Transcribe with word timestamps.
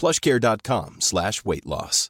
plushcare.com 0.00 0.96
slash 0.98 1.32
weight 1.44 1.64
loss. 1.64 2.08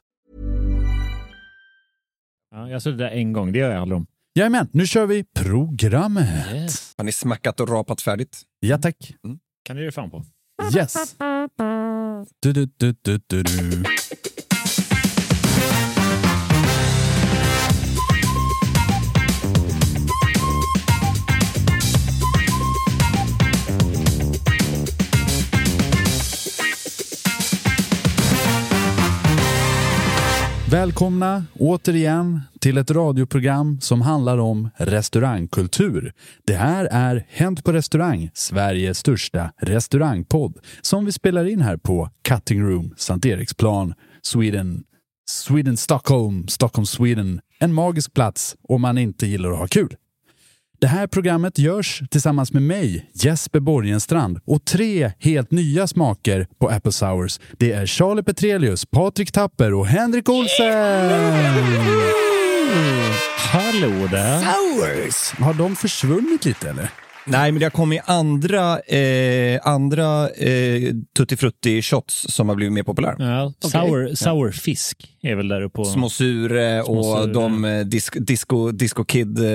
Ja, 2.51 2.69
jag 2.69 2.81
såg 2.81 2.97
det 2.97 3.03
där 3.03 3.11
en 3.11 3.33
gång, 3.33 3.51
det 3.51 3.59
gör 3.59 3.71
jag 3.71 3.81
aldrig 3.81 3.97
om. 3.97 4.07
Jajamän, 4.35 4.69
nu 4.71 4.87
kör 4.87 5.05
vi 5.05 5.23
programmet. 5.23 6.53
Yes. 6.53 6.93
Har 6.97 7.05
ni 7.05 7.11
smackat 7.11 7.59
och 7.59 7.69
rapat 7.69 8.01
färdigt? 8.01 8.41
Ja 8.59 8.77
tack. 8.77 9.13
Kan 9.63 9.75
du 9.75 9.83
ge 9.83 9.91
fan 9.91 10.09
på. 10.11 10.23
Yes. 10.75 11.15
Du, 12.39 12.53
du, 12.53 12.69
du, 12.77 12.95
du, 13.01 13.19
du, 13.27 13.43
du. 13.43 13.83
Välkomna 30.71 31.45
återigen 31.59 32.41
till 32.59 32.77
ett 32.77 32.91
radioprogram 32.91 33.81
som 33.81 34.01
handlar 34.01 34.37
om 34.37 34.69
restaurangkultur. 34.77 36.13
Det 36.45 36.53
här 36.53 36.85
är 36.91 37.25
Hänt 37.29 37.63
på 37.63 37.73
restaurang, 37.73 38.29
Sveriges 38.33 38.97
största 38.97 39.51
restaurangpodd 39.61 40.57
som 40.81 41.05
vi 41.05 41.11
spelar 41.11 41.45
in 41.45 41.61
här 41.61 41.77
på 41.77 42.09
Cutting 42.21 42.63
Room, 42.63 42.93
Sankt 42.97 43.25
Eriksplan, 43.25 43.93
Sweden. 44.21 44.83
Sweden, 45.29 45.77
Stockholm, 45.77 46.47
Stockholm, 46.47 46.85
Sweden. 46.85 47.41
En 47.59 47.73
magisk 47.73 48.13
plats 48.13 48.55
om 48.63 48.81
man 48.81 48.97
inte 48.97 49.27
gillar 49.27 49.51
att 49.51 49.59
ha 49.59 49.67
kul. 49.67 49.95
Det 50.81 50.87
här 50.87 51.07
programmet 51.07 51.57
görs 51.59 52.01
tillsammans 52.11 52.53
med 52.53 52.61
mig, 52.63 53.09
Jesper 53.13 53.59
Borgenstrand 53.59 54.39
och 54.45 54.65
tre 54.65 55.11
helt 55.19 55.51
nya 55.51 55.87
smaker 55.87 56.47
på 56.59 56.69
Apple 56.69 56.91
Sours. 56.91 57.39
Det 57.57 57.71
är 57.71 57.85
Charlie 57.85 58.23
Petrelius, 58.23 58.85
Patrik 58.85 59.31
Tapper 59.31 59.73
och 59.73 59.87
Henrik 59.87 60.29
Olsen! 60.29 60.73
Hallå 63.37 64.07
där! 64.11 64.39
Sours! 64.41 65.39
Har 65.39 65.53
de 65.53 65.75
försvunnit 65.75 66.45
lite 66.45 66.69
eller? 66.69 66.89
Nej, 67.25 67.51
men 67.51 67.59
det 67.59 67.65
har 67.65 67.71
kommit 67.71 68.01
andra, 68.05 68.79
eh, 68.79 69.59
andra 69.63 70.29
eh, 70.29 70.93
Tutti 71.17 71.37
Frutti 71.37 71.81
shots 71.81 72.25
som 72.29 72.49
har 72.49 72.55
blivit 72.55 72.73
mer 72.73 72.83
populära. 72.83 73.15
Ja, 73.19 73.53
sour, 73.69 74.15
sour 74.15 74.51
fisk 74.51 75.17
är 75.21 75.35
väl 75.35 75.47
där 75.47 75.61
uppe 75.61 75.75
på... 75.75 75.85
Små 75.85 76.09
sure 76.09 76.81
och 76.81 77.05
Små 77.05 77.17
sure. 77.21 77.33
de 77.33 77.65
eh, 77.65 77.79
disco, 77.79 78.19
disco, 78.19 78.71
disco 78.71 79.03
Kid. 79.03 79.39
Eh, 79.39 79.45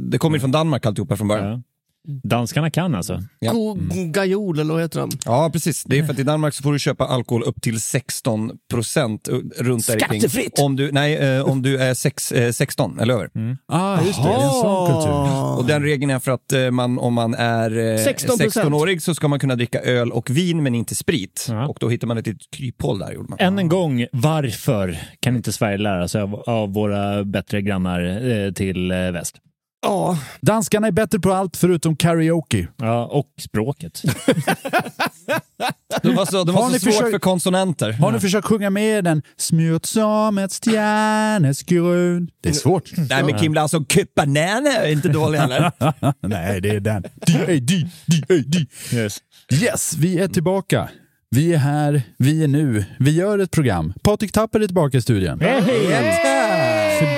det 0.00 0.18
kommer 0.18 0.38
från 0.38 0.52
Danmark 0.52 0.86
alltihopa 0.86 1.16
från 1.16 1.28
början. 1.28 1.48
Ja. 1.50 1.62
Danskarna 2.06 2.70
kan 2.70 2.94
alltså. 2.94 3.22
Ja. 3.38 3.76
Gajol 4.06 4.58
eller 4.58 4.74
vad 4.74 4.82
heter 4.82 5.00
de? 5.00 5.10
Ja, 5.24 5.50
precis. 5.52 5.84
Det 5.84 5.98
är 5.98 6.04
för 6.04 6.12
att 6.12 6.18
i 6.18 6.22
Danmark 6.22 6.54
så 6.54 6.62
får 6.62 6.72
du 6.72 6.78
köpa 6.78 7.04
alkohol 7.04 7.42
upp 7.42 7.62
till 7.62 7.80
16 7.80 8.52
procent 8.70 9.28
runt 9.56 9.86
där 9.86 9.98
kring. 9.98 10.20
Skattefritt! 10.20 10.58
Om 10.58 10.76
du, 10.76 10.92
nej, 10.92 11.16
eh, 11.16 11.48
om 11.48 11.62
du 11.62 11.78
är 11.78 11.94
sex, 11.94 12.32
eh, 12.32 12.52
16 12.52 12.98
eller 12.98 13.14
över. 13.14 13.30
Ah, 13.66 14.00
just 14.06 14.22
det. 14.22 14.28
Det 14.28 14.34
är 14.34 14.44
en 14.44 14.50
sån 14.50 14.86
kultur. 14.86 15.58
Och 15.58 15.64
den 15.66 15.82
regeln 15.82 16.10
är 16.10 16.18
för 16.18 16.32
att 16.32 16.52
eh, 16.52 16.70
man, 16.70 16.98
om 16.98 17.14
man 17.14 17.34
är 17.34 17.70
eh, 17.70 17.98
16%. 17.98 18.48
16-årig 18.48 19.02
så 19.02 19.14
ska 19.14 19.28
man 19.28 19.38
kunna 19.38 19.56
dricka 19.56 19.80
öl 19.80 20.12
och 20.12 20.30
vin 20.30 20.62
men 20.62 20.74
inte 20.74 20.94
sprit. 20.94 21.46
Ja. 21.48 21.66
Och 21.66 21.76
då 21.80 21.88
hittar 21.88 22.06
man 22.06 22.18
ett 22.18 22.26
litet 22.26 22.50
kryphål 22.50 22.98
där. 22.98 23.12
Gjorde 23.12 23.28
man. 23.28 23.38
Än 23.40 23.58
en 23.58 23.68
gång, 23.68 24.06
varför 24.12 24.98
kan 25.20 25.36
inte 25.36 25.52
Sverige 25.52 25.78
lära 25.78 26.08
sig 26.08 26.20
av, 26.20 26.34
av 26.34 26.72
våra 26.72 27.24
bättre 27.24 27.62
grannar 27.62 28.30
eh, 28.30 28.52
till 28.52 28.90
eh, 28.90 28.96
väst? 28.96 29.36
Ja, 29.84 30.18
Danskarna 30.40 30.86
är 30.86 30.92
bättre 30.92 31.18
på 31.20 31.32
allt 31.32 31.56
förutom 31.56 31.96
karaoke. 31.96 32.68
Ja, 32.76 33.06
och 33.06 33.26
språket. 33.40 34.02
De 36.02 36.14
var 36.14 36.26
så, 36.26 36.44
de 36.44 36.54
Har 36.54 36.62
var 36.62 36.70
så 36.70 36.78
svårt 36.78 36.92
försökt- 36.94 37.10
för 37.10 37.18
konsonanter. 37.18 37.92
Har 37.92 38.12
ni 38.12 38.20
försökt 38.20 38.46
sjunga 38.46 38.70
med 38.70 39.04
den? 39.04 39.22
Smurt 39.36 39.86
som 39.86 40.38
ett 40.38 40.52
stjärneskrun. 40.64 42.30
Det 42.42 42.48
är 42.48 42.52
svårt. 42.52 42.90
Nej 43.10 43.24
men 43.24 43.38
Kim 43.38 43.54
Larsson, 43.54 43.86
Kyppanäne 43.88 44.70
är 44.76 44.92
inte 44.92 45.08
dålig 45.08 45.38
heller. 45.38 45.72
Nej, 46.28 46.60
det 46.60 46.70
är 46.70 46.80
den. 46.80 47.02
D-A-D, 47.02 47.88
D-A-D. 48.06 48.66
Yes. 48.96 49.18
Yes, 49.52 49.94
vi 49.96 50.18
är 50.20 50.28
tillbaka. 50.28 50.88
Vi 51.30 51.54
är 51.54 51.58
här, 51.58 52.02
vi 52.18 52.44
är 52.44 52.48
nu, 52.48 52.84
vi 52.98 53.10
gör 53.10 53.38
ett 53.38 53.50
program. 53.50 53.92
Patrik 54.02 54.32
Tapper 54.32 54.60
är 54.60 54.66
tillbaka 54.66 54.96
i 54.98 55.02
studion. 55.02 55.38
För 55.38 55.46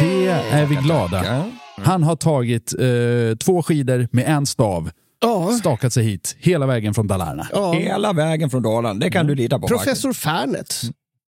det 0.01 0.29
är 0.53 0.67
vi 0.67 0.75
glada. 0.75 1.45
Han 1.85 2.03
har 2.03 2.17
tagit 2.17 2.75
eh, 2.79 3.37
två 3.37 3.63
skidor 3.63 4.09
med 4.11 4.25
en 4.29 4.47
stav, 4.47 4.91
ja. 5.21 5.53
stakat 5.53 5.93
sig 5.93 6.05
hit 6.05 6.37
hela 6.39 6.67
vägen 6.67 6.95
från 6.95 7.07
Dalarna. 7.07 7.49
ja. 7.53 7.73
Hela 7.73 8.13
vägen 8.13 8.51
från 8.51 8.63
Dalarna, 8.63 9.01
det 9.01 9.11
kan 9.11 9.27
du 9.27 9.35
lita 9.35 9.59
på. 9.59 9.69
Professor 9.69 10.13
Fernet. 10.13 10.75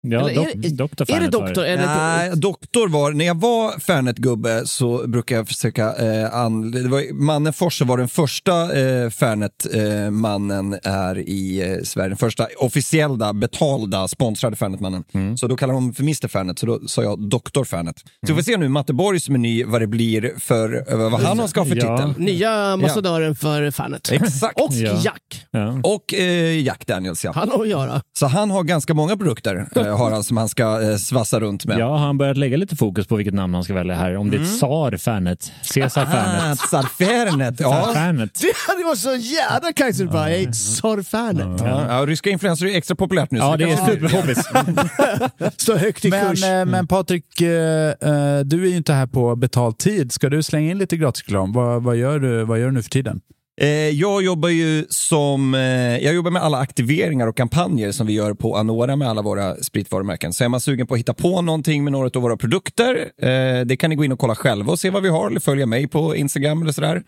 Ja, 0.02 0.20
Eller 0.20 0.34
dok, 0.34 0.46
är, 0.54 0.58
det- 0.58 0.68
doktor 0.68 1.04
är 1.10 1.14
det 1.14 1.20
Fernet 1.20 1.34
var 1.34 1.46
doktor? 1.46 1.64
Är 1.64 1.76
det 1.76 1.86
Nej, 1.86 2.30
doktor 2.36 2.88
var, 2.88 3.12
när 3.12 3.24
jag 3.24 3.40
var 3.40 3.72
Fernet-gubbe 3.78 4.66
så 4.66 5.08
brukade 5.08 5.38
jag 5.38 5.48
försöka, 5.48 5.94
eh, 5.94 6.34
an, 6.34 6.70
det 6.70 6.88
var, 6.88 7.12
mannen 7.14 7.52
Forse 7.52 7.84
var 7.84 7.98
den 7.98 8.08
första 8.08 8.62
eh, 8.80 9.10
Fernet-mannen 9.10 10.78
är 10.82 11.18
i 11.18 11.70
eh, 11.72 11.82
Sverige, 11.84 12.08
den 12.08 12.16
första 12.16 12.46
officiella, 12.58 13.32
betalda, 13.32 14.08
sponsrade 14.08 14.56
Fernet-mannen. 14.56 15.04
Så 15.38 15.46
då 15.46 15.56
kallar 15.56 15.74
de 15.74 15.94
för 15.94 16.02
Mr 16.02 16.28
Fernet, 16.28 16.58
så 16.58 16.66
då 16.66 16.80
sa 16.86 17.02
jag 17.02 17.28
Doktor 17.28 17.64
Fernet. 17.64 17.98
Så 17.98 18.04
vi 18.26 18.34
får 18.34 18.42
se 18.42 18.56
nu, 18.56 18.68
Matte 18.68 18.92
Borgs 18.92 19.28
meny, 19.28 19.64
vad 19.64 19.80
det 19.80 19.86
blir 19.86 20.32
för, 20.38 20.84
eh, 20.92 20.96
vad 21.10 21.20
han 21.20 21.48
ska 21.48 21.60
ha 21.60 21.66
för 21.66 21.76
Ja. 21.76 21.96
titel. 21.98 22.24
Nya 22.24 22.50
ambassadören 22.52 23.34
för 23.36 23.70
Fernet. 23.70 24.10
Exakt. 24.12 24.60
Och 24.60 24.72
Ja. 24.72 25.00
Jack. 25.04 25.46
Ja. 25.50 25.80
Och 25.84 26.14
eh, 26.14 26.60
Jack 26.60 26.86
Daniels 26.86 27.24
ja. 27.24 27.32
Han 27.34 27.50
har 27.50 27.62
att 27.62 27.68
göra. 27.68 28.02
Så 28.18 28.26
han 28.26 28.50
har 28.50 28.62
ganska 28.62 28.94
många 28.94 29.16
produkter. 29.16 29.68
Eh, 29.90 29.98
har 29.98 30.10
han 30.10 30.24
som 30.24 30.36
han 30.36 30.48
ska 30.48 30.82
eh, 30.82 30.96
svassa 30.96 31.40
runt 31.40 31.66
med. 31.66 31.78
Ja, 31.78 31.86
har 31.88 31.98
han 32.06 32.18
börjat 32.18 32.36
lägga 32.36 32.56
lite 32.56 32.76
fokus 32.76 33.06
på 33.06 33.16
vilket 33.16 33.34
namn 33.34 33.54
han 33.54 33.64
ska 33.64 33.74
välja 33.74 33.94
här? 33.94 34.16
Om 34.16 34.30
det 34.30 34.36
är 34.36 34.44
Tsar 34.44 34.96
Fernet, 34.96 35.52
Caesar 35.74 36.02
Ah, 36.02 36.06
Fernet, 36.06 36.58
Tsar 36.58 36.82
Fernet. 36.82 37.56
Tsar 37.56 37.64
Ja. 37.66 37.90
Fernet. 37.94 38.40
Det 38.40 38.52
hade 38.72 38.84
varit 38.84 38.98
så 38.98 39.14
jävla 39.16 39.72
kajserberg. 39.72 40.52
Sarfanet. 40.54 41.60
Ja, 41.64 41.84
ja, 41.88 42.06
ryska 42.06 42.30
influenser 42.30 42.66
är 42.66 42.76
extra 42.76 42.94
populärt 42.96 43.30
nu. 43.30 43.38
Ja, 43.38 43.56
det 43.56 43.64
är 43.70 43.76
superpoppis. 43.86 44.38
Står 45.56 45.76
högt 45.76 46.04
i 46.04 46.10
Men, 46.10 46.30
kurs. 46.30 46.44
eh, 46.44 46.64
men 46.64 46.86
Patrik, 46.86 47.40
eh, 47.40 47.48
eh, 47.48 48.40
du 48.44 48.62
är 48.64 48.70
ju 48.70 48.76
inte 48.76 48.92
här 48.92 49.06
på 49.06 49.36
betald 49.36 49.78
tid. 49.78 50.12
Ska 50.12 50.28
du 50.28 50.42
slänga 50.42 50.70
in 50.70 50.78
lite 50.78 50.96
gratisreklam? 50.96 51.52
Vad, 51.52 51.82
vad, 51.82 51.96
gör 51.96 52.18
du, 52.18 52.44
vad 52.44 52.58
gör 52.58 52.66
du 52.66 52.72
nu 52.72 52.82
för 52.82 52.90
tiden? 52.90 53.20
Eh, 53.60 53.68
jag 53.88 54.22
jobbar 54.22 54.48
ju 54.48 54.86
som, 54.88 55.54
eh, 55.54 55.98
jag 55.98 56.14
jobbar 56.14 56.30
med 56.30 56.42
alla 56.42 56.58
aktiveringar 56.58 57.26
och 57.26 57.36
kampanjer 57.36 57.92
som 57.92 58.06
vi 58.06 58.12
gör 58.12 58.34
på 58.34 58.56
Anora 58.56 58.96
med 58.96 59.08
alla 59.08 59.22
våra 59.22 59.54
spritvarumärken. 59.54 60.32
Så 60.32 60.44
är 60.44 60.48
man 60.48 60.60
sugen 60.60 60.86
på 60.86 60.94
att 60.94 61.00
hitta 61.00 61.14
på 61.14 61.42
någonting 61.42 61.84
med 61.84 61.92
några 61.92 62.10
av 62.14 62.22
våra 62.22 62.36
produkter, 62.36 63.10
eh, 63.22 63.60
det 63.66 63.76
kan 63.76 63.90
ni 63.90 63.96
gå 63.96 64.04
in 64.04 64.12
och 64.12 64.18
kolla 64.18 64.34
själva 64.34 64.72
och 64.72 64.78
se 64.78 64.90
vad 64.90 65.02
vi 65.02 65.08
har 65.08 65.30
eller 65.30 65.40
följa 65.40 65.66
mig 65.66 65.88
på 65.88 66.16
Instagram 66.16 66.62
eller 66.62 66.72
sådär. 66.72 67.02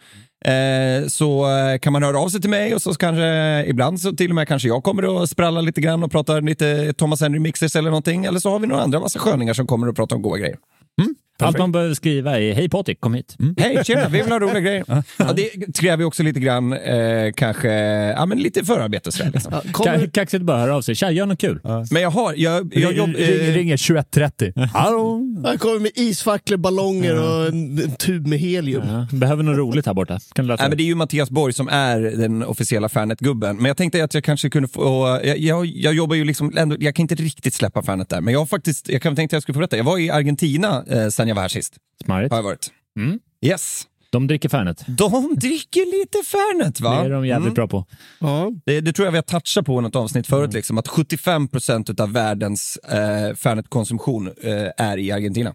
Så 1.08 1.46
kan 1.82 1.93
man 1.93 2.02
höra 2.02 2.19
av 2.19 2.28
sig 2.28 2.40
till 2.40 2.50
mig 2.50 2.75
och 2.75 2.82
så 2.82 2.94
kanske 2.94 3.64
ibland 3.66 4.00
så 4.00 4.12
till 4.12 4.31
och 4.31 4.34
med 4.34 4.49
kanske 4.49 4.69
jag 4.69 4.82
kommer 4.82 5.22
att 5.22 5.31
spralla 5.31 5.60
lite 5.60 5.81
grann 5.81 6.02
och 6.02 6.10
pratar 6.10 6.40
lite 6.40 6.93
Thomas 6.93 7.20
Henry 7.20 7.38
Mixers 7.38 7.76
eller 7.76 7.90
någonting. 7.90 8.25
Eller 8.25 8.38
så 8.38 8.50
har 8.50 8.58
vi 8.58 8.66
några 8.66 8.82
andra 8.82 9.00
massa 9.00 9.19
sköningar 9.19 9.54
som 9.54 9.66
kommer 9.66 9.88
att 9.88 9.96
prata 9.96 10.14
om 10.14 10.22
goda 10.22 10.38
grejer. 10.38 10.56
Allt 11.40 11.58
man 11.58 11.72
behöver 11.72 11.94
skriva 11.94 12.40
är 12.40 12.52
Hej 12.54 12.68
Patrik, 12.68 13.00
kom 13.00 13.14
hit. 13.14 13.36
Hej, 13.58 13.84
tjena, 13.84 14.08
vi 14.08 14.22
vill 14.22 14.32
ha 14.32 14.38
roliga 14.38 14.60
grejer. 14.60 14.84
Ja, 15.18 15.32
det 15.36 15.74
kräver 15.76 16.04
också 16.04 16.22
lite 16.22 16.40
grann, 16.40 16.72
eh, 16.72 17.32
kanske, 17.36 17.68
ja 18.16 18.26
men 18.26 18.38
lite 18.38 18.64
förarbete 18.64 19.12
sådär. 19.12 19.30
Liksom. 19.34 19.52
Ja, 19.52 19.62
kommer, 19.72 19.98
Ka- 19.98 20.10
Kaxigt 20.10 20.42
bara 20.44 20.58
höra 20.60 20.76
av 20.76 20.82
sig. 20.82 20.94
Tja, 20.94 21.10
gör 21.10 21.26
något 21.26 21.40
kul. 21.40 21.60
Men 21.90 22.02
jag 22.02 22.10
har, 22.10 22.34
jag, 22.36 22.72
jag 22.74 22.92
jobb, 22.92 23.14
ring, 23.16 23.48
eh, 23.48 23.54
ringer 23.54 23.76
21.30. 23.76 24.66
Hallå? 24.72 25.21
Jag 25.44 25.60
kommer 25.60 25.80
med 25.80 25.90
isfacklor, 25.94 26.56
ballonger 26.56 27.22
och 27.22 27.46
en, 27.46 27.78
en 27.78 27.96
tub 27.96 28.26
med 28.26 28.38
helium. 28.38 28.88
Ja, 28.88 29.06
behöver 29.12 29.42
något 29.42 29.56
roligt 29.56 29.86
här 29.86 29.94
borta. 29.94 30.20
Kan 30.32 30.46
du 30.46 30.56
Nej, 30.56 30.68
men 30.68 30.76
det? 30.78 30.82
är 30.82 30.86
ju 30.86 30.94
Mattias 30.94 31.30
Borg 31.30 31.52
som 31.52 31.68
är 31.68 32.00
den 32.00 32.42
officiella 32.42 32.88
Fanet-gubben. 32.88 33.56
Men 33.56 33.64
jag 33.64 33.76
tänkte 33.76 34.04
att 34.04 34.14
jag 34.14 34.24
kanske 34.24 34.50
kunde 34.50 34.68
få... 34.68 35.20
Jag, 35.24 35.38
jag, 35.38 35.66
jag 35.66 35.94
jobbar 35.94 36.16
ju 36.16 36.24
liksom... 36.24 36.52
Ändå, 36.56 36.76
jag 36.80 36.94
kan 36.94 37.02
inte 37.02 37.14
riktigt 37.14 37.54
släppa 37.54 37.82
Fanet 37.82 38.08
där. 38.08 38.20
Men 38.20 38.32
jag 38.32 38.40
har 38.40 38.46
faktiskt... 38.46 38.88
Jag 38.88 39.02
kan 39.02 39.16
tänkte 39.16 39.34
att 39.34 39.36
jag 39.36 39.42
skulle 39.42 39.54
få 39.54 39.58
berätta. 39.58 39.76
Jag 39.76 39.84
var 39.84 39.98
i 39.98 40.10
Argentina 40.10 40.84
eh, 40.88 41.08
sen 41.08 41.28
jag 41.28 41.34
var 41.34 41.42
här 41.42 41.48
sist. 41.48 41.74
Smarrigt. 42.04 42.30
Har 42.32 42.38
jag 42.38 42.44
varit. 42.44 42.70
Mm. 42.98 43.18
Yes. 43.44 43.86
De 44.12 44.26
dricker 44.26 44.49
Fernet. 44.49 44.85
De 44.87 45.35
dricker 45.37 46.00
lite 46.00 46.19
Fanet 46.26 46.81
va? 46.81 47.00
Det 47.00 47.06
är 47.06 47.11
de 47.11 47.26
jävligt 47.26 47.43
Mm. 47.47 47.55
bra 47.55 47.69
på. 47.69 47.87
Ja. 48.19 48.50
Det, 48.67 48.81
det 48.81 48.93
tror 48.93 49.06
jag 49.06 49.12
vi 49.12 49.19
har 49.19 49.23
touchat 49.23 49.67
på 49.67 49.79
i 49.79 49.82
något 49.82 49.97
avsnitt 49.97 50.26
förut, 50.26 50.53
liksom, 50.53 50.79
att 50.79 50.88
75% 50.88 52.00
av 52.00 52.12
världens 52.12 52.76
eh, 52.76 53.35
Fernet-konsumtion 53.35 54.26
eh, 54.43 54.53
är 54.87 54.99
i 54.99 55.12
Argentina. 55.12 55.55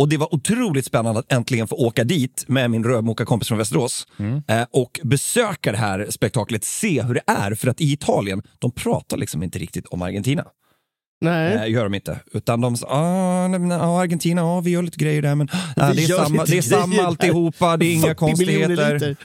Och 0.00 0.08
det 0.08 0.16
var 0.16 0.34
otroligt 0.34 0.86
spännande 0.86 1.20
att 1.20 1.32
äntligen 1.32 1.68
få 1.68 1.76
åka 1.76 2.04
dit 2.04 2.44
med 2.48 2.70
min 2.70 2.84
rörmokarkompis 2.84 3.48
från 3.48 3.58
Västerås 3.58 4.06
eh, 4.48 4.62
och 4.70 5.00
besöka 5.02 5.72
det 5.72 5.78
här 5.78 6.06
spektaklet, 6.10 6.64
se 6.64 7.02
hur 7.02 7.14
det 7.14 7.22
är. 7.26 7.54
För 7.54 7.68
att 7.68 7.80
i 7.80 7.92
Italien, 7.92 8.42
de 8.58 8.70
pratar 8.70 9.16
liksom 9.16 9.42
inte 9.42 9.58
riktigt 9.58 9.86
om 9.86 10.02
Argentina. 10.02 10.44
Nej. 11.24 11.54
Eh, 11.54 11.70
gör 11.70 11.84
de 11.84 11.94
inte. 11.94 12.18
Utan 12.32 12.60
de 12.60 12.76
sa, 12.76 12.86
ah, 12.86 13.48
nej, 13.48 13.78
ah, 13.78 14.00
Argentina, 14.00 14.44
ah, 14.44 14.60
vi 14.60 14.70
gör 14.70 14.82
lite 14.82 14.98
grejer 14.98 15.22
där, 15.22 15.34
men 15.34 15.48
ah, 15.76 15.92
det, 15.92 16.04
är 16.04 16.24
samma, 16.24 16.44
det 16.44 16.58
är 16.58 16.62
samma 16.62 17.02
alltihopa, 17.02 17.76
det 17.76 17.86
är 17.86 17.94
inga 17.94 18.14
40 18.14 18.36
miljoner 18.38 18.66
konstigheter. 18.66 19.16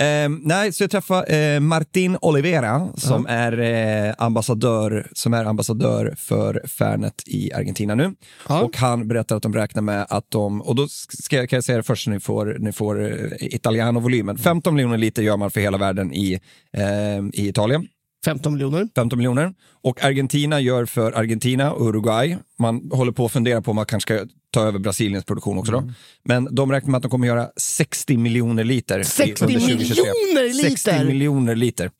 Eh, 0.00 0.28
nej, 0.42 0.72
så 0.72 0.82
jag 0.82 0.90
träffade 0.90 1.36
eh, 1.36 1.60
Martin 1.60 2.16
Olivera 2.20 2.88
som, 2.96 3.26
är, 3.26 3.60
eh, 3.60 4.14
ambassadör, 4.18 5.06
som 5.12 5.34
är 5.34 5.44
ambassadör 5.44 6.14
för 6.18 6.62
Fernet 6.66 7.22
i 7.26 7.52
Argentina 7.52 7.94
nu. 7.94 8.14
Ja. 8.48 8.60
Och 8.60 8.76
han 8.76 9.08
berättar 9.08 9.36
att 9.36 9.42
de 9.42 9.54
räknar 9.54 9.82
med 9.82 10.06
att 10.08 10.30
de, 10.30 10.62
och 10.62 10.74
då 10.74 10.86
ska 10.88 11.46
kan 11.46 11.56
jag 11.56 11.64
säga 11.64 11.76
det 11.76 11.82
först 11.82 12.04
så 12.04 12.10
ni 12.10 12.20
får, 12.20 12.56
ni 12.58 12.72
får 12.72 13.02
eh, 13.02 13.30
Italiano-volymen. 13.40 14.38
15 14.38 14.74
miljoner 14.74 14.98
liter 14.98 15.22
gör 15.22 15.36
man 15.36 15.50
för 15.50 15.60
hela 15.60 15.78
världen 15.78 16.12
i, 16.12 16.40
eh, 16.76 17.18
i 17.32 17.48
Italien. 17.48 17.86
15 18.24 18.52
miljoner. 18.52 18.88
15 18.94 19.16
miljoner. 19.18 19.54
Och 19.82 20.04
Argentina 20.04 20.60
gör 20.60 20.84
för 20.84 21.12
Argentina 21.12 21.72
och 21.72 21.88
Uruguay. 21.88 22.36
Man 22.58 22.90
håller 22.92 23.12
på 23.12 23.24
att 23.26 23.32
fundera 23.32 23.62
på 23.62 23.70
om 23.70 23.76
man 23.76 23.86
kanske 23.86 24.16
ska 24.16 24.26
ta 24.52 24.60
över 24.62 24.78
Brasiliens 24.78 25.24
produktion 25.24 25.58
också. 25.58 25.72
Då. 25.72 25.92
Men 26.24 26.48
de 26.54 26.72
räknar 26.72 26.90
med 26.90 26.96
att 26.98 27.02
de 27.02 27.10
kommer 27.10 27.26
göra 27.26 27.48
60 27.56 28.16
miljoner 28.16 28.64
liter. 28.64 28.98
i- 29.00 29.04
60 29.04 29.44
under 29.44 29.60
2023. 29.60 30.02
miljoner 30.04 30.52
60 30.70 30.90
liter! 30.90 31.04
miljoner 31.04 31.54
liter 31.56 31.90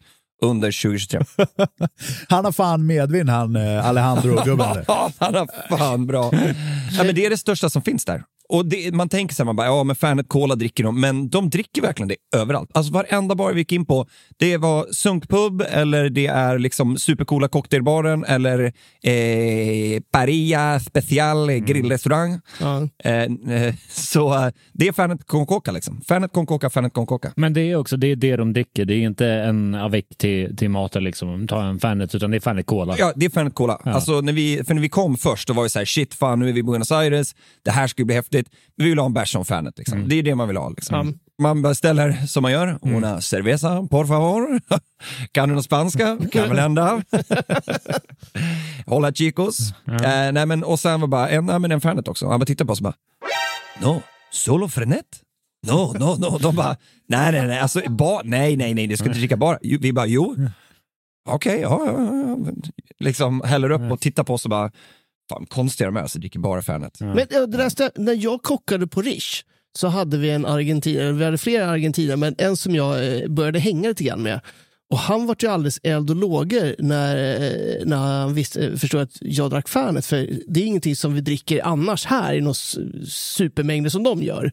under 0.42 0.82
2023. 0.82 1.20
Han 2.28 2.44
har 2.44 2.52
fan 2.52 2.86
medvind 2.86 3.30
han 3.30 3.56
eh, 3.56 3.86
Alejandro-gubben. 3.86 4.84
Ja, 4.88 5.12
han 5.18 5.34
har 5.34 5.76
fan 5.78 6.06
bra. 6.06 6.30
Ja, 6.92 7.04
men 7.04 7.14
det 7.14 7.26
är 7.26 7.30
det 7.30 7.36
största 7.36 7.70
som 7.70 7.82
finns 7.82 8.04
där. 8.04 8.22
Och 8.50 8.66
det, 8.66 8.94
man 8.94 9.08
tänker 9.08 9.34
så 9.34 9.42
här, 9.42 9.46
man 9.46 9.56
bara, 9.56 9.66
ja 9.66 9.84
men 9.84 9.96
Fernet 9.96 10.28
Cola 10.28 10.54
dricker 10.54 10.84
de, 10.84 11.00
men 11.00 11.28
de 11.28 11.50
dricker 11.50 11.82
verkligen 11.82 12.08
det 12.08 12.16
överallt. 12.36 12.70
Alltså 12.74 12.92
varenda 12.92 13.34
bar 13.34 13.52
vi 13.52 13.60
gick 13.60 13.72
in 13.72 13.86
på, 13.86 14.06
det 14.36 14.56
var 14.56 14.86
sunkpub 14.92 15.62
eller 15.70 16.10
det 16.10 16.26
är 16.26 16.58
liksom 16.58 16.96
supercoola 16.96 17.48
cocktailbaren 17.48 18.24
eller 18.24 18.72
eh, 19.02 20.00
Paria 20.12 20.80
special 20.80 21.50
grillrestaurang. 21.50 22.40
Ja. 22.60 22.88
Eh, 23.04 23.12
eh, 23.56 23.74
så 23.90 24.34
eh, 24.34 24.52
det 24.72 24.88
är 24.88 24.92
Fernet 24.92 25.26
con 25.26 25.46
Coca 25.46 25.72
liksom. 25.72 26.00
Fernet 26.00 26.32
con 26.32 26.46
Coca, 26.46 26.70
Fernet 26.70 26.92
con 26.92 27.06
Coca. 27.06 27.32
Men 27.36 27.52
det 27.52 27.60
är 27.60 27.76
också 27.76 27.96
det, 27.96 28.06
är 28.06 28.16
det 28.16 28.36
de 28.36 28.52
dricker. 28.52 28.84
Det 28.84 28.94
är 28.94 28.98
inte 28.98 29.26
en 29.26 29.74
avec 29.74 30.06
till, 30.18 30.56
till 30.56 30.70
maten, 30.70 31.04
liksom. 31.04 31.46
ta 31.46 31.62
en 31.62 31.80
Fernet, 31.80 32.14
utan 32.14 32.30
det 32.30 32.36
är 32.36 32.40
Fernet 32.40 32.66
Cola. 32.66 32.94
Ja, 32.98 33.12
det 33.16 33.26
är 33.26 33.30
Fernet 33.30 33.54
Cola. 33.54 33.80
Ja. 33.84 33.92
Alltså, 33.92 34.20
när 34.20 34.32
vi, 34.32 34.62
för 34.66 34.74
när 34.74 34.82
vi 34.82 34.88
kom 34.88 35.16
först, 35.16 35.48
då 35.48 35.54
var 35.54 35.62
vi 35.62 35.68
så 35.68 35.78
här, 35.78 35.86
shit, 35.86 36.14
fan, 36.14 36.38
nu 36.38 36.48
är 36.48 36.52
vi 36.52 36.60
i 36.60 36.62
Buenos 36.62 36.92
Aires, 36.92 37.34
det 37.64 37.70
här 37.70 37.86
ska 37.86 38.04
bli 38.04 38.14
häftigt. 38.14 38.39
Vi 38.76 38.88
vill 38.88 38.98
ha 38.98 39.06
en 39.06 39.12
bärs 39.12 39.32
som 39.32 39.44
Fernet. 39.44 39.78
Liksom. 39.78 40.08
Det 40.08 40.14
är 40.14 40.22
det 40.22 40.34
man 40.34 40.48
vill 40.48 40.56
ha. 40.56 40.68
Liksom. 40.68 41.18
Man 41.40 41.62
beställer 41.62 42.26
som 42.26 42.42
man 42.42 42.52
gör, 42.52 42.78
una 42.82 43.20
cerveza, 43.20 43.88
por 43.90 44.06
favor. 44.06 44.60
kan 45.32 45.48
du 45.48 45.54
någon 45.54 45.64
spanska? 45.64 46.18
Kan 46.32 46.48
väl 46.48 46.58
hända. 46.58 47.02
Hola 48.86 49.12
chicos. 49.12 49.58
Eh, 49.86 50.32
nej, 50.32 50.46
men, 50.46 50.64
och 50.64 50.80
sen 50.80 51.00
var 51.00 51.08
bara, 51.08 51.28
en, 51.28 51.46
nej, 51.46 51.58
men 51.58 51.72
en 51.72 51.80
Fernet 51.80 52.08
också. 52.08 52.28
Han 52.28 52.40
bara 52.40 52.46
tittade 52.46 52.66
på 52.66 52.72
oss 52.72 52.80
och 52.80 52.84
bara, 52.84 52.94
no, 53.82 54.02
solo 54.30 54.68
Fernet? 54.68 55.06
No, 55.66 55.92
no, 55.98 56.16
no. 56.18 56.38
De 56.38 56.56
bara, 56.56 56.76
nej, 57.08 57.32
nej, 57.32 57.46
nej, 57.46 57.58
alltså, 57.58 57.82
ba, 57.90 58.20
nej, 58.24 58.56
nej, 58.56 58.74
nej, 58.74 58.86
det 58.86 58.96
ska 58.96 59.06
inte 59.06 59.18
dricka 59.18 59.36
bara. 59.36 59.58
Vi 59.62 59.92
bara, 59.92 60.06
jo. 60.06 60.36
Okej, 61.28 61.60
ja, 61.60 61.82
ja, 61.86 61.92
ja. 61.92 62.52
Liksom 62.98 63.42
häller 63.44 63.70
upp 63.70 63.92
och 63.92 64.00
tittar 64.00 64.24
på 64.24 64.34
oss 64.34 64.44
och 64.44 64.50
bara, 64.50 64.70
fan 65.30 65.46
konstiga 65.46 65.90
de 65.90 65.96
är, 65.96 66.06
så 66.06 66.18
dricker 66.18 66.38
bara 66.38 66.62
Fernet. 66.62 67.00
Men 67.00 67.26
ja, 67.30 67.46
det 67.46 67.56
där, 67.56 67.68
stä- 67.68 67.90
när 67.96 68.14
jag 68.24 68.42
kockade 68.42 68.86
på 68.86 69.02
Rish 69.02 69.42
så 69.78 69.88
hade 69.88 70.16
vi 70.18 70.30
en 70.30 70.46
argentinare, 70.46 71.12
vi 71.12 71.24
hade 71.24 71.38
flera 71.38 71.66
argentinare, 71.70 72.16
men 72.16 72.34
en 72.38 72.56
som 72.56 72.74
jag 72.74 73.06
eh, 73.22 73.28
började 73.28 73.58
hänga 73.58 73.88
lite 73.88 74.04
grann 74.04 74.22
med. 74.22 74.40
Och 74.90 74.98
han 74.98 75.26
var 75.26 75.36
ju 75.40 75.48
alldeles 75.48 75.80
eld 75.82 76.10
och 76.10 76.16
lågor 76.16 76.74
när, 76.78 77.16
eh, 77.16 77.86
när 77.86 77.96
han 77.96 78.34
visste, 78.34 78.76
förstod 78.78 79.00
att 79.00 79.16
jag 79.20 79.50
drack 79.50 79.68
Fernet. 79.68 80.06
För 80.06 80.28
det 80.48 80.60
är 80.60 80.64
ingenting 80.64 80.96
som 80.96 81.14
vi 81.14 81.20
dricker 81.20 81.66
annars 81.66 82.04
här 82.04 82.34
i 82.34 82.40
några 82.40 82.54
supermängder 83.06 83.90
som 83.90 84.02
de 84.02 84.22
gör. 84.22 84.52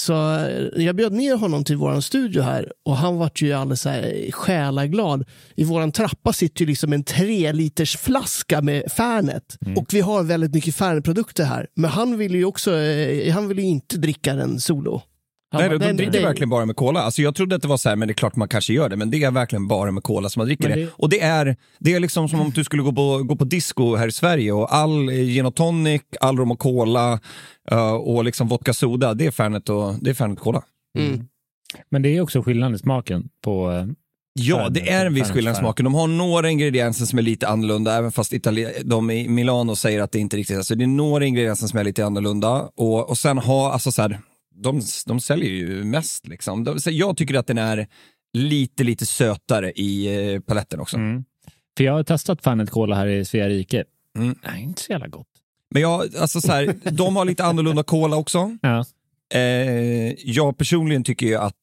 Så 0.00 0.34
eh, 0.34 0.84
jag 0.84 0.96
bjöd 0.96 1.12
ner 1.12 1.36
honom 1.36 1.64
till 1.64 1.76
vår 1.76 2.00
studio 2.00 2.42
här 2.42 2.72
och 2.84 2.96
han 2.96 3.16
var 3.16 3.30
ju 3.34 3.52
alldeles 3.52 3.80
så 3.80 3.88
här 3.88 4.30
själaglad. 4.32 5.24
I 5.54 5.64
vår 5.64 5.90
trappa 5.90 6.32
sitter 6.32 6.60
ju 6.60 6.66
liksom 6.66 6.92
en 6.92 7.04
tre 7.04 7.52
liters 7.52 7.96
flaska 7.96 8.62
med 8.62 8.92
Fernet. 8.92 9.58
Och 9.76 9.94
vi 9.94 10.00
har 10.00 10.22
väldigt 10.22 10.54
mycket 10.54 10.74
Fernet-produkter 10.74 11.44
här. 11.44 11.66
Men 11.74 11.90
han 11.90 12.18
ville 12.18 12.38
ju 12.38 12.44
också, 12.44 12.76
eh, 12.76 13.32
han 13.34 13.48
ville 13.48 13.62
ju 13.62 13.68
inte 13.68 13.96
dricka 13.98 14.34
den 14.34 14.60
solo. 14.60 15.02
Han 15.50 15.60
Nej, 15.60 15.68
bara, 15.68 15.78
de, 15.78 15.84
de 15.84 15.86
"Nej, 15.86 15.96
dricker 15.96 16.12
nej, 16.12 16.22
verkligen 16.22 16.48
bara 16.50 16.66
med 16.66 16.76
cola. 16.76 17.00
Alltså, 17.02 17.22
jag 17.22 17.34
trodde 17.34 17.56
att 17.56 17.62
det 17.62 17.68
var 17.68 17.76
så 17.76 17.88
här, 17.88 17.96
men 17.96 18.08
det 18.08 18.12
är 18.12 18.14
klart 18.14 18.36
man 18.36 18.48
kanske 18.48 18.72
gör 18.72 18.88
det, 18.88 18.96
men 18.96 19.10
det 19.10 19.22
är 19.24 19.30
verkligen 19.30 19.68
bara 19.68 19.90
med 19.90 20.02
cola 20.02 20.28
som 20.28 20.40
man 20.40 20.46
dricker 20.46 20.68
det. 20.68 20.74
det- 20.74 20.88
Och 20.92 21.08
det 21.08 21.20
är, 21.20 21.56
det 21.78 21.94
är 21.94 22.00
liksom 22.00 22.28
som 22.28 22.40
om 22.40 22.50
du 22.50 22.64
skulle 22.64 22.82
gå 22.82 22.92
på, 22.92 23.22
gå 23.22 23.36
på 23.36 23.44
disco 23.44 23.96
här 23.96 24.08
i 24.08 24.12
Sverige 24.12 24.52
och 24.52 24.74
all 24.74 25.08
eh, 25.08 25.14
gin 25.14 25.46
och 25.46 25.54
tonic, 25.54 26.02
all 26.20 26.36
rom 26.36 26.50
och 26.50 26.58
cola 26.58 27.20
eh, 27.70 27.92
och 27.92 28.24
liksom 28.24 28.48
vodka 28.48 28.72
soda, 28.74 29.14
det 29.14 29.26
är 29.26 29.30
Fernet 29.30 29.68
och 29.68 29.94
det 30.00 30.10
är 30.10 30.14
Fernet 30.14 30.38
Cola. 30.38 30.62
Mm. 30.98 31.24
Men 31.90 32.02
det 32.02 32.16
är 32.16 32.20
också 32.20 32.42
skillnad 32.42 32.74
i 32.74 32.78
smaken 32.78 33.28
på... 33.44 33.72
eh, 33.72 33.86
Ja, 34.40 34.68
det 34.68 34.90
är 34.90 35.06
en 35.06 35.14
viss 35.14 35.30
skillnad 35.30 35.54
i 35.54 35.56
smaken. 35.56 35.84
De 35.84 35.94
har 35.94 36.06
några 36.06 36.50
ingredienser 36.50 37.04
som 37.06 37.18
är 37.18 37.22
lite 37.22 37.48
annorlunda, 37.48 37.94
även 37.96 38.12
fast 38.12 38.32
Itali- 38.32 38.82
de 38.84 39.10
i 39.10 39.28
Milano 39.28 39.76
säger 39.76 40.02
att 40.02 40.12
det 40.12 40.18
inte 40.18 40.36
riktigt 40.36 40.58
är 40.58 40.62
så. 40.62 40.74
Det 40.74 40.84
är 40.84 40.86
några 40.86 41.24
ingredienser 41.26 41.66
som 41.66 41.78
är 41.78 41.84
lite 41.84 42.06
annorlunda. 42.06 42.68
Och, 42.76 43.10
och 43.10 43.18
sen 43.18 43.38
har, 43.38 43.70
alltså 43.70 43.92
så 43.92 44.02
här, 44.02 44.18
de, 44.62 44.82
de 45.06 45.20
säljer 45.20 45.50
ju 45.50 45.84
mest 45.84 46.26
liksom. 46.26 46.64
De, 46.64 46.78
jag 46.84 47.16
tycker 47.16 47.34
att 47.34 47.46
den 47.46 47.58
är 47.58 47.86
lite, 48.32 48.84
lite 48.84 49.06
sötare 49.06 49.72
i 49.72 50.06
eh, 50.34 50.40
paletten 50.40 50.80
också. 50.80 50.96
Mm. 50.96 51.24
För 51.76 51.84
jag 51.84 51.92
har 51.92 52.04
testat 52.04 52.42
Fernet 52.42 52.70
Cola 52.70 52.96
här 52.96 53.06
i 53.06 53.24
Svea 53.24 53.48
rike. 53.48 53.84
Mm. 54.18 54.38
Nej, 54.44 54.62
inte 54.62 54.82
så 54.82 54.92
jävla 54.92 55.08
gott. 55.08 55.26
Men 55.70 55.82
jag, 55.82 56.16
alltså 56.16 56.40
så 56.40 56.52
här, 56.52 56.90
de 56.90 57.16
har 57.16 57.24
lite 57.24 57.44
annorlunda 57.44 57.82
cola 57.82 58.16
också. 58.16 58.56
Ja. 58.62 58.84
Eh, 59.34 60.14
jag 60.30 60.58
personligen 60.58 61.04
tycker 61.04 61.26
ju 61.26 61.36
att 61.36 61.54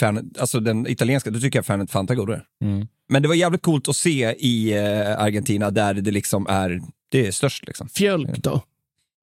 Fernet, 0.00 0.38
alltså 0.38 0.60
den 0.60 0.86
italienska, 0.86 1.30
då 1.30 1.40
tycker 1.40 1.58
jag 1.58 1.66
Fernet 1.66 1.90
Fanta 1.90 2.12
är 2.12 2.16
godare. 2.16 2.42
Mm. 2.62 2.86
Men 3.08 3.22
det 3.22 3.28
var 3.28 3.34
jävligt 3.34 3.62
coolt 3.62 3.88
att 3.88 3.96
se 3.96 4.34
i 4.38 4.72
eh, 4.72 5.20
Argentina 5.20 5.70
där 5.70 5.94
det 5.94 6.10
liksom 6.10 6.46
är 6.46 6.82
Det 7.10 7.26
är 7.26 7.30
störst 7.30 7.66
liksom. 7.66 7.88
Fjölk 7.88 8.38
då? 8.38 8.62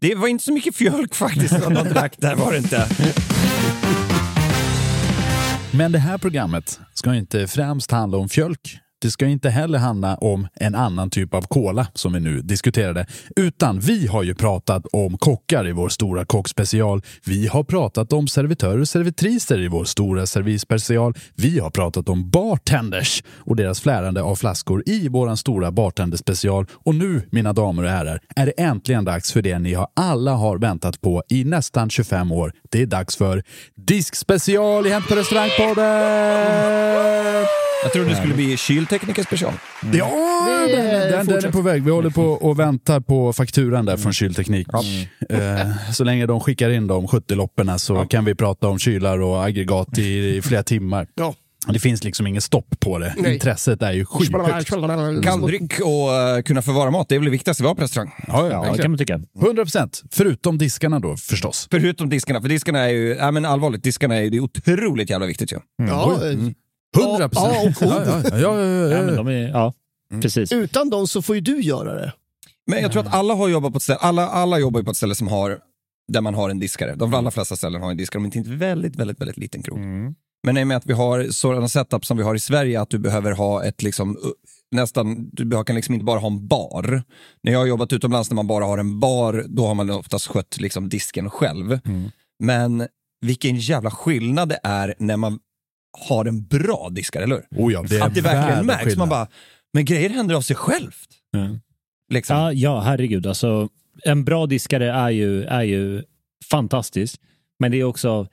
Det 0.02 0.16
var 0.16 0.28
inte 0.28 0.44
så 0.44 0.54
mycket 0.54 0.76
fjölk 0.76 1.16
faktiskt 1.16 1.64
som 1.64 1.74
de 1.74 1.90
drack 1.90 2.14
där 2.18 2.36
var 2.36 2.52
det 2.52 2.58
inte. 2.58 2.88
Men 5.72 5.92
det 5.92 6.00
här 6.00 6.18
programmet 6.18 6.80
ska 6.94 7.16
inte 7.16 7.48
främst 7.48 7.92
handla 7.92 8.18
om 8.18 8.30
fjölk. 8.30 8.81
Det 9.02 9.12
ska 9.12 9.26
inte 9.26 9.50
heller 9.50 9.80
handla 9.80 10.16
om 10.16 10.48
en 10.54 10.76
annan 10.76 11.10
typ 11.10 11.34
av 11.34 11.42
kola 11.42 11.88
som 11.94 12.14
vi 12.14 12.20
nu 12.20 12.42
diskuterade. 12.42 13.06
Utan 13.36 13.80
vi 13.80 14.08
har 14.08 14.24
ju 14.24 14.36
pratat 14.36 14.86
om 14.94 15.18
kockar 15.18 15.68
i 15.68 15.72
vår 15.72 15.90
stora 15.90 16.26
kockspecial. 16.26 17.02
Vi 17.26 17.48
har 17.48 17.64
pratat 17.64 18.14
om 18.14 18.28
servitörer 18.28 18.80
och 18.80 18.88
servitriser 18.88 19.62
i 19.62 19.68
vår 19.68 19.86
stora 19.86 20.26
servisspecial. 20.26 21.14
Vi 21.36 21.60
har 21.60 21.70
pratat 21.70 22.10
om 22.10 22.30
bartenders 22.30 23.24
och 23.38 23.56
deras 23.56 23.82
flärande 23.82 24.22
av 24.22 24.36
flaskor 24.36 24.84
i 24.86 25.08
vår 25.08 25.36
stora 25.36 25.72
bartenderspecial. 25.72 26.66
Och 26.74 26.96
nu, 26.96 27.22
mina 27.32 27.54
damer 27.54 27.84
och 27.84 27.90
herrar, 27.90 28.20
är 28.36 28.46
det 28.46 28.52
äntligen 28.52 29.06
dags 29.06 29.32
för 29.32 29.42
det 29.42 29.60
ni 29.60 29.74
har 29.74 29.88
alla 29.94 30.34
har 30.34 30.58
väntat 30.58 31.02
på 31.02 31.24
i 31.30 31.44
nästan 31.44 31.90
25 31.90 32.32
år. 32.32 32.54
Det 32.72 32.82
är 32.82 32.86
dags 32.86 33.18
för 33.18 33.44
diskspecial 33.76 34.88
i 34.88 34.90
Hämt 34.90 35.08
på 35.08 35.16
restaurangpodden! 35.16 37.71
Jag 37.84 37.94
trodde 37.94 38.10
det 38.10 38.16
skulle 38.16 38.34
bli 38.34 38.58
kyltekniker 38.58 39.24
special. 39.24 39.54
Ja, 39.94 40.10
Vi, 40.68 40.72
den, 40.76 40.86
den, 41.12 41.26
den 41.26 41.46
är 41.46 41.52
på 41.52 41.62
väg. 41.62 41.84
Vi 41.84 41.92
håller 41.92 42.10
på 42.10 42.24
och 42.24 42.60
väntar 42.60 43.00
på 43.00 43.34
fakturan 43.34 43.86
där 43.86 43.98
från 43.98 44.14
Kylteknik. 44.14 44.68
Eh, 45.30 45.92
så 45.94 46.04
länge 46.04 46.26
de 46.26 46.40
skickar 46.40 46.70
in 46.70 46.88
de 46.88 47.08
70 47.08 47.36
lopperna 47.36 47.78
så 47.80 48.06
kan 48.06 48.26
vi 48.26 48.36
prata 48.36 48.68
om 48.68 48.80
kylar 48.80 49.22
och 49.22 49.46
aggregat 49.46 49.98
i, 49.98 50.36
i 50.38 50.42
flera 50.42 50.64
timmar. 50.64 51.08
Ja. 51.16 51.34
Det 51.68 51.80
finns 51.80 52.04
liksom 52.04 52.28
ingen 52.28 52.42
stopp 52.42 52.80
på 52.80 53.00
det. 53.00 53.14
Nej. 53.18 53.34
Intresset 53.34 53.82
är 53.82 53.92
ju 53.92 54.06
skyhögt. 54.06 55.24
Kalldryck 55.24 55.80
och 55.80 56.10
uh, 56.38 56.42
kunna 56.46 56.62
förvara 56.62 56.92
mat, 56.92 57.10
det 57.10 57.16
är 57.16 57.20
väl 57.20 57.26
det 57.26 57.32
viktigaste 57.32 57.64
vi 57.64 57.68
har 57.68 57.76
på 57.76 57.82
restaurang. 57.82 58.12
Ja, 58.28 58.50
Ja, 58.52 58.66
ja. 58.66 58.74
det 58.74 58.82
kan 58.82 58.92
man 58.92 58.98
tycka. 58.98 59.20
100 59.42 59.64
procent. 59.64 60.04
Förutom 60.12 60.58
diskarna 60.58 61.00
då 61.00 61.18
förstås. 61.18 61.68
Förutom 61.72 62.10
diskarna, 62.10 62.42
för 62.42 62.50
diskarna 62.50 62.80
är 62.80 62.90
ju, 62.90 63.16
ja 63.16 63.32
men 63.32 63.46
allvarligt, 63.46 63.84
diskarna 63.84 64.16
är 64.16 64.22
ju 64.22 64.30
det 64.30 64.38
är 64.38 64.42
otroligt 64.42 65.10
jävla 65.10 65.26
viktigt 65.26 65.54
ju. 65.54 65.58
Ja, 65.88 66.14
eh, 66.14 66.38
100 66.98 67.30
procent. 67.30 67.78
Ja, 67.82 67.88
och 67.98 68.40
Ja, 68.40 68.42
ja, 68.42 68.42
ja, 68.42 68.60
ja, 68.60 68.60
ja, 68.60 68.90
Ja, 68.90 68.98
ja. 68.98 69.04
men 69.04 69.16
de 69.16 69.28
är, 69.28 69.48
ja 69.50 69.74
precis. 70.22 70.52
Utan 70.52 70.90
dem 70.90 71.08
så 71.08 71.22
får 71.22 71.36
ju 71.36 71.42
du 71.42 71.62
göra 71.62 71.94
det. 71.94 72.14
Men 72.68 72.82
jag 72.82 72.92
tror 72.92 73.08
att 73.08 73.14
alla 73.14 73.34
har 73.34 73.48
jobbat 73.48 73.72
på 73.74 73.78
ett 73.78 73.84
ställe, 73.84 74.00
alla, 74.00 74.28
alla 74.28 74.60
jobbar 74.60 74.80
ju 74.80 74.84
på 74.86 74.92
ett 74.92 74.98
ställe 74.98 75.16
som 75.16 75.28
har, 75.28 75.60
där 76.12 76.22
man 76.22 76.34
har 76.34 76.50
en 76.50 76.60
diskare. 76.60 76.96
De 76.96 77.14
allra 77.14 77.32
flesta 77.32 77.56
ställen 77.56 77.82
har 77.82 77.92
en 77.92 77.98
diskare, 77.98 78.20
om 78.20 78.26
inte 78.26 78.40
en 78.40 78.58
väldigt, 78.58 78.96
väldigt, 78.96 79.22
väldigt 79.22 79.38
liten 79.38 79.64
krog. 79.64 79.80
Men 80.44 80.58
i 80.58 80.64
och 80.64 80.68
med 80.68 80.78
att 80.78 80.86
vi 80.86 80.94
har 80.94 81.24
sådana 81.32 81.68
setup 81.68 82.06
som 82.06 82.18
vi 82.18 82.24
har 82.24 82.36
i 82.36 82.40
Sverige, 82.40 82.82
att 82.82 82.90
du 82.90 83.00
behöver 83.00 83.32
ha 83.32 83.64
ett 83.64 83.84
liksom, 83.84 84.18
nästan, 84.72 85.30
du 85.34 85.46
behöver- 85.46 85.64
kan 85.66 85.76
liksom 85.76 85.94
inte 85.94 86.06
bara 86.06 86.20
ha 86.20 86.28
en 86.28 86.48
bar. 86.48 87.04
När 87.44 87.52
jag 87.52 87.60
har 87.60 87.66
jobbat 87.66 87.94
utomlands 87.94 88.30
när 88.30 88.36
man 88.36 88.48
bara 88.48 88.66
har 88.66 88.78
en 88.78 89.00
bar, 89.00 89.46
då 89.48 89.68
har 89.68 89.76
man 89.76 89.90
oftast 89.90 90.28
skött 90.28 90.58
liksom 90.62 90.90
disken 90.90 91.30
själv. 91.30 91.80
Men 92.44 92.88
vilken 93.22 93.56
jävla 93.56 93.92
skillnad 93.92 94.50
det 94.50 94.60
är 94.64 94.96
när 95.00 95.18
man 95.18 95.40
har 96.08 96.26
en 96.26 96.46
bra 96.46 96.90
diskare, 96.92 97.24
eller 97.24 97.36
hur? 97.36 97.64
Oh 97.64 97.74
ja, 97.74 97.84
det 97.90 97.98
är 97.98 98.04
att 98.04 98.16
det 98.16 98.22
verkligen 98.22 98.66
märks. 98.66 98.84
skillnad. 98.84 98.98
Man 98.98 99.10
bara, 99.10 99.28
men 99.74 99.86
grejer 99.86 100.10
händer 100.10 100.36
av 100.36 100.42
sig 100.42 100.56
självt. 100.56 101.10
Mm. 101.36 101.60
Liksom. 102.12 102.38
Ja, 102.38 102.54
ja, 102.54 102.80
herregud. 102.80 103.28
Alltså, 103.28 103.70
en 104.04 104.24
bra 104.24 104.46
diskare 104.46 104.92
är 104.92 105.10
ju, 105.10 105.44
är 105.44 105.64
ju 105.64 106.04
fantastisk, 106.52 107.22
men 107.60 107.72
det 107.72 107.80
är 107.80 107.84
också 107.84 108.28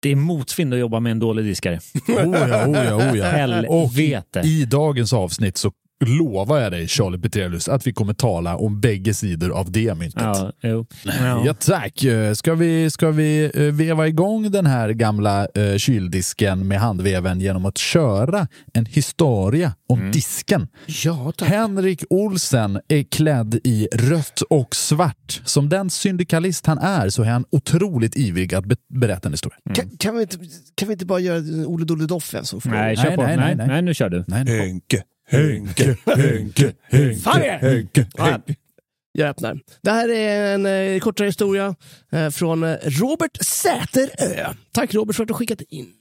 det 0.00 0.12
är 0.12 0.16
motvind 0.16 0.74
att 0.74 0.80
jobba 0.80 1.00
med 1.00 1.12
en 1.12 1.18
dålig 1.18 1.44
diskare. 1.44 1.80
Oh 2.08 2.14
ja, 2.48 2.66
oh 2.66 2.84
ja, 2.84 2.96
oh 2.96 3.18
ja. 3.18 3.24
Helvete. 3.24 4.40
I 4.44 4.64
dagens 4.64 5.12
avsnitt 5.12 5.56
så 5.56 5.72
lovar 6.04 6.58
jag 6.60 6.72
dig, 6.72 6.88
Charlie 6.88 7.18
Petrelius, 7.18 7.68
att 7.68 7.86
vi 7.86 7.92
kommer 7.92 8.14
tala 8.14 8.56
om 8.56 8.80
bägge 8.80 9.14
sidor 9.14 9.50
av 9.50 9.72
det 9.72 9.94
myntet. 9.94 10.22
Ja, 10.22 10.52
jo. 10.62 10.86
Ja. 11.04 11.42
Ja. 11.46 11.54
tack. 11.54 12.04
Eh, 12.04 12.32
Ska 12.32 12.54
vi, 12.54 12.90
ska 12.90 13.10
vi 13.10 13.50
eh, 13.54 13.62
veva 13.62 14.08
igång 14.08 14.50
den 14.50 14.66
här 14.66 14.88
gamla 14.90 15.46
eh, 15.54 15.76
kyldisken 15.76 16.68
med 16.68 16.80
handveven 16.80 17.40
genom 17.40 17.64
att 17.66 17.78
köra 17.78 18.48
en 18.72 18.86
historia 18.86 19.72
om 19.88 20.10
disken? 20.10 20.68
Ja, 21.04 21.32
tack. 21.36 21.48
Henrik 21.48 22.04
Olsen 22.10 22.80
är 22.88 23.02
klädd 23.02 23.60
i 23.64 23.88
rött 23.92 24.42
och 24.50 24.76
svart. 24.76 25.42
Som 25.44 25.68
den 25.68 25.90
syndikalist 25.90 26.66
han 26.66 26.78
är 26.78 27.08
så 27.08 27.22
är 27.22 27.26
han 27.30 27.44
otroligt 27.50 28.16
ivrig 28.16 28.54
att 28.54 28.64
be- 28.64 28.76
berätta 29.00 29.28
en 29.28 29.32
historia. 29.32 29.58
Kan, 29.74 29.90
kan, 29.98 30.16
vi 30.16 30.22
inte, 30.22 30.36
kan 30.74 30.88
vi 30.88 30.92
inte 30.92 31.06
bara 31.06 31.20
göra 31.20 31.66
Olle 31.66 31.84
Dolle 31.84 32.06
Doffen? 32.06 32.44
Nej, 32.64 32.96
kör 32.96 33.04
Nej, 33.04 33.16
på. 33.16 33.22
nej, 33.22 33.36
Nej, 33.36 33.54
nej, 33.56 33.66
nej, 33.68 33.82
nu 33.82 33.94
kör 33.94 34.08
du. 34.08 34.24
Nej, 34.26 34.44
nej. 34.44 34.80
Henke, 35.28 35.96
Henke, 36.06 36.74
Henke, 36.82 37.20
Fan 37.20 37.40
det? 37.40 37.58
Henke. 37.62 38.06
Fan. 38.16 38.42
Jag 39.12 39.28
öppnar. 39.28 39.60
Det 39.82 39.90
här 39.90 40.08
är 40.08 40.54
en 40.54 40.66
eh, 40.66 41.00
kortare 41.00 41.26
historia 41.26 41.74
eh, 42.12 42.30
från 42.30 42.62
eh, 42.62 42.76
Robert 42.82 43.44
Säterö. 43.44 44.54
Tack 44.72 44.94
Robert 44.94 45.16
för 45.16 45.22
att 45.22 45.28
du 45.28 45.34
skickat 45.34 45.60
in. 45.60 45.92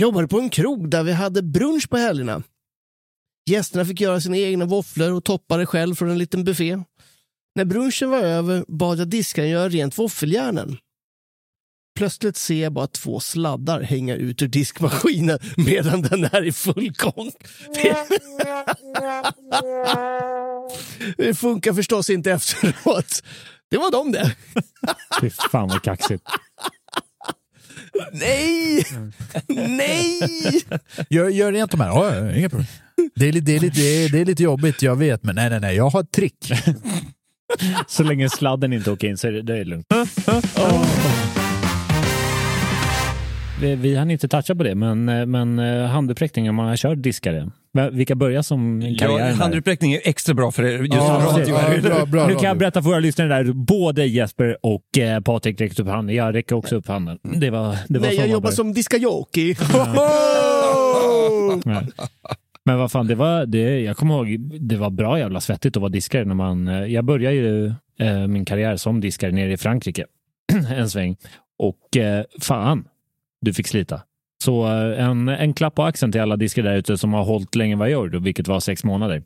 Jobbade 0.00 0.28
på 0.28 0.38
en 0.38 0.50
krog 0.50 0.90
där 0.90 1.02
vi 1.02 1.12
hade 1.12 1.42
brunch 1.42 1.88
på 1.90 1.96
helgerna. 1.96 2.42
Gästerna 3.50 3.84
fick 3.84 4.00
göra 4.00 4.20
sina 4.20 4.36
egna 4.36 4.64
våfflor 4.64 5.12
och 5.12 5.24
toppa 5.24 5.56
det 5.56 5.66
själv 5.66 5.94
från 5.94 6.10
en 6.10 6.18
liten 6.18 6.44
buffé. 6.44 6.78
När 7.54 7.64
brunchen 7.64 8.10
var 8.10 8.18
över 8.18 8.64
bad 8.68 8.98
jag 8.98 9.08
diskaren 9.08 9.48
göra 9.48 9.68
rent 9.68 9.98
våffeljärnen. 9.98 10.76
Plötsligt 11.96 12.36
ser 12.36 12.62
jag 12.62 12.72
bara 12.72 12.86
två 12.86 13.20
sladdar 13.20 13.80
hänga 13.80 14.14
ut 14.14 14.42
ur 14.42 14.48
diskmaskinen 14.48 15.38
medan 15.56 16.02
den 16.02 16.24
är 16.24 16.44
i 16.44 16.52
full 16.52 16.92
gång. 16.92 17.30
Det 21.16 21.34
funkar 21.34 21.72
förstås 21.72 22.10
inte 22.10 22.32
efteråt. 22.32 23.22
Det 23.70 23.76
var 23.76 23.90
de 23.90 24.12
det. 24.12 24.36
Fy 25.20 25.30
fan 25.30 25.68
vad 25.68 25.82
kaxigt. 25.82 26.22
Nej! 28.12 28.86
Nej! 29.48 30.20
Gör, 31.10 31.28
gör 31.28 31.52
rent 31.52 31.70
de 31.70 31.80
här. 31.80 31.88
Ja, 31.88 32.32
inga 32.32 32.48
problem. 32.48 32.66
Det 33.14 33.28
är, 33.28 33.32
lite, 33.32 33.46
det, 33.46 33.56
är 33.56 33.60
lite, 33.60 33.80
det, 33.80 34.04
är, 34.04 34.08
det 34.08 34.20
är 34.20 34.24
lite 34.24 34.42
jobbigt, 34.42 34.82
jag 34.82 34.96
vet, 34.96 35.24
men 35.24 35.34
nej, 35.34 35.50
nej, 35.50 35.60
nej, 35.60 35.76
jag 35.76 35.90
har 35.90 36.00
ett 36.00 36.12
trick. 36.12 36.52
Så 37.86 38.02
länge 38.02 38.30
sladden 38.30 38.72
inte 38.72 38.90
åker 38.90 39.08
in 39.08 39.18
så 39.18 39.28
är 39.28 39.32
det, 39.32 39.42
det 39.42 39.58
är 39.58 39.64
lugnt. 39.64 39.86
Vi, 43.60 43.74
vi 43.74 43.96
hann 43.96 44.10
inte 44.10 44.28
toucha 44.28 44.54
på 44.54 44.62
det, 44.62 44.74
men, 44.74 45.08
eh, 45.08 45.26
men 45.26 45.58
eh, 45.58 45.86
handuppräckning 45.86 46.50
om 46.50 46.56
man 46.56 46.68
har 46.68 46.76
kört 46.76 47.02
diskare. 47.02 47.50
Vilka 47.92 48.14
börjar 48.14 48.42
som 48.42 48.82
Ja, 48.82 48.98
karriären 48.98 49.28
där? 49.36 49.42
handuppräckning 49.44 49.92
är 49.92 50.00
extra 50.04 50.34
bra 50.34 50.50
för 50.52 50.62
er, 50.64 50.78
just 50.78 50.92
Ja, 50.92 51.22
radio. 51.32 51.54
ja, 51.54 51.80
bra, 51.82 52.06
bra, 52.06 52.26
nu 52.26 52.34
kan 52.34 52.42
jag 52.44 52.58
berätta 52.58 52.82
för 52.82 52.88
våra 52.90 52.98
lyssnare 52.98 53.28
där, 53.28 53.52
både 53.52 54.06
Jesper 54.06 54.56
och 54.62 54.98
eh, 54.98 55.20
Patrik 55.20 55.60
räckte 55.60 55.82
upp 55.82 55.88
handen. 55.88 56.16
Jag 56.16 56.34
räcker 56.34 56.56
också 56.56 56.76
upp 56.76 56.88
handen. 56.88 57.18
Det 57.22 57.50
var, 57.50 57.76
det 57.88 57.98
var 57.98 58.06
Nej, 58.06 58.16
jag 58.16 58.28
jobbar 58.28 58.50
som 58.50 58.72
diskajoki. 58.72 59.56
Ja. 61.64 61.82
Men 62.64 62.78
vad 62.78 62.92
fan, 62.92 63.06
det 63.06 63.14
var, 63.14 63.46
det, 63.46 63.80
jag 63.80 63.96
kommer 63.96 64.14
ihåg, 64.14 64.40
det 64.60 64.76
var 64.76 64.90
bra 64.90 65.18
jävla 65.18 65.40
svettigt 65.40 65.76
att 65.76 65.80
vara 65.80 65.90
diskare 65.90 66.24
när 66.24 66.34
man, 66.34 66.68
eh, 66.68 66.84
jag 66.84 67.04
började 67.04 67.36
ju 67.36 67.66
eh, 68.00 68.26
min 68.26 68.44
karriär 68.44 68.76
som 68.76 69.00
diskare 69.00 69.32
nere 69.32 69.52
i 69.52 69.56
Frankrike 69.56 70.04
en 70.76 70.90
sväng 70.90 71.16
och 71.58 71.96
eh, 71.96 72.24
fan, 72.40 72.84
du 73.46 73.54
fick 73.54 73.66
slita. 73.66 74.00
Så 74.44 74.66
eh, 74.66 75.04
en, 75.04 75.28
en 75.28 75.54
klapp 75.54 75.74
på 75.74 75.82
axeln 75.82 76.12
till 76.12 76.20
alla 76.20 76.36
diskare 76.36 76.68
där 76.68 76.76
ute 76.76 76.98
som 76.98 77.12
har 77.12 77.24
hållit 77.24 77.54
länge 77.54 77.76
vad 77.76 77.90
jag 77.90 78.04
gjorde, 78.04 78.18
vilket 78.18 78.48
var 78.48 78.60
sex 78.60 78.84
månader. 78.84 79.22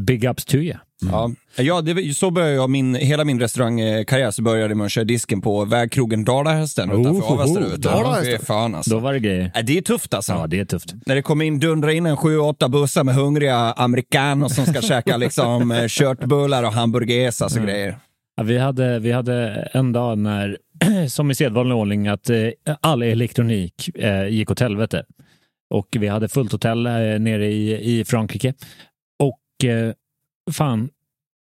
Big 0.00 0.24
ups 0.24 0.44
to 0.44 0.54
you. 0.56 0.76
Ja, 1.10 1.30
ja 1.56 1.80
det, 1.80 2.16
så 2.16 2.30
började 2.30 2.54
jag 2.54 2.70
min, 2.70 2.94
hela 2.94 3.24
min 3.24 3.40
restaurangkarriär 3.40 4.30
så 4.30 4.42
började 4.42 4.74
med 4.74 4.84
att 4.84 4.92
köra 4.92 5.04
disken 5.04 5.40
på 5.40 5.64
vägkrogen 5.64 6.24
Dalahästen 6.24 6.90
utanför 6.90 7.10
Oh, 7.10 7.32
Avesta. 7.32 7.60
oh, 7.60 7.70
du. 7.70 7.76
Dalahästen. 7.76 8.46
Fan 8.46 8.74
alltså. 8.74 8.90
Då 8.90 8.98
var 8.98 9.12
det 9.12 9.20
grejer. 9.20 9.52
Det 9.64 9.78
är 9.78 9.82
tufft 9.82 10.14
alltså. 10.14 10.32
Ja, 10.32 10.46
det 10.46 10.60
är 10.60 10.64
tufft. 10.64 10.94
När 11.06 11.14
det 11.14 11.22
kommer 11.22 11.44
in, 11.44 11.60
dundrar 11.60 11.90
in 11.90 12.06
en 12.06 12.16
7-8 12.16 12.68
bussar 12.68 13.04
med 13.04 13.14
hungriga 13.14 13.56
amerikaner 13.56 14.48
som 14.48 14.66
ska 14.66 14.82
käka 14.82 15.16
liksom 15.16 15.70
eh, 15.72 15.86
köttbullar 15.86 16.62
och 16.62 16.72
hamburguesas 16.72 17.56
och 17.56 17.62
grejer. 17.62 17.98
Ja, 18.36 18.42
vi, 18.42 18.58
hade, 18.58 18.98
vi 18.98 19.12
hade 19.12 19.68
en 19.72 19.92
dag 19.92 20.18
när, 20.18 20.58
som 21.08 21.30
i 21.30 21.34
sedvanlig 21.34 21.76
ordning, 21.76 22.08
att 22.08 22.30
eh, 22.30 22.48
all 22.80 23.02
elektronik 23.02 23.96
eh, 23.96 24.26
gick 24.28 24.50
åt 24.50 24.60
helvete. 24.60 25.04
Och 25.70 25.96
vi 26.00 26.06
hade 26.08 26.28
fullt 26.28 26.52
hotell 26.52 26.86
eh, 26.86 26.92
nere 27.18 27.46
i, 27.46 27.98
i 28.00 28.04
Frankrike. 28.04 28.54
Och 29.18 29.64
eh, 29.64 29.92
fan, 30.52 30.90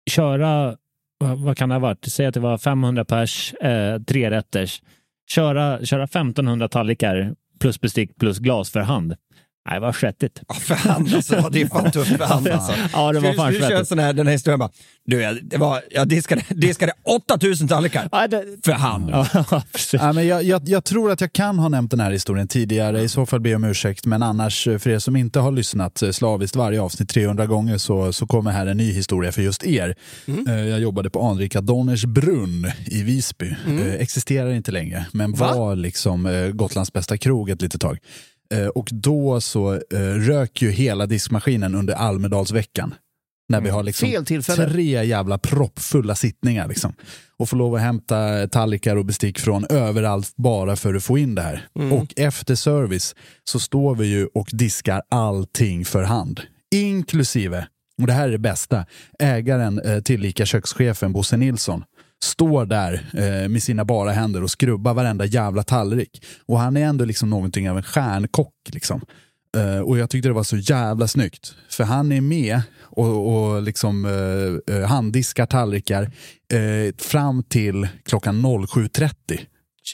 köra, 0.10 0.78
vad, 1.20 1.58
kan 1.58 1.70
det 1.70 1.76
ha 1.76 1.80
varit? 1.80 2.06
Säg 2.06 2.26
att 2.26 2.34
det 2.34 2.40
var 2.40 2.58
500 2.58 3.06
pers, 3.06 3.54
eh, 3.54 4.02
tre 4.02 4.32
rätters. 4.32 4.82
Köra, 5.30 5.86
köra 5.86 6.04
1500 6.04 6.68
tallrikar 6.68 7.36
plus 7.60 7.82
bestick 7.82 8.18
plus 8.18 8.40
glas 8.40 8.72
för 8.72 8.80
hand. 8.80 9.16
Nej, 9.70 9.80
det 9.80 9.86
var 9.86 9.94
svettigt. 9.94 10.42
Ja, 10.48 10.56
för 10.56 10.76
hand 10.76 11.16
alltså. 11.16 11.50
Det 11.52 11.62
är 11.62 11.68
fan 11.68 11.92
tufft 11.92 12.18
för 12.18 12.26
hand 12.26 12.48
alltså. 12.48 12.74
Ja, 12.94 13.12
det 13.12 13.20
var 13.20 13.34
fan 13.34 13.54
Du 13.54 13.60
kör 13.60 13.68
svettigt. 13.68 13.88
sån 13.90 14.00
här, 14.00 14.14
den 14.14 14.28
här 14.28 14.32
historien 14.34 14.60
bara, 14.60 14.70
du, 15.06 15.22
jag, 15.22 15.40
det 15.44 15.58
var, 15.58 15.82
jag 15.92 16.08
diskade, 16.08 16.42
diskade 16.50 16.92
8000 17.04 17.68
tallrikar 17.68 18.10
Ja, 18.12 18.28
det... 18.28 18.46
för 18.66 18.72
hand. 18.72 19.10
Ja. 19.10 19.28
Ja, 19.94 20.14
men 20.14 20.28
jag, 20.28 20.44
jag, 20.44 20.62
jag 20.70 20.84
tror 20.84 21.12
att 21.12 21.22
jag 21.22 21.34
kan 21.34 21.60
ha 21.60 21.70
nämnt 21.70 21.92
den 21.92 22.00
här 22.00 22.12
historien 22.12 22.48
tidigare, 22.48 23.02
i 23.02 23.08
så 23.10 23.26
fall 23.26 23.40
ber 23.40 23.50
jag 23.50 23.58
om 23.58 23.64
ursäkt. 23.64 24.06
Men 24.06 24.24
annars, 24.24 24.64
för 24.64 24.88
er 24.90 25.00
som 25.00 25.16
inte 25.16 25.40
har 25.40 25.52
lyssnat 25.52 26.02
eh, 26.02 26.12
slaviskt 26.12 26.56
varje 26.56 26.82
avsnitt 26.82 27.10
300 27.10 27.46
gånger 27.46 27.78
så, 27.78 28.14
så 28.14 28.28
kommer 28.28 28.52
här 28.52 28.66
en 28.68 28.78
ny 28.78 28.92
historia 28.94 29.32
för 29.32 29.42
just 29.42 29.64
er. 29.66 29.96
Eh, 30.48 30.54
Jag 30.56 30.80
jobbade 30.80 31.10
på 31.10 31.22
anrika 31.28 31.62
Donners 31.62 32.06
brunn 32.06 32.72
i 32.86 33.04
Visby. 33.04 33.56
Eh, 33.68 33.94
Existerar 33.94 34.52
inte 34.52 34.72
längre, 34.72 35.06
men 35.12 35.34
Va? 35.34 35.54
var 35.56 35.76
liksom 35.76 36.26
eh, 36.26 36.48
Gotlands 36.48 36.94
bästa 36.94 37.18
krog 37.18 37.50
ett 37.50 37.62
litet 37.62 37.82
tag. 37.82 37.98
Eh, 38.52 38.68
Och 38.68 38.90
då 38.92 39.42
så 39.42 39.74
eh, 39.74 40.00
rök 40.00 40.62
ju 40.62 40.72
hela 40.72 41.06
diskmaskinen 41.06 41.76
under 41.76 41.94
Almedalsveckan. 41.94 42.94
När 43.50 43.62
vi 43.62 43.70
har 43.70 43.84
liksom 43.84 44.26
tre 44.56 45.04
jävla 45.06 45.38
proppfulla 45.38 46.16
sittningar. 46.16 46.68
Liksom. 46.68 46.94
Och 47.38 47.50
får 47.50 47.58
lov 47.58 47.76
att 47.76 47.82
hämta 47.82 48.48
tallrikar 48.48 48.96
och 48.96 49.06
bestick 49.06 49.40
från 49.40 49.66
överallt 49.70 50.34
bara 50.36 50.76
för 50.76 50.94
att 50.94 51.04
få 51.04 51.18
in 51.18 51.36
det 51.36 51.42
här. 51.42 51.68
Och 51.92 52.14
efter 52.16 52.56
service 52.56 53.16
så 53.44 53.60
står 53.60 53.96
vi 53.96 54.08
ju 54.08 54.26
och 54.34 54.50
diskar 54.52 55.02
allting 55.10 55.86
för 55.86 56.04
hand. 56.04 56.42
Inklusive, 56.76 57.68
och 58.02 58.08
det 58.08 58.14
här 58.14 58.28
är 58.28 58.32
det 58.32 58.38
bästa, 58.38 58.86
ägaren 59.20 59.80
eh, 59.80 60.02
tillika 60.02 60.46
kökschefen 60.46 61.14
Bosse 61.14 61.38
Nilsson 61.38 61.84
står 62.24 62.66
där 62.66 62.94
eh, 63.14 63.50
med 63.50 63.64
sina 63.64 63.86
bara 63.86 64.12
händer 64.12 64.44
och 64.44 64.52
skrubbar 64.52 64.94
varenda 64.94 65.26
jävla 65.26 65.64
tallrik. 65.64 66.26
Och 66.46 66.60
han 66.60 66.78
är 66.78 66.82
ändå 66.82 67.06
liksom 67.06 67.30
någonting 67.30 67.70
av 67.70 67.78
en 67.78 67.84
stjärnkock. 67.84 68.54
Liksom. 68.72 69.02
Eh, 69.58 69.80
och 69.80 69.98
jag 69.98 70.10
tyckte 70.10 70.30
det 70.30 70.34
var 70.34 70.44
så 70.44 70.58
jävla 70.58 71.08
snyggt. 71.08 71.56
För 71.70 71.84
han 71.84 72.12
är 72.12 72.22
med 72.22 72.62
och, 72.80 73.34
och 73.34 73.62
liksom 73.62 74.06
eh, 74.06 74.76
eh, 74.76 74.88
handdiskar 74.88 75.46
tallrikar 75.46 76.04
eh, 76.54 76.96
fram 76.98 77.44
till 77.44 77.88
klockan 78.06 78.46
07.30. 78.46 79.12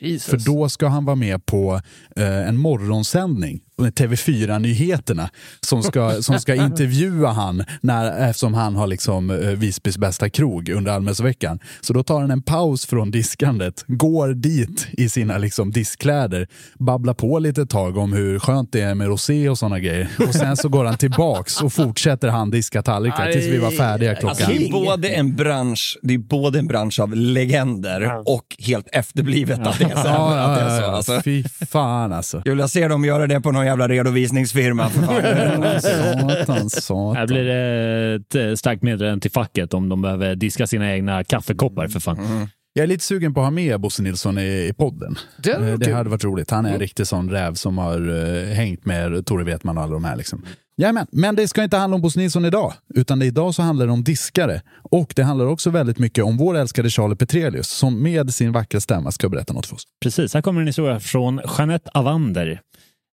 Jesus. 0.02 0.30
För 0.30 0.38
då 0.38 0.70
ska 0.70 0.88
han 0.88 1.06
vara 1.06 1.16
med 1.16 1.46
på 1.46 1.82
eh, 2.16 2.48
en 2.48 2.58
morgonsändning 2.58 3.62
TV4-nyheterna 3.78 5.30
som 5.62 5.84
ska, 5.84 6.22
som 6.22 6.40
ska 6.40 6.56
intervjua 6.66 7.32
han 7.32 7.64
när, 7.82 8.30
eftersom 8.30 8.54
han 8.54 8.76
har 8.76 8.88
liksom 8.88 9.30
eh, 9.30 9.38
Visbys 9.38 9.98
bästa 9.98 10.30
krog 10.30 10.70
under 10.70 10.92
Almedalsveckan. 10.92 11.60
Så 11.82 11.94
då 11.94 12.04
tar 12.04 12.22
han 12.22 12.32
en 12.32 12.42
paus 12.42 12.86
från 12.86 13.12
diskandet, 13.12 13.84
går 13.88 14.28
dit 14.28 14.88
i 14.92 15.10
sina 15.10 15.38
liksom 15.38 15.72
diskkläder, 15.72 16.48
babblar 16.80 17.14
på 17.14 17.40
lite 17.40 17.66
tag 17.66 17.98
om 17.98 18.14
hur 18.14 18.40
skönt 18.40 18.72
det 18.72 18.82
är 18.82 18.96
med 18.96 19.08
rosé 19.08 19.50
och 19.50 19.58
sådana 19.58 19.80
grejer. 19.80 20.10
Och 20.28 20.36
sen 20.36 20.58
så 20.58 20.70
går 20.70 20.86
han 20.86 20.98
tillbaks 20.98 21.62
och 21.62 21.74
fortsätter 21.74 22.28
han 22.28 22.52
diska 22.52 22.82
tallrikar 22.82 23.32
tills 23.32 23.46
vi 23.46 23.58
var 23.58 23.72
färdiga 23.72 24.16
klockan. 24.16 24.30
Alltså, 24.30 24.52
det, 24.52 24.68
är 24.68 24.72
både 24.72 25.10
en 25.10 25.36
bransch, 25.36 25.98
det 26.02 26.14
är 26.14 26.18
både 26.18 26.60
en 26.60 26.68
bransch 26.68 27.00
av 27.00 27.16
legender 27.16 28.22
och 28.26 28.56
helt 28.60 28.88
efterblivet 28.92 29.68
att 29.68 29.80
det 29.80 29.86
är 29.86 29.90
så. 29.90 30.08
Ja, 30.08 30.36
ja, 30.36 30.80
ja, 30.82 30.98
Alltså, 30.98 31.14
ja. 31.14 31.22
Fy 31.22 31.44
fan 31.44 32.14
alltså. 32.14 32.42
jag 32.46 32.56
vill 32.56 32.68
se 32.68 32.88
dem 32.88 33.06
göra 33.06 33.28
det 33.28 33.42
på 33.42 33.52
någon 33.52 33.67
jävla 33.68 33.88
redovisningsfirma. 33.88 34.90
För 34.90 35.02
fan. 35.02 35.82
Satan, 36.46 36.70
satan. 36.70 37.16
Här 37.16 37.28
blir 37.28 37.44
det 37.44 38.16
ett 38.16 38.36
eh, 38.36 38.54
starkt 38.56 38.84
meddelande 38.84 39.22
till 39.22 39.32
facket 39.32 39.74
om 39.74 39.90
de 39.90 40.02
behöver 40.02 40.36
diska 40.36 40.68
sina 40.68 40.92
egna 40.94 41.24
kaffekoppar 41.24 41.88
för 41.88 42.00
fan. 42.00 42.48
Jag 42.74 42.84
är 42.84 42.88
lite 42.88 43.04
sugen 43.04 43.34
på 43.34 43.40
att 43.40 43.46
ha 43.46 43.52
med 43.52 43.80
Bosse 43.80 44.04
Nilsson 44.04 44.38
i, 44.38 44.42
i 44.70 44.74
podden. 44.78 45.16
Det 45.44 45.52
Eh, 45.52 45.60
varit 45.60 45.80
det 45.80 45.86
kul. 45.86 45.94
hade 45.96 46.10
varit 46.10 46.24
roligt. 46.24 46.52
Han 46.52 46.66
är 46.66 46.74
en 46.74 46.80
riktig 46.80 47.08
sån 47.08 47.30
räv 47.30 47.54
som 47.54 47.78
har 47.78 48.26
eh, 48.48 48.54
hängt 48.54 48.86
med 48.86 49.26
Tore 49.26 49.44
Wetman 49.44 49.78
och 49.78 49.84
alla 49.84 49.94
de 49.94 50.04
här. 50.04 50.16
Liksom. 50.16 50.46
Jajamän. 50.82 51.08
Men 51.12 51.36
det 51.36 51.48
ska 51.48 51.64
inte 51.64 51.78
handla 51.78 51.96
om 51.96 52.02
Bosse 52.02 52.20
Nilsson 52.20 52.46
idag, 52.46 52.74
utan 52.96 53.20
det 53.20 53.26
idag 53.26 53.56
så 53.56 53.62
handlar 53.62 53.86
det 53.86 53.92
om 53.92 54.04
diskare. 54.04 54.62
Och 54.92 55.14
det 55.16 55.24
handlar 55.24 55.46
också 55.46 55.70
väldigt 55.70 56.00
mycket 56.00 56.24
om 56.24 56.38
vår 56.38 56.58
älskade 56.58 56.90
Charlie 56.90 57.16
Petrelius 57.16 57.68
som 57.70 58.04
med 58.04 58.34
sin 58.34 58.52
vackra 58.52 58.80
stämma 58.80 59.12
ska 59.12 59.30
berätta 59.30 59.54
något 59.54 59.66
för 59.66 59.76
oss. 59.76 59.84
Precis, 60.04 60.34
här 60.34 60.42
kommer 60.42 60.62
en 60.62 60.68
historia 60.68 61.00
från 61.00 61.42
Jeanette 61.58 61.90
Avander. 61.94 62.62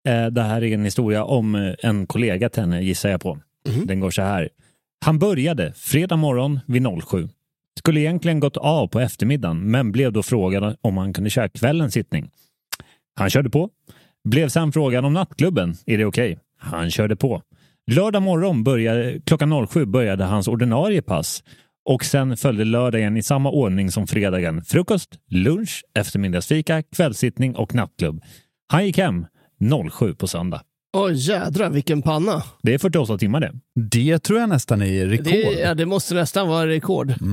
Eh, 0.07 0.25
Det 0.25 0.41
här 0.41 0.63
är 0.63 0.73
en 0.73 0.85
historia 0.85 1.23
om 1.23 1.55
eh, 1.55 1.73
en 1.79 2.07
kollega 2.07 2.49
till 2.49 2.61
henne, 2.63 2.81
gissar 2.83 3.09
jag 3.09 3.21
på. 3.21 3.37
Den 3.85 3.99
går 3.99 4.11
så 4.11 4.21
här. 4.21 4.49
Han 5.05 5.19
började 5.19 5.73
fredag 5.75 6.15
morgon 6.15 6.59
vid 6.67 6.87
07. 7.03 7.29
Skulle 7.77 7.99
egentligen 7.99 8.39
gått 8.39 8.57
av 8.57 8.87
på 8.87 8.99
eftermiddagen, 8.99 9.71
men 9.71 9.91
blev 9.91 10.11
då 10.13 10.23
frågad 10.23 10.75
om 10.81 10.97
han 10.97 11.13
kunde 11.13 11.29
köra 11.29 11.49
kvällens 11.49 11.93
sittning. 11.93 12.29
Han 13.15 13.29
körde 13.29 13.49
på. 13.49 13.69
Blev 14.23 14.49
sen 14.49 14.71
frågad 14.71 15.05
om 15.05 15.13
nattklubben. 15.13 15.75
Är 15.85 15.97
det 15.97 16.05
okej? 16.05 16.39
Han 16.59 16.91
körde 16.91 17.15
på. 17.15 17.41
Lördag 17.91 18.21
morgon 18.23 18.63
började, 18.63 19.19
klockan 19.25 19.67
07 19.67 19.85
började 19.85 20.23
hans 20.23 20.47
ordinarie 20.47 21.01
pass 21.01 21.43
och 21.89 22.05
sen 22.05 22.37
följde 22.37 22.65
lördagen 22.65 23.17
i 23.17 23.23
samma 23.23 23.51
ordning 23.51 23.91
som 23.91 24.07
fredagen. 24.07 24.63
Frukost, 24.63 25.09
lunch, 25.31 25.83
eftermiddagsfika, 25.95 26.83
kvällssittning 26.83 27.55
och 27.55 27.75
nattklubb. 27.75 28.21
Han 28.67 28.85
gick 28.85 28.97
hem 28.97 29.25
07 29.91 30.13
på 30.15 30.27
söndag. 30.27 30.61
Oj 30.97 31.13
jädrar 31.13 31.69
vilken 31.69 32.01
panna. 32.01 32.43
Det 32.63 32.73
är 32.73 32.77
48 32.77 33.17
timmar 33.17 33.39
det. 33.39 33.51
Det 33.89 34.19
tror 34.19 34.39
jag 34.39 34.49
nästan 34.49 34.81
är 34.81 35.05
rekord. 35.05 35.25
Det, 35.25 35.59
ja, 35.59 35.73
det 35.73 35.85
måste 35.85 36.13
nästan 36.15 36.47
vara 36.47 36.67
rekord. 36.67 37.13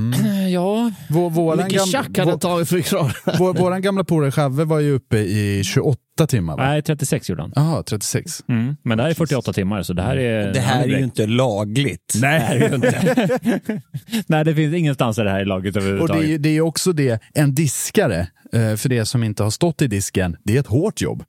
Ja, 0.53 0.93
Vår, 1.11 1.31
våran, 1.31 1.65
Mycket 1.65 1.87
tjack 1.89 2.19
hade 2.19 2.31
vår, 2.31 2.39
tagit 2.39 2.69
för 2.69 2.79
att 2.79 2.85
klara 2.85 3.13
vår, 3.39 3.55
våran 3.55 3.83
gamla 3.83 4.05
polare 4.05 4.31
Chave 4.33 4.65
var 4.65 4.81
ju 4.81 4.93
uppe 4.93 5.19
i 5.19 5.63
28 5.65 5.99
timmar. 6.29 6.57
Va? 6.57 6.63
nej 6.67 6.83
36 6.83 7.29
gjorde 7.31 7.43
han. 7.43 7.53
Jaha, 7.57 7.83
36. 7.83 8.45
Mm. 8.49 8.77
Men 8.83 8.99
det 8.99 9.05
här 9.05 9.11
är 9.11 9.15
48 9.15 9.53
timmar 9.53 9.83
så 9.83 9.93
det 9.93 10.03
här 10.03 10.17
är... 10.17 10.53
Det 10.53 10.61
här 10.61 10.83
är 10.85 10.89
ju 10.89 10.99
inte 11.05 11.27
lagligt. 11.27 12.15
Nej. 12.21 12.39
Det 12.41 12.45
här 12.45 12.57
är 12.57 12.69
ju 12.69 12.75
inte. 12.75 13.81
Nej, 14.27 14.45
det 14.45 14.55
finns 14.55 14.75
ingenstans 14.75 15.17
där 15.17 15.25
det 15.25 15.31
här 15.31 15.41
är 15.41 15.53
Och 15.53 15.65
är, 15.65 15.79
överhuvudtaget. 15.79 16.29
ju- 16.29 16.39
det 16.39 16.49
är 16.49 16.53
ju 16.53 16.61
också 16.63 16.93
det, 16.93 17.23
en 17.35 17.55
diskare, 17.55 18.21
eh, 18.53 18.77
för 18.77 18.89
det 18.89 19.07
som 19.07 19.23
inte 19.25 19.43
har 19.43 19.51
stått 19.51 19.83
i 19.83 19.87
disken, 19.87 20.37
det 20.45 20.57
är 20.57 20.61
ett 20.61 20.67
hårt 20.67 21.01
jobb. 21.01 21.25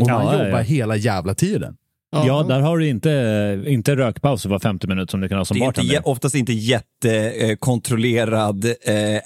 Och 0.00 0.06
man 0.08 0.26
Ja, 0.26 0.32
jobbar 0.32 0.58
ja. 0.58 0.64
hela 0.64 0.96
jävla 0.96 1.34
tiden. 1.34 1.76
Ja, 2.12 2.44
där 2.48 2.60
har 2.60 2.78
du 2.78 2.88
inte, 2.88 3.64
inte 3.66 3.96
rökpaus 3.96 4.46
var 4.46 4.58
50 4.58 4.86
minuter 4.86 5.10
som 5.10 5.20
du 5.20 5.28
kan 5.28 5.38
ha 5.38 5.44
som 5.44 5.58
Det 5.58 5.64
inte, 5.64 5.80
bartender. 5.80 5.94
jä- 5.94 6.02
oftast 6.04 6.34
inte 6.34 6.52
jättekontrollerad 6.52 8.64
eh, 8.64 8.72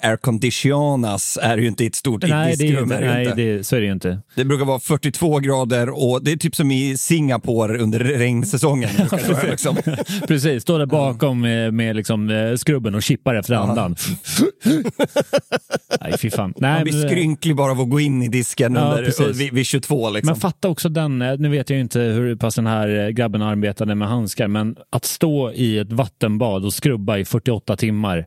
airconditionas 0.09 1.39
är 1.41 1.57
ju 1.57 1.67
inte 1.67 1.83
i 1.83 1.87
ett 1.87 1.95
stort 1.95 2.23
Nej, 2.27 2.51
inte, 2.51 2.65
ju 2.65 2.85
nej 2.85 3.23
inte. 3.25 3.35
det, 3.35 3.63
så 3.63 3.75
är 3.75 3.79
det 3.79 3.85
ju 3.85 3.91
inte. 3.91 4.19
Det 4.35 4.45
brukar 4.45 4.65
vara 4.65 4.79
42 4.79 5.39
grader 5.39 5.89
och 5.89 6.23
det 6.23 6.31
är 6.31 6.37
typ 6.37 6.55
som 6.55 6.71
i 6.71 6.97
Singapore 6.97 7.77
under 7.77 7.99
regnsäsongen. 7.99 8.89
det 8.97 9.11
vara, 9.29 9.43
liksom. 9.43 9.77
Precis, 10.27 10.61
står 10.63 10.79
där 10.79 10.85
bakom 10.85 11.41
med, 11.41 11.73
med 11.73 11.95
liksom, 11.95 12.29
eh, 12.29 12.55
skrubben 12.55 12.95
och 12.95 13.03
chippar 13.03 13.35
efter 13.35 13.53
andan. 13.53 13.95
Nej, 16.01 16.13
fy 16.21 16.29
fan. 16.29 16.53
Nej, 16.57 16.73
Man 16.73 16.83
blir 16.83 16.93
men- 16.93 17.09
skrynklig 17.09 17.55
bara 17.55 17.71
av 17.71 17.81
att 17.81 17.89
gå 17.89 17.99
in 17.99 18.23
i 18.23 18.27
disken 18.27 18.75
Ja, 18.75 18.81
under, 18.81 19.05
precis. 19.05 19.37
vid, 19.37 19.53
vid 19.53 19.65
22. 19.65 20.09
Liksom. 20.09 20.31
Men 20.31 20.39
fatta 20.39 20.67
också 20.69 20.89
den, 20.89 21.21
eh, 21.21 21.37
nu 21.37 21.49
vet 21.49 21.69
jag 21.69 21.75
ju 21.77 21.81
inte 21.81 21.99
hur 21.99 22.35
pass 22.35 22.55
den 22.55 22.67
här 22.67 22.74
eh, 22.83 23.09
grabben 23.09 23.41
arbetade 23.41 23.95
med 23.95 24.07
handskar, 24.07 24.47
men 24.47 24.75
att 24.89 25.05
stå 25.05 25.51
i 25.51 25.77
ett 25.79 25.91
vattenbad 25.91 26.65
och 26.65 26.73
skrubba 26.73 27.17
i 27.17 27.25
48 27.25 27.75
timmar. 27.77 28.25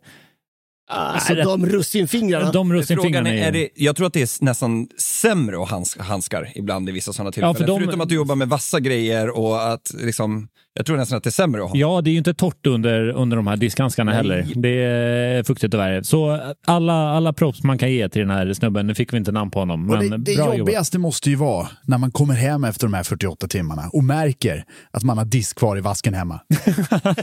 Alltså 0.90 1.34
det- 1.34 1.42
de 1.44 1.66
russinfingrarna. 1.66 2.52
De 2.52 2.72
russinfingrarna 2.72 3.28
är, 3.34 3.46
är 3.48 3.52
det, 3.52 3.68
jag 3.74 3.96
tror 3.96 4.06
att 4.06 4.12
det 4.12 4.20
är 4.22 4.44
nästan 4.44 4.88
sämre 4.98 5.62
att 5.62 5.68
hands, 5.70 5.98
handskar 5.98 6.52
ibland 6.54 6.88
i 6.88 6.92
vissa 6.92 7.12
sådana 7.12 7.32
tillfällen. 7.32 7.54
för 7.54 7.66
de- 7.66 7.78
Förutom 7.80 8.00
att 8.00 8.08
du 8.08 8.14
jobbar 8.14 8.34
med 8.34 8.48
vassa 8.48 8.80
grejer 8.80 9.30
och 9.38 9.72
att 9.72 9.90
liksom, 9.98 10.48
jag 10.78 10.86
tror 10.86 10.96
nästan 10.96 11.16
att 11.18 11.24
det 11.24 11.28
är 11.28 11.32
sämre 11.32 11.64
att 11.64 11.70
ha. 11.70 11.76
Ja, 11.76 12.00
det 12.00 12.10
är 12.10 12.12
ju 12.12 12.18
inte 12.18 12.34
torrt 12.34 12.66
under, 12.66 13.08
under 13.08 13.36
de 13.36 13.46
här 13.46 13.56
diskhandskarna 13.56 14.12
heller. 14.12 14.46
Det 14.54 14.68
är 14.84 15.42
fuktigt 15.42 15.74
och 15.74 15.80
värre. 15.80 16.04
Så 16.04 16.40
alla, 16.66 16.92
alla 16.92 17.32
props 17.32 17.62
man 17.62 17.78
kan 17.78 17.92
ge 17.92 18.08
till 18.08 18.20
den 18.20 18.30
här 18.30 18.52
snubben, 18.52 18.86
nu 18.86 18.94
fick 18.94 19.12
vi 19.12 19.16
inte 19.16 19.32
namn 19.32 19.50
på 19.50 19.58
honom, 19.58 19.90
Och 19.90 19.98
men 19.98 20.10
det 20.10 20.16
det 20.16 20.36
bra 20.36 20.44
jobbat. 20.44 20.58
jobbigaste 20.58 20.98
måste 20.98 21.30
ju 21.30 21.36
vara 21.36 21.68
när 21.82 21.98
man 21.98 22.10
kommer 22.10 22.34
hem 22.34 22.64
efter 22.64 22.86
de 22.86 22.94
här 22.94 23.02
48 23.02 23.48
timmarna 23.48 23.88
och 23.92 24.04
märker 24.04 24.64
att 24.90 25.02
man 25.02 25.18
har 25.18 25.24
disk 25.24 25.58
kvar 25.58 25.78
i 25.78 25.80
vasken 25.80 26.14
hemma. 26.14 26.40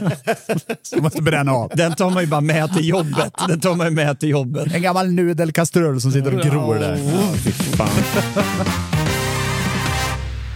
Så 0.82 1.02
måste 1.02 1.22
bränna 1.22 1.52
av. 1.52 1.72
Den 1.74 1.94
tar 1.94 2.10
man 2.10 2.22
ju 2.22 2.28
bara 2.28 2.40
med 2.40 2.74
till 2.74 2.88
jobbet. 2.88 3.32
Den 3.48 3.60
tar 3.60 3.74
man 3.74 3.86
ju 3.86 3.92
med 3.94 4.20
till 4.20 4.28
jobbet. 4.28 4.74
En 4.74 4.82
gammal 4.82 5.08
nudelkastrull 5.12 6.00
som 6.00 6.12
sitter 6.12 6.34
och 6.34 6.40
gror 6.44 6.74
där. 6.74 6.98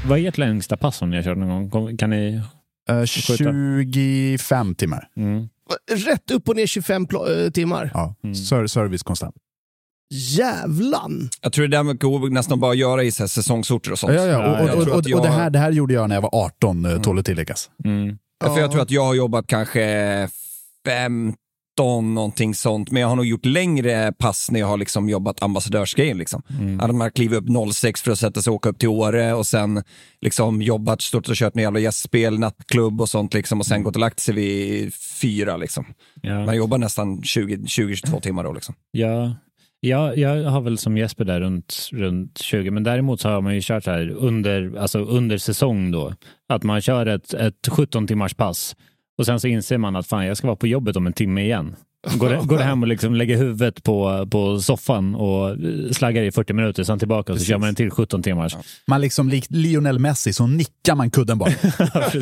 Vad 0.08 0.18
är 0.18 0.28
ert 0.28 0.38
längsta 0.38 0.76
pass 0.76 0.96
som 0.96 1.10
ni 1.10 1.16
har 1.16 1.22
kört 1.22 1.38
någon 1.38 1.68
gång? 1.68 1.96
Kan 1.96 2.10
ni... 2.10 2.40
Eh, 2.90 3.04
25 3.04 4.74
timmar. 4.74 5.08
Mm. 5.16 5.48
Rätt 5.92 6.30
upp 6.30 6.48
och 6.48 6.56
ner 6.56 6.66
25 6.66 7.06
pl- 7.06 7.44
eh, 7.44 7.50
timmar. 7.50 7.90
Ja. 7.94 8.14
Ser- 8.48 8.66
service 8.66 9.02
konstant. 9.02 9.34
Jävlan! 10.14 11.28
Jag 11.40 11.52
tror 11.52 11.66
det 11.68 11.76
där 11.76 11.92
går 11.92 12.30
nästan 12.30 12.60
bara 12.60 12.70
att 12.70 12.78
göra 12.78 13.02
i 13.02 13.10
så 13.12 13.22
här 13.22 13.28
säsongsorter 13.28 13.92
och 13.92 13.98
sånt. 13.98 14.12
Ja, 14.14 14.26
ja, 14.26 14.60
Och, 14.62 14.68
och, 14.78 14.88
och, 14.88 14.98
att 14.98 15.08
jag- 15.08 15.18
och 15.20 15.26
det, 15.26 15.32
här, 15.32 15.50
det 15.50 15.58
här 15.58 15.70
gjorde 15.72 15.94
jag 15.94 16.08
när 16.08 16.16
jag 16.16 16.22
var 16.22 16.30
18, 16.46 16.84
mm. 16.84 17.02
tål 17.02 17.18
att 17.18 17.26
tilläggas. 17.26 17.70
Mm. 17.84 18.18
Ja, 18.44 18.54
För 18.54 18.60
jag 18.60 18.70
tror 18.72 18.82
att 18.82 18.90
jag 18.90 19.04
har 19.04 19.14
jobbat 19.14 19.46
kanske 19.46 20.28
15 20.86 21.34
15, 21.80 22.14
någonting 22.14 22.54
sånt. 22.54 22.90
Men 22.90 23.02
jag 23.02 23.08
har 23.08 23.16
nog 23.16 23.26
gjort 23.26 23.44
längre 23.44 24.12
pass 24.12 24.50
när 24.50 24.60
jag 24.60 24.66
har 24.66 24.76
liksom 24.76 25.08
jobbat 25.08 25.42
ambassadörsgrejen. 25.42 26.18
Liksom. 26.18 26.42
Mm. 26.60 26.80
Att 26.80 26.94
man 26.94 27.10
kliver 27.10 27.36
upp 27.36 27.72
06 27.74 28.02
för 28.02 28.10
att 28.10 28.18
sätta 28.18 28.42
sig 28.42 28.50
och 28.50 28.54
åka 28.54 28.68
upp 28.68 28.78
till 28.78 28.88
Åre 28.88 29.34
och 29.34 29.46
sen 29.46 29.82
liksom 30.20 30.62
jobbat, 30.62 31.02
stort 31.02 31.28
och 31.28 31.34
kört 31.34 31.54
med 31.54 31.62
jävla 31.62 31.80
gästspel, 31.80 32.38
nattklubb 32.38 33.00
och 33.00 33.08
sånt 33.08 33.34
liksom, 33.34 33.60
och 33.60 33.66
sen 33.66 33.82
gått 33.82 33.96
och 33.96 34.00
lagt 34.00 34.20
sig 34.20 34.34
vid 34.34 34.94
fyra. 34.94 35.56
Liksom. 35.56 35.84
Ja. 36.22 36.46
Man 36.46 36.56
jobbar 36.56 36.78
nästan 36.78 37.22
20 37.22 37.56
20-22 37.56 38.20
timmar 38.20 38.44
då. 38.44 38.52
Liksom. 38.52 38.74
Ja, 38.90 39.36
ja, 39.80 40.14
jag 40.14 40.50
har 40.50 40.60
väl 40.60 40.78
som 40.78 40.96
Jesper 40.96 41.24
där 41.24 41.40
runt, 41.40 41.88
runt 41.92 42.38
20, 42.38 42.70
men 42.70 42.82
däremot 42.82 43.20
så 43.20 43.28
har 43.28 43.40
man 43.40 43.54
ju 43.54 43.60
kört 43.62 43.84
så 43.84 43.90
här 43.90 44.10
under, 44.10 44.76
alltså 44.78 44.98
under 44.98 45.38
säsong 45.38 45.90
då. 45.90 46.14
Att 46.48 46.62
man 46.62 46.80
kör 46.80 47.06
ett, 47.06 47.34
ett 47.34 47.68
17 47.68 48.06
timmars 48.06 48.34
pass 48.34 48.76
och 49.20 49.26
sen 49.26 49.40
så 49.40 49.48
inser 49.48 49.78
man 49.78 49.96
att 49.96 50.06
fan, 50.06 50.26
jag 50.26 50.36
ska 50.36 50.46
vara 50.46 50.56
på 50.56 50.66
jobbet 50.66 50.96
om 50.96 51.06
en 51.06 51.12
timme 51.12 51.42
igen. 51.42 51.76
Går, 52.02 52.46
går 52.46 52.58
hem 52.58 52.82
och 52.82 52.88
liksom 52.88 53.14
lägger 53.14 53.36
huvudet 53.36 53.82
på, 53.82 54.26
på 54.30 54.60
soffan 54.60 55.14
och 55.14 55.56
slaggar 55.92 56.22
i 56.22 56.32
40 56.32 56.52
minuter, 56.52 56.84
sen 56.84 56.98
tillbaka 56.98 57.32
och 57.32 57.38
så 57.38 57.44
kör 57.44 57.58
man 57.58 57.68
en 57.68 57.74
till 57.74 57.90
17 57.90 58.22
timmars. 58.22 58.56
Man 58.86 59.00
liksom 59.00 59.28
likt 59.28 59.50
Lionel 59.50 59.98
Messi 59.98 60.32
så 60.32 60.46
nickar 60.46 60.94
man 60.94 61.10
kudden 61.10 61.38
bara 61.38 61.50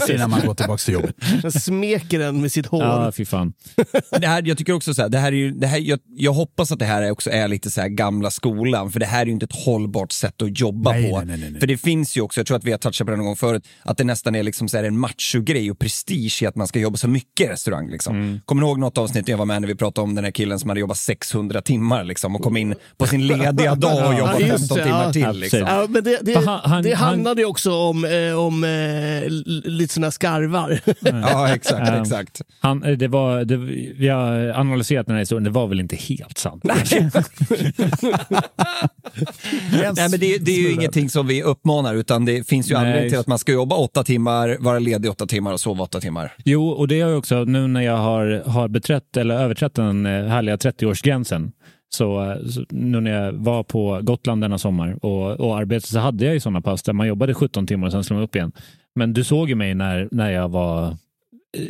innan 0.14 0.30
man 0.30 0.40
går 0.46 0.54
tillbaka 0.54 0.78
till 0.78 0.94
jobbet. 0.94 1.16
Han 1.42 1.52
smeker 1.52 2.18
den 2.18 2.40
med 2.40 2.52
sitt 2.52 2.66
hår. 2.66 2.82
Ja, 2.82 3.12
fy 3.12 3.24
fan. 3.24 3.52
Det 4.20 4.26
här, 4.26 4.42
jag 4.46 4.58
tycker 4.58 4.72
också 4.72 4.94
så 4.94 5.02
här, 5.02 5.08
det 5.08 5.18
här 5.18 5.32
är 5.32 5.36
ju, 5.36 5.50
det 5.50 5.66
här, 5.66 5.78
jag, 5.78 5.98
jag 6.16 6.32
hoppas 6.32 6.72
att 6.72 6.78
det 6.78 6.84
här 6.84 7.02
är 7.02 7.10
också 7.10 7.30
är 7.30 7.48
lite 7.48 7.70
så 7.70 7.80
här 7.80 7.88
gamla 7.88 8.30
skolan, 8.30 8.92
för 8.92 9.00
det 9.00 9.06
här 9.06 9.22
är 9.22 9.26
ju 9.26 9.32
inte 9.32 9.44
ett 9.44 9.64
hållbart 9.64 10.12
sätt 10.12 10.42
att 10.42 10.60
jobba 10.60 10.92
Nej, 10.92 11.10
på. 11.10 11.16
nej, 11.16 11.26
nej, 11.26 11.38
nej, 11.38 11.50
nej. 11.50 11.60
För 11.60 11.66
det 11.66 11.76
finns 11.76 12.16
ju 12.16 12.20
också, 12.20 12.40
jag 12.40 12.46
tror 12.46 12.56
att 12.56 12.64
vi 12.64 12.70
har 12.70 12.78
touchat 12.78 13.06
på 13.06 13.10
det 13.10 13.16
någon 13.16 13.26
gång 13.26 13.36
förut, 13.36 13.68
att 13.82 13.98
det 13.98 14.04
nästan 14.04 14.34
är 14.34 14.42
liksom 14.42 14.68
så 14.68 14.76
här 14.76 14.84
en 14.84 14.98
machogrej 14.98 15.70
och 15.70 15.78
prestige 15.78 16.42
i 16.42 16.46
att 16.46 16.56
man 16.56 16.66
ska 16.66 16.78
jobba 16.78 16.96
så 16.96 17.08
mycket 17.08 17.46
i 17.46 17.48
restaurang. 17.52 17.90
Liksom. 17.90 18.40
Kommer 18.44 18.62
ni 18.62 18.68
ihåg 18.68 18.78
något 18.78 18.98
avsnitt 18.98 19.28
jag 19.28 19.36
var 19.36 19.44
med 19.44 19.62
när 19.62 19.67
vi 19.68 19.74
pratade 19.74 20.02
om 20.04 20.14
den 20.14 20.24
här 20.24 20.30
killen 20.30 20.58
som 20.58 20.68
hade 20.70 20.80
jobbat 20.80 20.96
600 20.96 21.60
timmar 21.62 22.04
liksom, 22.04 22.36
och 22.36 22.42
kom 22.42 22.56
in 22.56 22.74
på 22.96 23.06
sin 23.06 23.26
lediga 23.26 23.74
dag 23.74 24.06
och 24.08 24.14
jobbat 24.18 24.40
Ja, 24.40 24.46
just 24.46 24.58
15 24.68 24.76
det, 24.78 24.84
timmar 24.84 25.04
ja. 25.04 25.12
till. 25.32 25.40
Liksom. 25.40 25.60
Ja, 25.60 25.86
men 25.88 26.04
det, 26.04 26.18
det, 26.22 26.34
han- 26.46 26.82
det 26.82 26.94
han- 26.94 27.08
handlade 27.08 27.40
ju 27.40 27.46
också 27.46 27.72
om, 27.72 28.04
eh, 28.04 28.38
om 28.38 28.64
eh, 28.64 29.22
lite 29.70 29.94
såna 29.94 30.10
skarvar. 30.10 30.80
Ja, 31.00 31.54
exakt, 31.54 31.88
Ja. 31.88 32.02
exakt. 32.02 32.40
Han, 32.60 32.82
eh, 32.84 32.92
det 32.92 33.08
var, 33.08 33.44
det, 33.44 33.56
vi 33.96 34.08
har 34.08 34.48
analyserat 34.60 35.06
den 35.06 35.14
här 35.14 35.20
historien, 35.20 35.44
det 35.44 35.50
var 35.50 35.66
väl 35.66 35.80
inte 35.80 35.96
helt 35.96 36.38
sant. 36.38 36.64
Nej, 36.64 37.10
men 40.10 40.10
det, 40.20 40.38
det 40.38 40.50
är 40.50 40.60
ju 40.60 40.72
ingenting 40.72 41.10
som 41.10 41.26
vi 41.26 41.42
uppmanar, 41.42 41.94
utan 41.94 42.24
det 42.24 42.48
finns 42.48 42.70
ju 42.70 42.74
Nej. 42.74 42.82
anledning 42.86 43.10
till 43.10 43.18
att 43.18 43.26
man 43.26 43.38
ska 43.38 43.52
jobba 43.52 43.76
åtta 43.76 44.04
timmar, 44.04 44.56
vara 44.60 44.78
ledig 44.78 45.10
åtta 45.10 45.26
timmar 45.26 45.52
och 45.52 45.60
sova 45.60 45.84
åtta 45.84 46.00
timmar. 46.00 46.32
Jo, 46.44 46.68
och 46.68 46.88
det 46.88 47.00
har 47.00 47.10
jag 47.10 47.18
också, 47.18 47.44
nu 47.44 47.66
när 47.66 47.80
jag 47.80 47.96
har, 47.96 48.42
har 48.46 48.68
beträtt 48.68 49.16
eller 49.16 49.34
överträtt 49.34 49.57
den 49.74 50.06
eh, 50.06 50.24
härliga 50.24 50.56
30-årsgränsen, 50.56 51.52
så, 51.88 52.30
eh, 52.30 52.44
så 52.46 52.64
nu 52.70 53.00
när 53.00 53.24
jag 53.24 53.32
var 53.32 53.62
på 53.62 54.00
Gotland 54.02 54.40
denna 54.42 54.58
sommar 54.58 55.04
och, 55.04 55.40
och 55.40 55.58
arbetade 55.58 55.86
så 55.86 55.98
hade 55.98 56.24
jag 56.24 56.34
ju 56.34 56.40
sådana 56.40 56.60
pass 56.60 56.82
där 56.82 56.92
man 56.92 57.06
jobbade 57.08 57.34
17 57.34 57.66
timmar 57.66 57.86
och 57.86 57.92
sen 57.92 58.04
slog 58.04 58.16
man 58.16 58.24
upp 58.24 58.36
igen. 58.36 58.52
Men 58.94 59.12
du 59.12 59.24
såg 59.24 59.48
ju 59.48 59.54
mig 59.54 59.74
när, 59.74 60.08
när 60.10 60.30
jag 60.30 60.48
var 60.48 60.88
eh, 60.88 60.94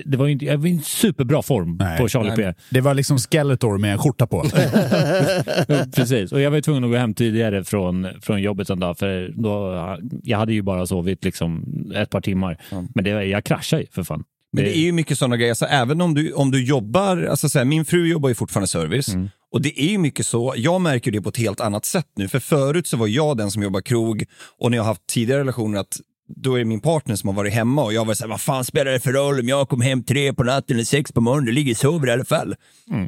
det 0.05 0.17
var 0.17 0.27
ju 0.27 0.33
inte, 0.33 0.45
jag 0.45 0.59
var 0.59 0.67
i 0.67 0.71
en 0.71 0.83
superbra 0.83 1.43
form 1.43 1.77
Nej, 1.81 1.99
på 1.99 2.09
Charlie 2.09 2.29
nej. 2.37 2.37
P. 2.37 2.55
Det 2.71 2.81
var 2.81 2.95
liksom 2.95 3.19
Skeletor 3.19 3.79
med 3.79 3.93
en 3.93 3.99
skjorta 3.99 4.27
på. 4.27 4.43
Precis, 5.97 6.33
och 6.33 6.41
jag 6.41 6.51
var 6.51 6.61
tvungen 6.61 6.85
att 6.85 6.91
gå 6.91 6.97
hem 6.97 7.15
tidigare 7.15 7.65
från, 7.65 8.09
från 8.23 8.43
jobbet 8.43 8.71
en 8.71 8.81
dag 8.81 8.99
för 8.99 9.33
då, 9.35 9.75
jag 10.23 10.39
hade 10.39 10.53
ju 10.53 10.63
bara 10.63 10.87
sovit 10.87 11.25
liksom 11.25 11.65
ett 11.95 12.11
par 12.11 12.21
timmar. 12.21 12.59
Men 12.95 13.05
det, 13.05 13.11
jag 13.11 13.45
kraschade 13.45 13.83
ju 13.83 13.89
för 13.91 14.03
fan. 14.03 14.25
Men 14.53 14.65
det 14.65 14.79
är 14.79 14.81
ju 14.81 14.93
mycket 14.93 15.19
sådana 15.19 15.37
grejer, 15.37 15.55
så 15.55 15.65
även 15.65 16.01
om 16.01 16.15
du, 16.15 16.33
om 16.33 16.51
du 16.51 16.65
jobbar, 16.65 17.23
alltså 17.23 17.49
så 17.49 17.59
här, 17.59 17.65
min 17.65 17.85
fru 17.85 18.09
jobbar 18.09 18.29
ju 18.29 18.35
fortfarande 18.35 18.69
service. 18.69 19.09
Och 19.53 19.63
det 19.63 19.81
är 19.81 19.89
ju 19.91 19.99
mycket 19.99 20.27
så, 20.27 20.55
jag 20.57 20.81
märker 20.81 21.11
det 21.11 21.21
på 21.23 21.29
ett 21.29 21.37
helt 21.37 21.61
annat 21.61 21.85
sätt 21.85 22.07
nu, 22.17 22.29
för 22.29 22.41
förut 22.41 22.87
så 22.87 22.97
var 22.97 23.07
jag 23.07 23.37
den 23.37 23.51
som 23.51 23.63
jobbar 23.63 23.81
krog. 23.81 24.25
Och 24.59 24.71
när 24.71 24.79
jag 24.79 24.83
har 24.85 24.89
haft 24.89 25.07
tidigare 25.07 25.41
relationer 25.41 25.81
att 25.81 25.97
då 26.37 26.55
är 26.55 26.59
det 26.59 26.65
min 26.65 26.81
partner 26.81 27.17
som 27.17 27.29
har 27.29 27.35
varit 27.35 27.53
hemma 27.53 27.85
och 27.85 27.93
jag 27.93 28.05
var 28.05 28.15
såhär, 28.15 28.29
vad 28.29 28.41
fan 28.41 28.65
spelar 28.65 28.93
det 28.93 29.01
för 29.01 29.13
roll 29.13 29.41
om 29.41 29.49
jag 29.49 29.69
kom 29.69 29.81
hem 29.81 30.03
tre 30.03 30.33
på 30.33 30.45
natten 30.45 30.77
eller 30.77 30.85
sex 30.85 31.13
på 31.13 31.21
morgonen, 31.21 31.55
ligger 31.55 31.73
och 31.73 31.77
sover 31.77 32.09
i 32.09 32.11
alla 32.11 32.25
fall. 32.25 32.55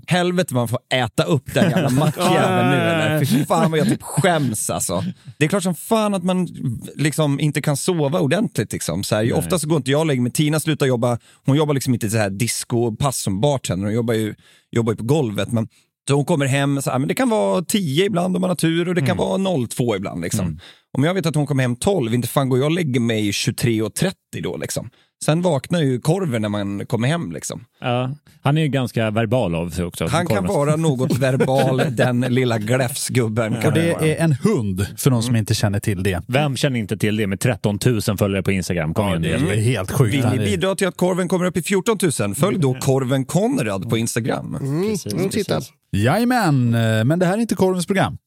Helvete 0.06 0.54
vad 0.54 0.60
man 0.60 0.68
får 0.68 0.78
äta 0.94 1.24
upp 1.24 1.54
den 1.54 1.70
jävla 1.70 1.90
mackjäveln 2.00 2.70
nu 2.70 2.76
eller? 2.76 3.24
Fy 3.24 3.44
fan 3.44 3.70
vad 3.70 3.80
jag 3.80 3.88
typ 3.88 4.02
skäms 4.02 4.70
alltså. 4.70 5.04
Det 5.38 5.44
är 5.44 5.48
klart 5.48 5.62
som 5.62 5.74
fan 5.74 6.14
att 6.14 6.24
man 6.24 6.48
liksom 6.96 7.40
inte 7.40 7.62
kan 7.62 7.76
sova 7.76 8.20
ordentligt. 8.20 8.72
Liksom. 8.72 9.04
Så 9.04 9.16
här, 9.16 9.32
ofta 9.32 9.58
så 9.58 9.68
går 9.68 9.76
inte 9.76 9.90
jag 9.90 10.00
och 10.00 10.06
lägger 10.06 10.22
mig. 10.22 10.32
Tina 10.32 10.60
slutar 10.60 10.86
jobba, 10.86 11.18
hon 11.46 11.56
jobbar 11.56 11.74
liksom 11.74 11.94
inte 11.94 12.10
så 12.10 12.18
här 12.18 12.30
discopass 12.30 13.22
som 13.22 13.40
bartender, 13.40 13.86
hon 13.86 13.94
jobbar 13.94 14.14
ju, 14.14 14.34
jobbar 14.70 14.92
ju 14.92 14.96
på 14.96 15.04
golvet. 15.04 15.52
Men, 15.52 15.68
så 16.08 16.14
hon 16.14 16.24
kommer 16.24 16.46
hem, 16.46 16.82
så 16.82 16.90
här, 16.90 16.98
men 16.98 17.08
det 17.08 17.14
kan 17.14 17.28
vara 17.28 17.62
10 17.62 18.04
ibland 18.06 18.36
om 18.36 18.40
man 18.40 18.50
har 18.50 18.56
tur 18.56 18.88
och 18.88 18.94
det 18.94 19.02
kan 19.02 19.16
vara 19.16 19.66
02 19.68 19.96
ibland. 19.96 20.20
Liksom. 20.20 20.58
Om 20.98 21.04
jag 21.04 21.14
vet 21.14 21.26
att 21.26 21.34
hon 21.34 21.46
kommer 21.46 21.62
hem 21.62 21.76
12, 21.76 22.14
inte 22.14 22.28
fan 22.28 22.48
går 22.48 22.58
jag 22.58 22.66
och 22.66 22.70
lägger 22.72 23.00
mig 23.00 23.30
23.30 23.30 24.12
då. 24.42 24.56
Liksom. 24.56 24.90
Sen 25.24 25.42
vaknar 25.42 25.80
ju 25.82 26.00
korven 26.00 26.42
när 26.42 26.48
man 26.48 26.86
kommer 26.86 27.08
hem. 27.08 27.32
Liksom. 27.32 27.64
Ja, 27.80 28.10
han 28.42 28.58
är 28.58 28.62
ju 28.62 28.68
ganska 28.68 29.10
verbal 29.10 29.54
av 29.54 29.70
sig 29.70 29.84
också. 29.84 30.06
Han 30.06 30.26
kan 30.26 30.46
vara 30.46 30.76
något 30.76 31.18
verbal, 31.18 31.82
den 31.90 32.20
lilla 32.20 32.58
gläfsgubben. 32.58 33.52
kan 33.54 33.66
Och 33.66 33.72
det 33.72 33.90
är 33.92 34.24
en 34.24 34.32
hund, 34.32 34.86
för 34.96 35.10
de 35.10 35.22
som 35.22 35.36
inte 35.36 35.54
känner 35.54 35.80
till 35.80 36.02
det. 36.02 36.22
Vem 36.28 36.56
känner 36.56 36.78
inte 36.80 36.96
till 36.96 37.16
det 37.16 37.26
med 37.26 37.40
13 37.40 37.78
000 37.86 38.00
följare 38.18 38.42
på 38.42 38.52
Instagram? 38.52 38.94
Kom 38.94 39.08
igen, 39.08 39.22
Det 39.22 39.28
det 39.46 39.54
är 39.54 39.60
helt 39.60 39.90
sjukt. 39.90 40.14
Vill 40.14 40.26
ni 40.26 40.38
bidra 40.38 40.74
till 40.74 40.86
att 40.88 40.96
korven 40.96 41.28
kommer 41.28 41.44
upp 41.44 41.56
i 41.56 41.62
14 41.62 41.98
000? 42.20 42.34
Följ 42.34 42.58
då 42.58 42.74
korven 42.74 43.24
Konrad 43.24 43.90
på 43.90 43.98
Instagram. 43.98 44.56
Precis, 44.60 45.12
Mm, 45.12 45.28
titta. 45.28 45.54
precis. 45.54 45.72
Jajamän, 45.92 46.74
eh, 46.74 47.04
men 47.04 47.18
det 47.18 47.26
här 47.26 47.34
är 47.34 47.38
inte 47.38 47.54
korvens 47.54 47.86
program. 47.86 48.18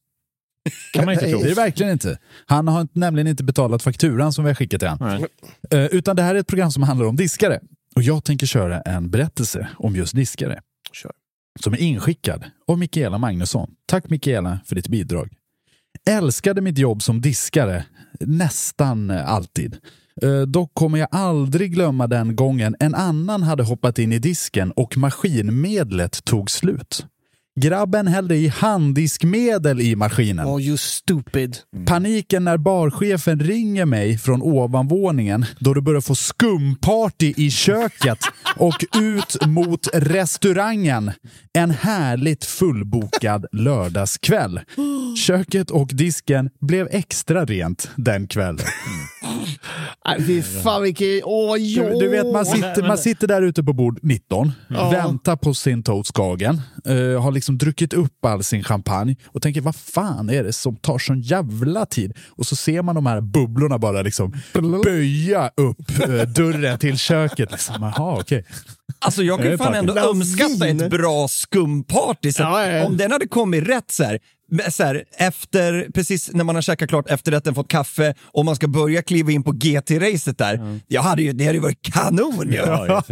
kan 0.92 1.04
man 1.04 1.14
inte 1.14 1.30
tro. 1.30 1.38
Det 1.38 1.44
är 1.44 1.48
det 1.48 1.54
verkligen 1.54 1.92
inte. 1.92 2.18
Han 2.46 2.68
har 2.68 2.88
nämligen 2.92 3.26
inte 3.26 3.44
betalat 3.44 3.82
fakturan 3.82 4.32
som 4.32 4.44
vi 4.44 4.50
har 4.50 4.54
skickat 4.54 4.80
till 4.80 4.88
honom. 4.88 5.26
Eh, 5.70 5.84
Utan 5.84 6.16
det 6.16 6.22
här 6.22 6.34
är 6.34 6.38
ett 6.38 6.46
program 6.46 6.70
som 6.70 6.82
handlar 6.82 7.06
om 7.06 7.16
diskare. 7.16 7.60
Och 7.96 8.02
jag 8.02 8.24
tänker 8.24 8.46
köra 8.46 8.80
en 8.80 9.10
berättelse 9.10 9.68
om 9.76 9.96
just 9.96 10.14
diskare. 10.14 10.60
Kör. 10.92 11.12
Som 11.60 11.72
är 11.72 11.78
inskickad 11.78 12.44
av 12.68 12.78
Mikaela 12.78 13.18
Magnusson. 13.18 13.70
Tack 13.86 14.10
Mikaela 14.10 14.60
för 14.66 14.74
ditt 14.74 14.88
bidrag. 14.88 15.32
Älskade 16.08 16.60
mitt 16.60 16.78
jobb 16.78 17.02
som 17.02 17.20
diskare 17.20 17.84
nästan 18.20 19.10
eh, 19.10 19.28
alltid. 19.32 19.76
Dock 20.46 20.74
kommer 20.74 20.98
jag 20.98 21.08
aldrig 21.10 21.72
glömma 21.72 22.06
den 22.06 22.36
gången 22.36 22.76
en 22.80 22.94
annan 22.94 23.42
hade 23.42 23.62
hoppat 23.62 23.98
in 23.98 24.12
i 24.12 24.18
disken 24.18 24.72
och 24.72 24.96
maskinmedlet 24.96 26.24
tog 26.24 26.50
slut. 26.50 27.06
Grabben 27.60 28.06
hällde 28.06 28.36
i 28.36 28.48
handdiskmedel 28.48 29.80
i 29.80 29.96
maskinen. 29.96 30.46
Oh, 30.46 30.62
you 30.62 30.76
stupid. 30.76 31.56
Paniken 31.86 32.44
när 32.44 32.56
barchefen 32.56 33.40
ringer 33.40 33.84
mig 33.84 34.18
från 34.18 34.42
ovanvåningen 34.42 35.46
då 35.58 35.74
det 35.74 35.80
börjar 35.80 36.00
få 36.00 36.14
skumparty 36.14 37.34
i 37.36 37.50
köket 37.50 38.18
och 38.56 38.84
ut 38.96 39.46
mot 39.46 39.88
restaurangen. 39.94 41.12
En 41.52 41.70
härligt 41.70 42.44
fullbokad 42.44 43.46
lördagskväll. 43.52 44.60
Köket 45.26 45.70
och 45.70 45.90
disken 45.92 46.50
blev 46.60 46.88
extra 46.90 47.44
rent 47.44 47.90
den 47.96 48.28
kvällen. 48.28 48.66
Nej, 50.06 50.22
fy 50.26 50.42
fan 50.42 50.82
vilken... 50.82 51.20
Åh, 51.24 51.56
jo. 51.58 51.88
Du, 51.88 51.98
du 51.98 52.08
vet, 52.08 52.32
man 52.32 52.46
sitter, 52.46 52.88
man 52.88 52.98
sitter 52.98 53.26
där 53.26 53.42
ute 53.42 53.64
på 53.64 53.72
bord 53.72 53.98
19, 54.02 54.52
väntar 54.68 55.36
på 55.36 55.54
sin 55.54 55.82
Toastskagen, 55.82 56.60
uh, 56.88 57.20
har 57.20 57.32
liksom 57.32 57.43
druckit 57.52 57.92
upp 57.92 58.24
all 58.24 58.44
sin 58.44 58.64
champagne 58.64 59.16
och 59.26 59.42
tänker 59.42 59.60
vad 59.60 59.76
fan 59.76 60.30
är 60.30 60.44
det 60.44 60.52
som 60.52 60.76
tar 60.76 60.98
sån 60.98 61.20
jävla 61.20 61.86
tid? 61.86 62.12
Och 62.28 62.46
så 62.46 62.56
ser 62.56 62.82
man 62.82 62.94
de 62.94 63.06
här 63.06 63.20
bubblorna 63.20 63.78
bara 63.78 64.02
liksom 64.02 64.34
böja 64.84 65.50
upp 65.56 65.98
eh, 66.00 66.22
dörren 66.22 66.78
till 66.78 66.98
köket. 66.98 67.50
Liksom. 67.52 67.74
Jaha, 67.80 68.18
okej. 68.20 68.44
Alltså 68.98 69.22
jag 69.22 69.38
kan 69.38 69.50
ju 69.50 69.58
fan 69.58 69.74
ändå 69.74 69.92
Vin. 70.60 70.80
ett 70.80 70.90
bra 70.90 71.28
skumparty. 71.28 72.32
Så 72.32 72.42
Ja, 72.42 72.66
ja, 72.66 72.72
ja. 72.72 72.86
Om 72.86 72.96
den 72.96 73.12
hade 73.12 73.28
kommit 73.28 73.68
rätt 73.68 73.90
så 73.90 74.04
här, 74.04 74.18
så 74.70 74.84
här, 74.84 75.04
efter, 75.18 75.88
precis 75.94 76.32
när 76.32 76.44
man 76.44 76.54
har 76.54 76.62
käkat 76.62 76.88
klart 76.88 77.10
efterrätten, 77.10 77.54
fått 77.54 77.68
kaffe 77.68 78.14
och 78.22 78.44
man 78.44 78.56
ska 78.56 78.68
börja 78.68 79.02
kliva 79.02 79.32
in 79.32 79.42
på 79.42 79.52
GT-racet 79.52 80.38
där. 80.38 80.80
Jag 80.88 81.02
hade 81.02 81.22
ju, 81.22 81.32
det 81.32 81.44
hade 81.44 81.56
ju 81.56 81.62
varit 81.62 81.82
kanon 81.82 82.48
ju. 82.50 82.56
Ja. 82.56 83.02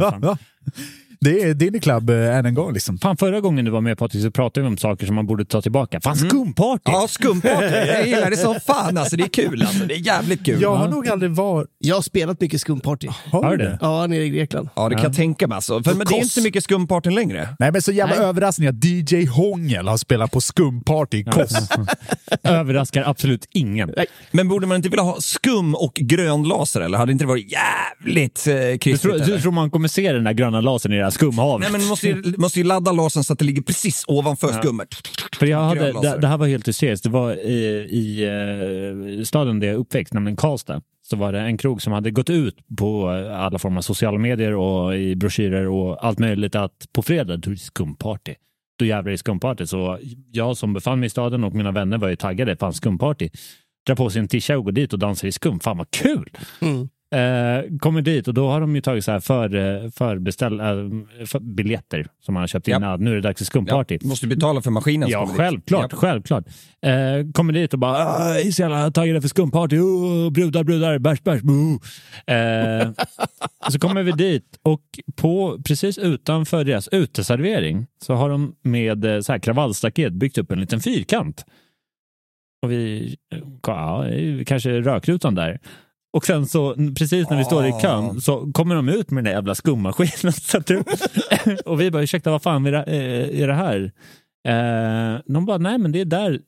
Det 1.24 1.42
är 1.42 1.54
din 1.54 1.80
klubb 1.80 2.10
äh, 2.10 2.36
än 2.36 2.46
en 2.46 2.54
gång. 2.54 2.72
Liksom. 2.72 2.98
Fan, 2.98 3.16
förra 3.16 3.40
gången 3.40 3.64
du 3.64 3.70
var 3.70 3.80
med 3.80 3.98
Patrik 3.98 4.22
så 4.22 4.30
pratade 4.30 4.66
vi 4.66 4.68
om 4.72 4.78
saker 4.78 5.06
som 5.06 5.14
man 5.14 5.26
borde 5.26 5.44
ta 5.44 5.62
tillbaka. 5.62 6.00
Fan, 6.00 6.16
skumparty! 6.16 6.82
Ja, 6.84 7.06
skumparty. 7.08 7.64
Jag 7.86 8.06
gillar 8.06 8.30
det 8.30 8.36
som 8.36 8.54
fan 8.66 8.98
alltså. 8.98 9.16
Det 9.16 9.22
är 9.22 9.28
kul 9.28 9.62
alltså. 9.62 9.84
Det 9.84 9.94
är 9.94 10.06
jävligt 10.06 10.44
kul. 10.44 10.62
Jag 10.62 10.74
har 10.74 10.88
nog 10.88 11.08
aldrig 11.08 11.30
varit... 11.30 11.68
Jag 11.78 11.94
har 11.94 12.02
spelat 12.02 12.40
mycket 12.40 12.60
skumparty. 12.60 13.08
Har 13.32 13.50
du 13.50 13.64
det? 13.64 13.78
Ja, 13.80 14.06
nere 14.06 14.22
i 14.22 14.28
Grekland. 14.28 14.68
Ja, 14.76 14.88
det 14.88 14.94
kan 14.94 15.04
jag 15.04 15.14
tänka 15.16 15.48
mig 15.48 15.56
alltså. 15.56 15.82
För, 15.82 15.94
men 15.94 16.06
det 16.06 16.14
är 16.14 16.22
inte 16.22 16.40
mycket 16.40 16.64
skumpartyn 16.64 17.14
längre. 17.14 17.48
Nej 17.58 17.72
men 17.72 17.82
så 17.82 17.92
jävla 17.92 18.16
Nej. 18.16 18.24
överraskning 18.24 18.68
att 18.68 18.84
DJ 18.84 19.26
Hångel 19.26 19.88
har 19.88 19.96
spelat 19.96 20.30
på 20.30 20.40
skumparty 20.40 21.18
i 21.18 21.24
Kos. 21.24 21.68
Överraskar 22.42 23.02
absolut 23.06 23.46
ingen. 23.50 23.94
Men 24.30 24.48
borde 24.48 24.66
man 24.66 24.76
inte 24.76 24.88
vilja 24.88 25.02
ha 25.02 25.20
skum 25.20 25.74
och 25.74 25.94
grön 25.94 26.42
laser 26.42 26.80
eller? 26.80 26.98
Hade 26.98 27.12
inte 27.12 27.24
det 27.24 27.28
varit 27.28 27.52
jävligt 27.52 28.46
eh, 28.46 28.54
Du 28.92 28.98
tror, 28.98 29.18
du 29.26 29.40
tror 29.40 29.52
man 29.52 29.70
kommer 29.70 29.88
se 29.88 30.12
den 30.12 30.24
där 30.24 30.32
gröna 30.32 30.60
lasern 30.60 30.92
i 30.92 30.96
det 30.96 31.04
här 31.04 31.11
skumhav. 31.12 31.60
Nej, 31.60 31.72
men 31.72 31.80
du 31.80 31.86
måste 31.88 32.08
ju, 32.08 32.34
måste 32.38 32.58
ju 32.58 32.64
ladda 32.64 32.92
lasern 32.92 33.24
så 33.24 33.32
att 33.32 33.38
det 33.38 33.44
ligger 33.44 33.62
precis 33.62 34.04
ovanför 34.08 34.48
Ja. 34.48 34.54
skummet. 34.62 34.88
För 35.38 35.46
jag 35.46 35.58
hade, 35.64 35.92
det, 35.92 36.18
det 36.20 36.26
här 36.26 36.38
var 36.38 36.46
helt 36.46 36.68
hysteriskt. 36.68 37.04
Det 37.04 37.10
var 37.10 37.32
i, 37.32 37.64
i 37.90 38.24
eh, 39.18 39.24
staden 39.24 39.60
där 39.60 39.66
jag 39.68 39.76
uppväxt, 39.76 40.14
nämligen 40.14 40.36
Karlstad. 40.36 40.80
Så 41.10 41.16
var 41.16 41.32
det 41.32 41.40
en 41.40 41.58
krog 41.58 41.82
som 41.82 41.92
hade 41.92 42.10
gått 42.10 42.30
ut 42.30 42.56
på 42.78 43.08
alla 43.36 43.58
former 43.58 43.76
av 43.78 43.82
sociala 43.82 44.18
medier 44.18 44.54
och 44.54 44.96
i 44.96 45.16
broschyrer 45.16 45.68
och 45.68 46.04
allt 46.06 46.18
möjligt 46.18 46.54
att 46.54 46.86
på 46.92 47.02
fredag 47.02 47.36
då 47.36 47.50
är 47.50 47.54
det 47.54 47.60
skumparty. 47.60 48.34
Då 48.78 48.84
jävlar 48.84 49.08
är 49.08 49.12
det 49.12 49.18
skumparty. 49.18 49.66
Så 49.66 49.98
jag 50.32 50.56
som 50.56 50.72
befann 50.72 51.00
mig 51.00 51.06
i 51.06 51.10
staden 51.10 51.44
och 51.44 51.54
mina 51.54 51.72
vänner 51.72 51.98
var 51.98 52.08
ju 52.08 52.16
taggade. 52.16 52.56
Fan 52.56 52.72
skumparty. 52.72 53.28
Drar 53.86 53.94
på 53.96 54.10
sig 54.10 54.20
en 54.20 54.28
tisha 54.28 54.56
och 54.58 54.64
går 54.64 54.72
dit 54.72 54.92
och 54.92 54.98
dansar 54.98 55.28
i 55.28 55.32
skum. 55.32 55.60
Fan 55.60 55.78
vad 55.78 55.90
kul! 55.90 56.30
Mm. 56.60 56.88
Eh, 57.12 57.78
kommer 57.78 58.02
dit 58.02 58.28
och 58.28 58.34
då 58.34 58.48
har 58.48 58.60
de 58.60 58.74
ju 58.74 58.80
tagit 58.80 59.04
så 59.04 59.12
här 59.12 59.20
för, 59.20 59.54
eh, 59.54 59.90
förbeställ, 59.90 60.60
eh, 60.60 60.66
för 61.26 61.40
biljetter 61.40 62.06
som 62.20 62.34
man 62.34 62.40
har 62.40 62.48
köpt 62.48 62.68
in. 62.68 62.72
Ja. 62.74 62.80
Ja. 62.90 62.96
Nu 62.96 63.10
är 63.10 63.14
det 63.14 63.20
dags 63.20 63.38
för 63.38 63.44
skumparty. 63.44 63.98
Ja, 64.00 64.08
måste 64.08 64.26
betala 64.26 64.60
för 64.62 64.70
maskinen. 64.70 65.08
Ja, 65.08 65.18
kommer 65.20 65.32
dit. 65.32 65.36
självklart. 65.38 65.92
Självklart. 65.92 66.44
Eh, 66.86 67.30
kommer 67.32 67.52
dit 67.52 67.72
och 67.72 67.78
bara 67.78 67.96
"Ah, 67.96 68.28
jag 68.34 68.46
är 68.46 68.50
så 68.50 68.62
jävla 68.62 68.90
taggade 68.90 69.20
för 69.20 69.28
skumparty. 69.28 69.78
Oh, 69.78 70.30
brudar, 70.32 70.64
brudar, 70.64 70.98
bärs, 70.98 71.22
bärs. 71.22 71.42
boo." 71.42 71.80
Eh, 72.34 72.90
så 73.68 73.78
kommer 73.78 74.02
vi 74.02 74.12
dit 74.12 74.58
och 74.62 74.82
på, 75.16 75.58
precis 75.66 75.98
utanför 75.98 76.64
deras 76.64 76.88
uteservering 76.88 77.86
så 78.02 78.14
har 78.14 78.28
de 78.30 78.54
med 78.62 79.24
så 79.24 79.32
här 79.32 79.38
kravallstaket 79.38 80.12
byggt 80.12 80.38
upp 80.38 80.50
en 80.52 80.60
liten 80.60 80.80
fyrkant. 80.80 81.44
Och 82.62 82.70
vi, 82.72 83.16
ja, 83.66 84.04
kanske 84.46 84.80
rökrutan 84.80 85.34
där. 85.34 85.58
Och 86.12 86.26
sen 86.26 86.46
så 86.46 86.74
precis 86.74 87.30
när 87.30 87.36
vi 87.36 87.44
står 87.44 87.66
i 87.66 87.72
kön 87.72 88.20
så 88.20 88.52
kommer 88.52 88.74
de 88.74 88.88
ut 88.88 89.10
med 89.10 89.24
den 89.24 89.24
där 89.24 89.32
jävla 89.32 89.54
skummaskinen. 89.54 90.32
och 91.64 91.80
vi 91.80 91.90
bara, 91.90 92.02
ursäkta 92.02 92.30
vad 92.30 92.42
fan 92.42 92.66
är 92.66 92.72
det, 92.72 92.84
eh, 92.84 93.42
är 93.42 93.46
det 93.46 93.54
här? 93.54 93.92
Eh, 94.48 95.20
de 95.26 95.46
bara, 95.46 95.58
nej 95.58 95.78
men 95.78 95.92
det 95.92 96.00
är 96.00 96.04
där 96.04 96.40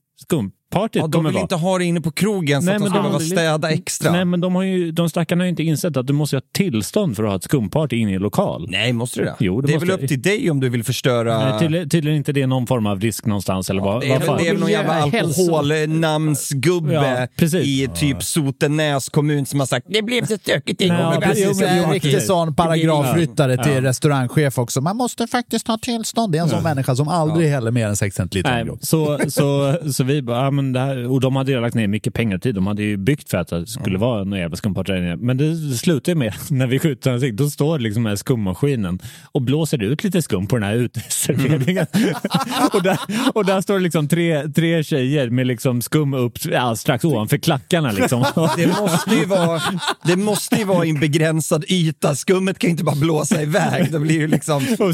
skumpartyt 0.75 1.03
Ja, 1.03 1.07
de 1.07 1.25
vill 1.25 1.33
vara. 1.35 1.43
inte 1.43 1.55
ha 1.55 1.79
det 1.79 1.85
inne 1.85 2.01
på 2.01 2.11
krogen 2.11 2.63
så 2.63 2.67
Nej, 2.67 2.75
att 2.77 2.83
de 2.83 2.89
ska 2.89 2.97
de- 2.99 3.03
behöva 3.03 3.21
städa 3.21 3.71
extra. 3.71 4.13
Nej 4.13 4.25
men 4.25 4.41
de, 4.41 4.55
har 4.55 4.63
ju, 4.63 4.93
de 4.93 5.09
stackarna 5.11 5.41
har 5.43 5.45
ju 5.47 5.51
inte 5.51 5.63
insett 5.63 5.97
att 5.97 6.07
du 6.07 6.13
måste 6.13 6.37
ha 6.37 6.41
tillstånd 6.53 7.17
för 7.17 7.25
att 7.25 7.29
ha 7.31 7.37
ett 7.37 7.43
skumparty 7.45 7.97
inne 7.97 8.15
i 8.15 8.19
lokal. 8.19 8.67
Nej, 8.71 8.93
måste 8.93 9.21
du 9.21 9.25
det? 9.25 9.35
Jo, 9.41 9.61
det 9.61 9.67
det 9.67 9.73
är 9.73 9.75
måste 9.75 9.87
väl 9.87 10.03
upp 10.03 10.09
till 10.09 10.23
dig 10.23 10.51
om 10.51 10.61
du 10.61 10.69
vill 10.69 10.85
förstöra... 10.85 11.51
Nej, 11.51 11.61
tydligen, 11.61 11.89
tydligen 11.89 12.17
inte 12.19 12.33
det 12.33 12.43
är 12.43 12.47
någon 12.47 12.67
form 12.67 12.87
av 12.87 13.01
risk 13.01 13.27
någonstans 13.27 13.71
eller 13.71 13.83
vad, 13.83 14.01
Det 14.01 14.07
är, 14.13 14.27
vad 14.27 14.39
det 14.39 14.49
är 14.49 14.53
väl 14.53 14.61
någon 14.61 14.71
jävla 14.71 14.93
alkoholnamnsgubbe 15.03 16.93
Ja, 16.95 17.27
precis. 17.37 17.65
i 17.67 17.89
typ 17.95 18.23
Sotenäs 18.23 19.09
kommun 19.09 19.47
som 19.47 19.61
har 19.61 19.67
sagt 19.67 19.87
det 19.91 20.03
blev 20.03 20.27
så 20.27 20.37
stökigt 20.37 20.81
en 20.81 20.89
Ja, 20.89 21.15
gång. 21.15 21.23
en 21.63 21.93
riktig 21.93 22.23
sån 22.23 22.55
paragrafryttare 22.55 23.65
till 23.65 23.73
Ja. 23.73 23.83
restaurangchef 23.83 24.59
också. 24.59 24.81
Man 24.81 24.97
måste 24.97 25.27
faktiskt 25.27 25.69
ha 25.69 25.79
tillstånd. 25.79 26.33
Det 26.33 26.39
är 26.39 26.43
en 26.43 26.49
sån 26.49 26.63
människa 26.63 26.97
som 26.97 27.09
aldrig 27.09 27.49
häller 27.51 27.71
mer 27.71 27.87
än 27.89 27.97
6 27.97 28.17
centiliter 28.17 28.71
så, 28.81 29.19
så, 29.29 29.77
så 29.93 30.05
vi 30.05 30.23
bara, 30.23 30.45
ja, 30.45 30.51
men 30.65 30.73
det 30.73 30.81
här, 30.81 31.11
och 31.11 31.21
de 31.21 31.37
hade 31.37 31.53
ju 31.53 31.61
lagt 31.61 31.75
ner 31.75 31.87
mycket 31.87 32.15
pengar 32.15 32.37
och 32.37 32.43
tid. 32.43 32.55
De 32.55 32.67
hade 32.67 32.83
ju 32.83 32.97
byggt 32.97 33.31
för 33.31 33.39
att 33.39 33.49
det 33.49 33.67
skulle 33.67 33.99
vara 33.99 34.25
någon 34.25 34.39
jävla 34.39 34.57
skumparty 34.57 34.93
där 34.93 34.99
inne. 34.99 35.17
Men 35.17 35.37
det 35.37 35.77
slutar 35.77 36.13
ju 36.13 36.19
med, 36.19 36.35
när 36.51 36.67
vi 36.67 36.79
skjuter 36.79 37.13
ansiktet, 37.13 37.37
då 37.37 37.51
står 37.51 37.79
liksom 37.79 38.03
den 38.03 38.11
här 38.11 38.17
skummaskinen 38.17 38.99
och 39.33 39.43
blåser 39.43 39.83
ut 39.83 40.05
lite 40.05 40.23
skum 40.23 40.47
på 40.47 40.57
den 40.57 40.63
här 40.63 40.75
uteserveringen. 40.75 41.87
och, 42.73 42.83
där, 42.83 42.99
och 43.35 43.45
där 43.45 43.61
står 43.61 43.75
det 43.75 43.81
liksom 43.81 44.09
tre, 44.09 44.49
tre 44.49 44.85
tjejer 44.85 45.31
med 45.31 45.47
liksom 45.47 45.83
skum 45.83 46.15
upp 46.15 46.39
ja, 46.45 46.77
strax 46.77 47.05
ovanför 47.05 47.37
klackarna. 47.37 47.93
Liksom. 47.93 48.25
Det 48.57 48.67
måste, 48.67 49.15
ju 49.15 49.25
vara, 49.25 49.61
det 50.05 50.17
måste 50.17 50.57
ju 50.57 50.65
vara 50.65 50.85
i 50.85 50.91
en 50.91 51.01
begränsad 51.01 51.65
yta. 51.69 52.15
Skummet 52.15 52.59
kan 52.59 52.69
ju 52.69 52.71
inte 52.71 52.85
bara 52.85 52.97
blåsa 52.97 53.43
iväg. 53.43 53.93
Det 53.93 53.99
blir 53.99 54.15
ju 54.15 54.27
liksom... 54.27 54.67
Så, 54.77 54.93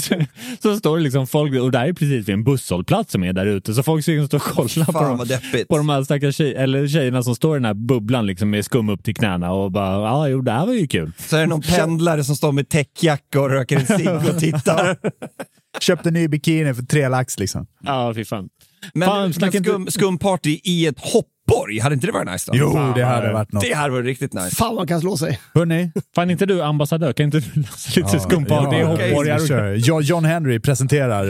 så 0.62 0.76
står 0.76 0.96
det 0.96 1.02
liksom 1.02 1.26
folk, 1.26 1.60
och 1.60 1.70
det 1.70 1.78
här 1.78 1.88
är 1.88 1.92
precis 1.92 2.28
vid 2.28 2.34
en 2.34 2.44
busshållplats 2.44 3.12
som 3.12 3.24
är 3.24 3.32
där 3.32 3.46
ute, 3.46 3.74
så 3.74 3.82
folk 3.82 4.02
ska 4.04 4.26
stå 4.26 4.36
och 4.36 4.42
kolla 4.42 4.84
på 4.84 4.92
dem. 4.92 5.16
vad 5.16 5.28
deppigt. 5.28 5.59
På 5.68 5.76
de 5.76 5.88
här 5.88 6.02
stackars 6.02 6.36
tjej, 6.36 6.54
eller 6.54 6.88
tjejerna 6.88 7.22
som 7.22 7.34
står 7.34 7.56
i 7.56 7.58
den 7.58 7.64
här 7.64 7.74
bubblan 7.74 8.26
liksom 8.26 8.50
med 8.50 8.64
skum 8.64 8.88
upp 8.88 9.04
till 9.04 9.14
knäna 9.14 9.52
och 9.52 9.72
bara, 9.72 9.92
ja 9.92 10.28
jo 10.28 10.40
det 10.40 10.52
här 10.52 10.66
var 10.66 10.72
ju 10.72 10.86
kul. 10.86 11.12
Så 11.18 11.36
är 11.36 11.40
det 11.40 11.46
någon 11.46 11.62
pendlare 11.62 12.24
som 12.24 12.36
står 12.36 12.52
med 12.52 12.68
täckjacka 12.68 13.40
och 13.40 13.50
röker 13.50 13.76
en 13.76 13.86
cigg 13.86 14.34
och 14.34 14.38
tittar. 14.38 14.96
Köpte 15.80 16.10
ny 16.10 16.28
bikini 16.28 16.74
för 16.74 16.82
tre 16.82 17.08
lax 17.08 17.38
liksom. 17.38 17.66
Ja, 17.80 18.14
fy 18.14 18.24
fan. 18.24 18.48
Men, 18.94 19.08
Fan, 19.08 19.32
men 19.40 19.52
skum, 19.52 19.86
skumparty 19.86 20.60
i 20.64 20.86
ett 20.86 21.00
hoppborg, 21.50 21.78
hade 21.78 21.94
inte 21.94 22.06
det 22.06 22.12
varit 22.12 22.32
nice 22.32 22.50
då? 22.52 22.58
Jo, 22.58 22.72
fan, 22.72 22.94
det 22.94 23.04
hade 23.04 23.32
varit 23.32 23.52
något. 23.52 23.62
Det 23.64 23.72
hade 23.72 23.92
varit 23.92 24.06
riktigt 24.06 24.32
nice. 24.34 24.56
Fan 24.56 24.74
man 24.74 24.86
kan 24.86 25.00
slå 25.00 25.16
sig. 25.16 25.40
Hörni, 25.54 25.92
Fan 26.14 26.30
inte 26.30 26.46
du 26.46 26.62
ambassadör, 26.62 27.12
kan 27.12 27.26
inte 27.26 27.40
du 27.40 27.60
lösa 27.60 28.00
lite 28.00 28.16
i 28.16 28.16
okej, 28.66 28.82
hoppborgar? 28.84 29.38
vi 29.40 29.48
kör. 29.48 29.74
Jo- 29.78 30.00
John 30.00 30.24
Henry 30.24 30.60
presenterar. 30.60 31.24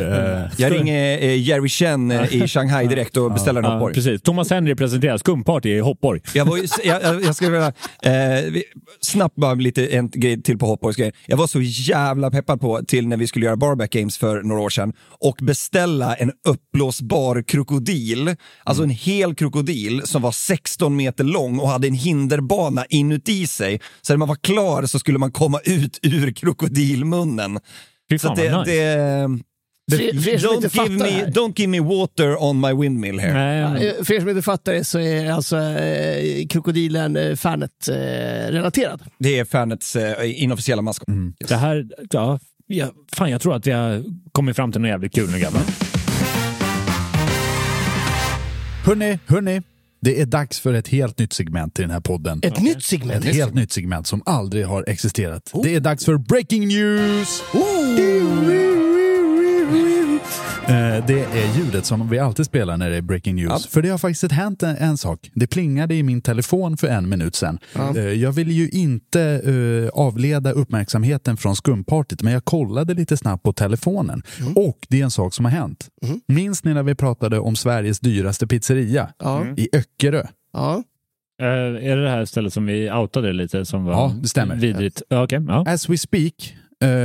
eh, 0.44 0.50
Jag 0.56 0.72
ringer 0.72 1.18
eh, 1.18 1.40
Jerry 1.42 1.68
Chen 1.68 2.11
eh, 2.11 2.35
i 2.35 2.48
Shanghai 2.48 2.87
direkt 2.87 3.16
och 3.16 3.33
beställer 3.33 3.61
en 3.61 3.64
Ja, 3.66 3.72
hoppborg. 3.72 3.94
precis. 3.94 4.22
Thomas 4.22 4.50
Henry 4.50 4.74
presenterar 4.74 5.16
skumparty 5.18 5.68
i 5.70 5.80
hoppborg. 5.80 6.20
Jag, 6.35 6.44
var 6.44 6.56
ju, 6.56 6.66
jag, 6.85 7.02
jag, 7.02 7.22
jag 7.22 7.35
skulle 7.37 7.50
vilja, 7.50 7.72
eh, 8.02 8.62
snabbt 9.00 9.37
bara 9.37 9.54
lite 9.54 9.87
en 9.87 10.11
grej 10.11 10.42
till 10.42 10.59
på 10.59 10.66
hoppborgsgrejen. 10.66 11.12
Jag 11.26 11.37
var 11.37 11.46
så 11.46 11.61
jävla 11.62 12.30
peppad 12.30 12.61
på 12.61 12.80
till 12.87 13.09
när 13.09 13.16
vi 13.16 13.26
skulle 13.26 13.46
göra 13.46 13.56
Barback 13.56 13.90
Games 13.90 14.18
för 14.18 14.42
några 14.42 14.61
år 14.62 14.70
sedan 14.70 14.92
och 15.20 15.37
beställa 15.42 16.14
en 16.14 16.33
uppblåsbar 16.48 17.42
krokodil, 17.42 18.37
alltså 18.64 18.83
en 18.83 18.90
hel 18.90 19.35
krokodil 19.35 20.02
som 20.11 20.23
var 20.23 20.33
16 20.33 20.96
meter 20.96 21.25
lång 21.25 21.59
och 21.59 21.68
hade 21.68 21.87
en 21.87 21.94
hinderbana 21.94 22.85
inuti 22.88 23.46
sig. 23.46 23.81
Så 24.03 24.12
när 24.12 24.18
man 24.18 24.29
var 24.29 24.37
klar 24.37 24.87
så 24.87 24.99
skulle 24.99 25.18
man 25.18 25.33
komma 25.33 25.61
ut 25.64 25.99
ur 26.03 26.33
krokodilmunnen. 26.33 27.59
Fy 28.11 28.18
Så 28.18 28.27
fan 28.29 28.37
det, 28.37 28.49
vad 28.51 28.66
nice. 28.66 28.73
det, 28.81 29.38
För, 29.90 29.96
för 29.99 30.31
don't, 30.31 30.83
give 30.88 30.88
det 30.88 31.05
me, 31.05 31.25
don't 31.33 31.53
give 31.57 31.66
me 31.70 31.81
water 31.81 32.42
on 32.42 32.61
my 32.61 32.73
windmill 32.73 33.18
here. 33.20 33.33
Nej, 33.35 33.62
men- 33.62 33.77
Eh, 33.99 34.05
För 34.05 34.14
er 34.14 34.20
som 34.20 34.29
inte 34.29 34.42
fattar 34.42 34.73
det 34.73 34.85
så 34.85 34.99
är 34.99 35.31
alltså 35.33 35.57
eh, 35.57 36.46
krokodilen 36.46 37.16
eh, 37.16 37.37
Fanet-relaterad. 37.37 39.03
Det 39.18 39.38
är 39.38 39.44
Fanets 39.44 39.96
eh, 39.96 40.42
inofficiella 40.42 40.83
maskot. 40.83 41.09
Det 41.49 41.57
här, 41.57 41.87
ja, 42.11 42.38
ja, 42.66 42.90
fan 43.16 43.31
jag 43.31 43.40
tror 43.40 43.55
att 43.57 43.66
vi 43.66 43.70
har 43.70 44.05
kommit 44.33 44.57
fram 44.57 44.73
till 44.73 44.81
något 44.81 44.88
jävligt 44.88 45.14
kul 45.14 45.31
nu 45.31 45.38
grabbar. 45.38 45.61
Hörni, 48.85 49.18
hörni. 49.27 49.62
Det 50.00 50.20
är 50.20 50.26
dags 50.26 50.60
för 50.60 50.74
ett 50.74 50.88
helt 50.88 51.18
nytt 51.18 51.32
segment 51.32 51.78
i 51.78 51.82
den 51.82 51.90
här 51.90 52.00
podden. 52.00 52.40
Ett 52.42 52.60
nytt 52.60 52.84
segment. 52.84 53.24
Ett 53.24 53.34
helt 53.34 53.54
nytt 53.54 53.72
segment 53.72 54.06
som 54.06 54.22
aldrig 54.26 54.66
har 54.66 54.84
existerat. 54.88 55.52
Det 55.62 55.74
är 55.74 55.80
dags 55.80 56.04
för 56.04 56.16
Breaking 56.16 56.68
News! 56.68 57.42
Eh, 57.54 58.80
Det 61.06 61.20
är 61.20 61.59
ljudet 61.59 61.85
som 61.87 62.09
vi 62.09 62.18
alltid 62.18 62.46
spelar 62.46 62.76
när 62.76 62.90
det 62.90 62.96
är 62.96 63.00
breaking 63.02 63.37
news. 63.37 63.48
Ja. 63.50 63.59
För 63.70 63.83
det 63.83 63.88
har 63.88 63.98
faktiskt 63.98 64.33
hänt 64.33 64.62
en, 64.62 64.76
en 64.76 64.96
sak. 64.96 65.30
Det 65.35 65.46
plingade 65.46 65.94
i 65.94 66.02
min 66.02 66.22
telefon 66.22 66.76
för 66.76 66.87
en 66.88 67.09
minut 67.09 67.35
sedan. 67.37 67.59
Eh, 67.96 68.02
Jag 68.02 68.33
vill 68.33 68.50
ju 68.50 68.68
inte 68.68 69.22
eh, 69.22 70.00
avleda 70.00 70.52
uppmärksamheten 70.52 71.37
från 71.37 71.56
skumpartyt, 71.56 72.22
men 72.22 72.33
jag 72.33 72.44
kollade 72.44 72.94
lite 72.94 73.16
snabbt 73.16 73.42
på 73.42 73.52
telefonen. 73.52 74.22
Och 74.54 74.78
det 74.88 75.00
är 75.00 75.04
en 75.04 75.11
sak 75.11 75.35
som 75.35 75.44
har 75.44 75.52
hänt. 75.52 75.88
Minns 76.28 76.64
ni 76.64 76.74
när 76.74 76.83
vi 76.83 76.94
pratade 76.94 77.38
om 77.38 77.56
Sveriges 77.56 78.00
dyraste 78.00 78.46
pizzeria 78.46 79.09
Ja. 79.18 79.46
i 79.56 79.68
Öckerö? 79.72 80.26
Ja. 80.52 80.83
Eh, 81.42 81.46
är 81.90 81.96
det 81.96 82.02
det 82.02 82.11
här 82.11 82.24
stället 82.24 82.52
som 82.52 82.66
vi 82.66 82.90
outade 82.92 83.33
lite 83.33 83.64
som 83.64 83.85
var 83.85 83.92
Ja, 83.92 84.14
det 84.22 84.28
stämmer. 84.28 84.56
vidrigt? 84.56 85.02
Ja, 85.09 85.24
Okej, 85.24 85.40
ja. 85.48 85.64
As 85.68 85.88
we 85.88 85.98
speak, 85.98 86.33
eh, 86.52 86.54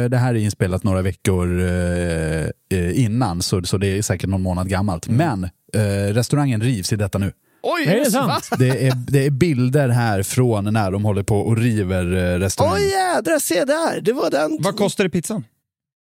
det 0.10 0.18
här 0.18 0.36
är 0.36 0.40
inspelat 0.40 0.84
några 0.84 1.02
veckor 1.02 1.62
eh, 1.62 2.46
eh, 2.80 3.04
innan, 3.04 3.42
så, 3.42 3.64
så 3.64 3.78
det 3.78 3.88
är 3.88 4.02
säkert 4.02 4.30
någon 4.30 4.42
månad 4.42 4.70
gammalt. 4.70 5.08
Men 5.08 5.44
eh, 5.74 6.14
restaurangen 6.14 6.62
rivs 6.62 6.94
i 6.94 6.96
detta 6.96 7.18
nu. 7.18 7.32
Oj, 7.68 7.86
Är 7.88 7.96
det 7.96 8.12
sant? 8.12 8.50
Det 8.60 8.88
är, 8.88 8.94
det 9.08 9.26
är 9.26 9.30
bilder 9.30 9.90
här 9.90 10.24
från 10.24 10.74
när 10.74 10.92
de 10.92 11.06
håller 11.06 11.24
på 11.24 11.40
och 11.40 11.58
river 11.58 12.16
eh, 12.16 12.40
restaurangen. 12.40 12.82
Oj 12.84 12.90
jädrar, 12.92 13.40
se 13.40 13.66
där. 13.66 14.02
Det 14.02 14.14
var 14.14 14.30
den. 14.32 14.58
Vad 14.60 14.78
kostade 14.78 15.10
pizzan? 15.10 15.44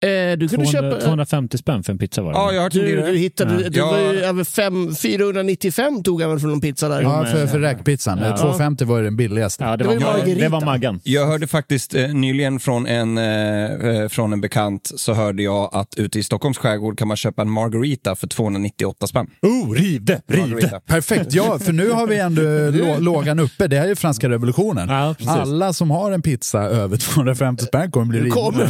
Eh, 0.03 0.37
du 0.37 0.47
kunde 0.47 0.65
200, 0.65 0.71
köpa... 0.91 1.01
250 1.05 1.57
spänn 1.57 1.83
för 1.83 1.91
en 1.93 1.97
pizza 1.99 2.21
var 2.21 2.31
det. 2.33 2.37
Ja, 2.39 2.51
jag 2.53 2.61
har 2.61 2.69
Du, 2.69 2.81
dyrare. 2.85 3.11
du 3.11 3.17
hittade, 3.17 3.63
Ja. 3.63 3.69
det 3.69 3.81
var 3.81 3.97
ju 4.13 4.19
över 4.19 4.43
fem, 4.43 4.95
495 4.95 6.03
tog 6.03 6.21
han 6.21 6.29
väl 6.31 6.39
för 6.39 6.47
någon 6.47 6.61
pizza 6.61 6.89
där. 6.89 7.01
Ja, 7.01 7.25
för, 7.25 7.47
för 7.47 7.59
räkpizzan. 7.59 8.19
Ja. 8.23 8.37
250 8.37 8.85
var 8.85 8.97
ju 8.97 9.03
den 9.03 9.15
billigaste. 9.15 9.63
Ja, 9.63 9.69
det, 9.77 9.77
Det 9.77 9.83
var, 9.83 9.93
var 9.95 9.99
ju 9.99 10.05
ja, 10.07 10.13
Margarita. 10.17 10.41
det 10.41 10.49
var 10.49 10.61
Maggan. 10.61 10.99
Jag 11.03 11.27
hörde 11.27 11.47
faktiskt 11.47 11.95
eh, 11.95 12.07
nyligen 12.07 12.59
från 12.59 12.87
en, 12.87 13.17
eh, 13.17 13.71
eh, 14.01 14.07
från 14.07 14.33
en 14.33 14.41
bekant 14.41 14.91
så 14.95 15.13
hörde 15.13 15.43
jag 15.43 15.69
att 15.73 15.93
ute 15.97 16.19
i 16.19 16.23
Stockholms 16.23 16.57
skärgård 16.57 16.97
kan 16.99 17.07
man 17.07 17.17
köpa 17.17 17.41
en 17.41 17.49
margarita 17.49 18.15
för 18.15 18.27
298 18.27 19.07
spänn. 19.07 19.27
Oh, 19.41 19.73
riv 19.73 20.05
det! 20.05 20.21
Riv 20.27 20.55
det! 20.55 20.81
Perfekt, 20.85 21.33
ja, 21.33 21.59
för 21.59 21.73
nu 21.73 21.89
har 21.91 22.07
vi 22.07 22.17
ändå 22.19 22.41
lå, 22.85 22.99
lågan 22.99 23.39
uppe. 23.39 23.67
Det 23.67 23.77
här 23.77 23.83
är 23.85 23.89
ju 23.89 23.95
franska 23.95 24.29
revolutionen. 24.29 24.89
Ja. 24.89 25.15
Alla 25.27 25.73
som 25.73 25.91
har 25.91 26.11
en 26.11 26.21
pizza 26.21 26.59
över 26.61 26.97
250 26.97 27.65
spänn 27.65 27.91
kommer 27.91 28.05
bli 28.05 28.19
rivna. 28.19 28.35
kommer 28.35 28.67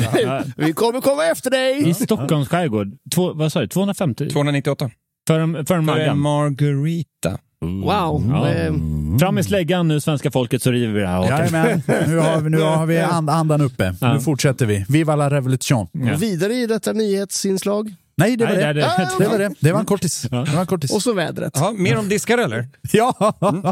vi. 0.56 0.66
vi 0.66 0.74
kommer 0.74 1.02
komma 1.02 1.21
efter 1.32 1.50
dig. 1.50 1.90
I 1.90 1.94
Stockholms 1.94 2.48
skärgård, 2.50 2.88
två, 3.16 3.34
vad 3.34 3.52
sa 3.52 3.60
du, 3.60 3.68
250? 3.68 4.30
298. 4.30 4.92
För 5.28 5.40
en, 5.40 5.66
för 5.66 5.76
en 5.76 5.88
För 5.88 6.00
en 6.00 6.20
margarita. 6.20 7.38
Wow. 7.66 8.30
Ja. 8.30 8.50
Eh, 8.50 8.74
Fram 9.20 9.36
med 9.36 9.46
släggan 9.46 9.88
nu 9.88 10.02
svenska 10.02 10.32
folket 10.32 10.62
så 10.64 10.72
river 10.72 10.94
vi 10.94 11.00
det 11.00 11.08
här. 11.08 11.30
Jajamän, 11.30 11.82
nu 12.08 12.18
har 12.18 12.42
vi, 12.42 12.50
nu 12.50 12.60
har 12.62 12.86
vi 12.86 13.00
and, 13.00 13.30
andan 13.30 13.62
uppe. 13.62 13.96
Ja. 14.02 14.14
Nu 14.14 14.20
fortsätter 14.20 14.66
vi. 14.66 14.86
Viva 14.90 15.16
la 15.16 15.30
revolution. 15.30 15.88
Ja. 15.92 16.16
Vidare 16.18 16.54
i 16.54 16.68
detta 16.68 16.94
nyhetsinslag. 16.94 17.94
Nej, 18.18 18.38
det 18.38 18.46
var 18.46 18.52
Nej, 18.54 18.62
det. 18.62 18.74
det 18.74 18.74
det. 18.74 19.10
Det 19.24 19.28
var 19.28 19.40
det. 19.40 19.54
Det 19.60 19.72
var 19.72 19.80
en 19.80 19.86
kortis. 19.86 20.22
Det 20.22 20.36
var 20.36 20.60
en 20.62 20.66
kortis. 20.66 20.92
Och 20.96 21.02
så 21.02 21.14
vädret. 21.14 21.52
Ja, 21.56 21.72
mer 21.78 21.98
om 21.98 22.10
diskar 22.10 22.38
eller? 22.38 22.68
Ja. 22.94 23.16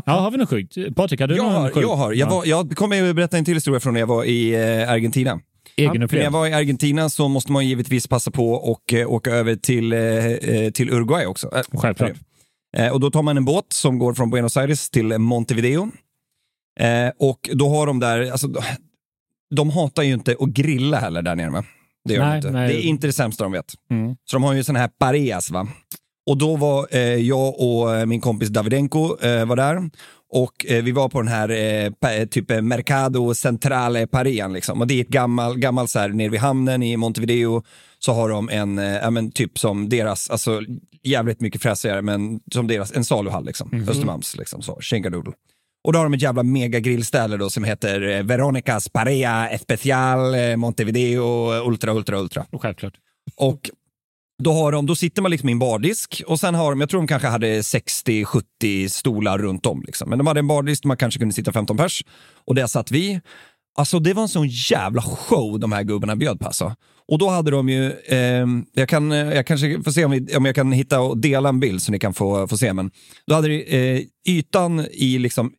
Ja, 0.06 0.20
har 0.20 0.32
vi 0.32 0.38
något 0.38 0.50
sjukt? 0.50 0.96
Patrik, 0.96 1.20
har 1.20 1.28
du 1.28 1.36
Jag 1.36 1.44
någon 1.46 1.54
har, 1.54 1.70
sjuk? 1.70 1.84
jag 1.84 1.96
har. 1.96 2.14
Jag, 2.14 2.30
var, 2.30 2.46
jag 2.46 2.76
kommer 2.76 3.10
att 3.10 3.16
berätta 3.16 3.38
en 3.38 3.46
till 3.46 3.54
historia 3.54 3.80
från 3.80 3.94
när 3.94 4.00
jag 4.00 4.08
var 4.08 4.24
i 4.24 4.54
eh, 4.82 4.92
Argentina. 4.92 5.40
För 5.80 5.86
när 5.86 5.94
jag 5.94 5.96
Egenupplevd? 5.96 6.32
var 6.34 6.48
i 6.48 6.54
Argentina 6.54 7.10
så 7.10 7.28
måste 7.28 7.52
man 7.52 7.68
givetvis 7.68 8.08
passa 8.08 8.32
på 8.32 8.52
och 8.54 8.94
eh, 8.94 9.12
åka 9.12 9.32
över 9.32 9.56
till, 9.56 9.94
eh, 9.94 10.00
eh, 10.00 10.72
till 10.72 10.89
Uruguay 10.89 11.26
också. 11.26 11.56
Eh, 11.56 11.80
Självklart. 11.80 12.12
Och 12.92 13.00
då 13.00 13.12
tar 13.12 13.24
man 13.24 13.38
en 13.38 13.46
båt 13.46 13.74
som 13.74 14.00
går 14.00 14.13
från 14.13 14.30
Buenos 14.30 14.58
Aires 14.58 14.89
till 14.89 15.18
Montevideo. 15.18 15.92
Och 17.20 17.50
då 17.54 17.70
har 17.70 17.88
de 17.88 18.00
där, 18.00 18.32
alltså, 18.32 18.48
de 19.56 19.70
hatar 19.70 20.04
ju 20.04 20.13
inte 20.13 20.36
att 20.39 20.50
grilla 20.50 21.00
heller 21.00 21.22
där 21.22 21.36
nere. 21.36 21.50
Va? 21.50 21.63
Det 22.06 22.13
gör 22.13 22.22
de 22.22 22.28
Nej, 22.28 22.38
inte. 22.38 22.52
nej. 22.52 22.68
Det 22.68 22.86
är 22.86 22.89
inte 22.89 23.08
det 23.08 23.13
sämsta 23.13 23.44
de 23.44 23.52
vet. 23.52 23.74
Mm. 23.92 24.15
Så 24.26 24.36
de 24.36 24.44
har 24.44 24.54
ju 24.54 24.63
såna 24.63 24.80
här 24.80 24.88
pareas. 25.00 25.52
Va? 25.52 25.68
Och 26.30 26.38
då 26.38 26.56
var 26.56 26.98
jag 27.18 27.60
och 27.60 28.08
min 28.08 28.22
kompis 28.22 28.50
Davidenko 28.50 29.08
var 29.46 29.56
där. 29.56 29.89
Och 30.32 30.65
eh, 30.65 30.84
vi 30.84 30.92
var 30.92 31.10
på 31.10 31.22
den 31.22 31.32
här 31.32 31.50
eh, 31.50 31.92
pa- 31.92 32.26
typ 32.32 32.52
eh, 32.52 32.62
Mercado 32.62 33.34
Centrale 33.34 34.08
Parean. 34.08 34.54
Liksom. 34.54 34.82
Och 34.82 34.88
det 34.88 34.94
är 34.94 35.02
ett 35.02 35.08
gammalt, 35.08 35.58
gammal, 35.58 35.88
så 35.88 36.00
här, 36.00 36.10
nere 36.10 36.30
vid 36.30 36.39
hamnen 36.39 36.84
i 36.84 36.98
Montevideo 36.98 37.63
så 38.00 38.13
har 38.13 38.30
de 38.30 38.50
en, 38.50 38.80
eh, 38.80 38.86
ja, 38.86 39.10
men 39.10 39.32
typ 39.32 39.60
som 39.60 39.89
deras, 39.89 40.30
alltså 40.30 40.62
jävligt 41.04 41.42
mycket 41.42 41.62
fräsigare, 41.62 42.02
men 42.02 42.39
som 42.54 42.68
deras, 42.68 42.92
en 42.96 43.06
saluhall 43.06 43.46
liksom. 43.46 43.86
Östermalms 43.89 44.38
liksom 44.38 44.62
så, 44.62 44.78
Schenkadoodle. 44.82 45.34
Och 45.84 45.94
då 45.94 46.00
har 46.00 46.04
de 46.04 46.13
ett 46.13 46.22
jävla 46.22 46.44
megagrillställe 46.44 47.38
då 47.38 47.50
som 47.50 47.63
heter 47.63 48.10
eh, 48.10 48.24
Veronicas 48.24 48.89
Parea 48.89 49.50
Especial 49.50 50.36
eh, 50.36 50.56
Montevideo 50.56 51.52
Ultra 51.68 51.94
Ultra 51.94 52.18
Ultra. 52.20 52.46
Självklart. 52.62 52.94
Och 53.36 53.70
då, 54.39 54.54
har 54.54 54.71
de, 54.71 54.86
då 54.86 54.95
sitter 54.95 55.21
man 55.21 55.32
liksom 55.32 55.49
i 55.49 55.52
en 55.52 55.60
bardisk 55.60 56.23
och 56.28 56.39
sen 56.39 56.56
har 56.56 56.69
de, 56.69 56.80
jag 56.80 56.89
tror 56.89 57.02
de 57.02 57.08
kanske 57.08 57.28
hade 57.28 57.62
60-70 57.62 58.88
stolar 58.88 59.38
runt 59.38 59.65
om. 59.65 59.84
Liksom. 59.86 60.10
Men 60.10 60.17
de 60.17 60.28
hade 60.28 60.39
en 60.39 60.47
bardisk 60.47 60.84
där 60.84 60.88
man 60.88 60.97
kanske 60.97 61.19
kunde 61.19 61.34
sitta 61.34 61.52
15 61.52 61.78
pers 61.78 62.04
och 62.45 62.56
där 62.56 62.67
satt 62.67 62.91
vi. 62.91 63.21
Alltså 63.78 63.99
det 63.99 64.13
var 64.13 64.23
en 64.23 64.30
sån 64.30 64.47
jävla 64.47 65.02
show 65.02 65.60
de 65.60 65.71
här 65.71 65.84
gubbarna 65.84 66.15
bjöd 66.15 66.39
på 66.39 66.45
alltså. 66.45 66.75
Och 67.08 67.17
då 67.19 67.30
hade 67.30 67.52
de 67.52 67.69
ju, 67.69 67.91
eh, 67.91 68.45
jag, 68.73 68.89
kan, 68.89 69.12
eh, 69.12 69.17
jag 69.17 69.47
kanske 69.47 69.84
får 69.84 69.91
se 69.91 70.06
om, 70.06 70.12
vi, 70.12 70.36
om 70.36 70.45
jag 70.45 70.56
kan 70.56 70.71
hitta 70.71 71.02
och 71.02 71.17
dela 71.17 71.49
en 71.49 71.60
bild 71.60 71.82
så 71.82 71.91
ni 71.91 71.99
kan 71.99 72.13
få, 72.13 72.47
få 72.47 72.58
se, 72.58 72.73
men 72.73 72.91
då 73.28 73.36
hade 73.36 73.47
de 73.47 73.63
eh, 73.63 74.02
ytan 74.28 74.88
i 74.91 75.19
liksom 75.19 75.52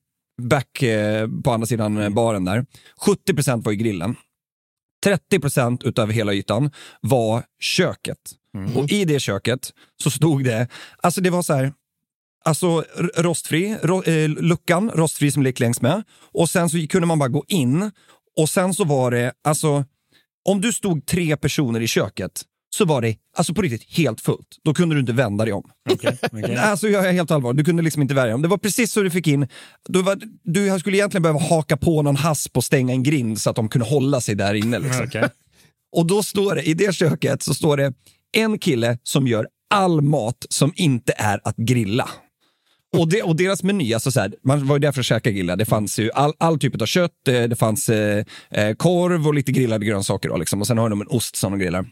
back 0.42 0.82
eh, 0.82 1.28
på 1.44 1.52
andra 1.52 1.66
sidan 1.66 1.98
eh, 1.98 2.08
baren 2.08 2.44
där, 2.44 2.66
70 3.06 3.34
procent 3.34 3.64
var 3.64 3.72
i 3.72 3.76
grillen. 3.76 4.16
30% 5.06 5.86
utav 5.86 6.10
hela 6.10 6.32
ytan 6.34 6.70
var 7.00 7.42
köket. 7.60 8.18
Och 8.76 8.90
i 8.92 9.04
det 9.04 9.20
köket 9.20 9.72
så 10.02 10.10
stod 10.10 10.44
det, 10.44 10.68
alltså 11.02 11.20
det 11.20 11.30
var 11.30 11.42
så 11.42 11.54
här, 11.54 11.72
alltså 12.44 12.84
rostfri, 13.16 13.76
ro, 13.82 14.02
eh, 14.02 14.28
luckan 14.28 14.90
rostfri 14.94 15.32
som 15.32 15.42
gick 15.46 15.60
längs 15.60 15.80
med. 15.80 16.02
Och 16.32 16.50
sen 16.50 16.70
så 16.70 16.86
kunde 16.90 17.06
man 17.06 17.18
bara 17.18 17.28
gå 17.28 17.44
in 17.48 17.90
och 18.36 18.48
sen 18.48 18.74
så 18.74 18.84
var 18.84 19.10
det, 19.10 19.32
alltså 19.44 19.84
om 20.48 20.60
du 20.60 20.72
stod 20.72 21.06
tre 21.06 21.36
personer 21.36 21.80
i 21.80 21.86
köket 21.86 22.42
så 22.70 22.85
var 22.85 23.02
det 23.02 23.16
alltså 23.37 23.54
på 23.54 23.62
riktigt 23.62 23.96
helt 23.96 24.20
fullt. 24.20 24.48
Då 24.64 24.74
kunde 24.74 24.94
du 24.94 25.00
inte 25.00 25.12
vända 25.12 25.44
dig 25.44 25.54
om. 25.54 25.70
Nej, 26.33 26.56
Alltså 26.59 26.88
jag 26.88 27.09
är 27.09 27.12
helt 27.12 27.30
allvar, 27.30 27.52
du 27.52 27.64
kunde 27.64 27.83
liksom 27.83 28.02
inte 28.02 28.14
värja 28.14 28.26
dig 28.26 28.35
om. 28.35 28.42
Det 28.42 28.48
var 28.48 28.59
precis 28.59 28.92
så 28.92 29.02
du 29.02 29.11
fick 29.11 29.26
in, 29.26 29.48
du, 29.88 30.02
var, 30.02 30.20
du 30.42 30.78
skulle 30.78 30.96
egentligen 30.96 31.22
behöva 31.22 31.40
haka 31.40 31.76
på 31.76 32.02
någon 32.02 32.16
hasp 32.16 32.56
och 32.56 32.64
stänga 32.64 32.92
en 32.92 33.02
grind 33.02 33.40
så 33.40 33.50
att 33.50 33.56
de 33.56 33.68
kunde 33.68 33.87
hålla 33.87 34.20
sig 34.20 34.35
där 34.35 34.54
inne. 34.54 34.78
Liksom. 34.78 35.04
Okej. 35.04 35.28
Och 35.96 36.06
då 36.06 36.22
står 36.22 36.54
det, 36.54 36.62
i 36.62 36.74
det 36.74 36.94
köket 36.94 37.42
så 37.42 37.54
står 37.54 37.76
det 37.76 37.92
en 38.33 38.59
kille 38.59 38.98
som 39.02 39.26
gör 39.26 39.46
all 39.74 40.00
mat 40.00 40.46
som 40.48 40.72
inte 40.76 41.12
är 41.16 41.40
att 41.44 41.56
grilla. 41.56 42.09
Och, 42.96 43.09
det, 43.09 43.22
och 43.22 43.37
deras 43.37 43.62
meny, 43.62 43.94
alltså 43.94 44.11
så 44.11 44.20
här, 44.20 44.35
man 44.44 44.66
var 44.66 44.76
ju 44.76 44.80
där 44.80 44.92
för 44.92 45.00
att 45.00 45.06
käka 45.06 45.30
grilla. 45.30 45.56
Det 45.56 45.64
fanns 45.64 45.98
ju 45.98 46.11
all, 46.12 46.33
all 46.38 46.59
typ 46.59 46.83
av 46.83 46.87
kött, 46.87 47.28
eh, 47.28 47.42
det 47.42 47.56
fanns 47.56 47.88
eh, 47.88 48.24
eh, 48.50 48.74
korv 48.74 49.26
och 49.26 49.35
lite 49.35 49.52
grillade 49.52 49.87
grönsaker. 49.87 50.28
Då, 50.28 50.37
liksom. 50.37 50.61
Och 50.61 50.66
sen 50.66 50.78
har 50.78 50.90
de 50.90 51.00
en 51.00 51.06
ost 51.09 51.37
som 51.37 51.52
de 51.52 51.59
grillar. 51.59 51.87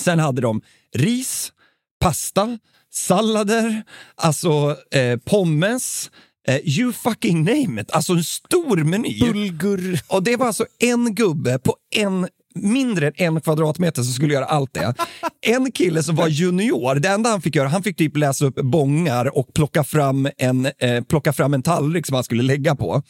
Sen 0.00 0.18
hade 0.18 0.40
de 0.42 0.60
ris, 0.94 1.52
pasta, 2.00 2.58
sallader, 2.92 3.82
alltså 4.14 4.76
eh, 4.90 5.18
pommes, 5.24 6.10
eh, 6.48 6.60
you 6.64 6.92
fucking 6.92 7.44
name 7.44 7.80
it. 7.80 7.90
Alltså 7.90 8.12
en 8.12 8.24
stor 8.24 8.76
meny. 8.76 9.20
Bulgur. 9.20 10.00
Och 10.08 10.22
det 10.22 10.36
var 10.36 10.46
alltså 10.46 10.66
en 10.78 11.14
gubbe 11.14 11.58
på 11.58 11.76
en 11.94 12.28
mindre 12.54 13.12
än 13.16 13.34
en 13.36 13.40
kvadratmeter 13.40 14.02
som 14.02 14.12
skulle 14.12 14.34
göra 14.34 14.44
allt 14.44 14.74
det. 14.74 14.94
En 15.40 15.72
kille 15.72 16.02
som 16.02 16.16
var 16.16 16.28
junior, 16.28 16.94
det 16.94 17.08
enda 17.08 17.30
han 17.30 17.42
fick 17.42 17.56
göra, 17.56 17.68
han 17.68 17.82
fick 17.82 17.96
typ 17.96 18.16
läsa 18.16 18.44
upp 18.44 18.54
bångar 18.54 19.38
och 19.38 19.54
plocka 19.54 19.84
fram 19.84 20.28
en, 20.38 20.66
eh, 20.78 21.04
plocka 21.04 21.32
fram 21.32 21.54
en 21.54 21.62
tallrik 21.62 22.06
som 22.06 22.14
han 22.14 22.24
skulle 22.24 22.42
lägga 22.42 22.74
på. 22.74 23.02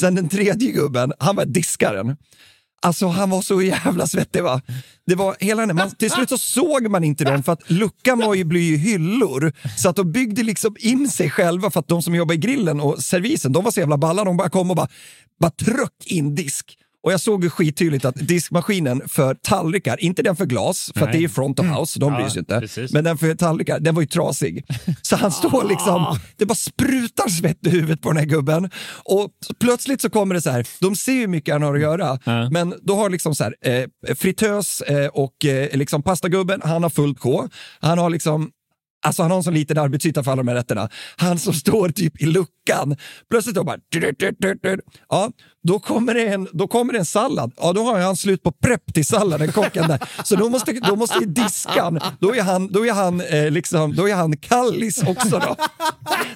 Sen 0.00 0.14
den 0.14 0.28
tredje 0.28 0.72
gubben, 0.72 1.12
han 1.18 1.36
var 1.36 1.44
diskaren. 1.44 2.16
Alltså 2.84 3.06
han 3.06 3.30
var 3.30 3.42
så 3.42 3.62
jävla 3.62 4.06
svettig 4.06 4.42
va. 4.42 4.60
Det 5.06 5.14
var 5.14 5.36
hela 5.40 5.66
den, 5.66 5.76
man, 5.76 5.90
till 5.90 6.10
slut 6.10 6.28
så 6.28 6.38
såg 6.38 6.90
man 6.90 7.04
inte 7.04 7.24
dem 7.24 7.42
för 7.42 7.52
att 7.52 7.70
luckan 7.70 8.18
var 8.18 8.34
ju, 8.34 8.44
blir 8.44 8.62
ju 8.62 8.76
hyllor. 8.76 9.52
Så 9.78 9.88
att 9.88 9.96
de 9.96 10.12
byggde 10.12 10.42
liksom 10.42 10.76
in 10.78 11.08
sig 11.08 11.30
själva 11.30 11.70
för 11.70 11.80
att 11.80 11.88
de 11.88 12.02
som 12.02 12.14
jobbar 12.14 12.34
i 12.34 12.38
grillen 12.38 12.80
och 12.80 12.98
servisen, 13.02 13.52
de 13.52 13.64
var 13.64 13.70
så 13.70 13.80
jävla 13.80 13.96
balla. 13.98 14.24
De 14.24 14.36
bara 14.36 14.50
kom 14.50 14.70
och 14.70 14.76
bara, 14.76 14.88
bara 15.40 15.50
tryck 15.50 16.06
in 16.06 16.34
disk. 16.34 16.78
Och 17.02 17.12
jag 17.12 17.20
såg 17.20 17.44
ju 17.44 17.50
skittydligt 17.50 18.04
att 18.04 18.14
diskmaskinen 18.28 19.02
för 19.08 19.34
tallrikar, 19.34 20.00
inte 20.04 20.22
den 20.22 20.36
för 20.36 20.46
glas, 20.46 20.90
för 20.94 21.06
att 21.06 21.12
det 21.12 21.18
är 21.18 21.20
ju 21.22 21.28
front 21.28 21.58
of 21.60 21.66
house, 21.66 21.98
de 22.00 22.14
bryr 22.14 22.28
sig 22.28 22.38
inte. 22.38 22.60
precis. 22.60 22.92
Men 22.92 23.04
den 23.04 23.18
för 23.18 23.34
tallrikar, 23.34 23.80
den 23.80 23.94
var 23.94 24.02
ju 24.02 24.08
trasig. 24.08 24.64
Så 25.02 25.16
han 25.16 25.32
står 25.32 25.64
liksom, 25.68 26.18
det 26.36 26.46
bara 26.46 26.54
sprutar 26.54 27.28
svett 27.28 27.66
i 27.66 27.70
huvudet 27.70 28.00
på 28.02 28.08
den 28.08 28.16
här 28.16 28.24
gubben. 28.24 28.70
Och 29.04 29.30
plötsligt 29.60 30.00
så 30.00 30.10
kommer 30.10 30.34
det 30.34 30.42
så 30.42 30.50
här, 30.50 30.66
de 30.80 30.96
ser 30.96 31.12
ju 31.12 31.20
hur 31.20 31.26
mycket 31.28 31.54
han 31.54 31.62
har 31.62 31.74
att 31.74 31.80
göra, 31.80 32.18
Ja. 32.24 32.50
men 32.50 32.74
då 32.82 32.96
har 32.96 33.10
liksom 33.10 33.34
så 33.34 33.44
här, 33.44 33.54
eh, 33.64 34.14
fritös 34.14 34.80
eh, 34.80 35.06
och 35.06 35.44
eh, 35.44 35.76
liksom 35.76 36.02
pastagubben, 36.02 36.60
han 36.64 36.82
har 36.82 36.90
fullt 36.90 37.18
K. 37.20 37.48
Han 37.80 37.98
har 37.98 38.10
liksom 38.10 38.50
Alltså 39.02 39.22
han 39.22 39.30
har 39.30 39.38
en 39.38 39.44
sån 39.44 39.54
liten 39.54 39.78
arbetsyta 39.78 40.24
för 40.24 40.32
alla 40.32 40.42
de 40.42 40.48
här 40.48 40.54
rätterna. 40.54 40.88
Han 41.16 41.38
som 41.38 41.52
står 41.52 41.88
typ 41.88 42.22
i 42.22 42.26
luckan. 42.26 42.96
Plötsligt 43.30 43.54
då 43.54 43.64
bara... 43.64 43.76
Ja, 45.08 45.30
då 45.62 45.78
kommer, 45.78 46.14
det 46.14 46.26
en, 46.28 46.48
då 46.52 46.68
kommer 46.68 46.92
det 46.92 46.98
en 46.98 47.04
sallad. 47.04 47.52
Ja, 47.56 47.72
då 47.72 47.84
har 47.84 48.00
han 48.00 48.16
slut 48.16 48.42
på 48.42 48.52
prepp 48.52 48.94
till 48.94 49.06
salladen, 49.06 49.52
kocken 49.52 49.88
där. 49.88 50.02
Så 50.24 50.36
då 50.36 50.48
måste, 50.48 50.72
då 50.72 50.96
måste 50.96 51.18
ju 51.18 51.26
diskan, 51.26 52.00
då 52.20 52.34
är 52.36 52.42
han, 52.42 52.72
då 52.72 52.86
är 52.86 52.92
han, 52.92 53.20
eh, 53.20 53.50
liksom, 53.50 53.94
då 53.96 54.08
är 54.08 54.14
han 54.14 54.36
kallis 54.36 55.02
också 55.02 55.38
då. 55.38 55.56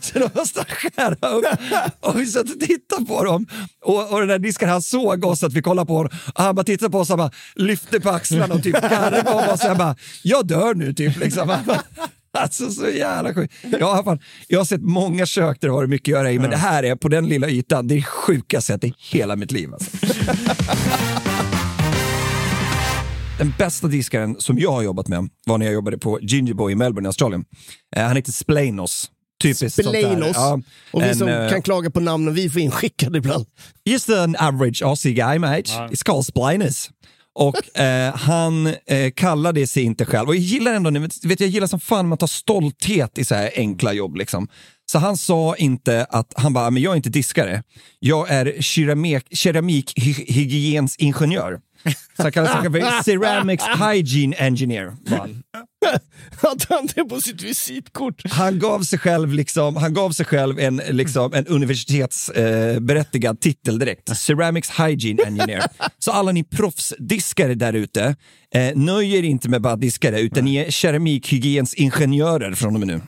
Så 0.01 0.19
då 0.19 0.31
måste 0.35 0.61
han 0.61 0.67
skära 0.69 1.29
upp. 1.31 1.45
Och 2.01 2.21
vi 2.21 2.27
satt 2.27 2.55
och 2.55 2.61
tittade 2.61 3.07
på 3.07 3.25
dem. 3.25 3.47
Och, 3.85 4.13
och 4.13 4.19
den 4.21 4.29
där 4.29 4.39
diskaren, 4.39 4.73
han 4.73 4.83
såg 4.83 5.25
oss 5.25 5.43
att 5.43 5.53
vi 5.53 5.63
kollade 5.63 5.87
på 5.87 5.97
honom. 5.97 6.13
Och 6.35 6.43
han 6.43 6.55
bara 6.55 6.65
tittade 6.65 6.91
på 6.91 6.99
oss 6.99 7.11
och 7.11 7.19
bara 7.19 7.31
lyfte 7.55 8.01
på 8.01 8.11
axlarna 8.11 8.55
och 8.55 8.63
typ 8.63 8.83
garvade 8.83 9.19
och 9.19 9.25
bara 9.25 9.57
så 9.57 9.75
bara, 9.75 9.97
jag 10.23 10.47
dör 10.47 10.75
nu 10.75 10.95
typ. 10.95 11.17
Liksom. 11.17 11.57
Alltså 12.37 12.71
så 12.71 12.89
jävla 12.89 13.35
sjukt. 13.35 13.55
Jag 13.81 14.05
fan, 14.05 14.19
jag 14.49 14.61
har 14.61 14.65
sett 14.65 14.83
många 14.83 15.27
kök 15.27 15.61
där 15.61 15.69
det 15.69 15.73
har 15.73 15.79
varit 15.79 15.91
mycket 15.91 16.13
att 16.15 16.19
göra 16.19 16.33
i, 16.33 16.39
men 16.39 16.51
det 16.51 16.57
här 16.57 16.83
är 16.83 16.97
på 16.97 17.09
den 17.09 17.29
lilla 17.29 17.49
ytan, 17.49 17.89
det 17.89 17.95
är 17.95 18.03
sjukaste 18.03 18.73
jag 18.73 18.81
sett 18.81 18.85
i 18.85 18.95
hela 18.99 19.37
mitt 19.37 19.53
liv. 19.53 19.73
Alltså. 19.73 19.91
Den 23.39 23.55
bästa 23.59 23.87
diskaren 23.89 24.37
som 24.39 24.59
jag 24.59 24.73
har 24.73 24.83
jobbat 24.83 25.09
med 25.09 25.29
var 25.47 25.59
när 25.59 25.67
jag 25.67 25.73
jobbade 25.75 25.99
på 25.99 26.19
Gingerboy 26.23 26.73
i 26.73 26.75
Melbourne 26.75 27.07
i 27.07 27.09
Australien. 27.09 27.45
Eh, 27.97 28.03
han 28.03 28.17
heter 28.17 28.33
Splanos. 28.33 29.11
Typiskt. 29.43 29.85
Splanos. 29.85 30.33
Ja, 30.35 30.61
Och 30.91 31.03
vi 31.03 31.09
en, 31.09 31.17
som 31.17 31.29
eh, 31.29 31.49
kan 31.51 31.63
klaga 31.63 31.91
på 31.91 32.01
namnen 32.01 32.35
vi 32.35 32.51
får 32.51 32.63
inskickade 32.63 33.19
ibland. 33.19 33.47
Just 33.85 34.11
an 34.11 34.37
average 34.39 34.83
Aussie 34.83 35.13
guy 35.13 35.39
mate. 35.39 35.63
It's 35.63 36.05
called 36.05 36.27
Splinus. 36.27 36.91
Och 37.39 37.79
eh, 37.79 38.15
han 38.17 38.67
eh, 38.67 39.11
kallade 39.17 39.67
sig 39.67 39.83
inte 39.83 40.05
själv, 40.05 40.29
och 40.29 40.35
jag 40.35 40.43
gillar 40.43 40.75
ändå, 40.75 40.91
vet, 41.01 41.25
vet 41.25 41.41
jag 41.41 41.49
gillar 41.49 41.67
som 41.67 41.81
fan 41.81 42.09
man 42.09 42.19
tar 42.19 42.27
stolthet 42.27 43.19
i 43.19 43.25
så 43.25 43.35
här 43.35 43.51
enkla 43.57 43.93
jobb. 43.93 44.17
Liksom. 44.17 44.49
Så 44.87 44.99
han 44.99 45.17
sa 45.17 45.57
inte 45.57 46.05
att, 46.05 46.33
han 46.37 46.53
bara, 46.53 46.71
men 46.71 46.83
jag 46.83 46.93
är 46.93 46.97
inte 46.97 47.11
diskare, 47.11 47.63
jag 47.99 48.31
är 48.31 48.63
keramik, 48.63 49.37
keramikhygiensingenjör. 49.37 51.61
Så 52.17 52.23
han 52.23 52.33
kallade 52.33 52.63
sig 52.63 52.73
för 52.73 53.03
Ceramics 53.03 53.65
Hygiene 53.65 54.37
Engineer. 54.37 54.97
Hade 56.43 56.65
han 56.69 56.87
det 56.95 57.05
på 57.05 57.21
sitt 57.21 57.43
visitkort? 57.43 58.23
Han 58.31 58.59
gav 58.59 58.83
sig 58.83 58.99
själv, 58.99 59.33
liksom, 59.33 59.77
han 59.77 59.95
gav 59.95 60.11
sig 60.11 60.27
själv 60.27 60.59
en, 60.59 60.77
liksom, 60.77 61.33
en 61.35 61.47
universitetsberättigad 61.47 63.37
eh, 63.37 63.39
titel 63.39 63.79
direkt. 63.79 64.17
Ceramics 64.17 64.71
Hygiene 64.71 65.23
Engineer. 65.23 65.65
Så 65.99 66.13
alla 66.13 66.33
ni 66.33 66.45
proffsdiskare 66.45 67.55
där 67.55 67.73
ute, 67.73 68.17
eh, 68.55 68.77
nöjer 68.77 69.19
er 69.19 69.23
inte 69.23 69.49
med 69.49 69.63
bara 69.63 69.77
diskare, 69.77 70.21
utan 70.21 70.45
ni 70.45 70.57
är 70.57 70.71
keramikhygiensingenjörer 70.71 72.55
från 72.55 72.75
och 72.75 72.81
med 72.81 72.89
nu. 72.89 73.01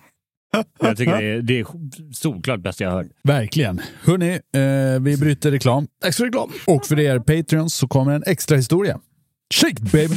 Jag 0.81 0.97
tycker 0.97 1.17
det 1.17 1.25
är, 1.25 1.43
det 1.43 1.61
är 1.61 1.67
solklart 2.13 2.61
bäst 2.61 2.81
jag 2.81 2.91
har 2.91 2.97
hört. 2.97 3.07
Verkligen. 3.25 3.81
Hörni, 4.03 4.33
eh, 4.33 5.01
vi 5.01 5.17
bryter 5.17 5.51
reklam. 5.51 5.87
Tack 6.03 6.15
för 6.15 6.25
reklam. 6.25 6.53
Och 6.67 6.87
för 6.87 7.01
er 7.01 7.19
Patreons 7.19 7.75
så 7.75 7.89
kommer 7.89 8.13
en 8.13 8.23
extra 8.27 8.57
historia. 8.57 9.01
Shake 9.55 9.83
baby! 9.83 10.17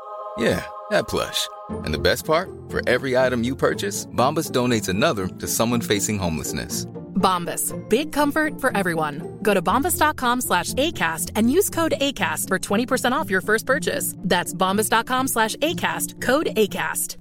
Yeah, 0.41 0.65
that 0.89 1.07
plush. 1.07 1.47
And 1.85 1.93
the 1.93 1.99
best 1.99 2.25
part? 2.25 2.49
For 2.69 2.81
every 2.89 3.15
item 3.15 3.43
you 3.43 3.55
purchase, 3.55 4.07
Bombas 4.07 4.49
donates 4.49 4.89
another 4.89 5.27
to 5.27 5.47
someone 5.47 5.81
facing 5.81 6.17
homelessness. 6.17 6.85
Bombas. 7.15 7.73
Big 7.89 8.11
comfort 8.11 8.59
for 8.59 8.75
everyone. 8.75 9.37
Go 9.43 9.53
to 9.53 9.61
bombas.com 9.61 10.41
slash 10.41 10.73
ACAST 10.73 11.31
and 11.35 11.51
use 11.51 11.69
code 11.69 11.93
ACAST 12.01 12.47
for 12.47 12.57
20% 12.57 13.11
off 13.11 13.29
your 13.29 13.41
first 13.41 13.67
purchase. 13.67 14.15
That's 14.17 14.53
bombas.com 14.53 15.27
slash 15.27 15.55
ACAST. 15.57 16.19
Code 16.21 16.47
ACAST. 16.57 17.17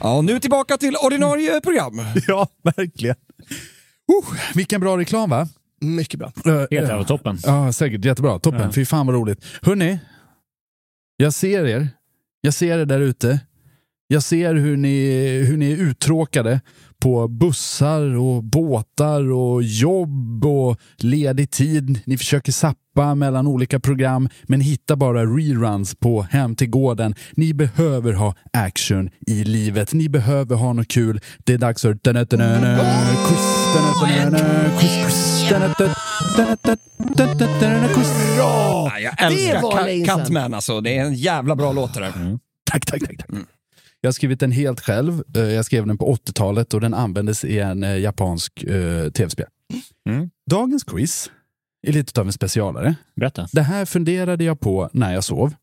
Ja, 0.00 0.20
nu 0.22 0.38
tillbaka 0.40 0.76
till 0.76 0.96
ordinarie 0.96 1.60
program. 1.60 1.92
Ja, 2.28 2.46
verkligen. 2.62 3.16
Uh, 4.08 4.54
vilken 4.54 4.80
bra 4.80 4.96
reklam 4.96 5.30
va? 5.30 5.48
Mycket 5.84 6.18
bra. 6.18 6.32
Uh, 6.46 6.52
Helt 6.54 6.70
jävla 6.70 7.04
toppen. 7.04 7.38
Ja, 7.42 7.72
säkert. 7.72 8.04
Jättebra. 8.04 8.38
Toppen. 8.38 8.60
Ja. 8.60 8.72
Fy 8.72 8.84
fan 8.84 9.06
vad 9.06 9.16
roligt. 9.16 9.44
Hörni, 9.62 9.98
jag 11.16 11.32
ser 11.34 11.64
er. 11.66 11.88
Jag 12.40 12.54
ser 12.54 12.78
er 12.78 12.84
där 12.86 13.00
ute. 13.00 13.40
Jag 14.06 14.22
ser 14.22 14.54
hur 14.54 14.76
ni, 14.76 15.38
hur 15.48 15.56
ni 15.56 15.72
är 15.72 15.76
uttråkade 15.76 16.60
på 17.04 17.28
bussar 17.28 18.16
och 18.16 18.44
båtar 18.44 19.32
och 19.32 19.62
jobb 19.62 20.44
och 20.44 20.80
ledig 20.96 21.50
tid. 21.50 22.00
Ni 22.06 22.18
försöker 22.18 22.52
sappa 22.52 23.14
mellan 23.14 23.46
olika 23.46 23.80
program 23.80 24.28
men 24.42 24.60
hittar 24.60 24.96
bara 24.96 25.24
reruns 25.24 25.94
på 25.94 26.22
Hem 26.22 26.56
till 26.56 26.70
gården. 26.70 27.14
Ni 27.32 27.54
behöver 27.54 28.12
ha 28.12 28.34
action 28.52 29.10
i 29.26 29.44
livet. 29.44 29.92
Ni 29.92 30.08
behöver 30.08 30.56
ha 30.56 30.72
något 30.72 30.88
kul. 30.88 31.20
Det 31.38 31.54
är 31.54 31.58
dags 31.58 31.82
för... 31.82 31.94
Bra! 38.36 38.92
Jag 39.00 39.22
älskar. 39.22 40.06
Catman 40.06 40.54
alltså. 40.54 40.80
Det 40.80 40.98
är 40.98 41.04
en 41.04 41.14
jävla 41.14 41.56
bra 41.56 41.72
låt 41.72 41.94
det 41.94 42.00
där. 42.00 42.12
Tack, 42.70 42.86
tack, 42.86 43.00
tack. 43.00 43.18
tack. 43.18 43.30
Jag 44.04 44.08
har 44.08 44.12
skrivit 44.12 44.40
den 44.40 44.52
helt 44.52 44.80
själv. 44.80 45.22
Eh, 45.36 45.42
Jag 45.42 45.64
skrev 45.64 45.86
den 45.86 45.98
på 45.98 46.14
80-talet 46.14 46.74
och 46.74 46.80
den 46.80 46.94
användes 46.94 47.44
i 47.44 47.58
en 47.58 47.82
eh, 47.82 47.98
japansk 47.98 48.62
eh, 48.62 49.10
tv-spel. 49.10 49.46
Mm. 50.08 50.30
Dagens 50.50 50.84
quiz 50.84 51.30
är 51.86 51.92
lite 51.92 52.20
av 52.20 52.26
en 52.26 52.32
specialare. 52.32 52.94
Berätta. 53.16 53.48
Det 53.52 53.62
här 53.62 53.84
funderade 53.84 54.44
jag 54.44 54.60
på 54.60 54.90
när 54.92 55.14
jag 55.14 55.24
sov, 55.24 55.54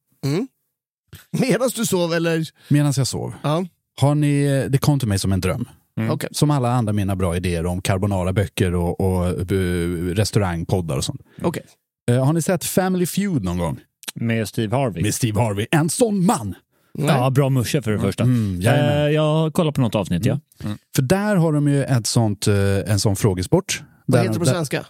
Medan 1.31 1.69
du 1.75 1.85
sov 1.85 2.13
eller? 2.13 2.45
medan 2.67 2.93
jag 2.97 3.07
sov. 3.07 3.33
Ja. 3.43 3.65
Har 4.01 4.15
ni, 4.15 4.65
det 4.69 4.77
kom 4.77 4.99
till 4.99 5.07
mig 5.07 5.19
som 5.19 5.31
en 5.31 5.41
dröm. 5.41 5.67
Mm. 5.97 6.11
Okej. 6.11 6.29
Som 6.31 6.51
alla 6.51 6.71
andra 6.71 6.93
mina 6.93 7.15
bra 7.15 7.35
idéer 7.35 7.65
om 7.65 7.81
carbonara-böcker 7.81 8.75
och, 8.75 8.99
och 9.01 9.51
eh, 9.51 10.15
restaurangpoddar 10.15 10.97
och 10.97 11.03
sånt. 11.05 11.21
Okej. 11.41 11.63
Eh, 12.11 12.25
har 12.25 12.33
ni 12.33 12.41
sett 12.41 12.63
Family 12.65 13.05
Feud 13.05 13.43
någon 13.43 13.57
gång? 13.57 13.79
Med 14.15 14.47
Steve 14.47 14.75
Harvey. 14.77 15.03
Med 15.03 15.13
Steve 15.15 15.41
Harvey. 15.41 15.67
En 15.71 15.89
sån 15.89 16.25
man! 16.25 16.55
Ja, 16.93 17.29
bra 17.29 17.49
musche 17.49 17.81
för 17.81 17.91
det 17.91 17.99
första. 17.99 18.23
Mm, 18.23 18.61
eh, 18.61 19.09
jag 19.09 19.53
kollar 19.53 19.71
på 19.71 19.81
något 19.81 19.95
avsnitt, 19.95 20.25
ja. 20.25 20.39
För 20.95 21.01
där 21.01 21.35
har 21.35 21.53
de 21.53 21.67
ju 21.67 21.83
ett 21.83 22.07
sånt, 22.07 22.47
eh, 22.47 22.55
en 22.91 22.99
sån 22.99 23.15
frågesport. 23.15 23.83
Vad 24.05 24.19
Där- 24.19 24.23
heter 24.23 24.33
det 24.33 24.39
på 24.39 24.45
där- 24.45 24.51
svenska? 24.53 24.85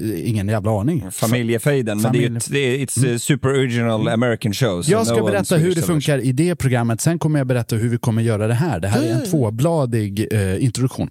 Eh, 0.00 0.28
Ingen 0.30 0.48
jävla 0.48 0.80
aning. 0.80 1.10
Familjefejden, 1.10 2.00
men 2.00 2.12
det 2.12 2.24
är, 2.24 2.36
ett- 2.36 2.50
det 2.50 2.58
är 2.58 2.78
it's 2.86 3.16
a 3.16 3.18
super 3.18 3.48
original 3.48 4.08
American 4.08 4.52
show. 4.52 4.82
so 4.82 4.90
Jag 4.90 5.06
ska 5.06 5.16
no 5.16 5.26
berätta 5.26 5.56
hur 5.56 5.74
det 5.74 5.82
funkar 5.86 6.18
i 6.18 6.32
det 6.32 6.56
programmet, 6.56 7.00
sen 7.00 7.18
kommer 7.18 7.38
jag 7.40 7.46
berätta 7.46 7.76
hur 7.76 7.88
vi 7.88 7.98
kommer 7.98 8.22
göra 8.22 8.46
det 8.46 8.54
här. 8.54 8.80
Det 8.80 8.88
här 8.88 9.02
är 9.02 9.12
en 9.12 9.24
tvåbladig 9.30 10.26
eh, 10.32 10.64
introduktion. 10.64 11.10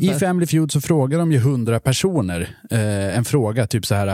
I 0.00 0.08
Family 0.18 0.46
Feud 0.46 0.72
så 0.72 0.80
frågar 0.80 1.18
de 1.18 1.32
ju 1.32 1.38
hundra 1.38 1.80
personer 1.80 2.56
eh, 2.70 3.18
en 3.18 3.24
fråga, 3.24 3.66
typ 3.66 3.86
så 3.86 3.94
här, 3.94 4.06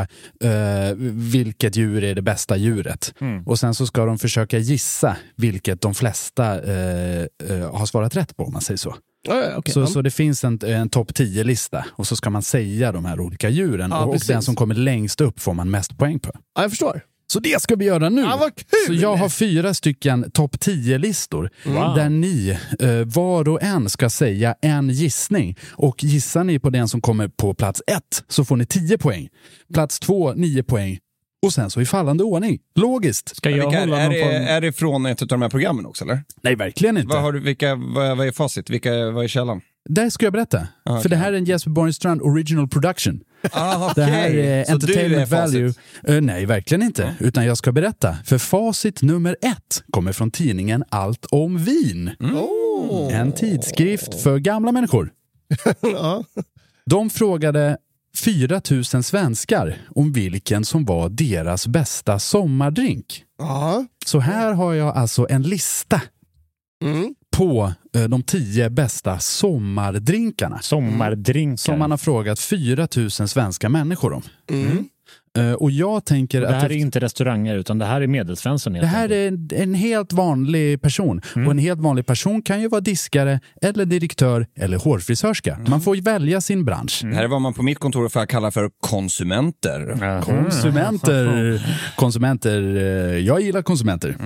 eh, 0.45 0.95
vilket 1.13 1.77
djur 1.77 2.05
är 2.05 2.15
det 2.15 2.23
bästa 2.23 2.57
djuret? 2.57 3.15
Och 3.47 3.59
sen 3.59 3.75
så 3.75 3.87
ska 3.87 4.05
de 4.05 4.19
försöka 4.19 4.59
gissa 4.59 5.17
vilket 5.37 5.81
de 5.81 5.95
flesta 5.95 6.45
eh, 6.63 7.21
eh, 7.21 7.73
har 7.75 7.87
svarat 7.87 8.17
rätt 8.17 8.37
på, 8.37 8.45
om 8.45 8.53
man 8.53 8.63
säger 8.63 8.79
så. 8.79 8.95
Okej. 9.29 9.75
Så, 9.75 9.87
så 9.87 10.03
det 10.03 10.11
finns 10.11 10.45
en, 10.45 10.59
en 10.65 10.89
topp 10.89 11.11
10-lista 11.13 11.85
och 11.93 12.07
så 12.07 12.17
ska 12.17 12.31
man 12.31 12.43
säga 12.43 12.93
de 12.93 13.05
här 13.05 13.21
olika 13.21 13.49
djuren 13.49 13.91
Ja, 13.91 14.05
och, 14.05 14.15
och 14.15 14.21
den 14.29 14.43
som 14.43 14.55
kommer 14.55 14.75
längst 14.75 15.21
upp 15.21 15.41
får 15.41 15.55
man 15.55 15.71
mest 15.71 15.99
poäng 15.99 16.19
på. 16.21 16.31
Ja, 16.55 16.63
jag 16.63 16.71
förstår. 16.71 17.01
Så 17.33 17.41
det 17.41 17.63
ska 17.63 17.77
vi 17.77 17.85
göra 17.85 18.09
nu. 18.09 18.21
Ja, 18.23 18.37
vad 18.41 18.55
kul! 18.55 18.87
Så 18.87 19.03
jag 19.03 19.17
har 19.17 19.29
fyra 19.29 19.75
stycken 19.75 20.31
topp 20.31 20.57
10-listor 20.57 21.51
Wow. 21.65 21.95
där 21.97 22.09
ni 22.09 22.59
eh, 22.81 22.91
var 23.05 23.49
och 23.49 23.63
en 23.63 23.91
ska 23.91 24.11
säga 24.11 24.55
en 24.63 24.89
gissning. 24.91 25.59
Och 25.73 26.05
gissar 26.05 26.45
ni 26.45 26.59
på 26.59 26.71
den 26.71 26.89
som 26.89 27.01
kommer 27.01 27.29
på 27.29 27.55
plats 27.55 27.83
ett 27.87 28.25
så 28.29 28.45
får 28.45 28.57
ni 28.57 28.67
10 28.67 28.99
poäng. 28.99 29.29
Plats 29.75 30.01
två, 30.01 30.33
9 30.33 30.63
poäng. 30.63 30.99
Och 31.43 31.53
sen 31.53 31.71
så 31.71 31.81
i 31.81 31.87
fallande 31.87 32.25
ordning. 32.25 32.59
Logiskt. 32.75 33.37
Ska 33.37 33.51
jag 33.51 33.57
Vilka, 33.57 33.81
hålla 33.81 34.01
är, 34.01 34.05
någon 34.05 34.13
det, 34.15 34.23
form... 34.23 34.33
är 34.33 34.61
det 34.61 34.73
från 34.73 35.07
ett 35.07 35.23
av 35.23 35.29
de 35.29 35.43
här 35.43 35.49
programmen 35.49 35.87
också 35.87 36.05
eller? 36.05 36.23
Nej, 36.43 36.55
verkligen 36.57 36.97
inte. 36.97 37.15
Vad, 37.15 37.23
har 37.23 37.33
du, 37.33 37.41
vilka, 37.41 37.75
vad, 37.75 38.17
vad 38.17 38.27
är 38.27 38.33
facit? 38.33 38.71
Vilka, 38.71 39.11
vad 39.11 39.25
är 39.25 39.29
källan? 39.29 39.61
Det 39.89 40.11
ska 40.11 40.27
jag 40.27 40.33
berätta. 40.33 40.69
Ah, 40.85 41.01
För 41.01 41.09
det 41.09 41.17
här 41.17 41.33
är 41.33 41.37
en 41.37 41.45
Jesper 41.45 41.71
Borgenstrand 41.71 42.23
original 42.23 42.69
production. 42.69 43.21
Ah, 43.53 43.93
Det 43.95 44.03
här 44.05 44.31
är 44.31 44.65
Så 44.65 44.71
är 44.71 44.75
entertainment 44.75 45.31
facit. 45.31 45.55
value. 45.55 45.73
Eh, 46.17 46.21
nej, 46.21 46.47
verkligen 46.47 46.83
inte. 46.83 47.15
Utan 47.21 47.47
jag 47.47 47.57
ska 47.59 47.73
berätta. 47.73 48.17
För 48.25 48.39
facit 48.39 49.03
nummer 49.03 49.37
ett 49.43 49.83
kommer 49.93 50.13
från 50.13 50.31
tidningen 50.31 50.85
Allt 50.89 51.27
om 51.31 51.59
vin. 51.59 52.11
Oh. 52.21 53.15
En 53.21 53.33
tidskrift 53.33 54.23
för 54.23 54.39
gamla 54.39 54.73
människor. 54.73 55.11
ja. 55.81 56.25
De 56.87 57.11
frågade 57.11 57.77
4 58.17 58.61
000 58.71 58.85
svenskar 58.85 59.77
om 59.95 60.13
vilken 60.13 60.65
som 60.65 60.85
var 60.85 61.09
deras 61.09 61.67
bästa 61.67 62.19
sommardrink. 62.19 63.25
Ja. 63.39 63.87
Så 64.07 64.19
här 64.19 64.53
har 64.53 64.75
jag 64.75 64.97
alltså 64.97 65.27
en 65.31 65.43
lista 65.43 66.01
Mm. 66.85 67.15
på 67.37 67.73
eh, 67.95 68.03
de 68.05 68.23
tio 68.23 68.71
bästa 68.71 69.19
sommardrinkarna. 69.19 70.59
Sommardrinkar. 70.63 71.57
Som 71.57 71.79
man 71.79 71.91
har 71.91 71.99
frågat 71.99 72.41
4 72.41 72.89
000 72.97 73.11
svenska 73.11 73.69
människor 73.69 74.13
om. 74.13 74.23
Mm. 74.51 74.89
Eh, 75.39 75.53
Och 75.53 75.71
jag 75.71 76.05
tänker 76.05 76.41
det 76.41 76.49
att 76.49 76.55
här 76.55 76.65
är 76.65 76.69
det, 76.69 76.75
inte 76.75 77.01
restauranger 77.01 77.57
utan 77.57 77.79
det 77.79 77.85
här 77.85 78.01
är 78.01 78.07
medelsvensson. 78.07 78.73
det 78.73 78.87
här 78.87 79.13
är 79.13 79.29
en, 79.29 79.49
en 79.55 79.75
helt 79.75 80.13
vanlig 80.13 80.83
person. 80.83 81.21
Mm. 81.37 81.47
Och 81.49 81.53
en 81.53 81.59
helt 81.59 81.81
vanlig 81.81 82.07
person 82.07 82.43
kan 82.43 82.61
ju 82.61 82.69
vara 82.69 82.81
diskare, 82.81 83.41
eller 83.63 83.85
direktör 83.85 84.47
eller 84.57 84.77
hårfrisörska. 84.79 85.55
Mm. 85.55 85.71
Man 85.71 85.81
får 85.81 85.97
ju 85.97 86.03
välja 86.03 86.41
sin 86.41 86.65
bransch. 86.65 87.01
Det 87.03 87.15
här 87.15 87.25
är 87.25 87.29
vad 87.29 87.41
man 87.41 87.55
på 87.55 87.63
mitt 87.63 87.79
kontor 87.79 88.09
får 88.09 88.27
kalla 88.27 88.51
för 88.51 88.71
konsumenter. 88.81 90.23
Konsumenter. 90.23 91.63
Konsumenter. 91.97 92.77
eh, 92.77 93.19
Jag 93.19 93.41
gillar 93.41 93.63
konsumenter. 93.63 94.17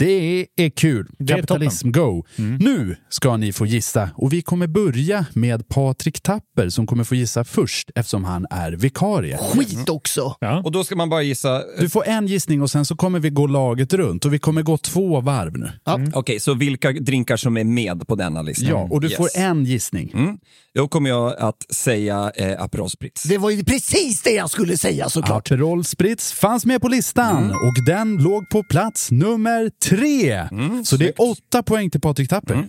Mm. 0.00 0.46
Det 0.56 0.64
är 0.64 0.70
kul. 0.70 1.06
Det 1.18 1.32
är 1.32 1.36
Kapitalism 1.36 1.92
go. 1.92 2.24
Mm. 2.38 2.56
Nu 2.56 2.96
ska 3.08 3.36
ni 3.36 3.52
få 3.52 3.66
gissa 3.66 4.10
och 4.14 4.32
vi 4.32 4.42
kommer 4.42 4.66
börja 4.66 5.26
med 5.32 5.68
Patrik 5.68 6.20
Tapper 6.20 6.68
som 6.68 6.86
kommer 6.86 7.04
få 7.04 7.14
gissa 7.14 7.44
först 7.44 7.90
eftersom 7.94 8.24
han 8.24 8.46
är 8.50 8.72
vikarie. 8.72 9.38
Skit 9.38 9.88
också. 9.88 10.34
Ja. 10.40 10.62
Och 10.64 10.72
då 10.72 10.84
ska 10.84 10.96
man 10.96 11.08
bara 11.08 11.22
gissa... 11.22 11.62
Du 11.80 11.88
får 11.88 12.06
en 12.08 12.26
gissning 12.26 12.62
och 12.62 12.70
sen 12.70 12.84
så 12.84 12.96
kommer 12.96 13.20
vi 13.20 13.30
gå 13.30 13.46
laget 13.46 13.92
runt 13.94 14.24
och 14.24 14.32
vi 14.34 14.38
kommer 14.38 14.62
gå 14.62 14.78
två 14.78 15.20
varv 15.20 15.58
nu. 15.58 15.70
Okej, 16.14 16.40
så 16.40 16.54
vilka 16.54 16.92
drinkar 16.92 17.36
som 17.36 17.56
är 17.56 17.64
med 17.64 18.06
på 18.08 18.14
denna 18.14 18.42
listan? 18.42 18.68
Ja, 18.68 18.88
och 18.90 19.00
du 19.00 19.08
Yes. 19.08 19.16
får 19.16 19.28
en 19.36 19.64
gissning. 19.64 20.10
Mm. 20.14 20.38
Då 20.78 20.88
kommer 20.88 21.10
jag 21.10 21.36
att 21.38 21.74
säga 21.74 22.32
eh, 22.34 22.62
Aperol 22.62 22.90
Spritz. 22.90 23.22
Det 23.22 23.38
var 23.38 23.50
ju 23.50 23.64
precis 23.64 24.22
det 24.22 24.30
jag 24.30 24.50
skulle 24.50 24.76
säga 24.76 25.08
såklart. 25.08 25.52
Aperol 25.52 25.84
Spritz 25.84 26.32
fanns 26.32 26.66
med 26.66 26.80
på 26.80 26.88
listan 26.88 27.50
och 27.50 27.84
den 27.86 28.16
låg 28.16 28.48
på 28.50 28.62
plats 28.62 29.10
nummer 29.10 29.70
tre. 29.88 30.48
så 30.84 30.96
det 30.96 31.08
är 31.08 31.12
åtta 31.30 31.62
poäng 31.62 31.90
till 31.90 32.00
Patrik 32.00 32.28
Tapper. 32.28 32.68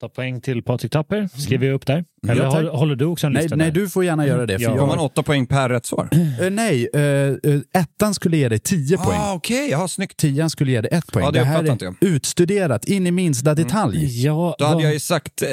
Ta 0.00 0.08
poäng 0.08 0.40
till 0.40 0.62
Patrik 0.62 0.92
Tapper. 0.92 1.28
Skriver 1.40 1.66
jag 1.66 1.74
upp 1.74 1.86
där. 1.86 2.04
Eller 2.28 2.42
Ja, 2.42 2.48
håller, 2.50 2.70
håller 2.70 2.96
du 2.96 3.04
också 3.04 3.26
en 3.26 3.32
Nej, 3.32 3.42
lista 3.42 3.56
nej, 3.56 3.70
där? 3.70 3.80
du 3.80 3.88
får 3.88 4.04
gärna 4.04 4.26
göra 4.26 4.46
det. 4.46 4.54
För 4.58 4.62
Ja. 4.64 4.70
Får 4.70 4.78
jag, 4.78 4.88
man 4.88 4.98
åtta 4.98 5.22
poäng 5.22 5.46
per 5.46 5.68
rätt 5.68 5.86
svar? 5.86 6.08
Eh, 6.40 6.50
nej, 6.50 6.88
eh, 6.94 7.80
ettan 7.82 8.14
skulle 8.14 8.36
ge 8.36 8.48
dig 8.48 8.58
10 8.58 8.96
poäng. 8.98 9.18
Ah, 9.20 9.32
Okej, 9.34 9.68
ja, 9.70 9.88
snyggt. 9.88 10.16
Tian 10.16 10.50
skulle 10.50 10.70
ge 10.70 10.80
dig 10.80 10.90
ett 10.92 11.12
poäng. 11.12 11.24
Ja, 11.24 11.30
det 11.30 11.38
det 11.38 11.44
här 11.44 11.70
inte 11.70 11.84
är 11.84 11.94
jag. 12.00 12.08
utstuderat 12.10 12.84
in 12.84 13.06
i 13.06 13.10
minsta 13.10 13.54
detalj. 13.54 14.22
Ja, 14.24 14.56
Då 14.58 14.64
hade 14.64 14.74
vad- 14.74 14.84
jag 14.84 14.92
ju 14.92 15.00
sagt 15.00 15.42
eh, 15.42 15.48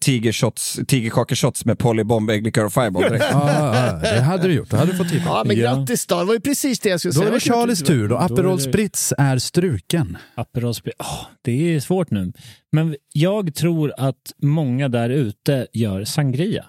tigershots, 0.00 0.80
tigerkakeshots 0.88 1.64
med 1.64 1.78
Polly 1.78 2.04
Bombay, 2.04 2.40
likör 2.40 2.64
och 2.64 2.72
Fireball 2.72 3.02
direkt. 3.02 3.24
Ja, 3.32 3.74
ja, 4.02 4.10
det 4.10 4.20
hade 4.20 4.48
du 4.48 4.54
gjort. 4.54 4.70
Då 4.70 4.76
hade 4.76 4.90
du 4.92 4.98
fått 4.98 5.08
10 5.08 5.22
Ja, 5.26 5.32
poäng. 5.34 5.48
men 5.48 5.56
Ja. 5.64 5.74
grattis 5.74 6.06
då. 6.06 6.18
Det 6.18 6.24
var 6.24 6.34
ju 6.34 6.40
precis 6.40 6.80
det 6.80 6.88
jag 6.88 7.00
skulle 7.00 7.12
Då 7.12 7.18
säga. 7.20 7.28
är 7.28 7.32
det 7.34 7.40
Charlies 7.40 7.82
tur 7.82 8.08
Då 8.08 8.16
Aperol 8.16 8.60
Spritz 8.60 9.12
är 9.18 9.38
struken. 9.38 10.16
Aperol 10.34 10.74
Spritz. 10.74 10.96
Åh, 11.00 11.26
det 11.42 11.74
är 11.76 11.80
svårt 11.80 12.10
nu. 12.10 12.32
Men 12.74 12.96
jag 13.12 13.31
tror 13.54 13.92
att 13.96 14.32
många 14.42 14.88
där 14.88 15.10
ute 15.10 15.66
gör 15.72 16.04
sangria. 16.04 16.64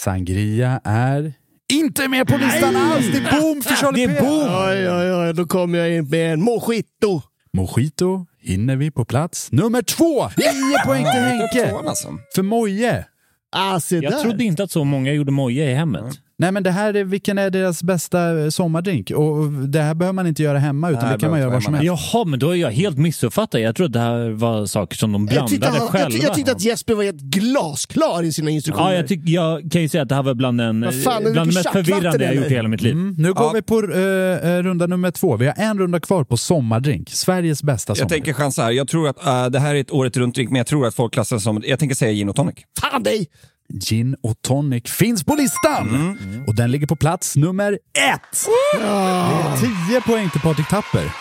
Sangria 0.00 0.80
är 0.84 1.32
inte 1.72 2.08
med 2.08 2.26
på 2.28 2.36
listan 2.36 2.76
alls! 2.76 3.06
Det 3.12 3.18
är 3.18 3.40
boom 3.40 3.62
för 3.62 3.74
Charlie 3.74 4.06
Det 4.06 4.12
är 4.16 4.20
boom! 4.20 4.48
Oj, 4.70 4.90
oj, 4.90 5.26
oj. 5.28 5.34
Då 5.34 5.46
kommer 5.46 5.78
jag 5.78 5.94
in 5.96 6.08
med 6.08 6.32
en 6.32 6.42
mojito. 6.42 7.22
Mojito 7.52 8.26
hinner 8.40 8.76
vi 8.76 8.90
på 8.90 9.04
plats 9.04 9.52
nummer 9.52 9.82
två. 9.82 10.22
Nio 10.22 10.84
poäng 10.86 11.04
till 11.04 11.20
Henke. 11.22 11.74
Alltså. 11.88 12.08
För 12.34 12.42
Moje. 12.42 13.06
Ah, 13.52 13.80
se 13.80 13.96
Jag 13.96 14.12
där. 14.12 14.22
trodde 14.22 14.44
inte 14.44 14.62
att 14.62 14.70
så 14.70 14.84
många 14.84 15.12
gjorde 15.12 15.32
moja 15.32 15.70
i 15.70 15.74
hemmet. 15.74 16.04
Nej 16.40 16.52
men 16.52 16.62
det 16.62 16.70
här 16.70 16.94
är, 16.94 17.04
vilken 17.04 17.38
är 17.38 17.50
deras 17.50 17.82
bästa 17.82 18.38
eh, 18.40 18.48
sommardrink? 18.48 19.10
Och 19.10 19.52
det 19.52 19.80
här 19.82 19.94
behöver 19.94 20.12
man 20.14 20.26
inte 20.26 20.42
göra 20.42 20.58
hemma 20.58 20.90
utan 20.90 21.04
Nej, 21.04 21.12
det 21.14 21.20
kan 21.20 21.30
man 21.30 21.40
göra 21.40 21.50
var 21.50 21.60
som 21.60 21.74
helst. 21.74 21.86
Jaha, 22.12 22.24
men 22.24 22.38
då 22.38 22.50
är 22.50 22.54
jag 22.54 22.70
helt 22.70 22.98
missuppfattad. 22.98 23.60
Jag 23.60 23.76
trodde 23.76 23.98
det 23.98 24.02
här 24.02 24.30
var 24.30 24.66
saker 24.66 24.96
som 24.96 25.12
de 25.12 25.22
jag 25.22 25.28
blandade 25.28 25.50
tyckte, 25.50 25.68
han, 25.68 25.76
jag, 25.76 25.88
själva. 25.88 26.10
ty- 26.10 26.18
jag 26.22 26.34
tyckte 26.34 26.52
att 26.52 26.60
Jesper 26.64 26.94
var 26.94 27.04
helt 27.04 27.20
glasklar 27.20 28.22
i 28.22 28.32
sina 28.32 28.50
instruktioner. 28.50 28.90
Ja, 28.90 28.96
jag, 28.96 29.08
tyck, 29.08 29.20
jag 29.24 29.72
kan 29.72 29.82
ju 29.82 29.88
säga 29.88 30.02
att 30.02 30.08
det 30.08 30.14
här 30.14 30.22
var 30.22 30.34
bland, 30.34 30.60
en, 30.60 30.80
Vad 30.80 31.02
fan, 31.02 31.22
bland 31.32 31.50
det 31.50 31.54
mest 31.54 31.70
förvirrande 31.72 32.24
jag 32.24 32.34
gjort 32.34 32.46
i 32.50 32.54
hela 32.54 32.68
mitt 32.68 32.82
liv. 32.82 32.92
Mm, 32.92 33.14
nu 33.18 33.32
går 33.32 33.44
Ja. 33.46 33.52
vi 33.54 33.62
på 33.62 33.74
eh, 33.74 34.62
runda 34.62 34.86
nummer 34.86 35.10
två. 35.10 35.36
Vi 35.36 35.46
har 35.46 35.54
en 35.56 35.78
runda 35.78 36.00
kvar 36.00 36.24
på 36.24 36.36
sommardrink. 36.36 37.10
Sveriges 37.10 37.62
bästa 37.62 37.90
Jag 37.90 37.96
sommardrink. 37.96 38.24
tänker 38.24 38.38
chansa 38.42 38.62
här. 38.62 38.70
Jag 38.70 38.88
tror 38.88 39.08
att 39.08 39.26
eh, 39.26 39.46
det 39.46 39.58
här 39.58 39.74
är 39.74 39.80
ett 39.80 39.90
året 39.90 40.16
runt 40.16 40.34
drink, 40.34 40.50
men 40.50 40.58
jag 40.58 40.66
tror 40.66 40.86
att 40.86 40.94
folk 40.94 41.12
klassar 41.12 41.36
det 41.36 41.42
som... 41.42 41.62
Jag 41.66 41.78
tänker 41.78 41.96
säga 41.96 42.12
gin 42.12 42.28
och 42.28 42.36
tonic. 42.36 42.54
Fan 42.80 43.02
dig! 43.02 43.26
Gin 43.72 44.16
och 44.22 44.42
tonic 44.42 44.90
finns 44.90 45.24
på 45.24 45.34
listan! 45.34 45.88
Mm. 45.88 46.44
Och 46.46 46.54
den 46.54 46.70
ligger 46.70 46.86
på 46.86 46.96
plats 46.96 47.36
nummer 47.36 47.72
ett! 47.72 48.46
Det 48.80 48.86
är 48.86 49.88
10 49.88 50.00
poäng 50.00 50.30
till 50.30 50.40
Patrik 50.40 50.68
Tapper. 50.68 51.12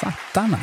Sattarna. 0.00 0.58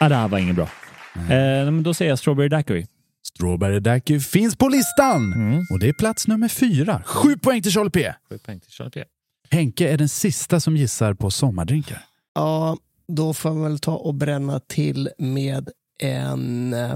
Ja, 0.00 0.08
det 0.08 0.14
här 0.14 0.28
var 0.28 0.38
inget 0.38 0.56
bra. 0.56 0.68
Eh, 1.16 1.64
men 1.64 1.82
då 1.82 1.94
säger 1.94 2.10
jag 2.10 2.18
strawberry 2.18 2.48
daiquiri. 2.48 2.86
Strawberry 3.26 3.80
Daiquiri 3.80 4.20
finns 4.20 4.56
på 4.56 4.68
listan! 4.68 5.32
Mm. 5.32 5.66
Och 5.70 5.78
det 5.78 5.88
är 5.88 5.92
plats 5.92 6.26
nummer 6.28 6.48
fyra. 6.48 7.02
Sju 7.06 7.38
poäng 7.38 7.62
till 7.62 7.72
Charlie 7.72 7.90
P. 7.90 8.12
Sju 8.28 8.38
poäng 8.38 8.60
till 8.60 8.70
Charlie 8.70 8.90
P. 8.90 9.04
Henke 9.50 9.88
är 9.88 9.98
den 9.98 10.08
sista 10.08 10.60
som 10.60 10.76
gissar 10.76 11.14
på 11.14 11.30
sommardrinkar. 11.30 12.04
Ja, 12.34 12.76
då 13.08 13.34
får 13.34 13.50
man 13.50 13.62
väl 13.62 13.78
ta 13.78 13.96
och 13.96 14.14
bränna 14.14 14.60
till 14.60 15.10
med 15.18 15.68
en 16.00 16.74
eh, 16.74 16.94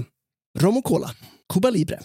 rom 0.59 0.77
och 0.77 0.83
cola. 0.83 1.11
Cuba 1.53 1.69
Libre. 1.69 1.99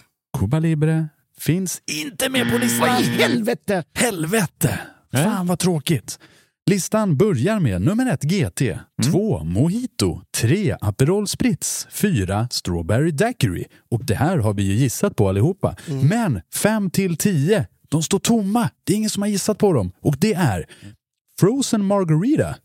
Cuba 0.44 0.58
Libre 0.58 1.08
finns 1.38 1.82
inte 1.86 2.28
med 2.28 2.52
på 2.52 2.58
listan. 2.58 2.88
Vad 2.88 3.00
i 3.00 3.04
helvete! 3.04 3.84
Helvete! 3.94 4.78
Fan 5.12 5.46
vad 5.46 5.58
tråkigt. 5.58 6.18
Listan 6.70 7.16
börjar 7.16 7.60
med 7.60 7.82
nummer 7.82 8.12
ett 8.12 8.22
GT, 8.22 8.78
två 9.10 9.44
Mojito, 9.44 10.20
tre 10.36 10.76
Aperol 10.80 11.28
Spritz, 11.28 11.86
fyra 11.90 12.48
Strawberry 12.50 13.10
Daiquiri. 13.10 13.64
Och 13.90 14.04
det 14.04 14.14
här 14.14 14.38
har 14.38 14.54
vi 14.54 14.62
ju 14.62 14.74
gissat 14.74 15.16
på 15.16 15.28
allihopa. 15.28 15.76
Men 16.08 16.40
fem 16.54 16.90
till 16.90 17.16
tio, 17.16 17.66
de 17.88 18.02
står 18.02 18.18
tomma. 18.18 18.70
Det 18.84 18.92
är 18.92 18.96
ingen 18.96 19.10
som 19.10 19.22
har 19.22 19.28
gissat 19.28 19.58
på 19.58 19.72
dem. 19.72 19.92
Och 20.00 20.16
det 20.18 20.34
är 20.34 20.66
Frozen 21.40 21.84
Margarita 21.84 22.56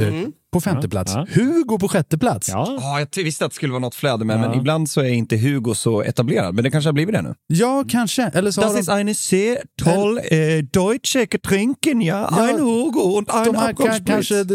Mm. 0.00 0.32
på 0.52 0.60
femte 0.60 0.80
Ja, 0.86 0.90
plats, 0.90 1.12
ja. 1.14 1.26
Hugo 1.34 1.78
på 1.78 1.88
sjätte 1.88 2.18
plats. 2.18 2.48
Ja. 2.48 2.78
Ja, 2.80 3.00
jag 3.16 3.24
visste 3.24 3.44
att 3.44 3.50
det 3.50 3.54
skulle 3.54 3.72
vara 3.72 3.80
något 3.80 3.94
flöde 3.94 4.24
med, 4.24 4.36
Ja. 4.36 4.40
men 4.48 4.58
ibland 4.58 4.90
så 4.90 5.00
är 5.00 5.08
inte 5.08 5.36
Hugo 5.36 5.74
så 5.74 6.02
etablerad. 6.02 6.54
Men 6.54 6.64
det 6.64 6.70
kanske 6.70 6.88
har 6.88 6.92
blivit 6.92 7.14
det 7.14 7.22
nu. 7.22 7.34
Ja, 7.46 7.84
kanske. 7.88 8.30
Eller 8.34 8.50
så 8.50 8.60
har 8.60 8.68
Das 8.68 8.74
de... 8.74 8.80
ist 8.80 8.88
eine 8.88 9.14
sehr 9.14 9.58
toll 9.82 10.18
äh, 10.18 10.64
deutsche 10.72 11.26
Getränken, 11.26 12.02
ja. 12.02 12.28
Ja, 12.36 12.44
Ein 12.48 12.60
Hugo 12.60 13.00
und 13.00 13.30
ein 13.30 13.44
De 13.44 13.56
har 13.56 13.72
ka- 13.72 14.04
kanske 14.06 14.40
eh, 14.40 14.46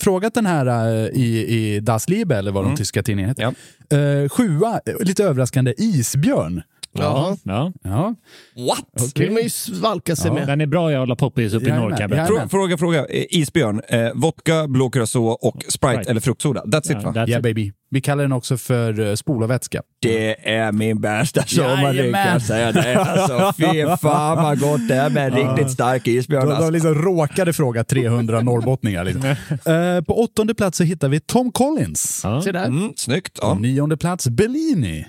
frågat 0.00 0.34
den 0.34 0.46
här 0.46 0.66
eh, 0.66 1.08
i, 1.08 1.46
i 1.48 1.80
Das 1.80 2.08
Liebe, 2.08 2.36
eller 2.36 2.52
vad 2.52 2.64
de 2.64 2.76
tyska 2.76 3.02
tidningen 3.02 3.28
heter. 3.28 3.44
Eh, 3.44 4.28
sjua, 4.28 4.80
eh, 4.86 4.94
lite 5.06 5.24
överraskande, 5.24 5.74
Isbjörn. 5.78 6.62
Ja. 6.94 7.36
ja. 7.44 7.72
Ja. 7.82 8.14
What? 8.56 9.12
Vill 9.18 9.30
man 9.32 9.42
ju 9.42 9.50
svalka 9.50 10.16
sig 10.16 10.28
Ja. 10.28 10.34
med. 10.34 10.46
Den 10.46 10.60
är 10.60 10.66
bra 10.66 10.92
i 10.92 10.94
alla 10.94 11.16
poppis 11.16 11.52
uppe 11.54 11.64
i 11.64 11.68
Jajamän, 11.68 11.82
norr 11.88 11.96
kan 11.96 12.00
jag 12.00 12.10
berätta. 12.10 12.22
jajamän. 12.32 12.48
Frå- 12.48 12.50
Fråga, 12.50 12.78
fråga. 12.78 13.06
Eh, 13.06 13.24
Isbjörn, 13.30 13.80
eh, 13.88 14.08
vodka, 14.14 14.68
blå 14.68 14.90
curacao 14.90 15.26
och 15.26 15.56
Sprite, 15.68 15.70
Sprite. 15.94 16.10
eller 16.10 16.20
fruktsoda. 16.20 16.62
That's 16.64 16.92
Ja, 16.92 16.98
it 16.98 17.04
va? 17.04 17.12
that's 17.12 17.28
Yeah 17.28 17.38
it. 17.38 17.42
baby. 17.42 17.72
Vi 17.90 18.00
kallar 18.00 18.22
den 18.24 18.32
också 18.32 18.56
för 18.56 19.00
uh, 19.00 19.14
spolarvätska. 19.14 19.82
Det 20.02 20.48
är 20.54 20.72
min 20.72 21.00
bästa 21.00 21.42
sommardrink, 21.46 21.94
Jajamän. 21.96 22.32
jag 22.32 22.42
säger 22.42 22.72
det. 22.72 22.96
Alltså, 23.00 23.52
fy 23.58 23.96
fan 24.02 24.36
vad 24.42 24.60
gott 24.60 24.88
det 24.88 24.94
är 24.94 25.10
med 25.10 25.26
en 25.34 25.48
riktigt 25.48 25.72
stark 25.72 26.06
isbjörn. 26.08 26.42
De, 26.42 26.48
de 26.50 26.54
Alltså. 26.56 26.70
liksom 26.70 26.94
råkade 26.94 27.52
fråga 27.52 27.84
300 27.84 28.40
norrbottningar. 28.40 29.04
Liksom. 29.04 29.24
Eh, 29.74 30.00
på 30.04 30.22
åttonde 30.22 30.54
plats 30.54 30.78
så 30.78 30.84
hittar 30.84 31.08
vi 31.08 31.20
Tom 31.20 31.52
Collins. 31.52 32.20
Ja. 32.24 32.42
Se 32.42 32.52
där. 32.52 32.64
Mm, 32.66 32.92
snyggt. 32.96 33.40
På 33.40 33.46
Ja. 33.46 33.54
nionde 33.54 33.96
plats 33.96 34.28
Bellini. 34.28 35.06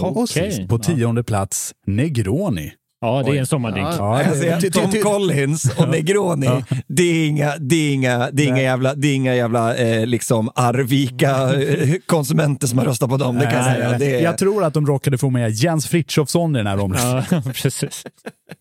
Och 0.00 0.16
okej. 0.16 0.52
sist 0.52 0.68
på 0.68 0.78
tionde 0.78 1.22
plats 1.24 1.74
Negroni. 1.86 2.72
Ja, 3.00 3.22
det 3.26 3.30
är 3.30 3.40
en 3.40 3.46
sommardrink. 3.46 3.88
Ja, 3.98 4.22
ty- 4.60 4.70
Tom 4.70 4.90
ty- 4.90 5.00
Collins 5.02 5.70
och 5.78 5.88
Negroni, 5.88 6.48
det 6.88 7.02
är 7.02 7.28
inga, 7.28 7.56
det 7.60 7.74
är 7.76 7.92
inga, 7.94 8.30
det 8.32 8.42
är 8.42 8.46
inga 8.48 8.62
jävla, 8.62 8.94
det 8.94 9.08
är 9.08 9.14
inga 9.14 9.34
jävla 9.34 9.76
eh, 9.76 10.06
liksom 10.06 10.50
Arvika 10.54 11.54
eh, 11.62 11.94
konsumenter 12.06 12.66
som 12.66 12.78
har 12.78 12.84
röstat 12.86 13.08
på 13.10 13.16
dem, 13.16 13.36
det 13.38 13.44
kan 13.46 13.54
jag 13.54 13.64
säga. 13.64 13.98
Det 13.98 14.18
är, 14.18 14.22
Jag 14.22 14.38
tror 14.38 14.64
att 14.64 14.74
de 14.74 14.86
råkade 14.86 15.18
få 15.18 15.30
med 15.30 15.50
Jens 15.50 15.86
Frithiofsson 15.86 16.56
i 16.56 16.58
den 16.58 16.66
här 16.66 16.80
omröstningen. 16.80 17.24
Ja, 17.30 17.42
precis. 17.54 18.04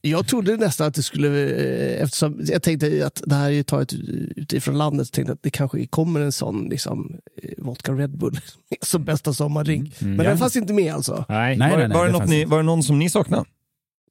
Jag 0.02 0.28
trodde 0.28 0.58
nästan 0.58 0.88
att 0.88 0.94
det 0.94 1.04
skulle, 1.04 1.28
eh, 1.50 2.04
eftersom 2.04 2.40
jag 2.44 2.64
tänkte 2.64 3.04
att 3.06 3.22
det 3.26 3.36
här 3.36 3.52
är 3.52 3.64
taget 3.64 3.94
utifrån 4.36 4.78
landet, 4.78 5.08
så 5.08 5.12
tänkte 5.12 5.32
jag 5.32 5.36
att 5.36 5.44
det 5.44 5.50
kanske 5.50 5.88
kommer 5.88 6.20
en 6.20 6.32
sån 6.32 6.68
liksom, 6.70 7.16
eh, 7.44 7.50
vodka 7.58 7.92
Red 7.92 8.18
Bull 8.18 8.40
som 8.82 9.04
bästa 9.06 9.34
sommardrink. 9.34 9.94
Men 10.00 10.18
den 10.18 10.38
fanns 10.38 10.56
inte 10.56 10.74
med 10.74 10.94
alltså. 10.94 11.26
Nej. 11.30 11.58
Nej, 11.58 11.72
var, 11.72 11.78
nej, 11.78 11.88
nej, 11.88 11.98
var, 11.98 12.06
det 12.06 12.12
det 12.12 12.20
något 12.20 12.30
ni, 12.30 12.46
var 12.46 12.58
det 12.58 12.64
någon 12.64 12.84
som 12.84 13.00
ni 13.00 13.10
saknade? 13.10 13.44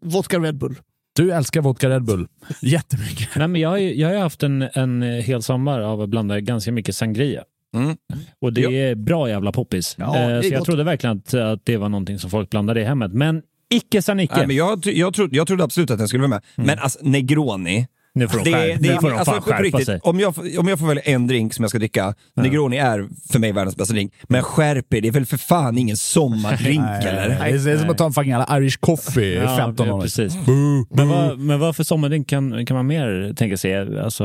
Vodka 0.00 0.38
Red 0.38 0.56
Bull. 0.58 0.74
Du 1.16 1.32
älskar 1.32 1.60
vodka 1.60 1.88
Red 1.90 2.04
Bull 2.04 2.28
jättemycket. 2.62 3.28
Nej, 3.36 3.48
men 3.48 3.60
jag, 3.60 3.68
har 3.68 3.76
ju- 3.78 3.94
jag 3.94 4.08
har 4.08 4.16
haft 4.16 4.42
en, 4.42 4.62
en 4.72 5.02
hel 5.02 5.42
sommar 5.42 5.80
av 5.80 6.00
att 6.02 6.08
blanda 6.08 6.40
ganska 6.40 6.72
mycket 6.72 6.96
sangria. 6.96 7.42
Mm. 7.76 7.96
Och 8.40 8.52
det 8.52 8.60
Ja. 8.60 8.70
är 8.70 8.94
bra 8.94 9.28
jävla 9.28 9.52
poppis. 9.52 9.94
Ja, 9.98 10.16
Eh, 10.18 10.40
så 10.40 10.46
jag 10.48 10.58
gott. 10.58 10.66
trodde 10.66 10.84
verkligen 10.84 11.16
att, 11.16 11.34
att 11.34 11.60
det 11.64 11.76
var 11.76 11.88
någonting 11.88 12.18
som 12.18 12.30
folk 12.30 12.50
blandade 12.50 12.80
i 12.80 12.84
hemmet. 12.84 13.12
Men 13.12 13.42
icke 13.70 14.02
sa 14.02 14.14
Nicke. 14.14 14.36
Nej, 14.36 14.46
men 14.46 14.56
jag, 14.56 14.86
jag, 14.86 15.14
trodde, 15.14 15.36
jag 15.36 15.46
trodde 15.46 15.64
absolut 15.64 15.90
att 15.90 15.98
den 15.98 16.08
skulle 16.08 16.20
vara 16.22 16.28
med. 16.28 16.42
Men 16.66 16.78
alltså 16.78 16.98
Negroni, 17.02 17.86
Nu 18.16 18.28
får 18.28 18.38
de, 18.38 18.44
skär, 18.52 18.76
nu 18.80 18.88
får 19.00 19.10
de 19.10 19.16
alltså, 19.16 19.32
fan 19.32 19.42
skärpa 19.42 19.62
riktigt, 19.62 19.86
sig. 19.86 20.00
om, 20.02 20.20
jag, 20.20 20.34
får- 20.34 20.58
om 20.58 20.68
jag 20.68 20.78
får 20.78 20.86
välja 20.86 21.02
en 21.02 21.26
drink 21.26 21.54
som 21.54 21.62
jag 21.62 21.70
ska 21.70 21.78
dricka, 21.78 22.14
Negroni 22.36 22.76
är 22.76 23.08
för 23.32 23.38
mig 23.38 23.52
världens 23.52 23.76
bästa 23.76 23.94
drink. 23.94 24.12
Men 24.22 24.42
skärp 24.42 24.94
er, 24.94 25.00
det 25.00 25.08
är 25.08 25.12
väl 25.12 25.26
för 25.26 25.36
fan 25.36 25.78
ingen 25.78 25.96
sommardrink 25.96 26.80
eller? 27.00 27.28
Det 27.28 27.34
är 27.34 27.64
det 27.64 27.72
är 27.72 27.78
som 27.78 27.90
att 27.90 27.98
ta 27.98 28.06
en 28.06 28.12
fucking 28.12 28.32
Irish 28.32 28.76
coffee 28.80 29.34
Ja, 29.34 29.56
15 29.56 29.86
ja, 29.86 29.94
år. 29.94 30.00
precis. 30.02 30.34
Men 30.90 31.08
vad, 31.08 31.38
men 31.38 31.60
vad 31.60 31.76
för 31.76 31.84
sommardrink 31.84 32.28
kan, 32.28 32.66
kan 32.66 32.76
man 32.76 32.86
mer 32.86 33.34
tänka 33.36 33.56
sig? 33.56 33.98
Alltså, 34.00 34.24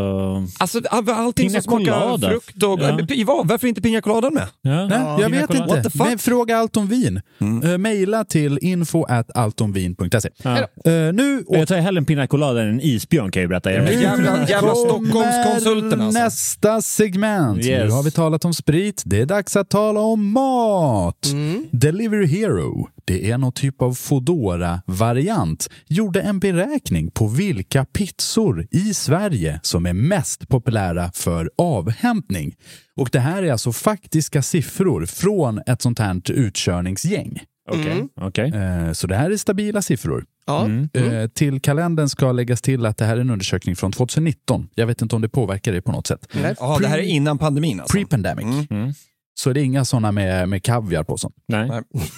Alltså 0.59 0.81
all- 0.89 1.09
allting 1.09 1.49
som 1.49 1.61
smakar 1.61 1.85
colada. 1.85 2.29
frukt 2.29 2.63
och... 2.63 2.79
Ja. 2.81 2.99
Ja. 3.07 3.41
varför 3.45 3.67
inte 3.67 3.81
Pina 3.81 4.01
Coladan 4.01 4.33
med? 4.33 4.47
ja, 4.61 4.87
Nej, 4.87 4.99
jag 5.21 5.29
vet 5.29 5.47
colada. 5.47 5.77
inte. 5.77 5.89
Men 5.97 6.17
fråga 6.17 6.57
allt 6.57 6.77
om 6.77 6.87
vin. 6.87 7.21
Uh, 7.41 7.77
maila 7.77 8.23
till 8.23 8.59
info 8.61 9.03
at 9.03 9.37
alltomvin.se. 9.37 10.29
Ja. 10.43 10.57
Uh, 10.59 11.13
nu 11.13 11.43
Jag 11.49 11.67
tar 11.67 11.77
hellre 11.77 11.99
en 11.99 12.05
pina 12.05 12.27
colada 12.27 12.61
än 12.61 12.69
en 12.69 12.81
isbjörn 12.81 13.31
kan 13.31 13.41
jag 13.41 13.43
ju 13.43 13.47
berätta. 13.47 13.71
Er. 13.87 14.01
Jävla, 14.01 14.49
jävla 14.49 14.71
kommer 14.71 14.85
Stockholmskonsulten 14.85 16.01
alltså. 16.01 16.19
nästa 16.19 16.81
segment. 16.81 17.65
Yes. 17.65 17.83
Nu 17.83 17.89
har 17.89 18.03
vi 18.03 18.11
talat 18.11 18.45
om 18.45 18.53
sprit. 18.53 19.03
Det 19.05 19.21
är 19.21 19.25
dags 19.25 19.55
att 19.55 19.69
tala 19.69 19.99
om 19.99 20.31
mat. 20.31 21.27
Delivery 21.71 22.27
Hero, 22.27 22.87
det 23.05 23.31
är 23.31 23.37
någon 23.37 23.51
typ 23.53 23.81
av 23.81 23.93
fodora 23.93 24.81
variant 24.85 25.69
gjorde 25.87 26.21
en 26.21 26.39
beräkning 26.39 27.11
på 27.11 27.27
vilka 27.27 27.85
pizzor 27.85 28.67
i 28.71 28.93
Sverige 28.93 29.59
som 29.63 29.85
är 29.85 29.93
mest 29.93 30.47
populära 30.47 31.11
för 31.13 31.51
avhämtning. 31.57 32.55
Och 32.95 33.09
det 33.11 33.19
här 33.19 33.43
är 33.43 33.51
alltså 33.51 33.71
faktiska 33.71 34.41
siffror 34.41 35.05
från 35.05 35.61
ett 35.67 35.81
sånt 35.81 35.99
här 35.99 36.31
utkörningsgäng. 36.31 37.41
Okej, 37.79 38.07
okej. 38.15 38.51
Eh, 38.87 38.91
Så 38.91 39.07
det 39.07 39.15
här 39.15 39.31
är 39.31 39.37
stabila 39.37 39.81
siffror. 39.81 40.25
Ja. 40.45 40.67
Eh, 40.93 41.27
Till 41.27 41.61
kalendern 41.61 42.09
ska 42.09 42.31
läggas 42.31 42.61
till 42.61 42.85
att 42.85 42.97
det 42.97 43.05
här 43.05 43.17
är 43.17 43.21
en 43.21 43.29
undersökning 43.29 43.75
från 43.75 43.91
2019. 43.91 44.67
Jag 44.75 44.87
vet 44.87 45.01
inte 45.01 45.15
om 45.15 45.21
det 45.21 45.29
påverkar 45.29 45.71
det 45.73 45.81
på 45.81 45.91
något 45.91 46.07
sätt. 46.07 46.27
Nej. 46.33 46.55
Jaha, 46.59 46.79
det 46.79 46.87
här 46.87 46.97
är 46.97 47.01
innan 47.03 47.37
pandemin 47.37 47.79
alltså? 47.79 47.97
Pre-pandemic. 47.97 48.67
Mm. 48.69 48.93
Så 49.33 49.53
det 49.53 49.61
är 49.61 49.63
inga 49.63 49.85
sådana 49.85 50.11
med, 50.11 50.49
med 50.49 50.63
kaviar 50.63 51.03
på 51.03 51.17
sånt. 51.17 51.35
Nej, 51.47 51.69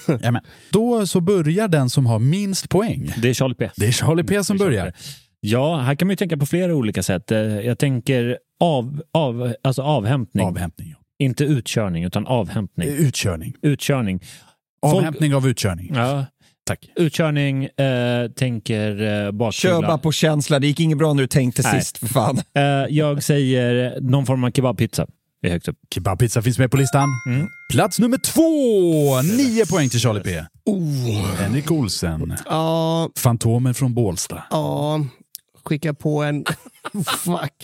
Nej. 0.07 0.41
Då 0.71 1.07
så 1.07 1.21
börjar 1.21 1.67
den 1.67 1.89
som 1.89 2.05
har 2.05 2.19
minst 2.19 2.69
poäng. 2.69 3.13
det 3.21 3.29
är 3.29 3.33
Charlie 3.33 3.55
P. 3.55 3.69
Det 3.75 3.87
är 3.87 3.91
Charlie 3.91 4.23
P 4.23 4.43
som 4.43 4.57
börjar. 4.57 4.93
Ja, 5.39 5.77
här 5.77 5.95
kan 5.95 6.07
man 6.07 6.11
ju 6.11 6.15
tänka 6.15 6.37
på 6.37 6.45
flera 6.45 6.75
olika 6.75 7.03
sätt. 7.03 7.31
Eh, 7.31 7.37
Jag 7.39 7.77
tänker 7.79 8.37
av, 8.59 9.01
av, 9.13 9.53
alltså 9.63 9.81
avhämtning. 9.81 10.45
Avhämtning. 10.47 10.89
ja. 10.89 10.97
Inte 11.19 11.43
utkörning, 11.43 12.03
utan 12.03 12.27
avhämtning. 12.27 12.87
Utkörning. 12.87 13.53
Utkörning. 13.61 14.19
Avhämtning 14.83 15.35
av 15.35 15.47
utkörning. 15.47 15.91
Ja, 15.95 16.25
Tack. 16.65 16.89
utkörning, 16.95 17.65
eh, 17.65 18.31
tänker 18.35 19.01
eh, 19.25 19.31
bakfylla. 19.31 19.73
Kör 19.73 19.81
bara 19.81 19.97
på 19.97 20.11
känsla, 20.11 20.59
det 20.59 20.67
gick 20.67 20.79
inget 20.79 20.97
bra 20.97 21.13
när 21.13 21.21
du 21.23 21.27
tänkte 21.27 21.61
Nej. 21.61 21.81
sist 21.81 21.97
för 21.97 22.07
fan. 22.07 22.41
Eh, 22.57 22.63
jag 22.89 23.23
säger 23.23 23.97
någon 24.01 24.25
form 24.25 24.43
av 24.43 24.51
kebabpizza. 24.51 25.07
Det 25.41 25.47
är 25.47 25.51
högt 25.51 25.67
upp. 25.67 25.77
Kebabpizza 25.93 26.41
finns 26.41 26.59
med 26.59 26.71
på 26.71 26.77
listan. 26.77 27.09
Mm. 27.27 27.47
Plats 27.71 27.99
nummer 27.99 28.17
två! 28.17 29.21
Nio 29.37 29.65
poäng 29.65 29.89
till 29.89 29.99
Charlie 29.99 30.19
P. 30.21 30.43
Oh. 30.65 31.35
Henrik 31.39 31.71
Olsen. 31.71 32.37
Ja, 32.49 33.09
Fantomen 33.17 33.73
från 33.73 33.93
Bålsta. 33.93 34.43
ja, 34.49 35.05
skicka 35.65 35.93
på 35.93 36.23
en... 36.23 36.45
Fuck. 37.05 37.63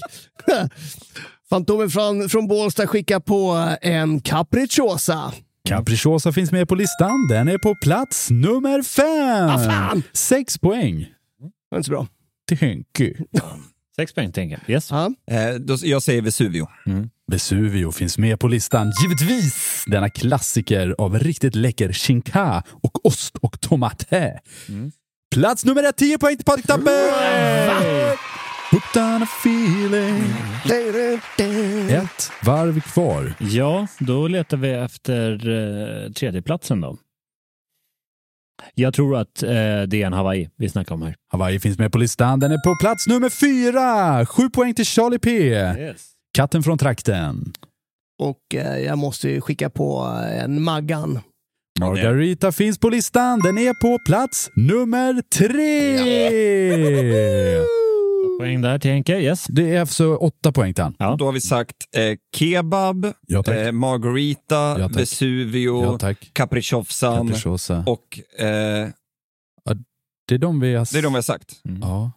Fantomen 1.49 1.89
från, 1.89 2.29
från 2.29 2.47
Bålsta 2.47 2.87
skickar 2.87 3.19
på 3.19 3.69
en 3.81 4.21
capricciosa. 4.21 5.33
Capricciosa 5.67 6.31
finns 6.31 6.51
med 6.51 6.67
på 6.67 6.75
listan. 6.75 7.27
Den 7.29 7.47
är 7.47 7.57
på 7.57 7.75
plats 7.75 8.29
nummer 8.29 8.81
fem. 8.83 9.49
Ah, 9.49 9.59
fan! 9.71 10.03
Sex 10.13 10.57
poäng 10.57 10.99
Det 10.99 11.49
var 11.71 11.77
inte 11.77 11.85
så 11.85 11.91
bra. 11.91 12.07
till 12.47 12.57
Henke. 12.57 13.13
Sex 13.95 14.13
poäng, 14.13 14.31
tänker 14.31 14.59
jag. 14.67 14.75
Yes. 14.75 14.91
Ja. 14.91 15.13
Eh, 15.31 15.55
då, 15.55 15.77
jag 15.81 16.03
säger 16.03 16.21
Vesuvio. 16.21 16.67
Vesuvio 17.31 17.91
finns 17.91 18.17
med 18.17 18.39
på 18.39 18.47
listan. 18.47 18.91
Givetvis! 19.03 19.83
Denna 19.87 20.09
klassiker 20.09 20.95
av 20.97 21.19
riktigt 21.19 21.55
läcker 21.55 21.93
shinka 21.93 22.63
och 22.83 23.05
ost 23.05 23.35
och 23.37 23.61
tomate. 23.61 24.39
Plats 25.35 25.65
nummer 25.65 25.83
ett, 25.83 25.97
10 25.97 26.17
poäng 26.17 26.35
till 26.35 26.45
Patrik 26.45 26.67
Tappe! 26.67 26.91
Hooked 28.71 29.01
on 29.01 29.23
a 29.23 29.27
feeling. 29.39 30.23
Ett 31.89 32.31
varv 32.43 32.81
kvar. 32.81 33.33
Ja, 33.39 33.87
då 33.99 34.27
letar 34.27 34.57
vi 34.57 34.71
efter 34.71 35.49
eh, 35.49 36.11
tredjeplatsen 36.11 36.81
då. 36.81 36.97
Jag 38.73 38.93
tror 38.93 39.17
att 39.17 39.43
eh, 39.43 39.49
det 39.49 39.93
är 39.93 40.05
en 40.05 40.13
Hawaii 40.13 40.49
vi 40.57 40.69
snackar 40.69 40.95
om 40.95 41.01
här. 41.01 41.15
Hawaii 41.31 41.59
finns 41.59 41.77
med 41.77 41.91
på 41.91 41.97
listan. 41.97 42.39
Den 42.39 42.51
är 42.51 42.57
på 42.57 42.75
plats 42.81 43.07
nummer 43.07 43.29
fyra. 43.29 44.25
Sju 44.25 44.49
poäng 44.49 44.73
till 44.73 44.85
Charlie 44.85 45.19
P. 45.19 45.29
Yes. 45.31 46.07
Katten 46.33 46.63
från 46.63 46.77
trakten. 46.77 47.53
Och 48.19 48.55
eh, 48.55 48.77
jag 48.79 48.97
måste 48.97 49.29
ju 49.29 49.41
skicka 49.41 49.69
på 49.69 50.19
en 50.41 50.63
Maggan. 50.63 51.19
Margarita 51.79 52.51
finns 52.51 52.79
på 52.79 52.89
listan. 52.89 53.39
Den 53.39 53.57
är 53.57 53.73
på 53.73 53.97
plats 54.05 54.49
nummer 54.55 55.21
tre. 55.21 57.78
Poäng 58.39 58.61
där 58.61 58.79
till 58.79 58.91
Henke. 58.91 59.19
Yes. 59.19 59.45
Det 59.49 59.75
är 59.75 59.79
alltså 59.79 60.15
åtta 60.15 60.51
poäng 60.51 60.73
till 60.73 60.83
han. 60.83 60.95
Ja. 60.99 61.15
Då 61.19 61.25
har 61.25 61.31
vi 61.31 61.41
sagt 61.41 61.75
eh, 61.95 62.17
kebab, 62.35 63.07
Ja, 63.27 63.43
eh, 63.53 63.71
Margarita, 63.71 64.75
Ja. 64.79 64.87
Vesuvio, 64.87 65.97
Ja. 66.01 66.13
Capricciosan 66.33 67.27
Capricciosa. 67.27 67.83
och 67.87 68.19
eh, 68.39 68.87
Det 70.27 70.35
är 70.35 70.37
de 70.37 70.59
vi 70.59 70.75
har... 70.75 70.87
det 70.93 70.97
är 70.99 71.03
de 71.03 71.13
vi 71.13 71.17
har 71.17 71.21
sagt. 71.21 71.53
Ja. 71.81 72.11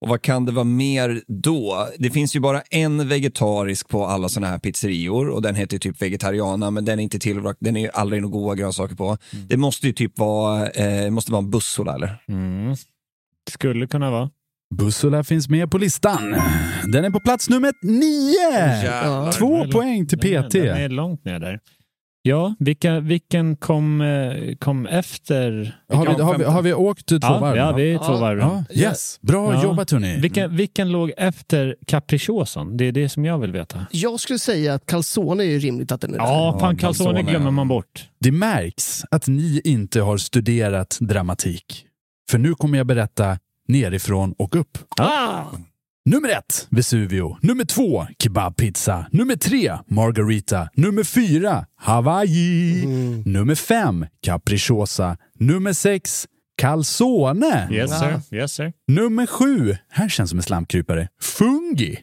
Och 0.00 0.08
vad 0.08 0.22
kan 0.22 0.44
det 0.44 0.52
vara 0.52 0.64
mer 0.64 1.22
då? 1.28 1.88
Det 1.98 2.10
finns 2.10 2.36
ju 2.36 2.40
bara 2.40 2.60
en 2.60 3.08
vegetarisk 3.08 3.88
på 3.88 4.06
alla 4.06 4.28
sådana 4.28 4.46
här 4.52 4.58
pizzerior 4.58 5.28
och 5.28 5.42
den 5.42 5.54
heter 5.54 5.78
typ 5.78 6.02
vegetariana 6.02 6.70
men 6.70 6.84
den 6.84 6.98
är 6.98 7.02
inte 7.02 7.18
tillverkad, 7.18 7.56
den 7.60 7.76
är 7.76 7.80
ju 7.80 7.90
aldrig 7.90 8.22
några 8.22 8.32
goda 8.32 8.54
grönsaker 8.54 8.94
på. 8.96 9.18
Det 9.48 9.56
måste 9.56 9.86
ju 9.86 9.92
typ 9.92 10.18
vara, 10.18 10.70
eh, 10.70 11.10
måste 11.10 11.32
vara 11.32 11.42
en 11.42 11.50
bussola 11.50 11.94
eller? 11.94 12.22
Mm. 12.28 12.76
Skulle 13.50 13.86
kunna 13.86 14.10
vara. 14.10 14.30
Bussola 14.74 15.24
finns 15.24 15.48
med 15.48 15.70
på 15.70 15.78
listan. 15.78 16.36
Den 16.92 17.04
är 17.04 17.10
på 17.10 17.20
plats 17.20 17.50
nummer 17.50 17.72
nio! 17.82 18.84
Ja. 18.84 19.32
Två 19.32 19.64
poäng 19.72 20.06
till 20.06 20.18
den 20.18 20.34
är- 20.34 20.42
PT. 20.42 20.52
Den 20.52 20.76
är 20.76 20.88
långt 20.88 21.24
ner 21.24 21.38
där. 21.40 21.60
Ja, 22.22 22.54
vilka, 22.58 23.00
vilken 23.00 23.56
kom, 23.56 24.00
eh, 24.00 24.54
kom 24.56 24.86
efter? 24.86 25.76
Har 25.92 26.06
vi, 26.16 26.22
har, 26.22 26.38
vi, 26.38 26.44
har 26.44 26.62
vi 26.62 26.74
åkt 26.74 27.06
två 27.06 27.18
ja, 27.22 27.38
varv? 27.38 27.56
Ja, 27.56 27.72
vi 27.72 27.92
är 27.92 27.98
två 27.98 28.04
Ja. 28.12 28.18
varv. 28.20 28.38
Ja, 28.38 28.64
yes. 28.70 29.18
Bra 29.22 29.54
Ja. 29.54 29.62
jobbat 29.62 29.90
hörni. 29.90 30.20
Vilken, 30.20 30.56
vilken 30.56 30.92
låg 30.92 31.12
efter 31.16 31.76
capricciosan? 31.86 32.76
Det 32.76 32.84
är 32.84 32.92
det 32.92 33.08
som 33.08 33.24
jag 33.24 33.38
vill 33.38 33.52
veta. 33.52 33.86
Jag 33.90 34.20
skulle 34.20 34.38
säga 34.38 34.74
att 34.74 34.86
calzone 34.86 35.44
är 35.44 35.58
rimligt 35.60 35.92
att 35.92 36.00
den 36.00 36.14
är 36.14 36.18
där. 36.18 36.24
Ja, 36.24 36.56
fan 36.60 36.76
calzone 36.76 37.10
calzone, 37.10 37.30
glömmer 37.30 37.50
man 37.50 37.68
bort. 37.68 38.08
Det 38.20 38.32
märks 38.32 39.02
att 39.10 39.26
ni 39.28 39.60
inte 39.64 40.00
har 40.00 40.16
studerat 40.16 40.98
dramatik. 41.00 41.84
För 42.30 42.38
nu 42.38 42.54
kommer 42.54 42.78
jag 42.78 42.86
berätta 42.86 43.38
nerifrån 43.68 44.34
och 44.38 44.56
upp. 44.56 44.78
Ah! 45.00 45.44
Nummer 46.04 46.28
ett, 46.28 46.66
Vesuvio. 46.70 47.36
Nummer 47.42 47.64
två, 47.64 48.06
kebabpizza. 48.18 49.06
Nummer 49.12 49.36
tre, 49.36 49.78
Margarita. 49.86 50.68
Nummer 50.74 51.04
fyra, 51.04 51.66
Hawaii. 51.76 52.86
Nummer 53.24 53.54
fem, 53.54 54.06
Capricciosa. 54.22 55.16
Nummer 55.38 55.72
sex, 55.72 56.26
Calzone. 56.56 57.68
Yes 57.70 57.98
sir. 57.98 58.20
Yes 58.36 58.52
sir. 58.52 58.72
Nummer 58.88 59.26
sju, 59.26 59.76
här 59.90 60.08
känns 60.08 60.30
som 60.30 60.38
en 60.38 60.42
slamkrypare, 60.42 61.08
Fungi. 61.20 61.98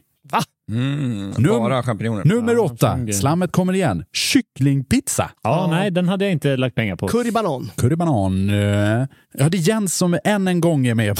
Mm, 0.70 1.32
Num- 1.32 1.58
bara 1.58 1.82
champinjoner. 1.82 2.24
Nummer 2.24 2.52
Ja, 2.54 2.60
åtta, 2.60 2.96
det- 2.96 3.12
slammet 3.12 3.52
kommer 3.52 3.72
igen. 3.72 4.04
Kycklingpizza. 4.12 5.30
Ja, 5.42 5.66
nej, 5.70 5.90
den 5.90 6.08
hade 6.08 6.24
jag 6.24 6.32
inte 6.32 6.56
lagt 6.56 6.74
pengar 6.74 6.96
på. 6.96 7.08
Curry 7.08 7.30
banan. 7.30 7.70
Currybanan. 7.76 8.50
eh, 8.50 9.06
Ja, 9.38 9.48
det 9.48 9.56
är 9.58 9.68
Jens 9.68 9.94
som 9.96 10.18
än 10.24 10.48
en 10.48 10.60
gång 10.60 10.86
är 10.86 10.94
med. 10.94 11.18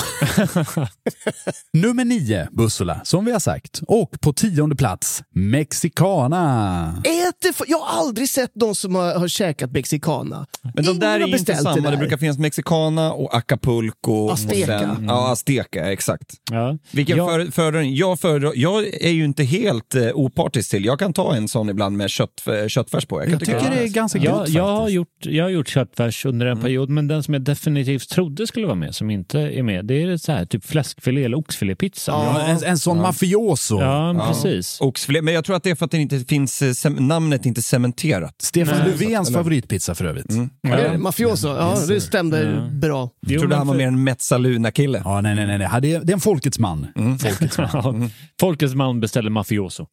Nummer 1.72 2.04
nio, 2.04 2.48
Bussola, 2.52 3.00
som 3.04 3.24
vi 3.24 3.32
har 3.32 3.38
sagt. 3.38 3.80
Och 3.88 4.20
på 4.20 4.32
tionde 4.32 4.76
plats, 4.76 5.22
Mexicana. 5.34 7.02
Äter 7.04 7.66
jag 7.68 7.78
har 7.78 8.00
aldrig 8.00 8.28
sett 8.30 8.54
någon 8.54 8.74
som 8.74 8.94
har, 8.94 9.14
har 9.18 9.28
käkat 9.28 9.72
mexicana. 9.72 10.46
Men 10.62 10.72
de 10.74 10.82
Ingen 10.82 10.98
där 11.00 11.20
är 11.20 11.38
inte 11.38 11.54
samma. 11.56 11.74
Det, 11.74 11.80
där. 11.80 11.96
brukar 11.96 12.16
finnas 12.16 12.38
Mexicana 12.38 13.12
och 13.12 13.36
Acapulco. 13.36 14.30
Azteca. 14.30 14.74
Och 14.74 14.96
sen, 14.96 15.04
ja, 15.08 15.32
Azteca, 15.32 15.92
exakt. 15.92 16.34
Ja. 16.50 16.78
Vilken 16.90 17.16
Jag- 17.16 17.30
för, 17.30 17.50
föredrar 17.52 17.80
jag, 17.82 18.20
föredrar, 18.20 18.52
jag 18.56 18.86
är 18.86 19.10
ju 19.10 19.24
inte 19.40 19.56
helt 19.58 19.94
eh, 19.94 20.02
opartisk 20.14 20.70
till. 20.70 20.84
Jag 20.84 20.98
kan 20.98 21.12
ta 21.12 21.34
en 21.34 21.48
sån 21.48 21.68
ibland 21.68 21.96
med 21.96 22.10
kött, 22.10 22.30
eh, 22.62 22.68
köttfärs 22.68 23.06
på. 23.06 23.22
Jag, 23.24 23.30
Jag 23.32 23.40
tycker 23.40 23.70
det 23.70 23.82
är 23.82 23.88
ganska 23.88 24.18
jag, 24.18 24.38
gott 24.38 24.48
jag, 24.48 24.62
har 24.64 24.76
faktiskt. 24.78 24.94
gjort, 24.94 25.08
jag 25.20 25.44
har 25.44 25.50
gjort 25.50 25.68
köttfärs 25.68 26.24
under 26.26 26.46
Mm. 26.46 26.58
en 26.58 26.62
period, 26.64 26.88
men 26.90 27.08
den 27.08 27.22
som 27.22 27.34
jag 27.34 27.42
definitivt 27.42 28.08
trodde 28.10 28.46
skulle 28.46 28.66
vara 28.66 28.74
med, 28.76 28.94
som 28.94 29.10
inte 29.10 29.40
är 29.40 29.62
med, 29.62 29.84
det 29.84 30.02
är 30.02 30.16
så 30.16 30.32
här, 30.32 30.44
typ 30.46 30.64
fläskfilé 30.64 31.24
eller 31.24 31.36
oxfilépizza. 31.38 32.12
Ja, 32.12 32.40
en, 32.40 32.64
en 32.64 32.78
sån 32.78 32.98
mafioso. 33.02 33.80
Ja, 33.80 34.14
Ja. 34.14 34.26
precis. 34.28 34.80
Oxfilé, 34.80 35.22
men 35.22 35.34
jag 35.34 35.44
tror 35.44 35.56
att 35.56 35.62
det 35.62 35.70
är 35.70 35.74
för 35.74 35.84
att 35.84 35.90
det 35.90 35.98
inte 35.98 36.18
finns, 36.20 36.62
eh, 36.84 36.90
namnet 36.90 37.46
inte 37.46 37.62
cementerat. 37.62 38.34
Stefan 38.42 38.78
Nej. 38.78 38.88
Löfvens 38.88 39.32
favoritpizza 39.32 39.94
för 39.94 40.04
övrigt. 40.04 40.30
Mm. 40.30 40.50
Det 40.62 40.98
Mafioso, 40.98 41.48
ja 41.48 41.76
det 41.88 42.00
stämde 42.00 42.42
Ja. 42.42 42.60
bra. 42.88 43.10
Jag 43.20 43.40
trodde 43.40 43.56
han 43.56 43.66
var 43.66 43.74
mer 43.74 43.86
en 43.86 44.04
Mezzaluna-kille. 44.04 45.02
Ja, 45.04 45.20
nej, 45.20 45.34
nej, 45.34 45.46
nej. 45.46 45.58
nej. 45.58 45.68
Det 45.82 45.92
är, 45.94 46.00
det 46.00 46.12
är 46.12 46.14
en 46.14 46.20
folkets 46.20 46.58
man. 46.58 46.86
Mm. 46.96 47.18
Folkets 47.18 47.58
man. 47.58 47.68
Ja. 47.72 47.94
Folkets 48.40 48.74
man 48.74 49.00
beställer 49.00 49.25
mafioso. 49.30 49.88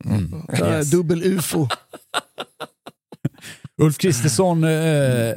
Ja, 0.58 0.84
Dubbel 0.84 1.38
ufo. 1.38 1.68
Ulf 3.78 3.98
Kristersson, 3.98 4.64
eh, 4.64 5.36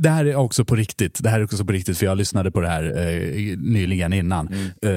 det 0.00 0.08
här 0.08 0.24
är 0.24 0.36
också 0.36 0.64
på 0.64 0.76
riktigt. 0.76 1.18
Det 1.22 1.28
här 1.28 1.40
är 1.40 1.44
också 1.44 1.64
på 1.64 1.72
riktigt 1.72 1.98
för 1.98 2.06
jag 2.06 2.18
lyssnade 2.18 2.50
på 2.50 2.60
det 2.60 2.68
här 2.68 2.84
eh, 2.84 3.56
nyligen 3.58 4.12
innan. 4.12 4.48
Eh, 4.82 4.88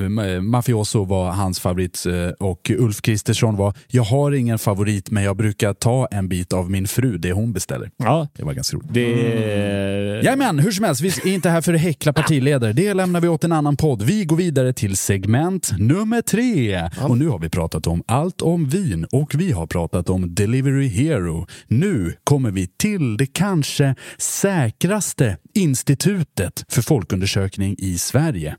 Ma- 0.00 0.40
Mafioso 0.40 1.04
var 1.04 1.30
hans 1.30 1.60
favorit 1.60 2.06
eh, 2.06 2.46
och 2.46 2.70
Ulf 2.78 3.02
Kristersson 3.02 3.56
var, 3.56 3.74
jag 3.88 4.02
har 4.02 4.32
ingen 4.32 4.58
favorit 4.58 5.10
men 5.10 5.22
jag 5.22 5.36
brukar 5.36 5.74
ta 5.74 6.06
en 6.10 6.28
bit 6.28 6.52
av 6.52 6.70
min 6.70 6.86
fru, 6.88 7.18
det 7.18 7.32
hon 7.32 7.52
beställer. 7.52 7.90
Ja, 7.96 8.28
Det 8.36 8.44
var 8.44 8.52
ganska 8.52 8.76
roligt. 8.76 8.94
det... 8.94 10.22
Jajamän, 10.24 10.58
hur 10.58 10.70
som 10.70 10.84
helst, 10.84 11.00
vi 11.02 11.08
är 11.08 11.34
inte 11.34 11.50
här 11.50 11.60
för 11.60 11.74
att 11.74 11.80
häckla 11.80 12.12
partiledare. 12.12 12.72
Det 12.72 12.94
lämnar 12.94 13.20
vi 13.20 13.28
åt 13.28 13.44
en 13.44 13.52
annan 13.52 13.76
podd. 13.76 14.02
Vi 14.02 14.24
går 14.24 14.36
vidare 14.36 14.72
till 14.72 14.96
segment 14.96 15.70
nummer 15.78 16.22
tre. 16.22 16.82
Och 17.08 17.18
nu 17.18 17.28
har 17.28 17.38
vi 17.38 17.48
pratat 17.48 17.86
om 17.86 18.02
allt 18.06 18.42
om 18.42 18.68
vin 18.68 19.04
och 19.12 19.34
vi 19.34 19.52
har 19.52 19.66
pratat 19.66 20.08
om 20.10 20.34
Delivery 20.34 20.88
Hero. 20.88 21.46
Nu 21.68 22.14
kommer 22.24 22.50
vi 22.50 22.66
till 22.66 23.16
det 23.16 23.26
kanske 23.26 23.94
säkraste 24.22 25.36
institutet 25.54 26.64
för 26.68 26.82
folkundersökning 26.82 27.76
i 27.78 27.98
Sverige. 27.98 28.56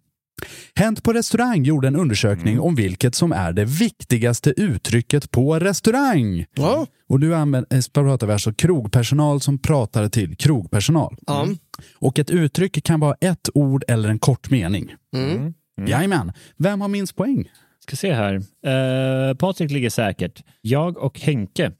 Hänt 0.76 1.04
på 1.04 1.14
restaurang 1.14 1.64
gjorde 1.64 1.88
en 1.88 1.96
undersökning 1.96 2.60
om 2.60 2.76
vilket 2.76 3.16
som 3.16 3.32
är 3.32 3.54
det 3.54 3.66
viktigaste 3.66 4.54
uttrycket 4.62 5.32
på 5.32 5.60
restaurang. 5.60 6.46
Ja. 6.54 6.88
Och 7.10 7.20
nu 7.20 7.36
använder, 7.36 7.78
eh, 7.78 7.82
pratar 7.94 8.28
vi 8.28 8.34
alltså 8.34 8.54
krogpersonal 8.54 9.42
som 9.42 9.60
pratar 9.60 10.10
till 10.10 10.38
krogpersonal. 10.38 11.18
Ja. 11.28 11.48
Och 11.96 12.20
ett 12.20 12.30
uttryck 12.30 12.84
kan 12.84 13.00
vara 13.00 13.16
ett 13.22 13.50
ord 13.54 13.84
eller 13.88 14.10
en 14.10 14.20
kort 14.20 14.50
mening. 14.50 14.96
Mm. 15.16 15.54
Jajamän. 15.88 16.32
Vem 16.58 16.82
har 16.82 16.88
minst 16.88 17.16
poäng? 17.16 17.52
Ska 17.80 17.96
se 17.96 18.14
här. 18.14 18.36
Uh, 18.36 19.36
Patrik 19.36 19.72
ligger 19.72 19.90
säkert. 19.90 20.44
Jag 20.62 20.98
och 20.98 21.20
Henke 21.20 21.72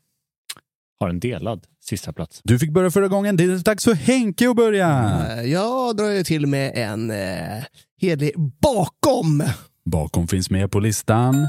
har 1.04 1.10
en 1.10 1.20
delad 1.20 1.64
sista 1.84 2.14
plats. 2.14 2.42
Du 2.44 2.60
fick 2.60 2.72
börja 2.72 2.92
förra 2.92 3.08
gången. 3.08 3.38
Det 3.38 3.44
är 3.44 3.58
dags 3.64 3.84
för 3.84 3.94
Henke 3.94 4.50
att 4.50 4.56
börja. 4.56 5.20
Eh, 5.38 5.44
Jag 5.52 5.98
drar 5.98 6.10
ju 6.10 6.24
till 6.24 6.48
med 6.48 6.72
en 6.76 7.12
eh, 7.12 7.64
hederlig 8.02 8.34
bakom. 8.62 9.44
Bakom 9.86 10.28
finns 10.28 10.50
med 10.50 10.72
på 10.72 10.80
listan. 10.80 11.48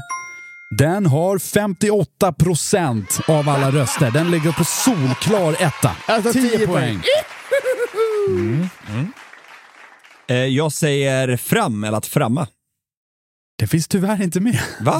Den 0.77 1.05
har 1.05 1.39
58 1.39 2.33
procent 2.33 3.19
av 3.27 3.49
alla 3.49 3.71
röster. 3.71 4.11
Den 4.11 4.31
ligger 4.31 4.51
på 4.51 4.63
solklar 4.63 5.53
etta. 5.63 5.91
Alltså 6.07 6.33
10 6.33 6.49
10 6.57 6.67
poäng. 6.67 7.01
Eh, 10.29 10.35
jag 10.37 10.71
säger 10.71 11.37
fram, 11.37 11.83
eller 11.83 11.97
att 11.97 12.05
framma. 12.05 12.47
Det 13.57 13.67
finns 13.67 13.87
tyvärr 13.87 14.23
inte 14.23 14.39
med. 14.39 14.59
Va? 14.81 14.99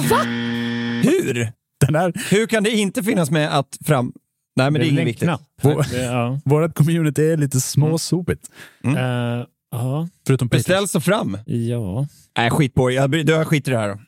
Hur? 1.02 1.52
Den 1.86 1.94
här, 1.94 2.12
Hur 2.30 2.46
kan 2.46 2.62
det 2.62 2.70
inte 2.70 3.02
finnas 3.02 3.30
med 3.30 3.58
att 3.58 3.78
fram... 3.86 4.12
Nej, 4.56 4.70
men 4.70 4.72
det 4.72 4.78
är 4.78 4.90
väl 4.90 4.92
inget 4.94 5.06
viktigt. 5.06 5.26
knapp. 5.28 5.42
Vår- 5.62 5.86
Det- 5.90 6.02
Ja. 6.04 6.40
vårt 6.44 6.74
community 6.74 7.22
är 7.32 7.36
lite 7.36 7.60
småsopigt. 7.60 8.50
Mm. 8.84 8.96
Eh, 8.96 9.46
ja. 9.70 10.08
Förutom. 10.26 10.48
Beställ 10.48 10.88
så 10.88 11.00
fram. 11.00 11.38
ja. 11.46 12.06
Nej, 12.38 12.50
skit 12.50 12.74
på 12.74 12.88
det. 12.88 12.94
Jag, 12.94 13.14
jag 13.14 13.46
skiter 13.46 13.72
i 13.72 13.74
det 13.74 13.80
här 13.80 13.88
då. 13.88 13.98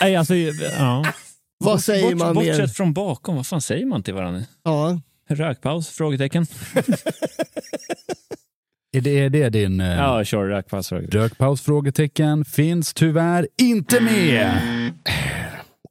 Nej, 0.00 0.16
alltså, 0.16 0.34
ja. 0.34 1.04
Vad 1.64 1.82
säger 1.82 2.10
Bort, 2.10 2.18
man 2.18 2.34
bortsett 2.34 2.58
mer? 2.58 2.66
från 2.66 2.92
bakom, 2.92 3.36
vad 3.36 3.46
fan 3.46 3.60
säger 3.60 3.86
man 3.86 4.02
till 4.02 4.14
varandra? 4.14 4.42
Ja. 4.64 5.00
Rökpaus? 5.28 5.88
Frågetecken. 5.88 6.46
Är 8.96 9.00
det, 9.00 9.10
är 9.18 9.30
det 9.30 9.48
din... 9.48 9.80
eh, 9.80 9.86
Ja, 9.96 10.24
kör 10.24 10.46
rökpaus. 10.46 10.88
frågetecken. 10.88 11.20
Rökpaus? 11.20 11.60
Frågetecken 11.60 12.44
finns 12.44 12.94
tyvärr 12.94 13.48
inte 13.58 14.00
med. 14.00 14.60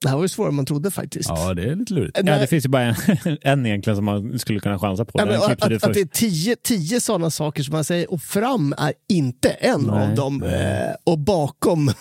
Det 0.01 0.09
här 0.09 0.15
var 0.15 0.23
ju 0.23 0.27
svårare 0.27 0.49
än 0.49 0.55
man 0.55 0.65
trodde 0.65 0.91
faktiskt. 0.91 1.29
Ja, 1.29 1.53
det 1.53 1.63
är 1.63 1.75
lite 1.75 1.93
lurigt. 1.93 2.17
Eh, 2.17 2.23
Ja, 2.25 2.37
det 2.39 2.47
finns 2.47 2.65
ju 2.65 2.69
bara 2.69 2.83
en, 2.83 2.95
en 3.41 3.65
egentligen 3.65 3.95
som 3.97 4.05
man 4.05 4.39
skulle 4.39 4.59
kunna 4.59 4.79
chansa 4.79 5.05
på. 5.05 5.11
ja, 5.19 5.25
men 5.25 5.35
att, 5.35 5.43
att, 5.63 5.83
att 5.83 5.93
det 5.93 5.99
är 5.99 6.05
tio, 6.05 6.55
tio 6.55 7.01
sådana 7.01 7.29
saker 7.29 7.63
som 7.63 7.71
man 7.73 7.83
säger 7.83 8.11
och 8.11 8.21
fram 8.21 8.73
är 8.77 8.93
inte 9.09 9.49
en 9.49 9.81
Nej. 9.81 10.09
av 10.09 10.15
dem. 10.15 10.43
Eh, 10.43 10.95
och 11.03 11.19
bakom 11.19 11.87
eh, 11.89 11.93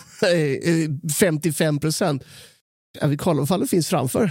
55 1.18 1.78
procent. 1.78 2.24
Jag 3.01 3.09
vill 3.09 3.18
kolla 3.18 3.42
vad 3.42 3.61
det 3.61 3.66
finns 3.66 3.88
framför. 3.88 4.30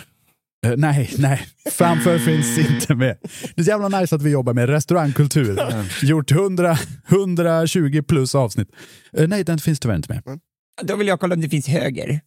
Eh, 0.65 0.73
nej, 0.77 1.09
nej. 1.17 1.47
Framför 1.71 2.17
finns 2.19 2.57
inte 2.57 2.95
med. 2.95 3.17
Det 3.55 3.61
är 3.61 3.67
jävla 3.67 3.99
nice 3.99 4.15
att 4.15 4.21
vi 4.21 4.29
jobbar 4.29 4.53
med 4.53 4.69
restaurangkultur. 4.69 5.59
Gjort 6.03 6.31
100, 6.31 6.77
120 7.09 8.01
plus 8.07 8.35
avsnitt. 8.35 8.67
Eh, 9.17 9.27
nej, 9.27 9.43
den 9.43 9.59
finns 9.59 9.79
tyvärr 9.79 9.95
inte 9.95 10.13
med. 10.13 10.39
Då 10.83 10.95
vill 10.95 11.07
jag 11.07 11.19
kolla 11.19 11.35
om 11.35 11.41
det 11.41 11.49
finns 11.49 11.67
höger. 11.67 12.19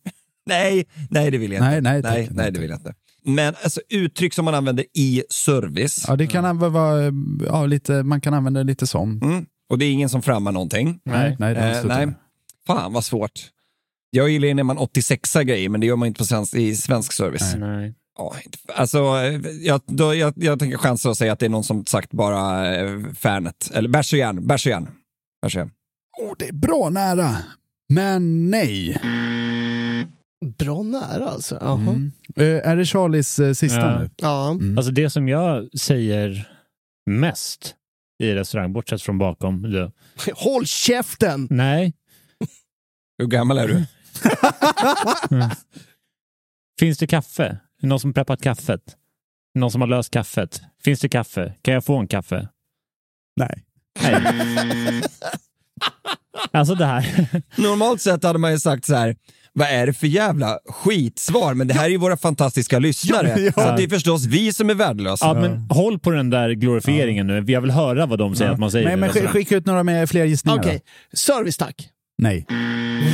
Nej, 0.51 0.86
nej 1.11 1.30
det 1.30 1.38
vill 1.38 1.53
jag 1.53 1.61
Nej, 1.61 1.78
inte. 1.78 1.90
nej, 1.90 2.03
nej, 2.03 2.28
nej, 2.30 2.53
det 2.53 2.61
vill 2.61 2.70
jag 2.70 2.78
inte. 2.78 2.94
Men 3.24 3.55
alltså, 3.62 3.80
uttryck 3.88 4.34
som 4.34 4.44
man 4.44 4.55
använder 4.55 4.84
i 4.94 5.22
service. 5.30 6.05
Ja, 6.09 6.16
det 6.16 6.26
kan 6.26 6.44
även 6.44 6.72
vara, 6.72 7.12
ja, 7.46 7.66
lite, 7.66 8.03
man 8.03 8.20
kan 8.20 8.34
använda 8.34 8.61
det 8.61 8.64
lite 8.66 8.86
som. 8.86 9.20
Mm. 9.22 9.46
Och 9.70 9.78
det 9.78 9.84
är 9.84 9.92
ingen 9.92 10.09
som 10.09 10.22
frammar 10.22 10.53
någonting. 10.53 11.01
Nej, 11.05 11.36
nej, 11.38 11.55
det 11.55 11.61
Eh, 11.61 11.84
nej. 11.84 12.07
nej. 12.07 12.14
Fan 12.66 12.92
vad 12.92 13.05
svårt. 13.05 13.32
Jag 14.11 14.28
gillar 14.30 14.48
ju 14.48 14.55
när 14.55 14.62
man 14.62 14.78
86a 14.78 15.42
grejer, 15.42 15.68
men 15.68 15.80
det 15.80 15.86
gör 15.86 15.96
man 15.96 16.09
inte 16.09 16.18
på 16.18 16.24
svensk, 16.24 16.55
i 16.55 16.76
svensk 16.76 17.12
service. 17.12 17.55
Nej. 17.59 17.94
Ja, 18.18 18.34
inte- 18.44 18.59
alltså, 18.74 18.98
eh, 18.98 19.40
jag, 19.61 19.80
då, 19.86 20.14
jag, 20.14 20.32
jag 20.36 20.59
tänker 20.59 20.78
chansa 20.78 21.09
och 21.09 21.16
säga 21.16 21.32
att 21.32 21.38
det 21.38 21.46
är 21.46 21.51
någon 21.51 21.64
som 21.64 21.86
sagt 21.86 22.11
bara 22.12 22.74
eh, 22.76 22.98
Fernet. 23.18 23.70
Eller 23.74 23.88
bärs 23.88 24.12
och 24.12 24.18
järn. 24.18 24.46
Bärs 24.46 24.66
och 24.66 24.70
järn. 24.70 24.88
Bärs 25.42 25.55
och 25.57 25.59
järn. 25.61 25.70
Oh, 26.22 26.34
det 26.38 26.48
är 26.48 26.53
bra 26.53 26.88
nära. 26.90 27.36
Men 27.88 28.51
nej. 28.51 28.96
Bra 30.47 30.82
nära 30.82 31.28
alltså. 31.30 31.59
Mm. 31.59 32.12
Eh, 32.36 32.45
är 32.70 32.76
det 32.76 32.84
Charlies 32.84 33.38
eh, 33.38 33.53
sista 33.53 33.80
Ja. 33.80 33.99
nu? 33.99 34.11
Ja. 34.16 34.51
Mm. 34.51 34.78
Alltså 34.78 34.93
det 34.93 35.11
som 35.11 35.28
jag 35.28 35.78
säger 35.78 36.49
mest 37.07 37.74
i 38.22 38.34
restaurang, 38.34 38.72
bortsett 38.72 39.03
från 39.03 39.18
bakom. 39.18 39.62
Det. 39.62 39.93
Håll 40.34 40.66
käften! 40.66 41.47
Nej. 41.51 41.95
Hur 43.18 43.26
gammal 43.26 43.59
är 43.59 43.68
du? 43.68 43.84
Finns 46.80 46.99
det 46.99 47.07
kaffe? 47.07 47.59
Någon 47.82 48.01
som 48.01 48.12
preppat 48.12 48.43
kaffet? 48.43 48.97
Någon 49.55 49.70
som 49.70 49.80
har 49.80 49.88
löst 49.88 50.11
kaffet? 50.11 50.62
Finns 50.84 51.01
det 51.01 51.09
kaffe? 51.09 51.55
Kan 51.62 51.74
jag 51.74 51.84
få 51.84 51.99
en 51.99 52.09
kaffe? 52.09 52.49
Nej. 53.36 53.64
Nej. 54.03 55.03
alltså 56.53 56.74
det 56.74 56.86
här. 56.86 57.28
Normalt 57.61 58.01
sett 58.01 58.22
hade 58.22 58.38
man 58.38 58.53
ju 58.53 58.59
sagt 58.59 58.84
så 58.84 58.95
här, 58.95 59.16
vad 59.61 59.68
är 59.68 59.86
det 59.86 59.92
för 59.92 60.06
jävla 60.06 60.58
skitsvar? 60.68 61.54
Men 61.54 61.68
det 61.68 61.74
här 61.74 61.84
är 61.84 61.88
ju 61.88 61.96
våra 61.96 62.16
fantastiska 62.16 62.78
lyssnare. 62.78 63.34
Ja, 63.36 63.52
ja. 63.56 63.68
Så 63.70 63.76
det 63.76 63.84
är 63.84 63.88
förstås 63.88 64.24
vi 64.24 64.52
som 64.52 64.70
är 64.70 64.74
värdelösa. 64.74 65.26
Ja, 65.26 65.34
men 65.34 65.66
håll 65.70 65.98
på 65.98 66.11
den 66.11 66.30
där 66.30 66.50
glorifieringen 66.50 67.26
nu. 67.26 67.44
Jag 67.46 67.61
vill 67.61 67.70
höra 67.70 68.06
vad 68.06 68.18
de 68.18 68.36
säger 68.36 68.50
att 68.50 68.58
man 68.58 68.70
säger. 68.70 68.86
Nej, 68.86 68.96
men 68.96 69.28
skicka 69.28 69.56
ut 69.56 69.66
några 69.66 69.82
med 69.82 70.11
fler 70.11 70.24
gissningar 70.24 70.58
Okej, 70.58 70.80
då. 71.11 71.16
service 71.16 71.56
tack. 71.56 71.88
Nej. 72.18 72.46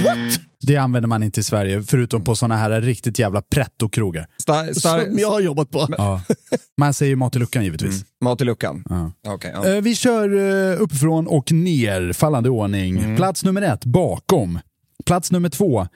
What? 0.05 0.41
Det 0.61 0.77
använder 0.77 1.09
man 1.09 1.23
inte 1.23 1.41
i 1.41 1.43
Sverige, 1.43 1.83
förutom 1.83 2.25
på 2.25 2.37
såna 2.37 2.57
här 2.57 2.81
riktigt 2.81 3.19
jävla 3.19 3.43
pretto-krogar. 3.43 4.27
Som 4.73 5.19
jag 5.19 5.31
har 5.31 5.41
jobbat 5.41 5.71
på. 5.71 5.87
Ja. 5.99 6.23
Man 6.81 6.95
säger 6.95 7.17
mat 7.17 7.37
i 7.37 7.39
luckan 7.39 7.65
givetvis. 7.65 8.05
Mat 8.25 8.41
i 8.41 8.45
luckan. 8.45 8.85
Ja. 8.89 9.13
Okej, 9.33 9.53
ja. 9.55 9.69
Eh, 9.69 9.81
Vi 9.81 9.95
kör 9.95 10.37
eh, 10.73 10.83
uppifrån 10.83 11.27
och 11.27 11.53
ner, 11.53 12.13
fallande 12.13 12.51
ordning. 12.51 13.17
Plats 13.17 13.45
nummer 13.45 13.63
ett, 13.63 13.85
bakom. 13.85 14.59
Plats 15.07 15.33
nummer 15.33 15.49
två, 15.49 15.87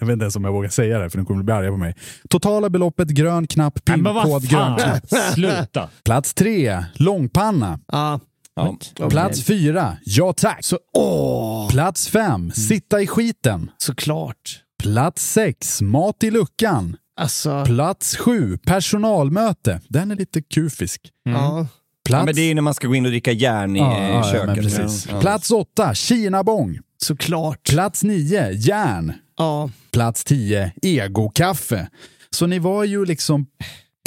jag 0.00 0.06
vet 0.06 0.12
inte 0.12 0.22
ens 0.24 0.36
om 0.36 0.44
jag 0.44 0.52
vågar 0.52 0.68
säga 0.68 0.98
det, 0.98 1.10
för 1.10 1.18
de 1.18 1.26
kommer 1.26 1.42
bli 1.42 1.54
arga 1.54 1.70
på 1.70 1.76
mig. 1.76 1.94
Totala 2.30 2.70
beloppet 2.70 3.08
grön 3.08 3.46
knapp, 3.46 3.84
pinkod 3.84 4.48
grön 4.48 4.76
knapp. 4.76 5.06
sluta. 5.34 5.88
Plats 6.04 6.34
tre, 6.34 6.84
långpanna. 6.94 7.78
Ja. 7.92 8.20
Ja. 8.98 9.08
Plats 9.10 9.44
fyra, 9.44 9.96
ja 10.04 10.32
tack. 10.36 10.64
Så, 10.64 10.78
åh, 10.96 11.70
Plats 11.70 12.08
fem, 12.08 12.50
sitta 12.50 13.00
i 13.02 13.06
skiten. 13.06 13.70
såklart. 13.78 14.60
Plats 14.82 15.32
sex, 15.32 15.82
mat 15.82 16.22
i 16.24 16.30
luckan. 16.30 16.96
Alltså, 17.20 17.64
Plats 17.64 18.16
sju, 18.16 18.58
personalmöte. 18.58 19.80
Den 19.88 20.10
är 20.10 20.16
lite 20.16 20.42
kufisk. 20.42 21.00
ja. 21.24 21.66
Plats, 22.04 22.20
Ja, 22.20 22.24
men 22.24 22.34
det 22.34 22.40
är 22.40 22.54
när 22.54 22.62
man 22.62 22.74
ska 22.74 22.86
gå 22.88 22.94
in 22.94 23.04
och 23.04 23.10
dricka 23.10 23.32
järn 23.32 23.76
i 23.76 23.80
eh, 23.80 24.32
köket. 24.32 25.20
Plats 25.20 25.50
åtta, 25.50 25.94
kinabong. 25.94 26.78
såklart. 27.02 27.68
Plats 27.70 28.02
nio, 28.04 28.50
järn. 28.50 29.12
Ja. 29.38 29.70
Plats 29.90 30.24
10, 30.24 30.72
egokaffe. 30.82 31.88
Så 32.30 32.46
ni 32.46 32.58
var 32.58 32.84
ju 32.84 33.04
liksom 33.04 33.46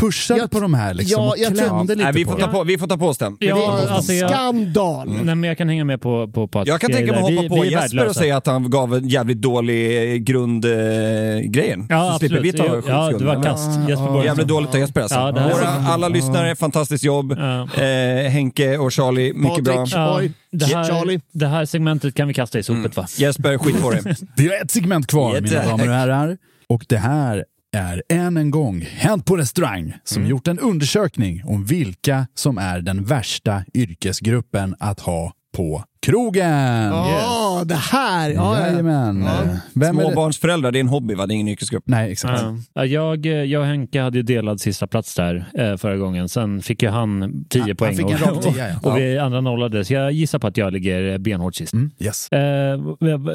pushade 0.02 0.40
Jag- 0.40 0.52
på 0.52 0.60
de 0.60 0.74
här 0.74 0.94
liksom, 0.94 1.24
ja, 1.24 1.30
och 1.30 1.38
jag 1.38 1.54
klämde 1.58 1.96
lite 1.96 2.04
Nej, 2.04 2.14
vi, 2.14 2.26
på 2.26 2.32
får 2.32 2.38
det. 2.38 2.44
ta 2.46 2.52
på, 2.52 2.64
vi 2.64 2.78
får 2.78 2.88
ta 2.88 2.98
på 2.98 3.08
oss 3.08 3.18
den. 3.18 3.38
Vi 3.40 3.50
får 3.50 3.56
ta 3.58 3.66
på 3.78 3.84
Ja, 3.88 3.90
alltså 3.96 4.14
jag, 4.14 4.30
Skandal! 4.32 5.10
nej, 5.10 5.24
men 5.36 5.44
jag 5.44 5.58
kan 5.58 5.70
hänga 5.70 5.84
med 5.86 6.02
på, 6.02 6.28
på 6.28 6.48
Patrik. 6.48 6.74
Jag 6.74 6.82
kan 6.82 6.92
tänka 6.92 7.12
mig 7.12 7.22
att 7.24 7.30
Vi- 7.30 7.36
hoppa 7.36 7.50
på 7.50 7.62
vi 7.62 7.68
är 7.68 7.72
Jesper 7.72 7.86
och 7.86 7.94
värdelösa. 7.98 8.20
säga 8.20 8.38
att 8.38 8.46
han 8.48 8.70
gav 8.70 8.96
en 8.96 9.08
jävligt 9.08 9.42
dålig 9.42 10.24
grundgrejen. 10.26 11.86
Ja, 11.90 12.12
så 12.14 12.20
slipper 12.20 12.40
vi 12.42 12.50
absolut. 12.50 12.86
ta 12.86 12.92
Jo, 12.92 13.12
Ja, 13.12 13.18
det 13.18 13.26
var 13.26 13.44
kast. 13.44 13.70
Jesper 13.70 13.96
Borgensson. 13.96 14.24
Jävligt 14.26 14.48
dåligt 14.48 14.70
av 14.74 14.80
Jesper 14.80 15.02
alltså. 15.02 15.16
Ja, 15.20 15.32
det 15.32 15.42
Våra, 15.44 15.68
alla 15.68 16.08
lyssnare, 16.10 16.56
fantastiskt 16.56 17.04
jobb. 17.04 17.36
Ja. 17.38 17.84
Eh, 17.84 18.30
Henke 18.30 18.78
och 18.78 18.94
Charlie, 18.94 19.34
mycket 19.34 19.64
bra. 19.64 19.76
Patrik. 19.76 19.96
Oj, 20.18 20.32
det, 20.52 20.66
här, 20.66 20.84
Charlie. 20.84 21.20
det 21.34 21.48
här 21.48 21.66
segmentet 21.66 22.16
kan 22.16 22.28
vi 22.28 22.34
kasta 22.34 22.60
i 22.60 22.64
sopet 22.64 22.98
va? 22.98 23.06
Jesper, 23.18 23.58
skit 23.58 23.82
på 23.82 23.92
dig. 23.92 24.02
Vi 24.38 24.48
har 24.48 24.56
ett 24.64 24.72
segment 24.72 25.08
kvar, 25.08 25.42
mina 25.42 25.64
damer 25.66 25.88
och 25.90 25.96
herrar. 25.96 26.38
Och 26.68 26.86
det 26.90 26.98
här 26.98 27.46
är 27.76 28.04
än 28.10 28.38
en 28.38 28.52
gång 28.52 28.82
Hänt 28.82 29.26
på 29.26 29.38
restaurang 29.38 29.94
som 30.04 30.18
Mm. 30.18 30.30
gjort 30.30 30.48
en 30.48 30.60
undersökning 30.60 31.42
om 31.46 31.66
vilka 31.66 32.28
som 32.34 32.58
är 32.58 32.82
den 32.82 33.04
värsta 33.04 33.64
yrkesgruppen 33.74 34.76
att 34.80 35.00
ha 35.00 35.34
på 35.52 35.84
krogen. 36.06 36.84
Ja, 36.92 37.62
det 37.66 37.76
här. 37.76 38.30
Ja, 38.30 38.36
ja, 38.36 38.60
ja. 38.62 38.68
Jajamän. 38.68 39.30
Vem 39.74 40.00
är 40.00 40.04
det? 40.04 40.12
Småbarnsföräldrar, 40.12 40.72
det 40.72 40.78
är 40.78 40.82
en 40.82 40.88
hobby 40.88 41.14
va? 41.16 41.26
Det 41.26 41.34
är 41.34 41.36
ingen 41.36 41.48
yrkesgrupp. 41.48 41.84
Nej, 41.88 42.12
exakt. 42.12 42.42
Ja. 42.42 42.56
Ja, 42.74 42.86
Jag, 42.86 43.26
jag 43.26 43.62
och 43.62 43.68
Henke 43.68 44.02
hade 44.02 44.18
ju 44.18 44.24
delad 44.24 44.62
sista 44.62 44.88
plats 44.88 45.16
där 45.16 45.46
eh, 45.54 45.78
förra 45.78 45.98
gången. 45.98 46.30
Sen 46.30 46.62
fick 46.62 46.84
ju 46.84 46.90
han 46.90 47.46
10 47.50 47.62
han 47.62 47.76
poäng 47.76 47.96
fick 47.96 48.06
en 48.06 48.14
och, 48.14 48.22
rak 48.22 48.44
tia, 48.44 48.70
ja. 48.70 48.76
och 48.92 48.98
vi 48.98 49.18
andra 49.18 49.42
nollade. 49.42 49.86
Så 49.86 49.94
jag 49.94 50.12
gissar 50.12 50.40
på 50.40 50.48
att 50.48 50.58
jag 50.58 50.74
ligger 50.74 51.18
benhårt 51.18 51.56
sist. 51.56 51.74
Mm, 51.74 51.92
yes. 52.00 52.32
Eh, 52.32 52.78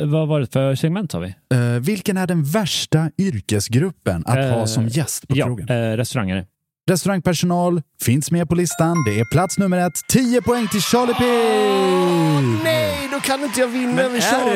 vad 0.06 0.28
var 0.28 0.40
det 0.40 0.52
för 0.52 0.74
segment 0.74 1.12
sa 1.12 1.18
vi? 1.18 1.28
Eh, 1.54 1.60
vilken 1.80 2.16
är 2.16 2.26
den 2.26 2.44
värsta 2.44 3.10
yrkesgruppen 3.18 4.22
att 4.26 4.34
ha 4.34 4.42
Eh, 4.46 4.64
som 4.64 4.88
gäst 4.88 5.28
på 5.28 5.36
ja, 5.36 5.46
krogen? 5.46 5.68
eh, 5.68 5.96
restaurangare. 5.96 6.44
Restaurangpersonal 6.91 7.82
finns 8.03 8.30
med 8.30 8.49
på 8.49 8.55
listan. 8.55 8.97
Det 9.07 9.20
är 9.20 9.24
plats 9.24 9.59
nummer 9.59 9.87
ett. 9.87 9.93
10 10.09 10.43
poäng 10.43 10.68
till 10.68 10.80
Charlie 10.82 11.14
P! 11.14 11.24
Nej, 12.64 13.09
då 13.12 13.20
kan 13.20 13.45
inte 13.45 13.61
jag 13.61 13.68
vinna 13.68 14.03
över 14.03 14.16
är 14.16 14.20
Charlie. 14.20 14.55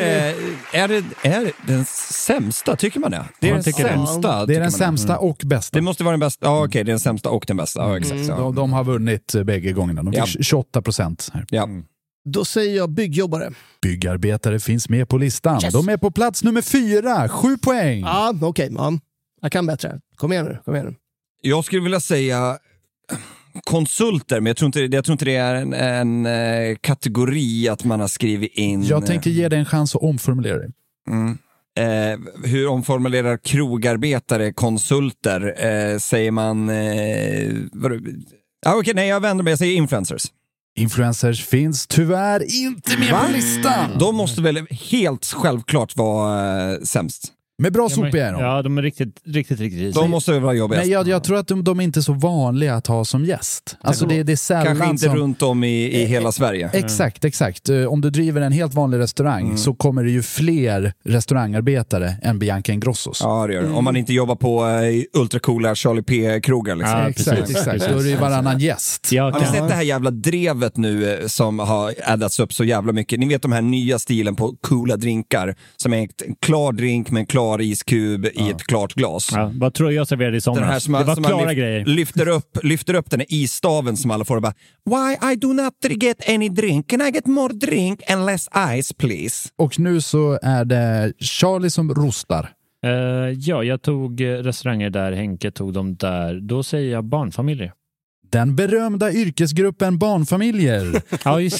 det, 0.71 0.77
är, 0.77 0.87
det, 0.87 1.03
är 1.29 1.45
det 1.45 1.51
den 1.67 1.85
sämsta? 1.85 2.75
Tycker 2.75 2.99
man 2.99 3.11
det? 3.11 3.25
Det 3.39 3.49
är 3.49 3.53
Man 3.53 3.61
den 3.63 3.73
sämsta. 3.73 4.45
Det 4.45 4.55
är 4.55 4.59
den 4.59 4.71
sämsta 4.71 5.17
och 5.17 5.41
bästa. 5.45 5.77
Det 5.77 5.81
måste 5.81 6.03
vara 6.03 6.11
den 6.13 6.19
bästa. 6.19 6.45
Ja, 6.45 6.65
okej, 6.65 6.83
det 6.83 6.89
är 6.89 6.93
den 6.93 6.99
sämsta 6.99 7.29
och 7.29 7.43
den 7.47 7.57
bästa. 7.57 7.79
Ja, 7.81 7.97
exakt. 7.97 8.27
Ja. 8.27 8.35
De, 8.35 8.55
de 8.55 8.73
har 8.73 8.83
vunnit 8.83 9.35
bägge 9.45 9.71
gångerna. 9.71 10.03
De 10.03 10.11
fick 10.11 10.35
Ja. 10.35 10.43
28 10.43 10.81
procent. 10.81 11.29
här. 11.33 11.45
Ja. 11.49 11.67
Då 12.29 12.45
säger 12.45 12.77
jag 12.77 12.89
byggjobbare. 12.89 13.51
Byggarbetare 13.81 14.59
finns 14.59 14.89
med 14.89 15.09
på 15.09 15.17
listan. 15.17 15.61
De 15.71 15.89
är 15.89 15.97
på 15.97 16.11
plats 16.11 16.43
nummer 16.43 16.61
fyra, 16.61 17.29
sju 17.29 17.57
poäng. 17.57 18.01
Ja, 18.01 18.33
okej. 18.41 18.69
ja. 18.75 18.93
Jag 19.41 19.51
kan 19.51 19.65
bättre. 19.65 19.99
Kom 20.15 20.31
igen 20.31 20.45
nu. 20.45 20.57
Kom 20.65 20.75
igen 20.75 20.87
nu. 20.87 20.95
Jag 21.41 21.65
skulle 21.65 21.81
vilja 21.81 21.99
säga 21.99 22.57
konsulter, 23.63 24.39
men 24.39 24.45
jag 24.45 24.57
tror 24.57 24.65
inte, 24.65 24.79
jag 24.79 25.05
tror 25.05 25.13
inte 25.13 25.25
det 25.25 25.35
är 25.35 25.55
en, 25.55 25.73
en 25.73 26.25
eh, 26.25 26.75
kategori 26.81 27.69
att 27.69 27.83
man 27.83 27.99
har 27.99 28.07
skrivit 28.07 28.51
in. 28.53 28.83
Jag 28.83 29.05
tänker 29.05 29.29
ge 29.29 29.49
dig 29.49 29.59
en 29.59 29.65
chans 29.65 29.95
att 29.95 30.01
omformulera 30.01 30.57
dig. 30.57 30.69
Mm. 31.09 31.37
Eh, 31.77 32.19
hur 32.43 32.67
omformulerar 32.67 33.37
krogarbetare 33.37 34.53
konsulter? 34.53 35.65
Eh, 35.65 35.97
säger 35.97 36.31
man... 36.31 36.69
Eh, 36.69 37.53
vad, 37.71 37.91
ah, 38.65 38.75
Okej, 38.75 38.93
nej, 38.93 39.07
jag 39.07 39.19
vänder 39.19 39.43
mig. 39.43 39.51
Jag 39.51 39.59
säger 39.59 39.77
influencers. 39.77 40.25
Influencers 40.77 41.45
finns 41.45 41.87
tyvärr 41.87 42.63
inte 42.63 42.97
med 42.99 43.09
på 43.09 43.31
listan. 43.33 43.97
De 43.99 44.15
måste 44.15 44.41
väl 44.41 44.67
helt 44.69 45.25
självklart 45.25 45.95
vara 45.97 46.71
eh, 46.71 46.79
sämst. 46.81 47.33
Med 47.61 47.73
bra 47.73 47.83
Ja, 47.83 47.89
sopiga 47.89 48.27
är 48.27 48.31
men, 48.31 48.41
de. 48.41 48.47
ja, 48.47 48.61
de 48.61 48.77
är 48.77 48.81
riktigt, 48.81 49.21
riktigt, 49.25 49.59
riktigt 49.59 49.81
risiga. 49.81 50.01
De 50.01 50.11
måste 50.11 50.31
väl 50.31 50.41
vara 50.41 50.53
jobbigast. 50.53 50.85
Men 50.85 50.91
jag, 50.93 51.07
jag 51.07 51.23
tror 51.23 51.37
att 51.37 51.47
de, 51.47 51.63
de 51.63 51.79
är 51.79 51.83
inte 51.83 52.03
så 52.03 52.13
vanliga 52.13 52.75
att 52.75 52.87
ha 52.87 53.05
som 53.05 53.25
gäst. 53.25 53.77
Alltså 53.81 54.05
det, 54.05 54.23
det 54.23 54.31
är 54.31 54.35
sällan 54.35 54.65
Kanske 54.65 54.85
inte 54.89 55.05
som... 55.05 55.15
runt 55.15 55.41
om 55.41 55.63
i, 55.63 56.01
i 56.01 56.05
hela 56.05 56.31
Sverige. 56.31 56.69
Exakt, 56.73 57.25
exakt. 57.25 57.69
Eh, 57.69 57.85
Om 57.85 58.01
du 58.01 58.09
driver 58.09 58.41
en 58.41 58.51
helt 58.51 58.73
vanlig 58.73 58.97
restaurang 58.97 59.41
Mm. 59.45 59.57
så 59.57 59.73
kommer 59.73 60.03
det 60.03 60.11
ju 60.11 60.21
fler 60.23 60.93
restaurangarbetare 61.05 62.15
än 62.23 62.39
Bianca 62.39 62.71
Ingrossos. 62.73 63.19
Ja, 63.23 63.47
det 63.47 63.53
gör 63.53 63.61
det. 63.63 63.69
Om 63.69 63.83
man 63.83 63.95
inte 63.95 64.13
jobbar 64.13 64.35
på 64.35 64.67
eh, 64.67 65.21
ultracoola 65.21 65.75
Charlie 65.75 66.01
P-krogar. 66.03 66.75
Liksom. 66.75 66.97
Ja, 66.99 67.09
exakt, 67.09 67.39
precis. 67.39 67.57
exakt. 67.57 67.89
Då 67.89 67.99
är 67.99 68.03
det 68.03 68.09
ju 68.09 68.15
varannan 68.15 68.59
gäst. 68.59 69.11
Jag 69.11 69.31
Har 69.31 69.39
ni 69.39 69.45
sett 69.45 69.67
det 69.67 69.73
här 69.75 69.81
jävla 69.83 70.11
drevet 70.11 70.77
nu 70.77 71.13
eh, 71.13 71.27
som 71.27 71.59
har 71.59 71.93
addats 72.05 72.39
upp 72.39 72.53
så 72.53 72.63
jävla 72.63 72.93
mycket? 72.93 73.19
Ni 73.19 73.27
vet 73.27 73.41
de 73.41 73.51
här 73.51 73.61
nya 73.61 73.99
stilen 73.99 74.35
på 74.35 74.55
coola 74.61 74.97
drinkar 74.97 75.55
som 75.77 75.93
är 75.93 75.97
en 75.97 76.07
klar 76.39 76.71
drink 76.73 77.11
med 77.11 77.19
en 77.19 77.25
klar 77.25 77.50
iskub 77.59 78.25
i 78.25 78.49
ett 78.49 78.63
klart 78.63 78.93
glas. 78.93 79.29
ja, 79.33 79.51
vad 79.55 79.73
tror 79.73 79.91
jag 79.93 80.07
serverade 80.07 80.37
i 80.37 80.39
Den 80.39 80.55
här 80.63 80.79
somras? 80.79 80.83
som, 80.83 80.93
Det 80.93 81.03
var 81.03 81.15
som 81.15 81.23
klara 81.23 81.49
lyft- 81.51 81.55
grejer. 81.55 81.85
lyfter, 81.85 82.27
upp, 82.27 82.57
lyfter 82.63 82.93
upp 82.93 83.09
den 83.11 83.19
här 83.19 83.27
isstaven 83.29 83.97
som 83.97 84.11
alla 84.11 84.25
får 84.25 84.35
och 84.35 84.41
bara 84.41 84.53
Why 84.85 85.31
I 85.33 85.35
do 85.35 85.53
not 85.53 85.73
get 86.03 86.29
any 86.29 86.49
drink? 86.49 86.89
Can 86.89 87.01
I 87.01 87.11
get 87.11 87.25
more 87.27 87.53
drink 87.53 88.01
and 88.11 88.25
less 88.25 88.47
ice 88.81 88.93
please? 88.97 89.49
Och 89.55 89.79
nu 89.79 90.01
så 90.01 90.39
är 90.41 90.65
det 90.65 91.13
Charlie 91.19 91.69
som 91.69 91.93
rostar. 91.93 92.49
Eh, 92.85 92.91
ja, 93.37 93.63
jag 93.63 93.81
tog 93.81 94.21
eh, 94.21 94.25
restauranger 94.33 94.89
där, 94.89 95.11
Henke 95.11 95.51
tog 95.51 95.73
dem 95.73 95.95
där. 95.95 96.39
Då 96.39 96.63
säger 96.63 96.91
jag 96.91 97.03
barnfamiljer. 97.05 97.73
Den 98.31 98.55
berömda 98.55 99.11
yrkesgruppen 99.11 99.97
barnfamiljer 99.97 101.01
Ja, 101.25 101.41
just 101.41 101.59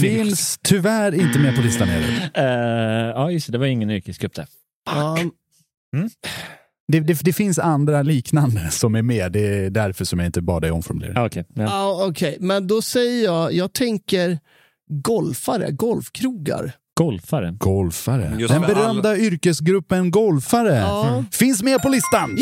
finns 0.00 0.58
tyvärr 0.62 1.14
inte 1.14 1.38
med 1.38 1.56
på 1.56 1.62
listan 1.62 1.88
heller. 1.88 2.30
Eh, 2.34 3.08
ja, 3.10 3.30
just 3.30 3.46
det. 3.46 3.52
Det 3.52 3.58
var 3.58 3.66
ingen 3.66 3.90
yrkesgrupp 3.90 4.34
där. 4.34 4.46
Ja, 4.84 5.18
Det, 6.92 7.00
det, 7.00 7.20
det 7.24 7.32
finns 7.32 7.58
andra 7.58 8.02
liknande 8.02 8.68
som 8.70 8.94
är 8.94 9.02
med. 9.02 9.32
Det 9.32 9.40
är 9.40 9.70
därför 9.70 10.04
som 10.04 10.18
jag 10.18 10.26
inte 10.26 10.42
bad 10.42 10.62
dig 10.62 10.70
omformulera. 10.70 11.12
Ja, 11.14 11.26
okej. 11.26 11.44
Ja. 11.54 11.62
ja, 11.62 12.06
okej. 12.08 12.36
Men 12.40 12.66
då 12.66 12.82
säger 12.82 13.24
jag, 13.24 13.52
jag 13.52 13.72
tänker 13.72 14.38
golfare, 14.90 15.70
golfkrogar. 15.70 16.72
Golfare. 16.96 17.50
Golfare. 17.58 18.32
Just 18.38 18.52
Den 18.54 18.62
berömda 18.62 19.16
yrkesgruppen 19.16 20.10
golfare 20.10 20.76
Ja. 20.76 21.24
finns 21.32 21.62
med 21.62 21.82
på 21.82 21.88
listan. 21.88 22.36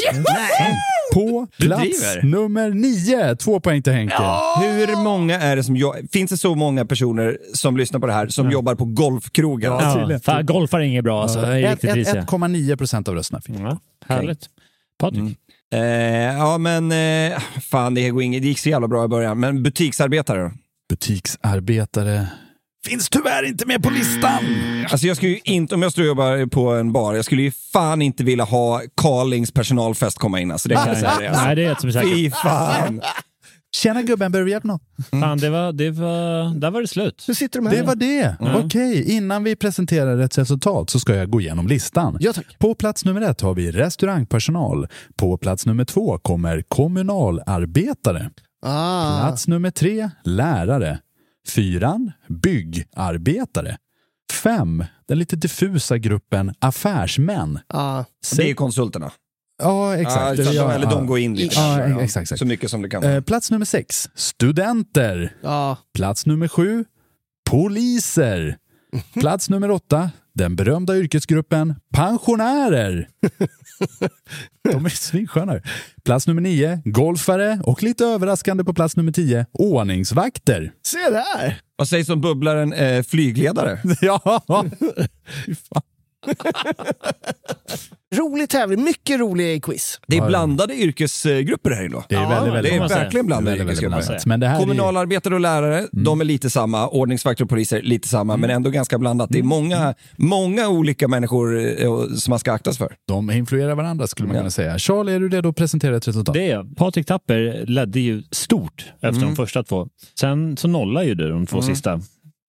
På 1.14 1.46
plats 1.59 2.03
nummer 2.22 2.70
nio. 2.70 3.36
Två 3.36 3.61
poäng 3.61 3.82
till 3.82 3.92
Henke. 3.92 4.14
Hur 4.61 5.03
många 5.05 5.40
är 5.40 5.57
det 5.57 5.64
som 5.64 5.76
jo- 5.76 5.94
Finns 6.12 6.30
det 6.30 6.36
så 6.36 6.55
många 6.55 6.84
personer 6.86 7.38
som 7.55 7.76
lyssnar 7.76 8.00
på 8.00 8.07
det 8.07 8.12
här 8.12 8.28
som 8.28 8.50
jobbar 8.50 8.74
på 8.74 8.84
golfkrogar? 8.84 9.70
Ja, 9.70 10.11
Ja, 10.11 10.18
fan, 10.18 10.46
golfare 10.46 10.82
är 10.82 10.86
inget 10.86 11.05
bra 11.05 11.22
alltså. 11.22 11.40
Det 11.40 11.46
är 11.46 11.62
Ett- 11.64 11.70
riktigt 11.70 11.90
ett- 11.90 11.96
risiga. 11.96 12.22
1,9 12.22 12.76
procent 12.76 13.09
av 13.09 13.14
rösterna 13.14 13.40
fick. 13.40 13.57
Ja, 13.59 13.78
härligt. 14.07 14.46
Patrik? 14.98 15.38
Eh, 15.74 15.80
ja 16.38 16.59
men, 16.59 16.92
eh, 17.32 17.38
fan 17.70 17.94
det, 17.94 18.11
går 18.11 18.22
inget, 18.22 18.42
det 18.42 18.48
gick 18.48 18.59
så 18.59 18.68
jävla 18.68 18.88
bra 18.88 19.05
i 19.05 19.09
början. 19.09 19.40
Men 19.40 19.62
butiksarbetare 19.62 20.42
då? 20.42 20.50
Butiksarbetare 20.88 22.26
finns 22.87 23.09
tyvärr 23.09 23.43
inte 23.43 23.66
med 23.66 23.83
på 23.83 23.91
listan. 23.91 24.45
Alltså 24.91 25.07
jag 25.07 25.16
skulle 25.16 25.33
ju 25.33 25.41
inte, 25.45 25.74
om 25.74 25.83
jag 25.83 25.93
står 25.93 26.03
och 26.03 26.09
jobbar 26.09 26.47
på 26.47 26.70
en 26.70 26.93
bar, 26.93 27.14
jag 27.14 27.24
skulle 27.24 27.43
ju 27.43 27.53
fan 27.72 28.03
inte 28.03 28.24
vilja 28.24 28.45
ha 28.45 28.83
Carlings 28.97 29.53
personalfest 29.53 30.18
komma 30.18 30.41
in. 30.41 30.51
Alltså 30.51 30.68
det 30.68 30.74
kan 30.74 30.89
jag 30.89 30.97
säga. 30.97 31.18
det, 31.18 31.28
Alltså. 31.28 31.45
Nej, 31.45 31.57
det 31.57 31.64
är 31.64 31.72
ett 31.72 31.80
som 31.80 31.89
är 31.89 31.93
säkert. 31.93 32.11
Fy 32.12 32.30
fan! 32.30 33.01
Tjena 33.74 34.03
gubben, 34.03 34.33
behöver 34.33 34.47
du 34.47 34.51
hjälp 34.53 34.64
med 34.64 34.72
något? 34.74 35.20
Fan, 35.22 35.39
det 35.39 35.51
var, 35.51 35.72
det 35.72 35.91
var, 35.91 36.55
där 36.61 36.70
var 36.70 36.80
det 36.80 36.87
slut. 36.89 37.24
Hur 37.28 37.35
sitter 37.35 37.59
de 37.61 37.66
här? 37.66 37.76
Det 37.76 37.83
var 37.83 37.95
det. 37.95 38.37
Okej, 38.64 39.12
innan 39.16 39.45
vi 39.45 39.57
presenterar 39.57 40.18
ett 40.18 40.39
resultat 40.39 40.91
så 40.91 41.01
ska 41.01 41.14
jag 41.14 41.30
gå 41.30 41.41
igenom 41.41 41.68
listan. 41.68 42.16
Ja, 42.20 42.33
tack. 42.33 42.59
På 42.59 42.74
plats 42.74 43.05
nummer 43.05 43.20
ett 43.20 43.41
har 43.41 43.55
vi 43.55 43.70
restaurangpersonal. 43.70 44.87
På 45.16 45.37
plats 45.37 45.66
nummer 45.66 45.85
två 45.85 46.18
kommer 46.18 46.62
kommunalarbetare. 46.68 48.30
Ah, 48.66 49.20
Plats 49.20 49.49
nummer 49.49 49.70
tre, 49.70 50.11
lärare. 50.24 50.99
Fyran, 51.49 52.12
byggarbetare. 52.28 53.76
Fem, 54.32 54.84
den 55.09 55.18
lite 55.18 55.36
diffusa 55.36 55.99
gruppen 55.99 56.55
affärsmän. 56.59 57.59
ah. 57.66 58.05
Det 58.36 58.51
är 58.51 58.55
konsulterna. 58.55 59.12
Ja, 59.62 59.97
exakt. 59.97 60.38
Ja, 60.38 60.53
Ja, 60.53 60.72
eller 60.72 60.84
ja. 60.86 60.90
de 60.90 61.07
går 61.07 61.18
in 61.18 61.34
lite. 61.34 61.55
Ja, 61.61 61.80
exakt, 62.03 62.22
exakt. 62.22 62.38
Så 62.38 62.45
mycket 62.45 62.70
som 62.70 62.82
det 62.82 62.88
kan 62.88 63.03
Eh, 63.05 63.11
vara. 63.11 63.22
Plats 63.22 63.51
nummer 63.51 63.66
sex, 63.66 64.09
studenter. 64.14 65.34
Ja. 65.43 65.76
Plats 65.95 66.26
nummer 66.26 66.49
sju, 66.49 66.84
poliser. 67.51 68.57
Plats 69.20 69.51
nummer 69.51 69.70
åtta, 69.70 70.11
den 70.34 70.57
berömda 70.57 70.97
yrkesgruppen 70.97 71.74
pensionärer. 71.95 73.09
De 74.72 74.85
är 74.85 74.89
svinsköna. 74.89 75.61
Plats 76.05 76.26
nummer 76.26 76.41
nio, 76.43 76.83
golfare 76.85 77.61
och 77.64 77.83
lite 77.83 78.05
överraskande 78.05 78.64
på 78.64 78.74
plats 78.74 78.97
nummer 78.97 79.12
tio, 79.12 79.47
ordningsvakter. 79.53 80.72
Se 80.87 80.99
där! 80.99 81.61
Vad 81.76 81.89
sägs 81.89 82.09
om 82.09 82.20
bubblaren 82.20 82.72
eh, 82.72 83.03
flygledare? 83.03 83.78
ja! 84.01 84.43
Fan. 84.47 84.70
Rolig 88.14 88.49
tävling, 88.49 88.85
mycket 88.85 89.20
rolig 89.20 89.64
quiz. 89.64 90.01
Det 90.07 90.16
är 90.16 90.27
blandade 90.27 90.75
yrkesgrupper 90.75 91.70
här 91.70 91.85
inne. 91.85 91.97
Det 92.09 92.14
är 92.14 92.29
väldigt, 92.29 92.55
väldigt 92.55 92.73
det 92.73 92.79
är 92.79 92.89
verkligen 92.89 93.27
blandade 93.27 93.51
Väldigt, 93.57 93.66
väldigt 93.66 93.83
yrkesgrupper. 93.85 94.07
blandat. 94.07 94.27
Men 94.27 94.41
det 94.41 94.47
här 94.47 94.57
är- 94.57 94.61
Kommunalarbetare 94.61 95.35
och 95.35 95.41
lärare, 95.41 95.79
Mm. 95.79 95.89
de 95.93 96.20
är 96.20 96.25
lite 96.25 96.51
samma. 96.51 96.89
Ordningsvakter 96.89 97.45
och 97.45 97.51
poliser, 97.51 97.83
lite 97.83 98.09
samma. 98.09 98.37
Men 98.37 98.51
ändå 98.51 98.70
ganska 98.70 98.99
blandat. 98.99 99.31
Det 99.31 99.39
är 99.39 99.41
Mm. 99.41 99.49
många, 99.49 99.95
många 100.16 100.68
olika 100.68 101.09
människor 101.09 101.59
eh, 101.83 102.07
som 102.14 102.31
man 102.31 102.39
ska 102.39 102.53
aktas 102.53 102.79
för. 102.79 102.95
De 103.09 103.31
influerar 103.31 103.75
varandra 103.75 104.07
skulle 104.07 104.29
man 104.29 104.37
kunna 104.37 104.51
säga. 104.51 104.79
Charlie, 104.79 105.12
är 105.14 105.20
du 105.20 105.29
redo 105.29 105.49
att 105.49 105.57
presentera 105.57 105.97
ett 105.97 106.09
resultat? 106.09 106.35
Det 106.35 106.43
är 106.47 106.51
jag. 106.51 106.77
Patrik 106.77 107.07
Tapper 107.07 107.64
ledde 107.66 108.01
ju 108.01 108.23
stort 108.31 108.85
efter 108.95 109.09
Mm. 109.09 109.20
de 109.29 109.37
första 109.37 109.62
två. 109.62 109.89
Sen 110.20 110.57
så 110.57 110.68
nollade 110.68 111.07
ju 111.07 111.14
du 111.14 111.29
de 111.31 111.47
två 111.47 111.62
sista. 111.62 112.01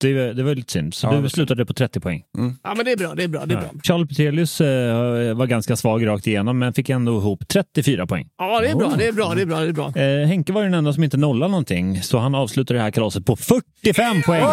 Det, 0.04 0.34
det 0.34 0.43
var 0.43 0.56
lite 0.56 0.72
synd. 0.74 0.93
Så 0.93 1.08
Ja, 1.08 1.22
du 1.22 1.30
slutade 1.30 1.66
på 1.66 1.74
30 1.74 1.99
poäng. 1.99 2.24
Ja, 2.64 2.74
men 2.76 2.86
det 2.86 2.91
är 2.91 2.97
bra, 2.97 3.16
det 3.16 3.24
är 3.24 3.28
bra, 3.28 3.45
det 3.45 3.54
är 3.54 3.58
bra. 3.60 3.70
Charlie 3.84 4.06
Petrelius 4.06 4.62
eh, 4.62 5.34
var 5.36 5.45
ganska 5.45 5.76
svag 5.76 6.08
rakt 6.08 6.28
igenom, 6.28 6.60
men 6.60 6.74
fick 6.74 6.89
ändå 6.89 7.18
ihop 7.18 7.47
34 7.47 8.08
poäng. 8.08 8.28
Ja, 8.38 8.62
det 8.62 8.68
är 8.70 8.76
bra, 8.76 8.93
det 8.97 9.08
är 9.08 9.12
bra, 9.12 9.34
det 9.36 9.41
är 9.41 9.45
bra, 9.45 9.60
det 9.60 9.68
är 9.68 9.74
bra. 9.74 9.93
Eh, 9.95 10.28
Henke 10.28 10.54
var 10.54 10.64
den 10.64 10.74
enda 10.74 10.93
som 10.93 11.04
inte 11.04 11.18
nollade 11.18 11.51
någonting, 11.51 12.01
så 12.01 12.18
han 12.18 12.36
avslutade 12.36 12.80
det 12.80 12.84
här 12.84 12.91
kalaset 12.91 13.26
på 13.26 13.36
45 13.36 14.22
poäng. 14.22 14.43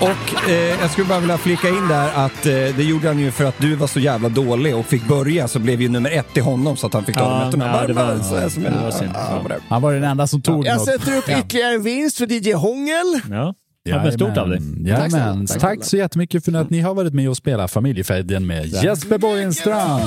Och 0.00 0.48
eh, 0.50 0.80
jag 0.80 0.90
skulle 0.90 1.06
bara 1.06 1.20
vilja 1.20 1.38
flika 1.38 1.68
in 1.68 1.88
där 1.88 2.12
att 2.26 2.46
eh, 2.46 2.52
det 2.52 2.82
gjorde 2.84 3.08
han 3.08 3.18
ju 3.18 3.30
för 3.30 3.44
att 3.44 3.58
du 3.58 3.74
var 3.74 3.86
så 3.86 4.00
jävla 4.00 4.28
dålig 4.28 4.76
och 4.76 4.86
fick 4.86 5.08
börja 5.08 5.48
så 5.48 5.58
blev 5.58 5.82
ju 5.82 5.88
nummer 5.88 6.10
ett 6.10 6.32
till 6.34 6.42
honom 6.42 6.76
så 6.76 6.86
att 6.86 6.94
han 6.94 7.04
fick 7.04 7.14
ta 7.14 7.20
Ja, 7.20 7.38
de 7.40 7.48
ettorna. 7.48 7.66
ja, 7.80 7.86
det 7.86 7.92
var- 7.92 8.18
så 8.18 8.36
här 8.36 8.48
som 8.48 8.66
en- 8.66 8.72
det 8.72 8.78
var 8.82 8.90
synd. 8.90 9.10
ja, 9.14 9.42
Ja. 9.48 9.56
Han 9.68 9.82
var 9.82 9.92
den 9.92 10.04
enda 10.04 10.26
som 10.26 10.42
tog 10.42 10.66
Jag 10.66 10.76
något. 10.76 10.86
sätter 10.86 11.16
upp 11.18 11.28
ytterligare 11.28 11.74
en 11.74 11.82
vinst 11.82 12.18
för 12.18 12.26
DJ 12.32 12.52
Hångel. 12.52 13.20
Ja, 13.30 13.54
ja 13.84 14.12
stort 14.12 14.36
av 14.36 14.48
dig. 14.48 14.60
Jajamän. 14.86 15.46
Tack, 15.46 15.60
tack 15.60 15.84
så 15.84 15.96
jättemycket 15.96 16.44
för 16.44 16.52
att 16.56 16.70
ni 16.70 16.80
har 16.80 16.94
varit 16.94 17.14
med 17.14 17.28
och 17.28 17.36
spelat 17.36 17.70
Familjefejden 17.70 18.46
med 18.46 18.66
Jesper 18.66 19.18
Borgenstrand. 19.18 20.02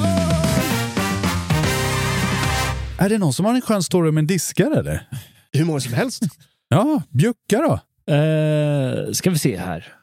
Är 3.00 3.10
det 3.10 3.18
någon 3.18 3.34
som 3.34 3.46
har 3.46 3.54
en 3.56 3.62
skön 3.62 3.84
story 3.84 4.10
om 4.10 4.18
en 4.18 4.28
diskare 4.28 4.80
eller? 4.80 5.08
Hur 5.54 5.66
många 5.66 5.80
som 5.80 5.94
helst. 5.94 6.24
Ja, 6.70 7.02
bjucka 7.10 7.58
då. 7.58 7.80
Eh, 8.12 9.12
ska 9.12 9.30
vi 9.30 9.38
se 9.38 9.58
här. 9.58 9.94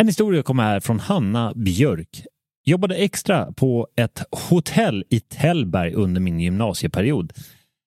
En 0.00 0.06
historia 0.06 0.42
kommer 0.42 0.62
här 0.62 0.80
från 0.80 1.00
Hanna 1.00 1.52
Björk. 1.56 2.26
Jobbade 2.64 2.94
extra 2.94 3.52
på 3.52 3.88
ett 3.96 4.22
hotell 4.50 5.04
i 5.10 5.20
Tällberg 5.20 5.94
under 5.94 6.20
min 6.20 6.40
gymnasieperiod. 6.40 7.32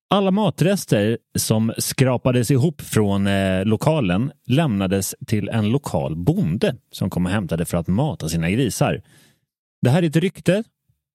Alla 0.10 0.32
matrester 0.32 1.18
som 1.36 1.74
skrapades 1.78 2.52
ihop 2.52 2.82
från 2.82 3.28
eh, 3.28 3.66
lokalen 3.66 4.32
lämnades 4.46 5.16
till 5.28 5.50
en 5.50 5.70
lokal 5.70 6.16
bonde 6.16 6.76
som 6.92 7.10
kom 7.10 7.26
och 7.26 7.32
hämtade 7.32 7.66
för 7.66 7.78
att 7.78 7.88
mata 7.88 8.30
sina 8.30 8.50
grisar. 8.50 9.02
Det 9.82 9.90
här 9.90 10.04
är 10.04 10.08
ett 10.08 10.16
rykte, 10.16 10.64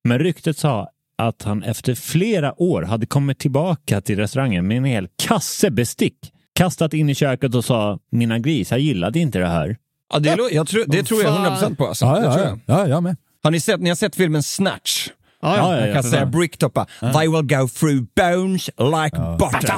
men 0.03 0.19
ryktet 0.19 0.57
sa 0.57 0.89
att 1.17 1.43
han 1.43 1.63
efter 1.63 1.95
flera 1.95 2.61
år 2.61 2.81
hade 2.81 3.05
kommit 3.05 3.39
tillbaka 3.39 4.01
till 4.01 4.17
restaurangen 4.17 4.67
med 4.67 4.77
en 4.77 4.85
hel 4.85 5.07
kasse 5.15 5.71
bestick. 5.71 6.33
Kastat 6.55 6.93
in 6.93 7.09
i 7.09 7.15
köket 7.15 7.55
och 7.55 7.65
sa 7.65 7.99
mina 8.11 8.39
grisar 8.39 8.77
gillade 8.77 9.19
inte 9.19 9.39
det 9.39 9.47
här. 9.47 9.77
Ja, 10.13 10.19
det, 10.19 10.37
jag 10.51 10.67
tror, 10.67 10.83
det 10.87 11.03
tror 11.03 11.23
jag 11.23 11.33
100% 11.33 11.75
på. 11.75 11.87
Alltså. 11.87 12.05
Ja, 12.05 12.23
ja, 12.23 12.33
tror 12.33 12.45
ja. 12.45 12.57
ja, 12.65 12.87
jag 12.87 13.03
med. 13.03 13.15
Har 13.43 13.51
ni 13.51 13.59
sett, 13.59 13.81
ni 13.81 13.89
har 13.89 13.95
sett 13.95 14.15
filmen 14.15 14.43
Snatch? 14.43 15.09
Ja, 15.43 15.57
ja. 15.79 15.85
Jag 15.85 15.93
kan 15.93 16.03
säga. 16.03 16.25
Bricktoppa. 16.25 16.87
They 16.99 17.27
will 17.27 17.41
go 17.41 17.67
through 17.67 18.03
bones 18.15 18.69
like 18.77 19.17
butter. 19.39 19.73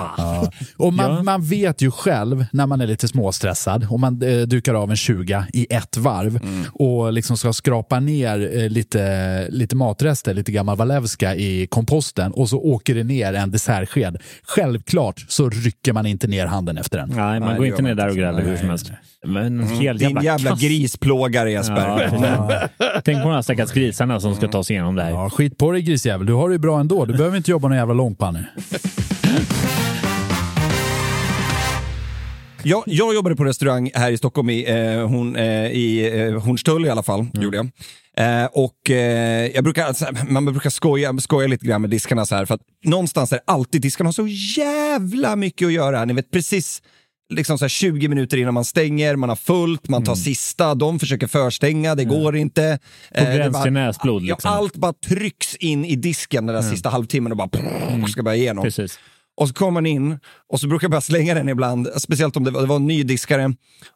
Och 0.78 0.94
man, 0.94 1.26
man 1.26 1.42
vet 1.46 1.82
ju 1.82 1.92
själv 1.92 2.46
när 2.52 2.68
man 2.68 2.82
är 2.82 2.88
lite 2.88 3.08
småstressad 3.08 3.88
och 3.90 4.00
man 4.00 4.22
eh, 4.22 4.42
dukar 4.42 4.74
av 4.74 4.90
en 4.92 4.98
20 4.98 5.44
i 5.54 5.68
ett 5.70 5.98
varv 5.98 6.40
och 6.74 7.14
liksom 7.14 7.38
ska 7.38 7.54
skrapa 7.54 8.00
ner 8.00 8.58
eh, 8.58 8.70
lite, 8.70 9.48
lite 9.50 9.76
matrester, 9.76 10.34
lite 10.34 10.52
gammal 10.52 10.78
Walewska 10.78 11.36
i 11.36 11.68
komposten 11.68 12.32
och 12.32 12.50
så 12.50 12.58
åker 12.60 12.96
det 12.96 13.04
ner 13.04 13.34
en 13.34 13.52
dessertsked. 13.52 14.18
Självklart 14.44 15.26
så 15.28 15.50
rycker 15.50 15.94
man 15.94 16.06
inte 16.06 16.28
ner 16.28 16.46
handen 16.46 16.78
efter 16.78 16.98
den. 16.98 17.10
Nej, 17.10 17.40
man 17.40 17.50
Nej, 17.50 17.58
går 17.58 17.66
inte 17.66 17.82
ner 17.82 17.90
man 17.90 17.98
där 17.98 18.10
och 18.10 18.16
gräver 18.16 18.42
hur 18.42 18.58
som 18.58 18.70
helst. 18.70 18.92
Men 19.26 19.46
en 19.60 19.68
hel 19.68 19.98
Din 19.98 20.08
jävla, 20.10 20.24
jävla 20.24 20.50
kass. 20.50 20.62
grisplågare 20.62 21.52
Jesper. 21.52 22.12
Ja. 22.22 22.62
Tänk 23.04 23.22
på 23.22 23.28
de 23.30 23.36
här 23.36 23.42
stackars 23.42 23.72
grisarna 23.72 24.20
som 24.20 24.36
ska 24.36 24.48
ta 24.48 24.64
sig 24.64 24.74
igenom 24.74 24.96
det 24.96 25.04
här. 25.04 25.12
Ja, 25.12 25.30
skit 25.30 25.55
på 25.58 25.72
dig 25.72 25.82
grisjävel, 25.82 26.28
du 26.28 26.34
har 26.34 26.50
det 26.50 26.54
ju 26.54 26.60
bra 26.60 26.80
ändå. 26.80 27.06
Du 27.06 27.14
behöver 27.14 27.38
inte 27.38 27.52
jobba 27.52 27.68
någon 27.68 27.78
jävla 27.78 27.94
långpanne. 27.94 28.48
Jag, 32.64 32.84
jag 32.86 33.16
jobbade 33.16 33.36
på 33.36 33.44
restaurang 33.44 33.92
här 33.94 34.12
i 34.12 34.18
Stockholm, 34.18 34.50
i, 34.50 34.66
eh, 34.70 35.08
hon, 35.08 35.36
eh, 35.36 35.72
i 35.72 36.20
eh, 36.20 36.42
Hornstull 36.42 36.86
i 36.86 36.90
alla 36.90 37.04
fall. 37.04 37.28
Gjorde 37.34 37.58
jag. 37.58 37.70
Eh, 38.18 38.46
och 38.46 38.90
eh, 38.90 39.52
jag 39.56 39.64
brukar, 39.64 39.86
alltså, 39.86 40.06
man 40.30 40.46
brukar 40.46 40.70
skoja, 40.70 41.18
skoja 41.18 41.48
lite 41.48 41.66
grann 41.66 41.82
med 41.82 41.90
diskarna 41.90 42.26
så 42.26 42.36
här, 42.36 42.46
för 42.46 42.56
att 42.56 42.62
någonstans 42.84 43.34
är 43.34 43.40
alltid 43.48 43.82
diskarna 43.82 44.08
har 44.08 44.12
så 44.12 44.28
jävla 44.62 45.36
mycket 45.36 45.66
att 45.66 45.74
göra. 45.74 46.06
Ni 46.06 46.14
vet 46.14 46.32
precis 46.32 46.82
liksom 47.34 47.58
så 47.58 47.64
här 47.66 47.70
20 47.70 48.08
minuter 48.08 48.38
innan 48.38 48.54
man 48.54 48.66
stänger, 48.66 49.16
man 49.16 49.30
har 49.30 49.36
fullt, 49.36 49.90
man 49.90 50.04
tar 50.04 50.16
sista, 50.16 50.76
de 50.76 51.00
försöker 51.00 51.28
förstänga, 51.28 51.96
det 51.96 52.06
går 52.06 52.36
inte. 52.38 52.80
På 53.16 53.22
Eh, 53.24 53.36
gräns 53.36 53.64
till 53.64 53.74
näsblod. 53.74 54.24
Ja, 54.24 54.36
Liksom. 54.36 54.52
allt 54.52 54.76
bara 54.76 54.94
trycks 54.94 55.56
in 55.56 55.86
i 55.86 55.96
disken 55.96 56.46
den 56.46 56.56
där 56.56 56.62
sista 56.62 56.90
halvtimmen 56.90 57.32
och 57.32 57.38
bara 57.38 57.48
prrr, 57.48 58.08
ska 58.08 58.24
bara 58.24 58.36
igenom. 58.36 58.64
Precis. 58.64 59.00
Och 59.38 59.48
så 59.48 59.54
kommer 59.54 59.72
man 59.72 59.86
in 59.86 60.20
och 60.52 60.60
så 60.60 60.68
brukar 60.68 60.86
jag 60.86 60.92
bara 60.92 61.02
slänga 61.02 61.34
den 61.34 61.50
ibland, 61.50 61.88
speciellt 61.98 62.38
om 62.38 62.44
det 62.44 62.52
var, 62.52 62.62
det 62.62 62.68
var 62.68 62.76
en 62.76 62.88
ny 62.88 63.04
diskare. 63.04 63.54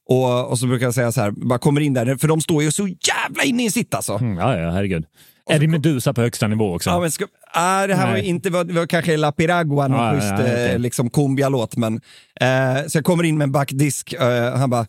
Och, 0.09 0.49
och 0.49 0.59
så 0.59 0.67
brukar 0.67 0.85
jag 0.87 0.93
säga 0.93 1.11
så 1.11 1.21
här, 1.21 1.31
bara 1.31 1.59
kommer 1.59 1.81
in 1.81 1.93
där, 1.93 2.15
för 2.15 2.27
de 2.27 2.41
står 2.41 2.63
ju 2.63 2.71
så 2.71 2.87
jävla 2.87 3.43
inne 3.43 3.65
i 3.65 3.71
sitt 3.71 3.93
alltså. 3.93 4.13
Mm, 4.13 4.37
ja, 4.37 4.57
ja, 4.59 4.71
herregud. 4.71 5.05
Eddie 5.51 5.67
Meduza 5.67 6.13
på 6.13 6.21
högsta 6.21 6.47
nivå 6.47 6.75
också. 6.75 6.89
Ja, 6.89 6.99
men 6.99 7.11
ska, 7.11 7.25
ah, 7.53 7.87
det 7.87 7.95
här 7.95 8.05
var 8.07 8.13
Nej. 8.13 8.25
inte, 8.25 8.49
det 8.49 8.73
var 8.73 8.87
kanske 8.87 9.17
La 9.17 9.31
Piragua, 9.31 9.87
någon 9.87 9.99
Ja, 9.99 10.13
ja, 10.13 10.19
schysst 10.19 10.31
ja, 10.31 10.41
okej. 10.41 10.71
eh, 10.71 10.79
liksom 10.79 11.09
cumbia-låt. 11.09 11.75
Men, 11.77 12.01
eh, 12.41 12.87
så 12.87 12.97
jag 12.97 13.05
kommer 13.05 13.23
in 13.23 13.37
med 13.37 13.45
en 13.45 13.51
backdisk, 13.51 14.13
eh, 14.13 14.57
han 14.57 14.69
bara, 14.69 14.87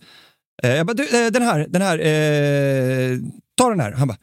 eh, 0.62 0.70
jag 0.70 0.86
bara 0.86 0.94
du, 0.94 1.02
eh, 1.26 1.30
den 1.32 1.42
här, 1.42 1.66
den 1.68 1.82
här, 1.82 1.98
eh, 1.98 3.18
ta 3.58 3.68
den 3.70 3.80
här. 3.80 3.92
Han 3.92 4.08
bara, 4.08 4.18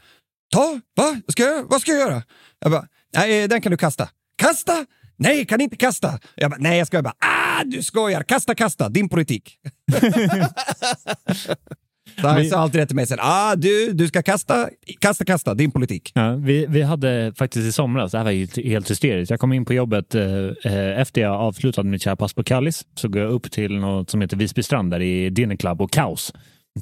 ta? 0.54 0.80
Va? 0.96 1.22
Ska 1.28 1.44
jag, 1.44 1.64
vad 1.70 1.82
ska 1.82 1.92
jag 1.92 2.00
göra? 2.10 2.24
Jag 2.60 2.72
bara, 2.72 2.86
nej, 3.16 3.48
den 3.48 3.62
kan 3.62 3.72
du 3.72 3.78
kasta. 3.78 4.10
Kasta? 4.42 4.86
Nej, 5.20 5.46
kan 5.46 5.62
inte 5.62 5.76
kasta. 5.78 6.20
Jag 6.36 6.52
bara, 6.52 6.58
nej, 6.60 6.78
jag 6.78 6.88
skojar 6.88 7.04
bara. 7.04 7.14
Ah, 7.20 7.64
du 7.66 7.84
skojar. 7.84 8.24
Kasta, 8.24 8.56
kasta. 8.56 8.90
Din 8.90 9.10
politik. 9.10 9.58
Så 12.22 12.28
han 12.28 12.46
sa 12.46 12.58
alltid 12.58 12.82
rätt 12.82 12.90
till 12.90 12.96
mig 12.96 13.08
sen. 13.08 13.18
Ah, 13.22 13.56
du, 13.56 13.94
du 13.94 14.08
ska 14.08 14.24
kasta, 14.24 14.70
kasta, 15.00 15.26
kasta. 15.26 15.54
Din 15.54 15.72
politik. 15.72 16.12
Ja, 16.16 16.36
vi, 16.36 16.66
vi 16.70 16.82
hade 16.82 17.34
faktiskt 17.36 17.68
i 17.68 17.72
somras, 17.72 18.12
det 18.12 18.18
här 18.18 18.26
var 18.26 18.32
ju 18.32 18.48
helt 18.64 18.92
hysteriskt. 18.92 19.30
Jag 19.30 19.40
kom 19.40 19.54
in 19.54 19.66
på 19.66 19.74
jobbet 19.74 20.16
eh, 20.16 20.24
eh, 20.64 21.00
efter 21.00 21.22
jag 21.22 21.34
avslutade 21.34 21.90
mitt 21.90 22.02
kära 22.02 22.16
pass 22.16 22.34
på 22.34 22.44
Kallis. 22.44 22.86
Så 22.96 23.08
går 23.08 23.22
jag 23.22 23.32
upp 23.32 23.52
till 23.52 23.78
något 23.78 24.10
som 24.10 24.22
heter 24.22 24.38
Visbystrand 24.38 24.92
där 24.92 25.02
i 25.02 25.30
Dinner 25.30 25.56
Club 25.56 25.82
och 25.82 25.92
Kaos. 25.92 26.34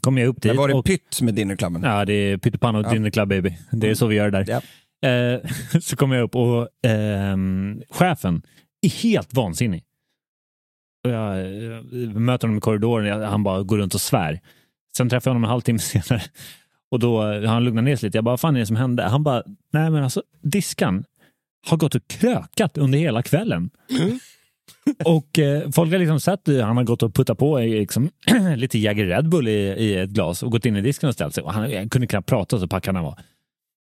Kom 0.02 0.18
jag 0.18 0.28
upp 0.28 0.42
dit. 0.42 0.52
Där 0.52 0.58
var 0.58 0.68
det 0.68 0.74
och, 0.74 0.86
pytt 0.86 1.22
med 1.22 1.34
Dinnerklubben. 1.34 1.84
Ja, 1.84 2.06
det 2.06 2.14
är 2.14 2.38
pyttipanna 2.38 2.80
och 2.80 2.86
Ja. 2.86 2.90
Dinner 2.90 3.10
Club 3.10 3.30
baby. 3.30 3.58
Det 3.72 3.90
är 3.90 3.96
så 3.96 4.08
vi 4.08 4.16
gör 4.16 4.32
där. 4.32 4.46
Ja. 4.48 4.62
Eh, 5.10 5.40
så 5.82 5.96
kom 5.96 6.12
jag 6.12 6.24
upp 6.24 6.36
och 6.36 6.68
ehm, 6.88 7.82
chefen 7.90 8.42
är 8.82 8.90
helt 8.90 9.34
vansinnig. 9.34 9.84
Och 11.06 11.12
jag 11.12 11.40
eh, 11.40 11.82
möter 12.10 12.48
honom 12.48 12.58
i 12.58 12.62
korridoren, 12.62 13.24
han 13.24 13.44
bara 13.44 13.64
går 13.64 13.78
runt 13.78 13.94
och 13.94 14.02
svär. 14.02 14.40
Sen 14.98 15.10
träffar 15.10 15.32
jag 15.32 15.34
honom 15.34 15.44
en 15.44 15.50
halvtimme 15.50 15.80
senare 15.94 16.22
och 16.92 17.00
då 17.00 17.22
har 17.22 17.46
han 17.46 17.64
lugnat 17.64 17.84
ner 17.84 17.96
sig 17.96 18.08
lite. 18.08 18.18
Jag 18.18 18.24
bara, 18.24 18.32
vad 18.32 18.40
fan 18.40 18.56
är 18.56 18.60
det 18.60 18.66
som 18.66 18.76
hände? 18.76 19.04
Han 19.04 19.24
bara, 19.24 19.44
nej 19.74 19.90
men 19.90 20.04
alltså 20.04 20.24
diskan 20.42 21.04
har 21.68 21.78
gått 21.78 21.96
och 21.96 22.08
krökat 22.08 22.78
under 22.78 23.00
hela 23.00 23.24
kvällen. 23.24 23.70
Och 25.06 25.40
eh, 25.40 25.72
folk 25.72 25.92
har 25.92 26.00
liksom 26.00 26.20
sett 26.20 26.48
hur 26.48 26.62
han 26.62 26.78
har 26.78 26.84
gått 26.84 27.04
och 27.04 27.16
puttat 27.16 27.38
på 27.38 27.60
eh, 27.60 27.68
liksom, 27.68 28.10
lite 28.56 28.80
Jäger 28.80 29.06
Red 29.06 29.30
Bull 29.30 29.48
i, 29.48 29.52
i 29.52 29.98
ett 29.98 30.10
glas 30.10 30.44
och 30.44 30.52
gått 30.52 30.66
in 30.66 30.76
i 30.76 30.82
disken 30.82 31.10
och 31.10 31.16
ställt 31.16 31.36
sig. 31.36 31.44
Och 31.44 31.54
han, 31.54 31.74
han 31.74 31.90
kunde 31.90 32.08
knappt 32.08 32.30
prata 32.30 32.60
så 32.60 32.68
packad 32.68 32.96
han 32.96 33.04
var. 33.04 33.20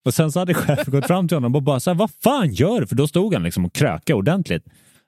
Och 0.04 0.14
sen 0.14 0.32
så 0.32 0.38
hade 0.38 0.54
chefen 0.54 0.92
gått 0.92 1.06
fram 1.06 1.28
till 1.28 1.36
honom 1.36 1.54
och 1.54 1.62
bara 1.62 1.80
så 1.80 1.90
här, 1.90 1.94
vad 1.94 2.10
fan 2.10 2.52
gör 2.52 2.80
du? 2.80 2.86
För 2.86 2.96
då 2.96 3.08
stod 3.08 3.34
han 3.34 3.42
liksom 3.42 3.64
och 3.64 3.72
krökade 3.72 4.18
ordentligt. 4.18 4.64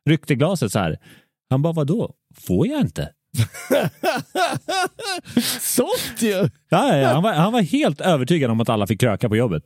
Ryckte 0.09 0.35
glaset 0.35 0.73
så 0.73 0.79
här. 0.79 0.99
Han 1.51 1.63
bara, 1.63 1.73
vadå? 1.73 2.15
Får 2.35 2.67
jag 2.67 2.81
inte? 2.81 3.13
Sånt 5.61 6.17
ju! 6.19 6.49
Ja, 6.69 6.97
ja, 6.97 7.13
han, 7.13 7.23
var, 7.23 7.33
han 7.33 7.53
var 7.53 7.63
helt 7.63 8.01
övertygad 8.01 8.51
om 8.51 8.61
att 8.61 8.69
alla 8.69 8.87
fick 8.87 9.01
kröka 9.01 9.29
på 9.29 9.37
jobbet. 9.37 9.63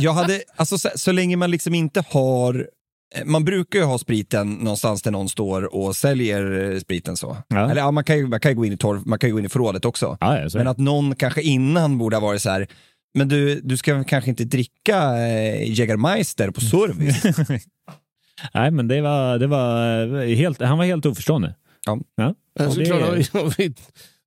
Jag 0.00 0.12
hade, 0.12 0.42
alltså 0.56 0.78
så, 0.78 0.88
så 0.94 1.12
länge 1.12 1.36
man 1.36 1.50
liksom 1.50 1.74
inte 1.74 2.04
har 2.08 2.68
eh, 3.14 3.24
man 3.24 3.44
brukar 3.44 3.78
ju 3.78 3.84
ha 3.84 3.98
spriten 3.98 4.52
någonstans 4.52 5.02
där 5.02 5.10
någon 5.10 5.28
står 5.28 5.74
och 5.74 5.96
säljer 5.96 6.72
eh, 6.72 6.78
spriten 6.78 7.16
så. 7.16 7.36
Ja. 7.48 7.70
Eller 7.70 7.80
ja, 7.80 7.90
man 7.90 8.04
kan 8.04 8.18
ju, 8.18 8.26
man 8.26 8.40
kan 8.40 8.50
ju 8.50 8.56
gå 8.56 8.64
in 8.64 8.72
i 8.72 8.76
torv, 8.76 9.02
man 9.06 9.18
kan 9.18 9.28
ju 9.28 9.32
gå 9.32 9.38
in 9.38 9.46
i 9.46 9.48
förrådet 9.48 9.84
också. 9.84 10.16
Ja, 10.20 10.48
Men 10.54 10.66
att 10.66 10.78
någon 10.78 11.14
kanske 11.14 11.42
innan 11.42 11.98
borde 11.98 12.16
ha 12.16 12.20
varit 12.20 12.42
så 12.42 12.50
här, 12.50 12.66
men 13.14 13.28
du, 13.28 13.60
du 13.60 13.76
ska 13.76 14.04
kanske 14.04 14.30
inte 14.30 14.44
dricka 14.44 15.18
eh, 15.18 15.70
Jägermeister 15.70 16.50
på 16.50 16.60
service. 16.70 17.22
Nej, 18.54 18.70
men 18.70 18.88
det 18.88 19.00
var, 19.00 19.38
det 19.38 19.46
var 19.46 20.34
helt, 20.34 20.62
han 20.62 20.78
var 20.78 20.84
helt 20.84 21.06
oförstående. 21.06 21.54
Ja. 21.86 21.98
Ja. 22.16 22.34
Jag 22.54 22.68
Och 22.68 22.76
är 22.76 23.16
det- 23.16 23.24
såklart 23.24 23.56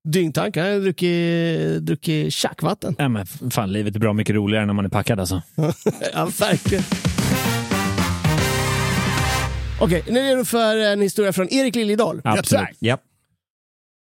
dyngtank. 0.08 0.56
Han 0.56 0.66
har 0.66 0.78
druckit, 0.80 1.86
druckit 1.86 2.32
tjackvatten. 2.32 2.94
Ja, 2.98 3.08
men 3.08 3.26
fan, 3.26 3.72
livet 3.72 3.96
är 3.96 4.00
bra 4.00 4.12
mycket 4.12 4.34
roligare 4.34 4.66
när 4.66 4.74
man 4.74 4.84
är 4.84 4.88
packad 4.88 5.20
alltså. 5.20 5.42
ja, 6.14 6.30
verkligen. 6.40 6.84
Okej, 9.80 10.04
nu 10.08 10.18
är 10.18 10.24
det 10.24 10.30
redo 10.30 10.44
för 10.44 10.76
en 10.76 11.00
historia 11.00 11.32
från 11.32 11.48
Erik 11.50 11.74
Liljedahl. 11.74 12.20
Absolut. 12.24 12.68
Ja. 12.78 12.98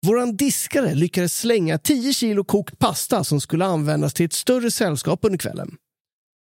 Våran 0.07 0.35
diskare 0.38 0.95
lyckades 0.95 1.38
slänga 1.39 1.77
10 1.77 2.13
kilo 2.13 2.43
kokt 2.43 2.79
pasta 2.79 3.23
som 3.23 3.41
skulle 3.41 3.65
användas 3.65 4.13
till 4.13 4.25
ett 4.25 4.33
större 4.33 4.71
sällskap 4.71 5.19
under 5.23 5.38
kvällen. 5.38 5.75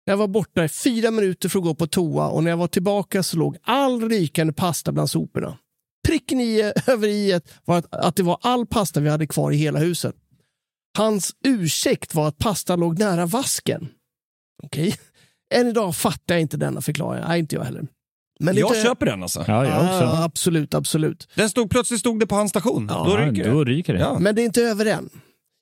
Jag 0.05 0.16
var 0.16 0.28
borta 0.28 0.64
i 0.64 0.68
fyra 0.68 1.11
minuter 1.11 1.49
för 1.49 1.59
att 1.59 1.64
gå 1.64 1.74
på 1.74 1.86
toa 1.86 2.28
och 2.28 2.45
när 2.45 2.51
jag 2.51 2.57
var 2.57 2.66
tillbaka 2.68 3.22
så 3.22 3.36
låg 3.36 3.57
all 3.62 4.09
rykande 4.09 4.53
pasta 4.53 4.93
bland 4.93 5.11
soporna. 5.11 5.59
Pricken 6.07 6.41
i, 6.41 6.73
över 6.87 7.09
i 7.09 7.41
var 7.65 7.79
att, 7.79 7.95
att 7.95 8.17
det 8.17 8.23
var 8.23 8.39
all 8.41 8.67
pasta 8.67 9.01
vi 9.01 9.09
hade 9.11 9.27
kvar 9.27 9.53
i 9.53 9.57
hela 9.57 9.79
huset. 9.79 10.15
Hans 10.99 11.33
ursäkt 11.45 12.15
var 12.15 12.29
att 12.29 12.39
pasta 12.39 12.77
låg 12.77 12.99
nära 12.99 13.27
vasken. 13.27 13.89
Okej. 14.63 14.97
Än 15.55 15.67
idag 15.67 15.97
fattar 15.97 16.35
jag 16.35 16.43
inte 16.43 16.57
denna 16.57 16.81
förklaring. 16.81 17.25
Nej, 17.29 17.39
inte 17.41 17.55
jag 17.57 17.63
heller. 17.65 17.87
Men 18.41 18.57
Jag 18.57 18.71
lite- 18.71 18.83
köper 18.83 19.07
den 19.07 19.23
alltså. 19.23 19.45
Ja, 19.49 19.67
jag 19.67 19.77
också. 19.83 20.05
Ja, 20.05 20.25
absolut, 20.25 20.75
absolut. 20.75 21.29
Den 21.35 21.51
stod, 21.51 21.71
plötsligt 21.71 22.01
stod 22.01 22.21
det 22.21 22.27
på 22.27 22.35
hans 22.35 22.51
station. 22.51 22.87
Ja, 22.91 23.05
då 23.09 23.17
ryker 23.17 23.45
det. 23.45 23.51
då 23.51 23.65
ryker 23.65 23.95
det. 23.95 24.01
Ja. 24.01 24.19
Men 24.19 24.35
det 24.35 24.43
är 24.43 24.45
inte 24.45 24.63
över 24.63 24.87
än. 24.87 25.11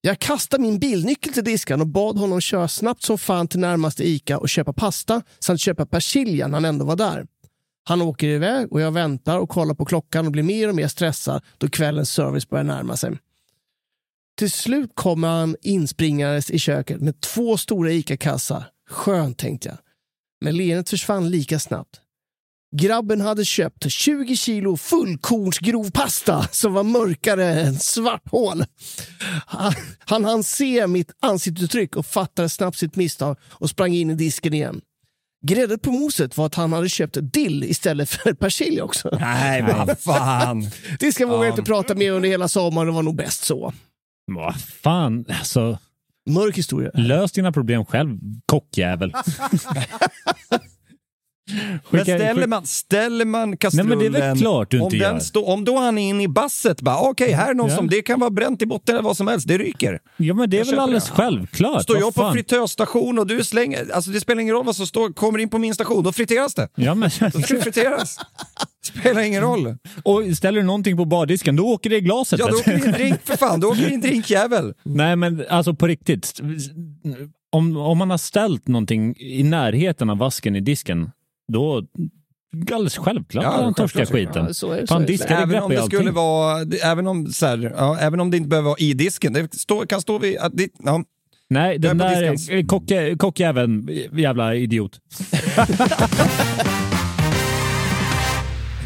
Jag 0.00 0.18
kastade 0.18 0.62
min 0.62 0.78
bilnyckel 0.78 1.32
till 1.32 1.44
diskan 1.44 1.80
och 1.80 1.86
bad 1.86 2.18
honom 2.18 2.40
köra 2.40 2.68
snabbt 2.68 3.02
som 3.02 3.18
fan 3.18 3.48
till 3.48 3.60
närmaste 3.60 4.08
Ica 4.08 4.38
och 4.38 4.48
köpa 4.48 4.72
pasta 4.72 5.22
samt 5.38 5.60
köpa 5.60 5.86
persilja 5.86 6.46
när 6.48 6.54
han 6.54 6.64
ändå 6.64 6.84
var 6.84 6.96
där. 6.96 7.26
Han 7.88 8.02
åker 8.02 8.28
iväg 8.28 8.72
och 8.72 8.80
jag 8.80 8.92
väntar 8.92 9.38
och 9.38 9.48
kollar 9.48 9.74
på 9.74 9.84
klockan 9.84 10.26
och 10.26 10.32
blir 10.32 10.42
mer 10.42 10.68
och 10.68 10.74
mer 10.74 10.88
stressad 10.88 11.42
då 11.58 11.68
kvällens 11.68 12.10
service 12.10 12.48
börjar 12.48 12.64
närma 12.64 12.96
sig. 12.96 13.18
Till 14.38 14.50
slut 14.50 14.90
kommer 14.94 15.28
han 15.28 15.56
inspringandes 15.62 16.50
i 16.50 16.58
köket 16.58 17.00
med 17.00 17.20
två 17.20 17.56
stora 17.56 17.92
Ica-kassar. 17.92 18.64
Skönt, 18.90 19.38
tänkte 19.38 19.68
jag. 19.68 19.78
Men 20.40 20.56
leendet 20.56 20.90
försvann 20.90 21.30
lika 21.30 21.58
snabbt. 21.58 22.00
Grabben 22.76 23.20
hade 23.20 23.44
köpt 23.44 23.90
20 23.92 24.36
kilo 24.36 24.76
fullkornsgrov 24.76 25.90
pasta 25.90 26.48
som 26.52 26.74
var 26.74 26.82
mörkare 26.82 27.60
än 27.60 27.78
svart 27.78 28.30
hål. 28.30 28.64
Han, 29.46 29.72
han 29.98 30.24
hann 30.24 30.44
se 30.44 30.86
mitt 30.86 31.12
ansiktsuttryck 31.20 31.96
och 31.96 32.06
fattade 32.06 32.48
snabbt 32.48 32.78
sitt 32.78 32.96
misstag 32.96 33.36
och 33.42 33.70
sprang 33.70 33.92
in 33.92 34.10
i 34.10 34.14
disken 34.14 34.54
igen. 34.54 34.80
Grädden 35.46 35.78
på 35.78 35.92
moset 35.92 36.36
var 36.36 36.46
att 36.46 36.54
han 36.54 36.72
hade 36.72 36.88
köpt 36.88 37.16
dill 37.20 37.64
istället 37.64 38.08
för 38.10 38.32
persilja 38.44 38.84
också. 38.84 39.18
Nej, 39.20 39.62
vad 39.62 39.98
fan. 39.98 40.60
Vågade 41.00 41.14
Ja. 41.20 41.44
jag 41.44 41.48
inte 41.52 41.62
prata 41.62 41.94
med 41.94 42.12
under 42.12 42.28
hela 42.28 42.48
sommaren, 42.48 42.86
det 42.88 42.92
var 42.94 43.02
nog 43.02 43.16
bäst 43.16 43.44
så. 43.44 43.72
Vad 44.32 44.60
fan, 44.60 45.24
alltså. 45.28 45.78
Mörk 46.30 46.58
historia. 46.58 46.90
Lös 46.94 47.32
dina 47.32 47.52
problem 47.52 47.84
själv, 47.84 48.18
kockjävel. 48.46 49.12
Men 51.90 52.02
ställer 52.04 52.46
man, 52.46 52.66
ställer 52.66 53.24
man 53.24 53.56
kastrullen... 53.56 53.98
Nej, 53.98 54.10
men 54.10 54.12
det 54.12 54.18
är 54.18 54.28
väl 54.28 54.38
klart 54.38 54.70
du 54.70 54.78
om, 54.80 54.84
inte 54.84 54.96
den 54.96 55.12
gör. 55.14 55.20
stå, 55.20 55.44
om 55.46 55.64
då 55.64 55.78
han 55.78 55.98
är 55.98 56.08
inne 56.08 56.22
i 56.22 56.28
basset, 56.28 56.80
bara 56.80 56.98
okej, 57.00 57.32
här 57.32 57.50
är 57.50 57.54
någon 57.54 57.70
Ja. 57.70 57.76
som, 57.76 57.88
det 57.88 58.02
kan 58.02 58.20
vara 58.20 58.30
bränt 58.30 58.62
i 58.62 58.66
botten 58.66 58.94
eller 58.94 59.02
vad 59.04 59.16
som 59.16 59.28
helst, 59.28 59.48
det 59.48 59.58
ryker. 59.58 59.98
Ja, 60.16 60.34
men 60.34 60.50
det 60.50 60.56
är 60.56 60.58
Jag 60.58 60.66
väl 60.66 60.78
alldeles 60.78 61.04
det. 61.06 61.12
självklart. 61.12 61.82
Står 61.82 61.96
jag 61.98 62.14
på 62.14 62.20
fan? 62.20 62.32
fritösstation 62.32 63.18
och 63.18 63.26
du 63.26 63.44
slänger, 63.44 63.86
alltså 63.94 64.10
det 64.10 64.20
spelar 64.20 64.42
ingen 64.42 64.54
roll 64.54 64.64
vad 64.64 64.76
som 64.76 64.86
står, 64.86 65.12
kommer 65.12 65.38
in 65.38 65.48
på 65.48 65.58
min 65.58 65.74
station, 65.74 66.04
då 66.04 66.12
friteras 66.12 66.54
det. 66.54 66.68
Ja, 66.74 66.94
men... 66.94 67.10
Då 67.32 67.40
ska 67.40 67.54
det 67.54 67.62
friteras. 67.62 68.18
Spelar 68.84 69.20
ingen 69.20 69.42
roll. 69.42 69.76
Och 70.02 70.22
ställer 70.36 70.60
du 70.60 70.66
någonting 70.66 70.96
på 70.96 71.04
bardisken, 71.04 71.56
då 71.56 71.66
åker 71.66 71.90
det 71.90 71.96
i 71.96 72.00
glaset. 72.00 72.38
Ja, 72.40 72.46
då 72.48 72.56
åker 72.56 72.72
det 72.78 72.86
en 72.86 72.92
drink 72.92 73.20
för 73.24 73.36
fan, 73.36 73.60
då 73.60 73.68
åker 73.68 73.80
det 73.88 73.94
en 73.94 74.00
drinkjävel. 74.00 74.74
Nej, 74.82 75.16
men 75.16 75.44
alltså 75.50 75.74
på 75.74 75.86
riktigt. 75.86 76.40
Om, 77.52 77.76
om 77.76 77.98
man 77.98 78.10
har 78.10 78.18
ställt 78.18 78.68
någonting 78.68 79.14
i 79.18 79.42
närheten 79.42 80.10
av 80.10 80.18
vasken 80.18 80.56
i 80.56 80.60
disken, 80.60 81.10
då 81.52 81.82
alldeles 82.72 82.96
självklart 82.96 83.44
Ja, 83.44 83.54
ja, 83.58 83.64
han 83.64 83.74
torskar 83.74 84.04
skiten. 84.06 84.44
Ja, 84.46 84.54
så 84.54 84.72
är 84.72 84.80
det, 84.80 84.86
så 84.86 84.94
Fan, 84.94 85.02
är 85.02 85.06
det. 85.06 85.12
diskar 85.12 85.42
Även 85.42 85.62
om 85.62 85.70
det 85.70 85.82
allting. 85.82 85.98
skulle 85.98 86.10
vara, 86.10 86.66
även 86.84 87.06
om, 87.06 87.26
så 87.26 87.46
här, 87.46 87.72
ja, 87.76 87.98
även 87.98 88.20
om 88.20 88.30
det 88.30 88.36
inte 88.36 88.48
behöver 88.48 88.66
vara 88.68 88.78
i 88.78 88.94
disken, 88.94 89.32
det 89.32 89.54
står, 89.54 89.86
kan 89.86 90.00
stå 90.00 90.18
vid, 90.18 90.38
att 90.38 90.52
det, 90.56 90.68
ja, 90.84 91.04
Nej, 91.50 91.78
den 91.78 91.98
där 91.98 92.10
diskens. 92.32 92.48
eh, 92.48 92.62
kocke- 92.64 93.16
kockjäveln, 93.16 93.88
jävla 94.12 94.54
idiot. 94.54 95.00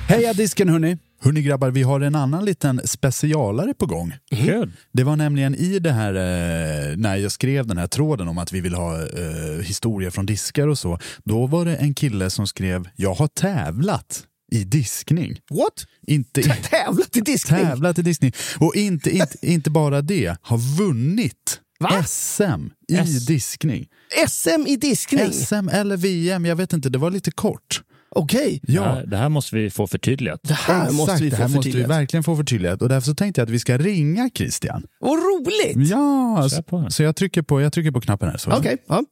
Heja 0.08 0.32
disken 0.32 0.68
hörni! 0.68 0.98
Hörni 1.22 1.42
grabbar, 1.42 1.70
vi 1.70 1.82
har 1.82 2.00
en 2.00 2.14
annan 2.14 2.44
liten 2.44 2.80
specialare 2.84 3.74
på 3.74 3.86
gång. 3.86 4.12
Kul. 4.30 4.72
Det 4.92 5.04
var 5.04 5.16
nämligen 5.16 5.54
i 5.54 5.78
det 5.78 5.92
här, 5.92 6.14
eh, 6.14 6.96
när 6.96 7.16
jag 7.16 7.32
skrev 7.32 7.66
den 7.66 7.78
här 7.78 7.86
tråden 7.86 8.28
om 8.28 8.38
att 8.38 8.52
vi 8.52 8.60
vill 8.60 8.74
ha 8.74 8.96
eh, 9.02 9.62
historier 9.64 10.10
från 10.10 10.26
diskar 10.26 10.68
och 10.68 10.78
så. 10.78 10.98
Då 11.24 11.46
var 11.46 11.64
det 11.64 11.76
en 11.76 11.94
kille 11.94 12.30
som 12.30 12.46
skrev, 12.46 12.88
jag 12.96 13.14
har 13.14 13.26
tävlat 13.28 14.24
i 14.52 14.64
diskning. 14.64 15.38
What? 15.50 15.86
Inte, 16.06 16.42
Tävlat 16.70 17.16
i 17.16 17.20
diskning? 17.20 17.60
tävlat 17.60 17.98
i 17.98 18.02
diskning. 18.02 18.32
Och 18.58 18.74
inte, 18.74 19.10
inte, 19.10 19.36
inte 19.46 19.70
bara 19.70 20.02
det, 20.02 20.36
har 20.42 20.58
vunnit 20.78 21.60
Va? 21.80 22.04
SM 22.06 22.42
i 22.88 22.96
S. 22.96 23.26
diskning. 23.26 23.86
SM 24.28 24.66
i 24.66 24.76
diskning? 24.76 25.32
SM 25.32 25.68
eller 25.72 25.96
VM, 25.96 26.44
jag 26.44 26.56
vet 26.56 26.72
inte, 26.72 26.88
det 26.88 26.98
var 26.98 27.10
lite 27.10 27.30
kort. 27.30 27.82
Okej. 28.10 28.60
Det, 28.62 28.72
Ja, 28.72 28.82
här, 28.82 29.06
det 29.06 29.16
här 29.16 29.28
måste 29.28 29.56
vi 29.56 29.70
få 29.70 29.86
förtydligat. 29.86 30.40
Det 30.42 30.54
här 30.54 30.82
exakt, 30.82 30.94
måste 30.96 31.24
vi 31.24 31.30
det 31.30 31.36
få 31.36 31.42
här 31.42 31.48
måste 31.48 31.70
vi 31.70 31.82
verkligen 31.82 32.24
få 32.24 32.36
förtydligat. 32.36 32.82
Och 32.82 32.88
därför 32.88 33.06
så 33.06 33.14
tänkte 33.14 33.40
jag 33.40 33.46
att 33.46 33.50
vi 33.50 33.58
ska 33.58 33.78
ringa 33.78 34.30
Christian. 34.34 34.86
Vad 35.00 35.18
roligt! 35.18 35.88
Ja, 35.88 36.48
så, 36.50 36.90
så 36.90 37.02
jag, 37.02 37.16
trycker 37.16 37.42
på, 37.42 37.60
jag 37.60 37.72
trycker 37.72 37.90
på 37.90 38.00
knappen 38.00 38.28
här. 38.28 38.36
Så. 38.36 38.52
Okej. 38.52 38.76
Ja. 38.88 39.04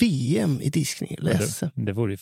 VM 0.00 0.60
i 0.60 0.70
diskning, 0.70 1.16
SM. 1.40 1.66
Det, 1.74 1.84
det 1.84 1.92
vore 1.92 2.12
ju... 2.12 2.18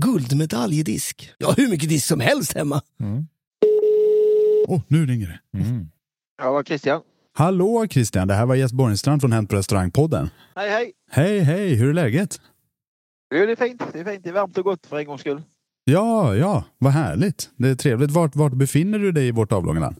Guldmedalj 0.00 0.78
i 0.78 0.82
disk. 0.82 1.30
Har 1.44 1.54
hur 1.56 1.68
mycket 1.68 1.88
disk 1.88 2.06
som 2.06 2.20
helst 2.20 2.52
hemma. 2.52 2.82
Åh, 4.68 4.80
nu 4.88 5.06
ringer 5.06 5.40
det. 5.52 5.58
Mm. 5.58 5.88
Ja, 6.42 6.52
vad 6.52 6.66
Christian. 6.66 7.00
Hallå 7.34 7.86
Christian, 7.90 8.28
det 8.28 8.34
här 8.34 8.46
var 8.46 8.54
Jesper 8.54 8.76
Borgenstrand 8.76 9.20
från 9.20 9.32
Hänt 9.32 9.50
på 9.50 9.56
restaurangpodden. 9.56 10.30
Hej, 10.56 10.70
hej. 10.70 10.92
Hej, 11.10 11.40
hej, 11.40 11.74
hur 11.74 11.88
är 11.88 11.92
läget? 11.92 12.40
Jo, 13.34 13.46
det 13.46 13.52
är 13.52 13.56
fint. 13.68 13.82
Det 13.92 14.00
är 14.00 14.04
fint. 14.04 14.24
Det 14.24 14.30
är 14.30 14.34
varmt 14.34 14.58
och 14.58 14.64
gott 14.64 14.86
för 14.86 14.98
en 14.98 15.04
gångs 15.06 15.20
skull. 15.20 15.42
Ja, 15.90 16.36
ja, 16.36 16.64
vad 16.78 16.92
härligt. 16.92 17.50
Det 17.56 17.68
är 17.68 17.74
trevligt. 17.74 18.10
Vart, 18.10 18.36
vart 18.36 18.52
befinner 18.52 18.98
du 18.98 19.12
dig 19.12 19.28
i 19.28 19.30
vårt 19.30 19.52
avlånga 19.52 19.80
land? 19.80 19.96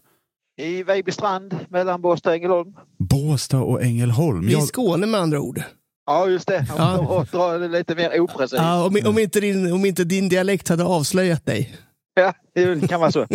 I 0.60 0.82
Vejbystrand 0.82 1.56
mellan 1.68 2.02
Båstad 2.02 2.30
och 2.30 2.36
Ängelholm. 2.36 2.74
Båstad 2.98 3.60
och 3.60 3.82
Ängelholm. 3.82 4.48
I 4.48 4.52
Jag, 4.52 4.62
Skåne 4.62 5.06
med 5.06 5.20
andra 5.20 5.40
ord. 5.40 5.62
Ja, 6.06 6.28
just 6.28 6.48
det. 6.48 6.66
Ja. 6.76 6.98
Och 6.98 7.26
dra 7.26 7.58
det 7.58 7.68
lite 7.68 7.94
mer 7.94 8.20
oprecis. 8.20 8.58
Ja, 8.58 8.86
om, 8.86 8.96
om, 9.06 9.18
inte 9.18 9.40
din, 9.40 9.72
om 9.72 9.84
inte 9.84 10.04
din 10.04 10.28
dialekt 10.28 10.68
hade 10.68 10.84
avslöjat 10.84 11.46
dig. 11.46 11.76
Ja, 12.14 12.34
det 12.54 12.88
kan 12.88 13.00
vara 13.00 13.12
så. 13.12 13.26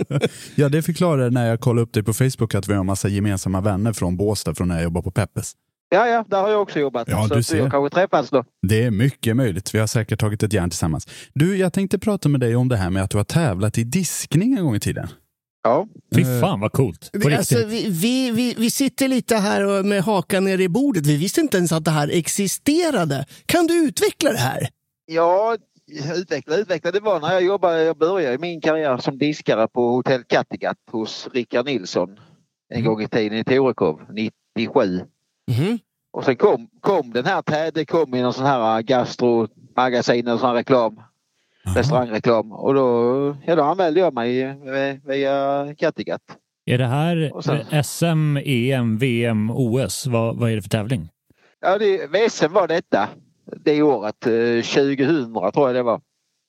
ja, 0.54 0.68
det 0.68 0.82
förklarar 0.82 1.30
när 1.30 1.46
jag 1.46 1.60
kollade 1.60 1.82
upp 1.82 1.92
dig 1.92 2.02
på 2.02 2.12
Facebook 2.12 2.54
att 2.54 2.68
vi 2.68 2.72
har 2.72 2.80
en 2.80 2.86
massa 2.86 3.08
gemensamma 3.08 3.60
vänner 3.60 3.92
från 3.92 4.16
Båstad 4.16 4.54
från 4.54 4.68
när 4.68 4.74
jag 4.74 4.84
jobbar 4.84 5.02
på 5.02 5.10
Peppes. 5.10 5.52
Ja, 5.88 6.08
ja, 6.08 6.24
där 6.28 6.40
har 6.42 6.48
jag 6.50 6.62
också 6.62 6.78
jobbat. 6.80 7.08
Ja, 7.08 7.28
så 7.28 7.34
du 7.34 7.42
ser. 7.42 7.54
vi 7.56 7.60
har 7.62 7.70
kanske 7.70 7.94
träffats 7.94 8.30
då. 8.30 8.44
Det 8.68 8.82
är 8.82 8.90
mycket 8.90 9.36
möjligt. 9.36 9.74
Vi 9.74 9.78
har 9.78 9.86
säkert 9.86 10.20
tagit 10.20 10.42
ett 10.42 10.52
järn 10.52 10.70
tillsammans. 10.70 11.08
Du, 11.34 11.56
jag 11.56 11.72
tänkte 11.72 11.98
prata 11.98 12.28
med 12.28 12.40
dig 12.40 12.56
om 12.56 12.68
det 12.68 12.76
här 12.76 12.90
med 12.90 13.02
att 13.02 13.10
du 13.10 13.16
har 13.16 13.24
tävlat 13.24 13.78
i 13.78 13.84
diskning 13.84 14.56
en 14.58 14.64
gång 14.64 14.74
i 14.76 14.80
tiden. 14.80 15.08
Ja. 15.62 15.86
Fy 16.14 16.24
fan 16.40 16.60
vad 16.60 16.72
coolt. 16.72 17.10
Alltså, 17.38 17.66
vi, 17.66 17.88
vi, 17.90 18.30
vi, 18.30 18.54
vi 18.58 18.70
sitter 18.70 19.08
lite 19.08 19.36
här 19.36 19.64
och- 19.66 19.84
med 19.86 20.02
hakan 20.02 20.44
ner 20.44 20.60
i 20.60 20.68
bordet. 20.68 21.06
Vi 21.06 21.16
visste 21.16 21.40
inte 21.40 21.56
ens 21.56 21.72
att 21.72 21.84
det 21.84 21.90
här 21.90 22.08
existerade. 22.12 23.26
Kan 23.46 23.66
du 23.66 23.74
utveckla 23.84 24.32
det 24.32 24.38
här? 24.38 24.68
Ja, 25.06 25.56
utveckla, 26.16 26.56
utveckla. 26.56 26.90
Det 26.90 27.00
var 27.00 27.20
när 27.20 27.32
jag 27.32 27.42
jobbade, 27.44 27.82
jag 27.82 27.98
började 27.98 28.38
min 28.38 28.60
karriär 28.60 28.98
som 28.98 29.18
diskare 29.18 29.68
på 29.68 29.88
Hotell 29.90 30.24
Kattegatt 30.24 30.76
hos 30.90 31.28
Rickard 31.32 31.66
Nilsson. 31.66 32.08
En 32.74 32.84
gång 32.84 33.02
i 33.02 33.08
tiden 33.08 33.38
i 33.38 33.44
Torekov, 33.44 34.00
97. 34.56 35.00
Mhm. 35.50 35.78
Och 36.12 36.24
sen 36.24 36.36
kom, 36.36 36.68
kom 36.80 37.12
den 37.12 37.24
här, 37.24 37.70
det 37.70 37.84
kom 37.84 38.14
i 38.14 38.22
någon 38.22 38.32
sån 38.32 38.46
här 38.46 38.82
gastromagasin 38.82 40.28
och 40.28 40.40
sån 40.40 40.48
här 40.48 40.54
reklam. 40.56 41.00
Restaurangreklam. 41.76 42.52
Och 42.52 42.74
då, 42.74 43.36
ja, 43.46 43.54
då 43.56 43.62
anmälde 43.62 44.00
jag 44.00 44.14
mig 44.14 44.42
eh, 44.42 44.96
via 45.04 45.66
Kattegatt. 45.78 46.22
Är 46.66 46.78
det 46.78 46.86
här 46.86 47.32
sen- 47.42 47.60
eh, 47.70 47.82
SM, 47.82 48.36
EM, 48.44 48.98
VM, 48.98 49.50
OS? 49.50 50.06
Vad, 50.06 50.36
vad 50.36 50.50
är 50.50 50.56
det 50.56 50.62
för 50.62 50.68
tävling? 50.68 51.08
Ja, 51.60 51.78
det, 51.78 52.06
VSM 52.06 52.52
var 52.52 52.68
detta. 52.68 53.08
Det 53.64 53.82
året, 53.82 54.26
eh, 54.26 54.62
2000 54.62 55.32
tror 55.52 55.68
jag 55.68 55.74
det 55.74 55.82
var. 55.82 56.00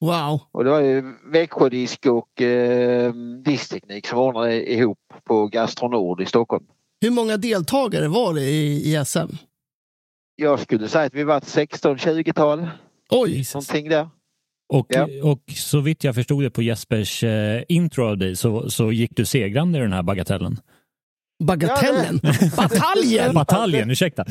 Wow. 0.02 0.42
Och 0.52 0.64
det 0.64 0.70
var 0.70 0.80
ju 0.82 1.14
Växjödisk 1.32 2.06
och 2.06 2.42
eh, 2.42 3.14
Diskteknik 3.46 4.08
som 4.08 4.20
ordnade 4.20 4.72
ihop 4.74 5.00
på 5.24 5.48
Gastronord 5.48 6.22
i 6.22 6.26
Stockholm. 6.26 6.66
Hur 7.02 7.12
många 7.12 7.38
deltagare 7.38 8.08
var 8.08 8.34
det 8.34 8.42
i, 8.42 8.94
i 8.96 9.06
SM? 9.06 9.36
Jag 10.36 10.60
skulle 10.60 10.88
säga 10.90 11.06
att 11.06 11.14
vi 11.14 11.24
var 11.24 11.38
ett 11.38 11.44
16-20-tal. 11.44 12.68
Oj! 13.10 13.44
Någonting 13.54 13.90
där. 13.90 14.10
Och, 14.74 14.88
Ja. 14.90 15.08
och 15.24 15.40
så 15.56 15.80
vitt 15.80 16.04
jag 16.04 16.16
förstod 16.16 16.44
det 16.44 16.50
på 16.50 16.62
Jespers 16.62 17.24
eh, 17.24 17.64
intro 17.70 18.06
av 18.08 18.18
dig 18.18 18.36
så, 18.36 18.70
så 18.70 18.92
gick 18.92 19.12
du 19.16 19.26
segrande 19.26 19.78
i 19.80 19.82
den 19.82 19.94
här 19.94 20.04
bagatellen. 20.04 20.58
Bagatellen? 21.44 22.20
Bataljen? 22.58 23.34
Bataljen, 23.34 23.92
ursäkta. 23.92 24.26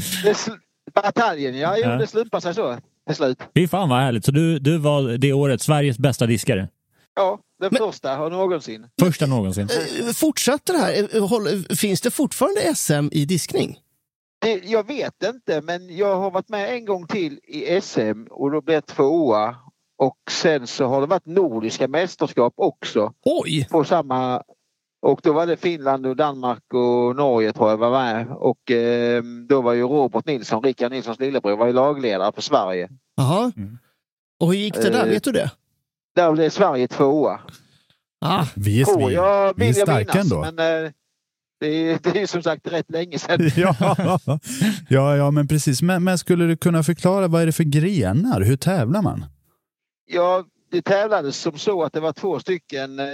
Bataljen, 0.95 1.59
ja. 1.59 1.75
Jo, 1.79 1.83
Ja. 1.85 1.97
det 1.97 2.07
slumpade 2.07 2.41
sig 2.41 2.55
så 2.55 2.79
till 3.07 3.17
slut. 3.17 3.39
Fy 3.55 3.69
fan 3.69 3.89
vad 3.89 3.99
härligt. 4.01 4.25
Så 4.25 4.31
du, 4.33 4.59
du 4.59 4.79
var 4.79 5.19
det 5.19 5.33
året 5.33 5.63
Sveriges 5.63 5.99
bästa 5.99 6.27
diskare. 6.27 6.69
Ja, 7.17 7.39
den 7.61 7.71
första 7.71 8.15
har 8.17 8.31
någonsin. 8.31 8.87
Första 9.01 9.27
någonsin. 9.27 9.69
Eh, 10.01 10.13
Fortsätter 10.13 10.73
det 10.73 10.79
här? 10.79 11.17
Eh, 11.17 11.27
håll- 11.29 11.77
Finns 11.77 12.01
det 12.01 12.11
fortfarande 12.11 12.75
SM 12.75 13.09
i 13.13 13.25
diskning? 13.25 13.79
Det, 14.39 14.65
jag 14.65 14.87
vet 14.87 15.23
inte, 15.35 15.61
men 15.63 15.97
jag 15.97 16.17
har 16.17 16.31
varit 16.31 16.49
med 16.49 16.75
en 16.75 16.85
gång 16.85 17.07
till 17.07 17.41
i 17.45 17.81
SM 17.81 18.23
och 18.31 18.51
då 18.51 18.61
blev 18.61 18.75
jag 18.75 18.87
tvåa. 18.87 19.57
Och 19.99 20.17
sen 20.31 20.67
så 20.67 20.85
har 20.87 21.01
det 21.01 21.07
varit 21.07 21.27
nordiska 21.27 21.89
mästerskap 21.89 22.55
också. 22.57 23.13
Oj! 23.25 23.69
På 23.71 23.85
samma... 23.85 24.43
Och 25.03 25.21
då 25.23 25.33
var 25.33 25.47
det 25.47 25.57
Finland 25.57 26.07
och 26.07 26.17
Danmark 26.17 26.75
och 26.75 27.17
Norge 27.17 27.53
tror 27.53 27.71
jag 27.71 27.77
var 27.77 27.91
med. 27.91 28.29
Och 28.31 28.71
eh, 28.71 29.23
då 29.49 29.61
var 29.61 29.73
ju 29.73 29.83
Robert 29.83 30.27
Nilsson, 30.27 30.63
Rickard 30.63 30.93
Nilssons 30.93 31.19
lillebror, 31.21 31.57
var 31.57 31.67
ju 31.67 31.73
lagledare 31.73 32.33
för 32.33 32.43
Sverige. 32.43 32.89
Jaha. 33.17 33.53
Och 34.41 34.47
hur 34.47 34.55
gick 34.55 34.75
det 34.75 34.91
där? 34.91 35.05
Eh, 35.07 35.11
Vet 35.11 35.25
du 35.25 35.33
det? 35.33 35.51
Där 36.17 36.33
blev 36.33 36.51
Sverige 36.51 36.89
tvåa. 36.89 37.41
Ah. 38.21 38.47
Vi 38.57 38.81
är, 38.81 38.85
Tror 38.85 39.09
vi, 39.09 39.15
jag 39.15 39.55
vi 39.57 39.69
är 39.69 39.73
starka 39.73 40.13
minnas, 40.13 40.33
ändå. 40.33 40.41
Men 40.41 40.85
eh, 40.85 40.91
det, 41.61 41.67
är, 41.67 41.99
det 42.03 42.11
är 42.11 42.21
ju 42.21 42.27
som 42.27 42.43
sagt 42.43 42.67
rätt 42.67 42.91
länge 42.91 43.19
sedan. 43.19 43.51
ja, 43.57 43.97
ja, 44.89 45.17
ja, 45.17 45.31
men 45.31 45.49
precis. 45.49 45.83
Men, 45.83 46.05
men 46.05 46.19
skulle 46.19 46.47
du 46.47 46.57
kunna 46.57 46.83
förklara 46.83 47.29
vad 47.29 47.43
är 47.43 47.47
det 47.47 47.53
för 47.53 47.65
grenar? 47.65 48.41
Hur 48.41 48.57
tävlar 48.57 49.03
man? 49.03 49.25
Ja, 50.07 50.45
det 50.71 50.83
tävlades 50.83 51.37
som 51.37 51.59
så 51.59 51.83
att 51.83 51.93
det 51.93 52.01
var 52.01 52.13
två 52.13 52.39
stycken 52.39 52.99
eh, 52.99 53.07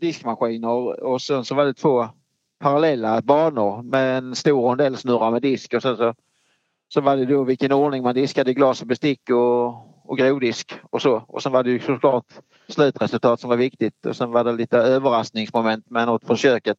diskmaskiner 0.00 1.04
och 1.04 1.22
sen 1.22 1.44
så 1.44 1.54
var 1.54 1.64
det 1.64 1.74
två 1.74 2.08
parallella 2.60 3.22
banor 3.22 3.82
med 3.82 4.18
en 4.18 4.34
stor 4.34 4.62
rondellsnurra 4.62 5.30
med 5.30 5.42
disk 5.42 5.74
och 5.74 5.82
sen 5.82 5.96
så, 5.96 6.14
så 6.88 7.00
var 7.00 7.16
det 7.16 7.26
då 7.26 7.44
vilken 7.44 7.72
ordning 7.72 8.02
man 8.02 8.14
diskade 8.14 8.54
glas 8.54 8.82
och 8.82 8.86
bestick 8.86 9.30
och, 9.30 9.95
och 10.08 10.18
grovdisk 10.18 10.74
och 10.90 11.02
så. 11.02 11.24
Och 11.28 11.42
sen 11.42 11.52
var 11.52 11.62
det 11.62 11.70
ju 11.70 11.80
såklart 11.80 12.24
slutresultat 12.68 13.40
som 13.40 13.50
var 13.50 13.56
viktigt 13.56 14.06
och 14.06 14.16
sen 14.16 14.30
var 14.30 14.44
det 14.44 14.52
lite 14.52 14.76
överraskningsmoment 14.78 15.90
med 15.90 16.06
något 16.06 16.26
från 16.26 16.36
köket 16.36 16.76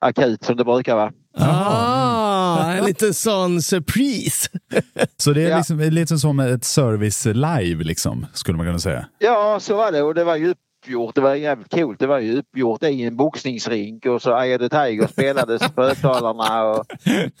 akut 0.00 0.44
som 0.44 0.56
det 0.56 0.64
brukar 0.64 0.96
vara. 0.96 1.12
Ah, 1.38 2.72
en 2.72 2.84
liten 2.86 3.14
sån 3.14 3.62
surprise. 3.62 4.48
Så 5.16 5.32
det 5.32 5.42
är 5.44 5.50
Ja. 5.50 5.56
liksom, 5.56 5.78
lite 5.80 6.18
som 6.18 6.40
ett 6.40 6.64
service 6.64 7.24
live, 7.26 7.84
liksom, 7.84 8.26
skulle 8.32 8.56
man 8.56 8.66
kunna 8.66 8.78
säga. 8.78 9.06
Ja, 9.18 9.58
så 9.60 9.76
var 9.76 9.92
det 9.92 10.02
och 10.02 10.14
det 10.14 10.24
var 10.24 10.36
ju 10.36 10.50
uppgjort. 10.82 11.14
Det 11.14 11.20
var 11.20 11.34
jävligt 11.34 11.70
coolt. 11.74 11.98
Det 11.98 12.06
var 12.06 12.18
ju 12.18 12.38
uppgjort 12.38 12.82
i 12.82 13.02
en 13.02 13.16
boxningsrink 13.16 14.06
och 14.06 14.22
så 14.22 14.40
Eye 14.42 14.58
the 14.58 14.68
Tiger 14.68 15.06
spelades 15.06 15.62
på 15.72 15.82
högtalarna. 15.82 16.64
Och... 16.64 16.84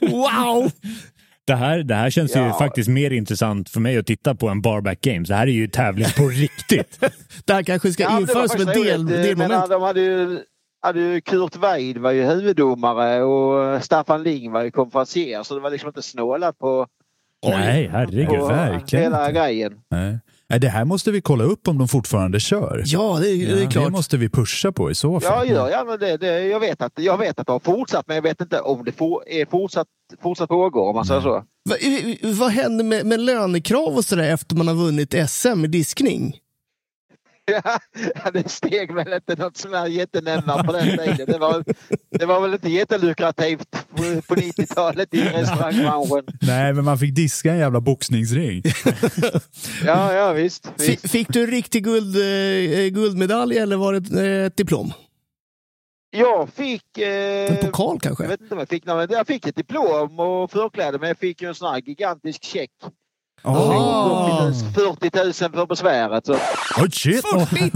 Wow! 0.00 0.70
Det 1.46 1.54
här, 1.54 1.78
det 1.82 1.94
här 1.94 2.10
känns 2.10 2.36
ju 2.36 2.40
Ja. 2.40 2.58
faktiskt 2.58 2.88
mer 2.88 3.10
intressant 3.10 3.68
för 3.68 3.80
mig 3.80 3.98
att 3.98 4.06
titta 4.06 4.34
på 4.34 4.48
än 4.48 4.60
Barback 4.62 5.00
Games. 5.00 5.28
Det 5.28 5.34
här 5.34 5.46
är 5.46 5.50
ju 5.50 5.68
tävling 5.68 6.06
på 6.16 6.22
riktigt. 6.28 7.00
Det 7.44 7.52
här 7.52 7.62
kanske 7.62 7.92
ska 7.92 8.02
Ja, 8.02 8.20
införas 8.20 8.52
som 8.52 8.60
ett 8.68 8.74
del, 8.74 9.06
delmoment. 9.06 9.70
De 9.70 9.82
hade 9.82 10.00
ju, 10.00 10.38
hade 10.82 11.00
ju 11.00 11.20
Kurt 11.20 11.56
Weid 11.56 11.98
var 11.98 12.10
ju 12.10 12.24
huvuddomare 12.24 13.22
och 13.22 13.84
Staffan 13.84 14.22
Ling 14.22 14.52
var 14.52 14.62
ju 14.62 14.70
konferencier 14.70 15.42
så 15.42 15.54
det 15.54 15.60
var 15.60 15.70
liksom 15.70 15.88
inte 15.88 16.02
snålat 16.02 16.58
på, 16.58 16.86
Nej, 17.46 17.88
herregud. 17.92 18.28
på 18.28 18.46
verkligen 18.46 19.02
hela 19.04 19.32
grejen. 19.32 19.72
Nej. 19.90 20.18
Nej, 20.50 20.60
det 20.60 20.68
här 20.68 20.84
måste 20.84 21.10
vi 21.10 21.20
kolla 21.20 21.44
upp 21.44 21.68
om 21.68 21.78
de 21.78 21.88
fortfarande 21.88 22.40
kör. 22.40 22.82
Ja, 22.86 23.18
det, 23.20 23.28
är- 23.30 23.46
det 23.46 23.52
är 23.52 23.56
Det 23.56 23.66
klart. 23.72 23.92
måste 23.92 24.16
vi 24.16 24.28
pusha 24.28 24.72
på 24.72 24.90
i 24.90 24.94
så 24.94 25.20
Ja, 25.22 25.30
fall. 25.30 25.48
gör 25.50 25.68
gärna 25.70 25.96
det. 25.96 26.16
det 26.16 26.40
jag, 26.46 26.60
vet 26.60 26.82
att, 26.82 26.92
jag 26.96 27.18
vet 27.18 27.40
att 27.40 27.46
det 27.46 27.52
har 27.52 27.60
fortsatt 27.60 28.04
men 28.06 28.14
jag 28.14 28.22
vet 28.22 28.40
inte 28.40 28.60
om 28.60 28.84
det 28.84 28.92
for, 28.92 29.22
är 29.28 29.46
fortsatt, 29.46 29.86
fortsatt 30.22 30.48
pågår 30.48 30.88
om 30.88 30.94
man 30.94 31.04
säger 31.04 31.20
så. 31.20 31.44
Va, 31.68 31.76
i- 31.80 32.18
vad 32.22 32.50
händer 32.50 32.84
med, 32.84 33.06
med 33.06 33.20
lönekrav 33.20 33.96
och 33.96 34.04
sådär 34.04 34.32
efter 34.32 34.56
man 34.56 34.68
har 34.68 34.74
vunnit 34.74 35.14
SM 35.30 35.64
i 35.64 35.68
diskning? 35.68 36.36
Ja, 38.24 38.30
det 38.32 38.48
steg 38.48 38.94
väl 38.94 39.12
inte 39.12 39.34
något 39.36 39.56
sån 39.56 39.74
här 39.74 39.86
jättenämnare 39.86 40.64
på 40.64 40.72
den 40.72 40.98
tiden. 40.98 41.26
Det 41.26 41.38
var, 41.38 41.64
det 42.10 42.26
var 42.26 42.40
väl 42.40 42.52
inte 42.52 42.68
jättelukrativt 42.68 43.70
på, 43.70 43.96
på 44.22 44.34
90-talet 44.34 45.14
i 45.14 45.20
restaurangbranschen. 45.34 46.24
Nej, 46.40 46.72
men 46.72 46.84
man 46.84 46.98
fick 46.98 47.14
diska 47.14 47.52
en 47.52 47.58
jävla 47.58 47.80
boxningsring. 47.80 48.62
Ja, 49.84 50.12
ja 50.12 50.32
visst. 50.32 50.72
Visst. 50.78 51.10
Fick 51.10 51.28
du 51.28 51.44
en 51.44 51.50
riktig 51.50 51.84
guld, 51.84 52.16
eh, 52.16 52.88
guldmedalj 52.88 53.58
eller 53.58 53.76
var 53.76 53.92
det 53.92 54.26
eh, 54.26 54.46
ett 54.46 54.56
diplom? 54.56 54.92
Jag 56.10 56.48
fick... 56.48 56.98
Eh, 56.98 57.52
En 57.52 57.56
pokal 57.56 58.00
kanske? 58.00 58.24
Jag 58.24 58.28
vet 58.28 58.40
inte 58.40 58.54
jag 58.54 58.68
fick 58.68 58.86
Jag 58.86 59.26
fick 59.26 59.46
ett 59.46 59.56
diplom 59.56 60.20
och 60.20 60.50
förkläde 60.50 60.98
men 60.98 61.08
jag 61.08 61.18
fick 61.18 61.42
ju 61.42 61.48
en 61.48 61.54
sån 61.54 61.72
här 61.72 61.80
gigantisk 61.80 62.44
check. 62.44 62.70
Ah. 63.46 64.52
40 64.74 65.10
000 65.24 65.32
för 65.52 65.66
besväret. 65.66 66.26
Så 66.26 66.32
Oj, 66.82 66.90
shit! 66.92 67.22
40 67.26 67.70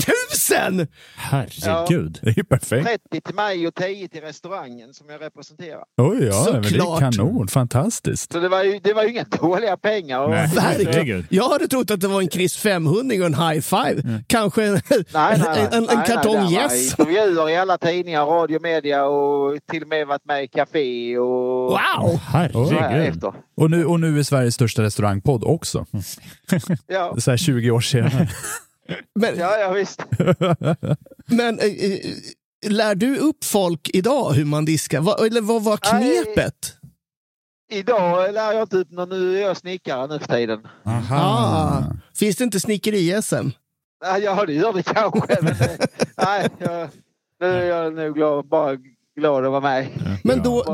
000! 0.79 0.87
Herregud. 1.17 2.19
Det 2.23 2.31
är 2.31 2.35
ju 2.35 2.45
perfekt. 2.45 2.87
30 3.11 3.21
till 3.25 3.35
mig 3.35 3.67
och 3.69 3.75
10 3.75 4.09
till 4.09 4.21
restaurangen 4.21 4.95
som 4.95 5.07
jag 5.11 5.21
representerar. 5.23 5.83
Oj, 5.97 6.25
ja, 6.25 6.49
men 6.53 6.63
det 6.63 6.69
är 6.69 6.73
Såklart. 6.79 7.01
kanon. 7.01 7.49
Fantastiskt. 7.49 8.33
Så 8.33 8.39
det 8.41 8.49
var 8.49 8.63
ju, 8.65 8.79
det 8.79 8.93
var 8.93 9.03
ju 9.03 9.09
inga 9.11 9.25
dåliga 9.25 9.77
pengar. 9.77 10.21
Och, 10.21 10.31
Nej. 10.31 10.49
Verkligen. 10.55 11.27
Jag 11.31 11.49
hade 11.49 11.69
trott 11.69 11.91
att 11.91 12.01
det 12.01 12.09
var 12.09 12.21
en 12.23 12.31
Chris 12.31 12.57
500 12.57 13.17
och 13.21 13.27
en 13.27 13.35
high 13.35 13.61
five. 13.61 14.23
Kanske 14.27 14.65
en, 14.65 14.73
Nej, 14.73 14.83
nej, 15.15 15.39
nej. 15.45 15.69
en, 15.73 15.89
en 15.89 15.97
nej, 15.97 16.07
kartong 16.07 16.53
yes. 16.53 16.91
Intervjuer 16.91 17.51
i 17.51 17.57
alla 17.57 17.79
tidningar, 17.79 18.25
radio, 18.27 18.61
media 18.61 19.05
och 19.05 19.59
till 19.71 19.83
och 19.83 19.89
med 19.89 20.07
varit 20.07 20.25
med 20.25 20.45
i 20.45 20.49
café 20.49 21.19
och... 21.19 21.71
Wow! 21.71 22.21
Herregud. 22.29 23.25
Och 23.57 23.71
nu, 23.71 23.85
och 23.85 24.01
nu 24.01 24.19
är 24.19 24.23
Sveriges 24.23 24.55
största 24.55 24.83
restaurangpodd 24.83 25.45
också. 25.61 25.87
Ja, 26.87 27.17
Så 27.19 27.31
här 27.31 27.37
20 27.39 27.71
år 27.71 27.81
senare. 27.81 28.29
Men, 29.15 29.39
ja, 29.39 29.59
ja 29.59 29.73
visst. 29.73 30.03
men 31.27 31.59
eh, 31.59 31.67
eh, 31.67 32.01
lär 32.67 32.95
du 32.95 33.17
upp 33.17 33.45
folk 33.45 33.91
idag 33.93 34.33
hur 34.33 34.45
man 34.45 34.65
diskar? 34.65 35.01
Va, 35.01 35.17
eller 35.27 35.41
vad 35.41 35.65
var 35.65 35.77
knepet? 35.77 36.77
Idag 37.73 38.35
lär 38.35 38.53
jag 38.53 38.63
inte 38.63 38.77
ut 38.77 38.91
någon, 38.91 39.09
nu 39.09 39.39
är 39.39 39.43
jag 39.43 39.57
snickare 39.57 40.07
nu 40.07 40.19
för 40.19 40.27
tiden. 40.27 40.61
Ah, 41.11 41.83
finns 42.17 42.37
det 42.37 42.45
inte 42.45 42.61
snickeri-SM? 42.61 43.51
Nej, 44.03 44.23
Ja, 44.23 44.47
det 44.47 44.53
gör 44.53 44.73
det 44.73 44.83
kanske. 44.83 45.37
Men, 45.43 45.53
eh, 45.53 45.71
nej, 46.17 46.49
jag, 46.59 46.89
nu 47.41 47.47
är 47.47 47.65
jag 47.65 47.95
nog 47.95 48.15
glad, 48.15 48.49
bara 48.49 48.77
glad 49.21 49.45
att 49.45 49.51
vara 49.51 49.61
med. 49.61 49.89
Men 50.25 50.43
då, 50.43 50.63
då, 50.63 50.73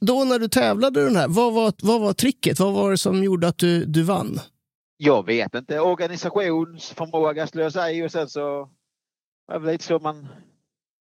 då 0.00 0.24
när 0.24 0.38
du 0.38 0.48
tävlade 0.48 1.04
den 1.04 1.16
här, 1.16 1.28
vad 1.28 1.52
var, 1.52 1.72
vad 1.82 2.00
var 2.00 2.12
tricket? 2.12 2.60
Vad 2.60 2.74
var 2.74 2.90
det 2.90 2.98
som 2.98 3.24
gjorde 3.24 3.48
att 3.48 3.58
du, 3.58 3.84
du 3.84 4.02
vann? 4.02 4.40
Jag 4.96 5.26
vet 5.26 5.54
inte. 5.54 5.80
Organisationsförmåga 5.80 7.46
skulle 7.46 7.62
jag 7.62 7.72
säga 7.72 8.04
och 8.04 8.12
sen 8.12 8.28
så 8.28 8.68
var 9.46 9.60
det 9.60 9.72
lite 9.72 9.84
så 9.84 9.98
man 9.98 10.28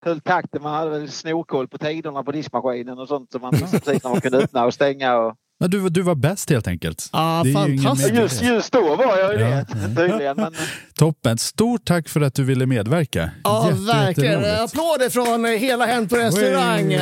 höll 0.05 0.21
takten. 0.21 0.61
Man 0.61 0.73
hade 0.73 0.91
väl 0.91 1.11
snorkoll 1.11 1.67
på 1.67 1.77
tiderna 1.77 2.23
på 2.23 2.31
diskmaskinen 2.31 2.99
och 2.99 3.07
sånt 3.07 3.31
så 3.31 3.39
man 3.39 3.51
visste 3.51 3.79
precis 3.85 4.03
när 4.03 4.11
man 4.11 4.21
kunde 4.21 4.37
öppna 4.37 4.65
och 4.65 4.73
stänga. 4.73 5.17
Och... 5.17 5.35
Ja, 5.59 5.67
du, 5.67 5.89
du 5.89 6.01
var 6.01 6.15
bäst 6.15 6.49
helt 6.49 6.67
enkelt. 6.67 7.09
Ah, 7.11 7.43
Det 7.43 7.53
fantastiskt. 7.53 8.13
Just, 8.13 8.41
just 8.41 8.71
då 8.73 8.95
var 8.95 9.17
jag 9.17 9.33
ju 9.33 9.39
Ja, 9.39 9.47
det 9.55 9.65
tydligen. 9.95 10.35
Men, 10.37 10.53
Toppen. 10.97 11.37
Stort 11.37 11.85
tack 11.85 12.09
för 12.09 12.21
att 12.21 12.33
du 12.35 12.43
ville 12.43 12.65
medverka. 12.65 13.29
Ja, 13.43 13.67
Jätte- 13.69 13.81
verkligen. 13.81 14.45
Applåder 14.63 15.09
från 15.09 15.45
hela 15.45 15.85
Hänt 15.85 16.09
på 16.09 16.15
restaurang. 16.15 16.87
Wey. 16.87 16.97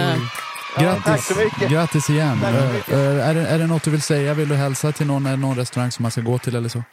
Ja, 0.77 0.93
tack 0.93 1.05
Grattis, 1.05 1.27
så 1.27 1.35
mycket. 1.35 1.69
grattis 1.69 2.09
igen. 2.09 2.39
Tack 2.41 2.55
så 2.59 2.73
mycket. 2.73 2.93
Är, 2.93 3.33
det, 3.33 3.47
är 3.47 3.59
det 3.59 3.67
något 3.67 3.83
du 3.83 3.91
vill 3.91 4.01
säga? 4.01 4.33
Vill 4.33 4.49
du 4.49 4.55
hälsa 4.55 4.91
till 4.91 5.07
någon, 5.07 5.23
någon 5.41 5.57
restaurang 5.57 5.91
som 5.91 6.03
man 6.03 6.11
ska 6.11 6.21
gå 6.21 6.37
till 6.37 6.55
eller 6.55 6.69
så? 6.69 6.83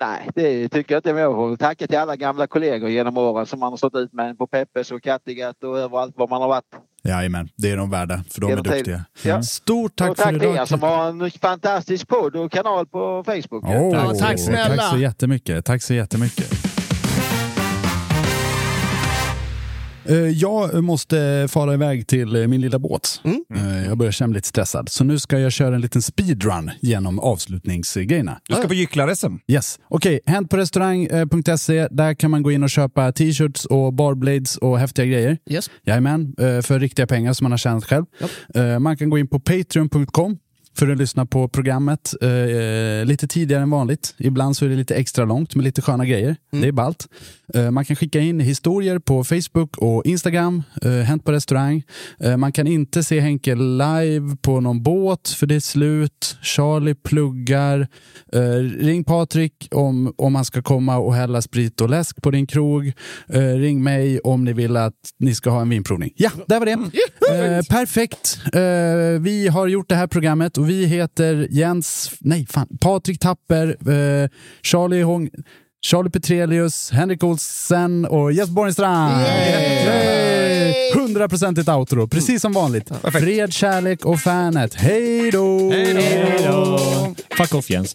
Nej, 0.00 0.28
det 0.34 0.68
tycker 0.68 0.94
jag 0.94 0.98
inte. 0.98 1.10
Jag 1.10 1.32
får 1.34 1.56
tacka 1.56 1.86
till 1.86 1.98
alla 1.98 2.16
gamla 2.16 2.46
kollegor 2.46 2.90
genom 2.90 3.16
åren 3.18 3.46
som 3.46 3.60
man 3.60 3.72
har 3.72 3.76
stått 3.76 3.94
ut 3.94 4.12
med 4.12 4.38
på 4.38 4.46
Peppes 4.46 4.90
och 4.90 5.02
Kattegatt 5.02 5.64
och 5.64 5.78
överallt 5.78 6.14
var 6.16 6.28
man 6.28 6.40
har 6.42 6.48
varit. 6.48 6.64
Jajamän, 7.04 7.48
det 7.56 7.70
är 7.70 7.76
de 7.76 7.90
värda, 7.90 8.24
för 8.30 8.40
de 8.40 8.46
är 8.46 8.50
Genom 8.50 8.64
tiden. 8.64 8.76
duktiga. 8.78 9.04
Ja. 9.22 9.42
Stort 9.42 9.96
tack 9.96 10.10
och 10.10 10.16
tack 10.16 10.26
för 10.26 10.32
till 10.32 10.42
idag. 10.42 10.56
er 10.56 10.64
som 10.64 10.82
har 10.82 11.08
en 11.08 11.30
fantastisk 11.30 12.08
podd 12.08 12.36
och 12.36 12.52
kanal 12.52 12.86
på 12.86 13.24
Facebook. 13.26 13.64
Åh, 13.66 13.90
Ja, 13.94 14.14
tack 14.20 14.38
snälla. 14.40 14.76
Tack 14.76 14.90
så 14.90 14.98
jättemycket. 14.98 15.64
Tack 15.64 15.82
så 15.82 15.94
jättemycket. 15.94 16.75
Jag 20.34 20.84
måste 20.84 21.46
fara 21.50 21.74
iväg 21.74 22.06
till 22.06 22.36
eh, 22.36 22.46
min 22.46 22.60
lilla 22.60 22.78
båt. 22.78 23.20
Mm. 23.24 23.44
Eh, 23.54 23.86
Jag 23.88 23.98
börjar 23.98 24.12
känna 24.12 24.28
mig 24.28 24.34
lite 24.34 24.48
stressad. 24.48 24.88
Så 24.88 25.04
nu 25.04 25.18
ska 25.18 25.38
jag 25.38 25.52
köra 25.52 25.74
en 25.74 25.80
liten 25.80 26.02
speedrun 26.02 26.70
genom 26.80 27.18
avslutningsgrejerna. 27.18 28.40
Du 28.48 28.54
ska 28.54 28.68
på 28.68 28.74
gycklar-SM. 28.74 29.34
Yes. 29.48 29.78
Okej, 29.88 30.20
hänt 30.26 30.50
på 30.50 30.56
restaurang.se. 30.56 31.88
Där 31.90 32.14
kan 32.14 32.30
man 32.30 32.42
gå 32.42 32.52
in 32.52 32.62
och 32.62 32.70
köpa 32.70 33.12
t-shirts 33.12 33.64
och 33.64 33.92
barblades 33.92 34.56
och 34.56 34.78
häftiga 34.78 35.06
grejer. 35.06 35.38
Yes. 35.50 35.70
Jajamän, 35.84 36.34
eh, 36.38 36.60
för 36.62 36.78
riktiga 36.80 37.06
pengar 37.06 37.32
som 37.32 37.44
man 37.44 37.50
har 37.52 37.58
tjänat 37.58 37.84
själv. 37.84 38.04
Eh, 38.54 38.78
Man 38.78 38.96
kan 38.96 39.10
gå 39.10 39.18
in 39.18 39.28
på 39.28 39.40
patreon.com 39.40 40.38
för 40.78 40.88
att 40.88 40.98
lyssna 40.98 41.26
på 41.26 41.48
programmet 41.48 42.14
eh, 42.20 42.30
eh, 42.30 43.04
lite 43.04 43.28
tidigare 43.28 43.62
än 43.62 43.70
vanligt. 43.70 44.14
Ibland 44.18 44.56
så 44.56 44.64
är 44.64 44.68
det 44.68 44.76
lite 44.76 44.94
extra 44.94 45.24
långt 45.24 45.54
med 45.54 45.64
lite 45.64 45.82
sköna 45.82 46.06
grejer. 46.06 46.36
Det 46.50 46.68
är 46.68 46.72
ballt. 46.72 47.08
Eh, 47.54 47.70
man 47.70 47.84
kan 47.84 47.96
skicka 47.96 48.20
in 48.20 48.40
historier 48.40 48.98
på 48.98 49.24
Facebook 49.24 49.76
och 49.76 50.06
Instagram, 50.06 50.62
eh, 50.82 50.90
Hänt 50.90 51.24
på 51.24 51.32
restaurang. 51.32 51.82
Eh, 52.20 52.36
man 52.36 52.52
kan 52.52 52.66
inte 52.66 53.02
se 53.02 53.20
Henke 53.20 53.54
live 53.54 54.36
på 54.42 54.60
någon 54.60 54.82
båt 54.82 55.28
för 55.28 55.46
det 55.46 55.54
är 55.54 55.60
slut. 55.60 56.38
Charlie 56.42 56.94
pluggar. 56.94 57.88
Eh, 58.32 58.40
ring 58.84 59.04
Patrik 59.04 59.68
om, 59.70 60.14
om 60.18 60.34
han 60.34 60.44
ska 60.44 60.62
komma 60.62 60.98
och 60.98 61.14
hälla 61.14 61.42
sprit 61.42 61.80
och 61.80 61.90
läsk 61.90 62.22
på 62.22 62.30
din 62.30 62.46
krog. 62.46 62.92
Eh, 63.28 63.40
ring 63.40 63.82
mig 63.82 64.20
om 64.20 64.44
ni 64.44 64.52
vill 64.52 64.76
att 64.76 64.94
ni 65.18 65.34
ska 65.34 65.50
ha 65.50 65.60
en 65.60 65.68
vinprovning. 65.68 66.12
Ja, 66.16 66.30
där 66.46 66.58
var 66.58 66.66
det. 66.66 66.76
Perfekt. 67.68 68.38
Vi 69.20 69.48
har 69.48 69.66
gjort 69.66 69.88
det 69.88 69.94
här 69.94 70.06
programmet 70.06 70.58
och 70.66 70.70
vi 70.70 70.86
heter 70.86 71.48
Jens, 71.50 72.10
nej 72.20 72.46
fan, 72.50 72.66
Patrik 72.80 73.18
Tapper, 73.18 73.68
eh, 73.68 74.28
Charlie 74.62 75.02
Hong, 75.02 75.30
Charlie 75.86 76.10
Petrelius, 76.10 76.90
Henrik 76.90 77.24
Olsen 77.24 78.04
och 78.04 78.32
Jesper 78.32 78.52
Borgenstrand. 78.52 79.14
100% 80.94 81.76
outro, 81.78 82.08
precis 82.08 82.42
som 82.42 82.52
vanligt. 82.52 82.90
Fred, 83.12 83.52
kärlek 83.52 84.04
och 84.04 84.20
fanet. 84.20 84.74
Hej 84.74 85.30
då! 85.30 85.70
Hej 85.70 86.44
då! 86.46 86.78
Fuck 87.36 87.54
off 87.54 87.70
Jens. 87.70 87.94